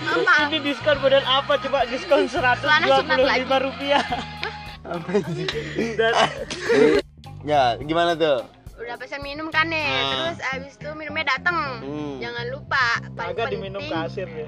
Apa? 0.08 0.34
ini 0.48 0.58
diskon 0.64 0.98
model 0.98 1.24
apa 1.24 1.54
coba 1.60 1.84
diskon 1.84 2.26
Celana 2.26 2.56
sunat 2.88 3.20
lagi. 3.20 3.44
125 3.44 3.66
rupiah 3.66 4.04
Apa 4.82 5.10
sih? 5.28 5.46
dan 5.94 6.14
Ya, 7.44 7.80
gimana 7.80 8.12
tuh? 8.14 8.44
Udah 8.78 8.96
pesan 8.96 9.20
minum 9.20 9.48
kan 9.48 9.68
nih. 9.68 9.84
Ah. 9.84 10.04
Terus 10.30 10.40
abis 10.54 10.74
itu 10.76 10.90
minumnya 10.94 11.34
dateng. 11.34 11.58
Hmm. 11.82 12.20
Jangan 12.20 12.46
lupa. 12.48 12.86
Paling 13.10 13.34
agak 13.34 13.46
diminum 13.50 13.82
penting, 13.82 13.96
kasir 13.98 14.28
ya 14.30 14.48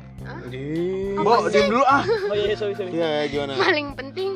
Mbok, 1.15 1.39
diam 1.49 1.67
dulu 1.67 1.83
ah. 1.83 2.03
oh 2.05 2.35
iya 2.35 2.53
sorry 2.53 2.73
sorry 2.73 2.91
Iya, 2.91 3.25
gimana? 3.27 3.53
paling 3.57 3.87
penting 3.95 4.31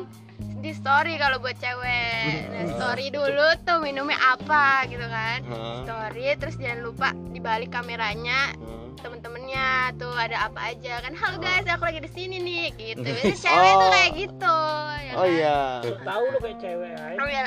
di 0.58 0.72
story 0.72 1.14
kalau 1.14 1.38
buat 1.38 1.56
cewek. 1.56 2.48
Nah, 2.48 2.64
story 2.74 3.06
dulu 3.08 3.46
tuh 3.62 3.78
minumnya 3.78 4.16
apa 4.18 4.88
gitu 4.88 5.04
kan. 5.04 5.38
Hah? 5.44 5.84
Story 5.84 6.24
terus 6.34 6.56
jangan 6.56 6.80
lupa 6.82 7.08
dibalik 7.30 7.68
kameranya 7.68 8.50
Hah? 8.50 8.83
Temen-temennya 8.96 9.68
tuh 9.94 10.12
ada 10.12 10.46
apa 10.46 10.70
aja 10.70 11.00
kan 11.00 11.12
halo 11.12 11.36
guys 11.38 11.66
aku 11.66 11.84
lagi 11.84 12.00
di 12.00 12.10
sini 12.10 12.36
nih 12.38 12.64
gitu 12.74 13.02
Biasanya 13.24 13.34
cewek 13.34 13.72
tuh 13.72 13.80
Oh. 13.80 13.90
kayak 13.90 14.12
gitu 14.16 14.56
ya 15.00 15.12
Oh 15.12 15.20
kan? 15.20 15.30
iya. 15.30 15.58
tahu 16.00 16.24
lo 16.26 16.38
kayak 16.38 16.58
cewek 16.58 16.92
ay. 16.94 17.16
oh 17.16 17.28
ya 17.28 17.46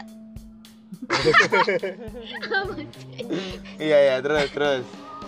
Iya, 3.77 3.97
iya, 4.01 4.15
terus, 4.19 4.49
terus. 4.49 4.83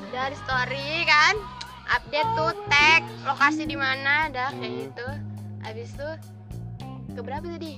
dari 0.10 0.36
story 0.38 1.06
kan 1.06 1.36
update 1.88 2.30
tuh 2.34 2.52
tag 2.68 3.02
lokasi 3.24 3.64
di 3.64 3.76
mana 3.76 4.28
dah 4.28 4.50
kayak 4.52 4.66
Hmm. 4.66 4.82
gitu 4.84 5.08
habis 5.60 5.90
itu 5.92 6.10
ke 7.10 7.22
berapa 7.22 7.46
tadi 7.48 7.78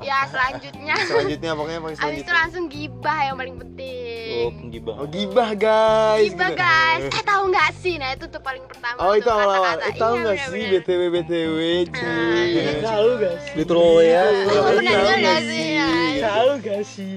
ya 0.00 0.26
selanjutnya 0.26 0.94
Selanjutnya 1.08 1.50
pokoknya 1.52 1.80
paling 1.80 1.96
habis 1.96 2.02
itu 2.16 2.24
selanjutnya. 2.24 2.34
langsung 2.34 2.64
gibah 2.66 3.18
yang 3.20 3.36
paling 3.36 3.54
Oh, 3.54 3.60
penting 3.60 4.50
penggibah. 4.56 4.94
Oh, 4.96 5.06
gibah, 5.06 5.50
guys. 5.54 6.26
gibah 6.26 6.50
guys 6.52 7.02
eh 7.06 7.22
tahu 7.22 7.42
nggak 7.48 7.70
sih 7.76 7.94
nah 7.96 8.10
itu 8.10 8.26
tuh 8.26 8.40
paling 8.40 8.64
pertama 8.64 8.96
Oh, 8.98 9.12
itu 9.12 9.26
awal-awal. 9.26 9.76
kata-kata. 9.76 9.86
Eh, 9.86 9.94
tahu 9.94 10.14
Iya, 10.14 10.22
nggak 10.24 10.38
sih. 10.40 10.64
BTW 10.72 11.02
BTW, 11.12 11.58
cuy. 11.88 12.50
tahu 12.80 13.08
gak 13.16 13.34
sih 13.38 13.52
Litro 13.54 13.84
ya. 14.00 14.22
Oh, 14.24 14.72
Tahu 14.74 14.76
nggak 14.80 15.38
sih, 15.40 15.66
ya. 15.70 15.88
tahu 16.24 16.50
gak 16.58 16.82
sih 16.84 17.12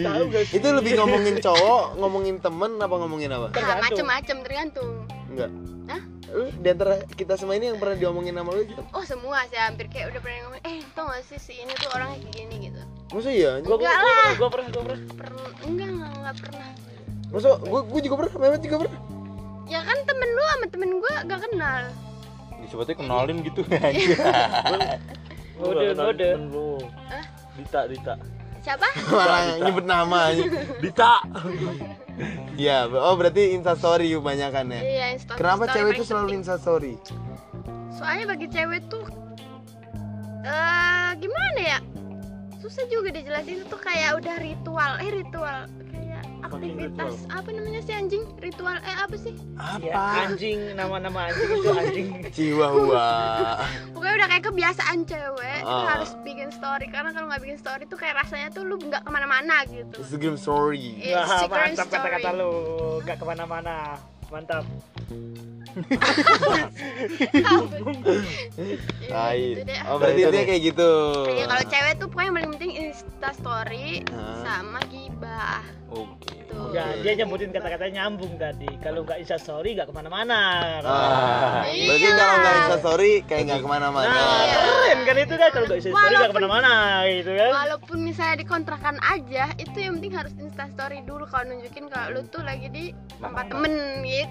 tahu 0.00 0.22
gak 0.30 0.44
sih 0.46 0.54
Itu 0.56 0.68
lebih 0.70 0.92
ngomongin 0.96 1.34
cowok, 1.38 1.84
ngomongin 1.96 2.36
temen 2.38 2.72
apa 2.78 2.94
ngomongin 2.96 3.30
apa? 3.30 3.46
Ah, 3.52 3.76
macem-macem 3.78 4.36
tergantung 4.40 4.90
Enggak. 5.28 5.50
Hah? 5.84 6.02
Lu 6.34 6.50
di 6.50 6.68
antara 6.68 6.98
kita 7.14 7.38
semua 7.38 7.54
ini 7.54 7.70
yang 7.70 7.78
pernah 7.78 7.94
diomongin 7.94 8.34
sama 8.34 8.50
lu 8.50 8.66
siapa? 8.66 8.82
Oh 8.90 9.04
semua 9.06 9.46
sih 9.46 9.54
hampir 9.54 9.86
kayak 9.86 10.10
udah 10.10 10.20
pernah 10.20 10.38
ngomong 10.50 10.62
Eh 10.66 10.82
tau 10.98 11.06
gak 11.06 11.22
sih 11.30 11.38
si 11.38 11.54
ini 11.62 11.70
tuh 11.78 11.88
orangnya 11.94 12.18
kayak 12.26 12.34
gini 12.34 12.54
gitu 12.70 12.82
Masa 13.14 13.30
iya? 13.30 13.52
gua 13.62 13.78
gua 13.78 13.86
Enggak 13.86 13.94
gua 13.94 14.02
lah. 14.02 14.18
pernah 14.18 14.34
gua 14.34 14.48
pernah 14.50 14.66
gua 14.66 14.82
pernah 14.82 15.00
Pernah 15.14 15.46
Enggak 15.62 15.88
enggak, 15.94 16.10
enggak 16.18 16.36
pernah 16.42 16.68
Masa 17.30 17.48
gua, 17.62 17.80
gua 17.86 18.00
juga 18.02 18.14
pernah, 18.18 18.32
Mehmet 18.42 18.62
juga 18.66 18.76
pernah 18.82 19.00
Ya 19.64 19.80
kan 19.80 19.98
temen 20.04 20.28
lu 20.28 20.42
sama 20.44 20.66
temen 20.68 20.90
gue 21.00 21.14
gak 21.24 21.40
kenal 21.48 21.82
Disebutnya 22.64 22.96
kenalin 22.96 23.44
gitu. 23.44 23.60
Ngode, 25.60 25.86
ngode. 26.00 26.30
Hah? 27.12 27.24
Dita, 27.54 27.80
Dita. 27.86 28.14
Siapa? 28.64 28.88
Malah 29.12 29.60
nyebut 29.60 29.84
nama 29.84 30.32
Dita. 30.80 31.20
Iya, 32.56 32.88
oh 32.88 33.14
berarti 33.20 33.52
instastory 33.52 34.08
kebanyakan 34.16 34.72
ya? 34.72 34.80
Iya 34.80 35.04
Insta 35.18 35.36
Kenapa 35.36 35.68
story 35.68 35.74
cewek 35.76 35.92
itu 35.92 36.04
selalu 36.06 36.28
instastory? 36.40 36.94
Soalnya 37.92 38.24
bagi 38.32 38.46
cewek 38.48 38.80
tuh 38.88 39.04
eh 40.48 41.10
Gimana 41.20 41.60
ya? 41.60 41.78
Susah 42.64 42.88
juga 42.88 43.12
dijelasin 43.12 43.60
itu 43.60 43.64
tuh 43.68 43.76
kayak 43.76 44.16
udah 44.24 44.36
ritual. 44.40 44.92
Eh 45.04 45.10
ritual 45.12 45.68
aktivitas 46.44 47.14
Apa 47.26 47.48
namanya 47.48 47.80
sih 47.80 47.92
anjing? 47.92 48.24
Ritual 48.36 48.76
eh 48.78 48.96
apa 48.96 49.14
sih? 49.14 49.34
Ya, 49.80 49.96
anjing, 50.22 50.74
nama-nama 50.74 51.28
anjing 51.28 51.48
itu 51.50 51.70
anjing. 51.70 52.08
Chihuahua 52.34 53.06
Pokoknya 53.90 54.14
udah 54.14 54.28
kayak 54.28 54.44
kebiasaan 54.44 54.98
cewek 55.04 55.58
tuh 55.58 55.70
Ah. 55.70 55.86
harus 55.90 56.10
bikin 56.20 56.48
story 56.50 56.86
karena 56.86 57.10
kalau 57.10 57.26
nggak 57.26 57.42
bikin 57.42 57.58
story 57.58 57.82
tuh 57.84 57.96
kayak 57.96 58.14
rasanya 58.18 58.48
tuh 58.50 58.62
lu 58.62 58.76
nggak 58.76 59.00
ke 59.00 59.10
mana-mana 59.10 59.64
gitu. 59.64 59.96
Instagram 59.98 60.36
story 60.36 61.00
Wah, 61.06 61.24
Instagram 61.24 61.64
mantap 61.66 61.86
story. 61.86 61.94
kata-kata 61.96 62.30
lu. 62.32 62.52
Gak 63.02 63.16
ke 63.16 63.24
mana-mana. 63.24 63.76
Mantap. 64.34 64.66
Iya, 68.54 69.10
Tai. 69.10 69.38
gitu. 69.58 69.72
Oh 69.90 69.96
berarti 69.98 70.20
dia 70.24 70.44
kayak 70.46 70.62
gitu 70.62 70.90
Iya, 71.30 71.44
kalau 71.46 71.64
cewek 71.66 71.92
tuh 71.98 72.06
pokoknya 72.10 72.26
yang 72.26 72.34
paling 72.34 72.50
penting 72.54 72.72
Insta 72.78 73.30
story 73.34 73.88
sama 74.42 74.80
gibah. 74.86 75.62
Oke. 75.90 76.34
Tuh. 76.44 76.70
Ya, 76.70 76.86
dia 76.98 77.12
nyebutin 77.18 77.50
kata-kata 77.50 77.90
nyambung 77.90 78.38
tadi. 78.38 78.70
Kalau 78.78 79.02
nggak 79.02 79.18
Insta 79.18 79.38
story 79.38 79.74
nggak 79.74 79.90
ke 79.90 79.94
mana-mana. 79.94 80.40
Ah, 80.82 81.66
Iya. 81.66 81.86
berarti 81.90 82.08
kalau 82.12 82.34
nggak 82.36 82.54
instastory 82.56 83.12
kayak 83.24 83.42
nggak 83.44 83.62
ke 83.62 83.68
mana-mana 83.68 84.14
Nah, 84.14 84.42
keren 84.54 84.98
kan 85.02 85.16
itu 85.16 85.34
kan 85.34 85.48
kalau 85.50 85.66
nggak 85.66 85.78
Insta 85.82 85.90
story 85.92 86.14
nggak 86.14 86.30
ke 86.30 86.36
mana-mana 86.38 86.72
gitu 87.08 87.30
kan. 87.34 87.50
Walaupun 87.50 87.98
misalnya 87.98 88.36
dikontrakan 88.38 88.96
aja, 89.02 89.44
itu 89.58 89.76
yang 89.76 89.92
penting 89.98 90.14
harus 90.14 90.32
Insta 90.38 90.64
story 90.70 91.02
dulu 91.02 91.26
kalau 91.26 91.44
nunjukin 91.50 91.86
kalau 91.90 92.06
lu 92.14 92.20
tuh 92.30 92.42
lagi 92.42 92.70
di 92.70 92.84
tempat 93.18 93.50
temen 93.50 93.72
gitu. 94.06 94.23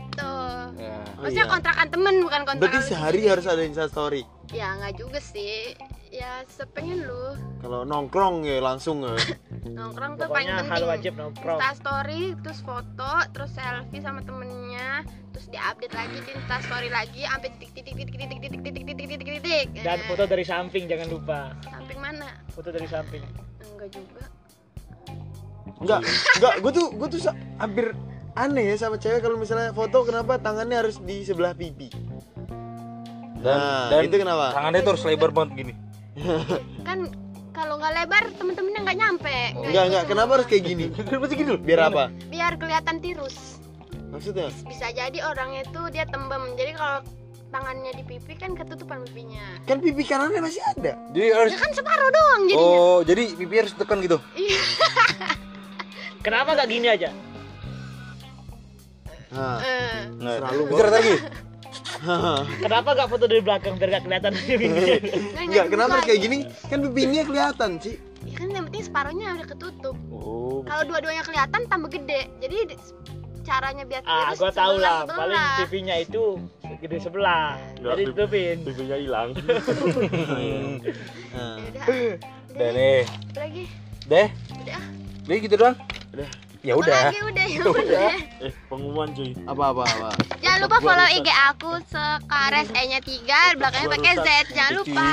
Ya. 0.73 0.97
Oh, 1.15 1.21
Maksudnya 1.21 1.45
iya. 1.45 1.53
kontrakan 1.53 1.87
temen 1.87 2.15
bukan 2.19 2.41
kontrakan 2.43 2.59
Berarti 2.59 2.79
sehari 2.83 3.11
sendiri. 3.19 3.31
harus 3.31 3.45
ada 3.45 3.61
instastory 3.61 4.23
Ya 4.49 4.75
nggak 4.75 4.93
juga 4.95 5.19
sih. 5.19 5.77
Ya 6.09 6.45
sepengen 6.47 7.03
lu 7.03 7.33
Kalau 7.57 7.81
nongkrong 7.83 8.43
ya 8.43 8.59
langsung 8.59 9.01
ya 9.01 9.13
nongkrong 9.79 10.13
tuh 10.15 10.27
paling 10.27 10.45
Pokoknya 10.45 10.55
hal 10.59 10.69
penting. 10.75 10.91
wajib 10.91 11.13
nongkrong. 11.15 11.57
Insta 11.57 11.69
story, 11.73 12.21
terus 12.37 12.59
foto, 12.59 13.11
terus 13.31 13.51
selfie 13.51 13.97
sama 13.97 14.21
temennya, 14.21 15.01
terus 15.31 15.45
diupdate 15.47 15.89
lagi 15.91 16.17
di 16.19 16.31
Insta 16.31 16.57
story 16.59 16.89
lagi, 16.89 17.21
sampai 17.23 17.49
titik 17.55 17.69
titik 17.73 17.93
titik 17.95 18.15
titik 18.15 18.37
titik 18.39 18.61
titik 18.61 18.73
titik 18.75 18.83
titik 18.85 19.07
titik 19.09 19.29
titik. 19.39 19.67
Dan 19.79 19.97
Eh, 19.97 20.05
foto 20.05 20.23
dari 20.23 20.43
samping 20.43 20.83
jangan 20.85 21.07
lupa. 21.07 21.39
samping 21.63 21.97
mana? 21.97 22.29
Foto 22.51 22.69
dari 22.69 22.85
samping. 22.85 23.23
Enggak 23.63 23.89
juga. 23.89 24.23
Enggak, 25.75 25.99
enggak, 26.37 26.53
gue 26.59 26.71
tuh 26.71 26.87
gue 26.93 27.07
tuh 27.09 27.19
hampir 27.57 27.85
aneh 28.33 28.73
ya 28.73 28.75
sama 28.77 28.97
cewek 28.97 29.21
kalau 29.21 29.37
misalnya 29.37 29.69
foto 29.71 30.01
kenapa 30.05 30.41
tangannya 30.41 30.81
harus 30.81 30.97
di 30.97 31.21
sebelah 31.21 31.53
pipi. 31.53 31.93
Dan, 33.43 33.59
Nah, 33.59 33.91
dan 33.91 34.07
itu 34.07 34.15
kenapa? 34.17 34.55
Tangannya 34.55 34.79
tuh 34.81 34.91
harus 34.95 35.03
lebar 35.05 35.29
banget 35.35 35.51
gini. 35.53 35.73
Kan 36.87 36.99
kalau 37.53 37.77
nggak 37.77 37.93
lebar 37.93 38.23
temen-temennya 38.33 38.79
nggak 38.81 38.97
nyampe. 38.97 39.37
Enggak, 39.53 39.83
enggak, 39.91 40.03
kenapa 40.09 40.31
harus 40.39 40.47
kayak 40.49 40.63
gini? 40.65 40.85
Kenapa 41.05 41.25
sih 41.29 41.37
gitu? 41.37 41.53
Biar 41.61 41.81
apa? 41.93 42.03
Biar 42.33 42.57
kelihatan 42.57 42.97
tirus. 42.97 43.61
Maksudnya? 44.09 44.49
Bisa 44.65 44.89
jadi 44.89 45.19
orangnya 45.25 45.61
itu 45.65 45.81
dia 45.93 46.05
tembem. 46.09 46.57
Jadi 46.57 46.71
kalau 46.73 47.05
tangannya 47.53 47.93
di 47.93 48.03
pipi 48.05 48.33
kan 48.33 48.57
ketutupan 48.57 49.05
pipinya. 49.05 49.61
Kan 49.69 49.77
pipi 49.77 50.01
kanannya 50.01 50.41
masih 50.41 50.61
ada. 50.73 50.97
Jadi 51.13 51.27
harus 51.29 51.51
Ya 51.53 51.59
kan 51.61 51.71
separuh 51.77 52.09
doang 52.09 52.41
jadinya. 52.49 52.65
Oh, 52.65 52.97
jadi 53.05 53.23
pipi 53.37 53.55
harus 53.61 53.73
tekan 53.77 54.01
gitu. 54.01 54.17
Kenapa 56.25 56.57
nggak 56.57 56.69
gini 56.71 56.87
aja? 56.89 57.13
Nah, 59.33 59.57
Eh, 59.59 59.99
Nggak. 60.13 60.35
Selalu 60.39 60.61
Bicara 60.67 60.89
lagi. 60.91 61.13
Kenapa 62.63 62.89
nggak 62.93 63.07
foto 63.07 63.25
dari 63.25 63.41
belakang 63.41 63.73
biar 63.75 63.89
nggak 63.91 64.03
kelihatan? 64.03 64.31
enggak, 65.35 65.65
kenapa 65.67 65.91
harus 65.95 66.05
kayak 66.05 66.21
gini? 66.21 66.37
Kan 66.63 66.79
pipinya 66.83 67.23
kelihatan 67.23 67.71
sih. 67.77 67.95
Ya 68.23 68.35
kan 68.35 68.47
yang 68.49 68.65
penting 68.65 68.83
separuhnya 68.83 69.27
udah 69.33 69.47
ketutup. 69.47 69.95
Oh, 70.07 70.61
kalau 70.63 70.83
dua-duanya 70.85 71.23
kelihatan 71.23 71.61
tambah 71.65 71.89
gede 71.89 72.29
jadi 72.39 72.55
di- 72.67 72.79
caranya 73.43 73.83
biar 73.83 73.99
Ah, 74.03 74.31
gua 74.31 74.47
tahu 74.49 74.79
lah. 74.79 75.03
sebelah- 75.03 75.19
Paling. 75.19 75.43
TV-nya 75.59 75.95
itu 75.99 76.23
gede 76.79 76.97
sebelah. 76.99 77.59
Nggak, 77.75 77.91
Jadi 77.91 78.03
tutupin. 78.07 78.55
TV-nya 78.63 78.97
hilang. 78.97 79.29
Nah, 81.33 81.57
Ya 81.65 81.81
udah 81.81 81.85
udah 82.53 82.69
nih 82.71 82.99
apa 83.03 83.39
lagi 83.41 83.63
deh 84.05 84.27
udah 84.53 84.81
Udah 85.23 85.37
gitu 85.39 85.55
doang 85.57 85.75
Udah. 86.13 86.29
Ya 86.63 86.73
udah 86.79 87.11
lagi 87.11 87.19
udah 87.19 87.45
ya 87.45 87.59
udah 87.75 88.11
eh, 88.39 88.53
pengumuman 88.71 89.11
cuy. 89.11 89.35
Apa 89.43 89.63
apa 89.75 89.83
apa. 89.83 90.09
jangan 90.39 90.59
lupa 90.63 90.77
follow 90.79 91.07
IG 91.11 91.27
aku 91.51 91.71
sekares 91.91 92.67
e 92.71 92.81
nya 92.87 92.99
3 93.03 93.59
belakangnya 93.59 93.89
pakai 93.91 94.13
Z 94.15 94.27
jangan 94.55 94.73
lupa 94.79 95.11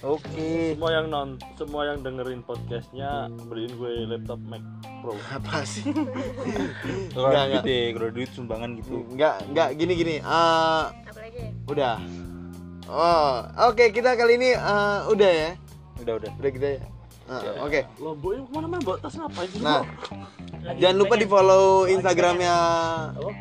oke 0.00 0.48
Semua 0.72 0.90
yang 0.96 1.06
non, 1.12 1.28
semua 1.54 1.82
yang 1.84 1.98
dengerin 2.00 2.40
podcastnya 2.40 3.28
beliin 3.44 3.76
gue 3.76 3.92
laptop 4.08 4.40
Mac 4.48 4.64
Pro. 5.04 5.12
Apa 5.28 5.68
sih? 5.68 5.84
Enggak, 7.16 7.44
duit 7.44 7.62
deh 7.62 7.84
kalau 7.92 8.08
duit 8.08 8.30
sumbangan 8.32 8.70
gitu 8.80 9.04
Enggak, 9.12 9.36
enggak 9.52 9.68
gini 9.76 9.92
gini. 9.94 10.14
Eh 10.24 10.84
apa 10.88 11.20
lagi 11.20 11.44
udah. 11.68 11.96
Oh, 12.86 13.34
oke 13.68 13.84
kita 13.90 14.16
kali 14.16 14.40
ini 14.40 14.56
eh, 14.56 14.98
udah 15.12 15.30
ya. 15.44 15.50
udah 16.00 16.14
udah 16.24 16.30
Udah 16.40 16.50
kita 16.50 16.68
ya. 16.78 16.95
Ah, 17.26 17.42
Oke. 17.60 17.80
Lomboknya 17.98 18.40
ke 18.40 18.52
mana 18.52 18.66
mana 18.68 18.80
bawa 18.80 18.96
tas 18.98 19.14
ngapain 19.14 19.48
sih? 19.48 19.58
Nah, 19.58 19.82
Lagi 20.62 20.78
jangan 20.78 20.96
lupa 20.96 21.14
di 21.14 21.26
follow 21.26 21.64
Instagramnya 21.84 22.56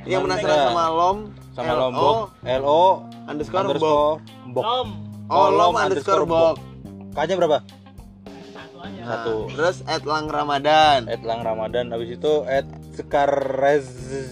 yang 0.04 0.22
penasaran 0.22 0.58
sama 0.68 0.86
Lom 0.90 1.18
sama 1.54 1.72
LO 1.72 1.80
lombok 1.80 2.18
lo 2.60 2.84
underscore 3.26 3.64
bok. 3.64 3.70
underscore 3.70 4.18
bok 4.52 4.66
Om. 4.66 4.90
Oh, 5.26 5.48
Lom 5.48 5.54
Lom 5.54 5.74
underscore 5.76 6.22
underscore 6.22 6.26
bok. 6.26 6.56
kajnya 7.14 7.36
berapa 7.38 7.58
Satu 8.52 8.78
aja. 8.80 9.00
Nah, 9.00 9.08
Satu. 9.08 9.36
Terus 9.54 9.78
at 9.86 10.04
Lang 10.04 10.28
Ramadan. 10.28 11.00
at 11.06 11.22
lang 11.22 11.40
ramadan 11.42 11.86
habis 11.90 12.10
itu 12.12 12.34
at 12.46 12.66
sekarez 12.96 13.86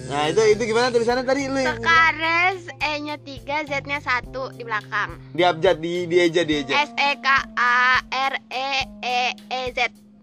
Nah, 0.07 0.31
itu 0.31 0.41
itu 0.55 0.61
gimana 0.63 0.89
tulisannya 0.89 1.27
tadi 1.27 1.51
lu 1.51 1.59
yang 1.59 1.77
sekares 1.77 2.59
e 2.79 2.91
nya 3.03 3.15
3 3.19 3.67
Z 3.69 3.71
nya 3.83 3.99
1 3.99 4.31
di 4.55 4.63
belakang. 4.63 5.09
Di 5.35 5.43
abjad 5.43 5.77
di 5.83 6.07
di 6.07 6.17
aja 6.23 6.41
di 6.47 6.63
aja. 6.63 6.73
S 6.87 6.91
E 6.95 7.11
K 7.19 7.27
A 7.59 7.99
R 8.07 8.33
E 8.47 8.69
E 9.03 9.19
E 9.35 9.61
Z 9.75 9.79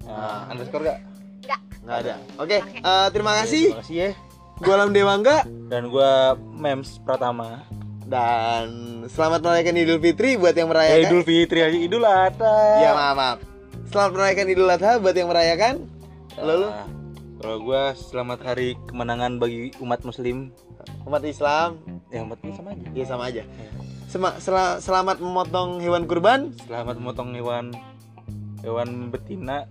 nah, 0.09 0.49
underscore 0.49 0.85
gak 0.89 0.99
Nggak. 1.47 1.61
Ada. 2.05 2.15
Oke, 2.37 2.59
eh, 2.61 3.07
terima 3.11 3.33
kasih. 3.41 3.73
terima 3.73 3.83
kasih 3.83 3.97
ya. 3.97 4.11
Gua 4.61 4.75
Lam 4.77 4.93
Dewangga. 4.93 5.49
Dan 5.73 5.89
gua 5.89 6.37
mems 6.37 7.01
pratama. 7.01 7.65
Dan 8.05 8.69
selamat 9.09 9.41
merayakan 9.41 9.81
Idul 9.81 10.01
Fitri 10.03 10.37
buat 10.37 10.53
yang 10.53 10.69
ya, 10.69 10.73
merayakan. 10.77 11.09
idul 11.09 11.23
fitri 11.25 11.65
aja 11.65 11.79
idul 11.79 12.05
adha. 12.05 12.59
Ya 12.85 12.91
maaf, 12.93 13.15
maaf. 13.17 13.39
Selamat 13.91 14.13
merayakan 14.15 14.47
Idul 14.55 14.71
Adha 14.71 15.03
buat 15.03 15.15
yang 15.19 15.27
merayakan. 15.27 15.75
Lalu? 16.39 16.71
Nah, 16.71 16.87
kalau 17.41 17.57
gua 17.59 17.97
selamat 17.97 18.45
hari 18.45 18.77
kemenangan 18.85 19.41
bagi 19.41 19.73
umat 19.81 20.05
muslim 20.05 20.53
umat 21.09 21.25
Islam 21.25 21.81
ya 22.13 22.21
umat 22.21 22.37
sama 22.47 22.77
aja 22.77 22.85
ya 22.93 23.05
sama 23.09 23.25
aja. 23.27 23.43
Sema- 24.05 24.37
sela- 24.37 24.77
selamat 24.79 25.23
memotong 25.23 25.79
hewan 25.79 26.05
kurban. 26.05 26.53
selamat 26.67 26.99
memotong 26.99 27.33
hewan 27.33 27.73
hewan 28.61 29.09
betina 29.09 29.65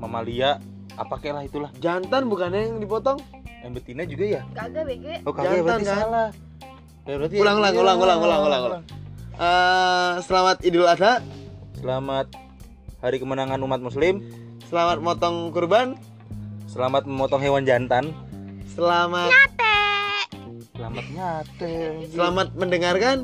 mamalia 0.00 0.58
apa 0.94 1.14
lah 1.22 1.42
itulah 1.42 1.70
Jantan 1.78 2.26
bukannya 2.26 2.66
yang 2.68 2.78
dipotong? 2.82 3.18
yang 3.64 3.72
betina 3.72 4.04
juga 4.04 4.24
ya 4.28 4.42
kagak 4.52 4.84
BG 4.84 5.06
oh 5.24 5.32
kagak 5.32 5.56
Jantan, 5.56 5.64
berarti 5.64 5.84
kan? 5.84 5.96
salah 5.96 6.28
ya, 7.04 7.14
berarti 7.16 7.36
Ulang, 7.38 7.56
ulang, 7.56 7.72
iya. 7.72 7.80
ulang, 7.80 7.98
ulang, 7.98 8.18
ulang, 8.20 8.40
ulang, 8.42 8.62
ulang. 8.62 8.82
Eh, 9.34 10.12
selamat 10.20 10.56
Idul 10.62 10.84
Adha. 10.84 11.22
selamat 11.74 12.26
hari 13.00 13.16
kemenangan 13.16 13.60
umat 13.60 13.80
muslim 13.80 14.18
Selamat 14.64 14.98
motong 14.98 15.52
kurban. 15.52 15.94
Selamat 16.74 17.06
memotong 17.06 17.38
hewan 17.40 17.62
jantan 17.62 18.10
Selamat 18.66 19.30
selamat 20.74 21.04
nyate 21.08 21.74
selamat 22.10 22.48
mendengarkan. 22.52 23.16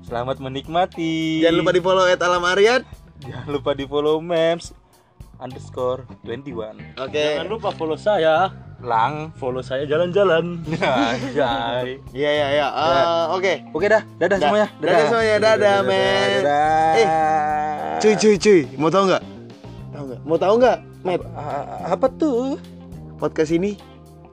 selamat 0.00 0.36
menikmati 0.38 1.42
Jangan 1.42 1.56
lupa 1.58 1.70
di 1.70 1.82
follow 1.82 2.04
at 2.06 2.20
Alam 2.20 2.44
Aryat. 2.44 2.82
jangan 3.20 3.48
lupa 3.50 3.70
di 3.72 3.84
follow 3.84 4.22
memes 4.22 4.70
underscore 5.36 6.06
21 6.22 6.78
Oke. 6.98 7.18
Jangan 7.36 7.48
lupa 7.48 7.68
follow 7.72 7.94
saya. 7.94 8.50
lang 8.78 9.34
Follow 9.34 9.58
saya 9.58 9.82
jalan-jalan. 9.84 10.62
Anjay. 10.78 11.98
Iya 12.10 12.30
iya 12.32 12.46
iya. 12.52 12.66
Eh, 12.70 13.24
Oke. 13.34 13.52
Oke 13.70 13.86
dah, 13.86 14.06
dadah 14.16 14.34
Da- 14.34 14.42
semuanya. 14.44 14.68
dadah 14.78 15.04
semuanya, 15.04 15.36
dadah, 15.40 15.76
men. 15.82 16.30
Dadah. 16.38 16.94
Eh, 16.94 17.08
Cuy 17.98 18.14
cuy 18.14 18.34
cuy, 18.36 18.60
mau 18.74 18.86
tahu 18.86 19.10
nggak? 19.10 19.22
Tahu 19.90 20.02
nggak? 20.04 20.20
Mau 20.22 20.36
tahu 20.36 20.54
nggak, 20.56 20.78
Matt? 21.08 21.22
Apa 21.88 22.06
tuh? 22.12 22.60
Podcast 23.16 23.50
ini 23.50 23.74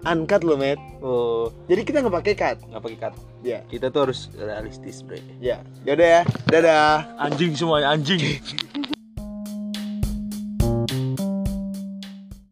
uncut 0.06 0.46
loh, 0.46 0.60
Matt. 0.60 0.78
Oh, 1.02 1.50
Jadi 1.66 1.82
kita 1.82 2.04
nggak 2.04 2.16
pakai 2.22 2.34
cut. 2.36 2.58
nggak 2.70 2.84
pakai 2.84 2.98
cut. 3.00 3.14
Ya, 3.42 3.62
Kita 3.66 3.90
tuh 3.90 4.10
harus 4.10 4.30
realistis, 4.34 5.02
Bre. 5.02 5.22
ya. 5.38 5.62
Yaudah 5.86 6.08
ya. 6.08 6.22
Dadah. 6.50 7.18
Anjing 7.18 7.54
semuanya 7.54 7.94
anjing. 7.94 8.20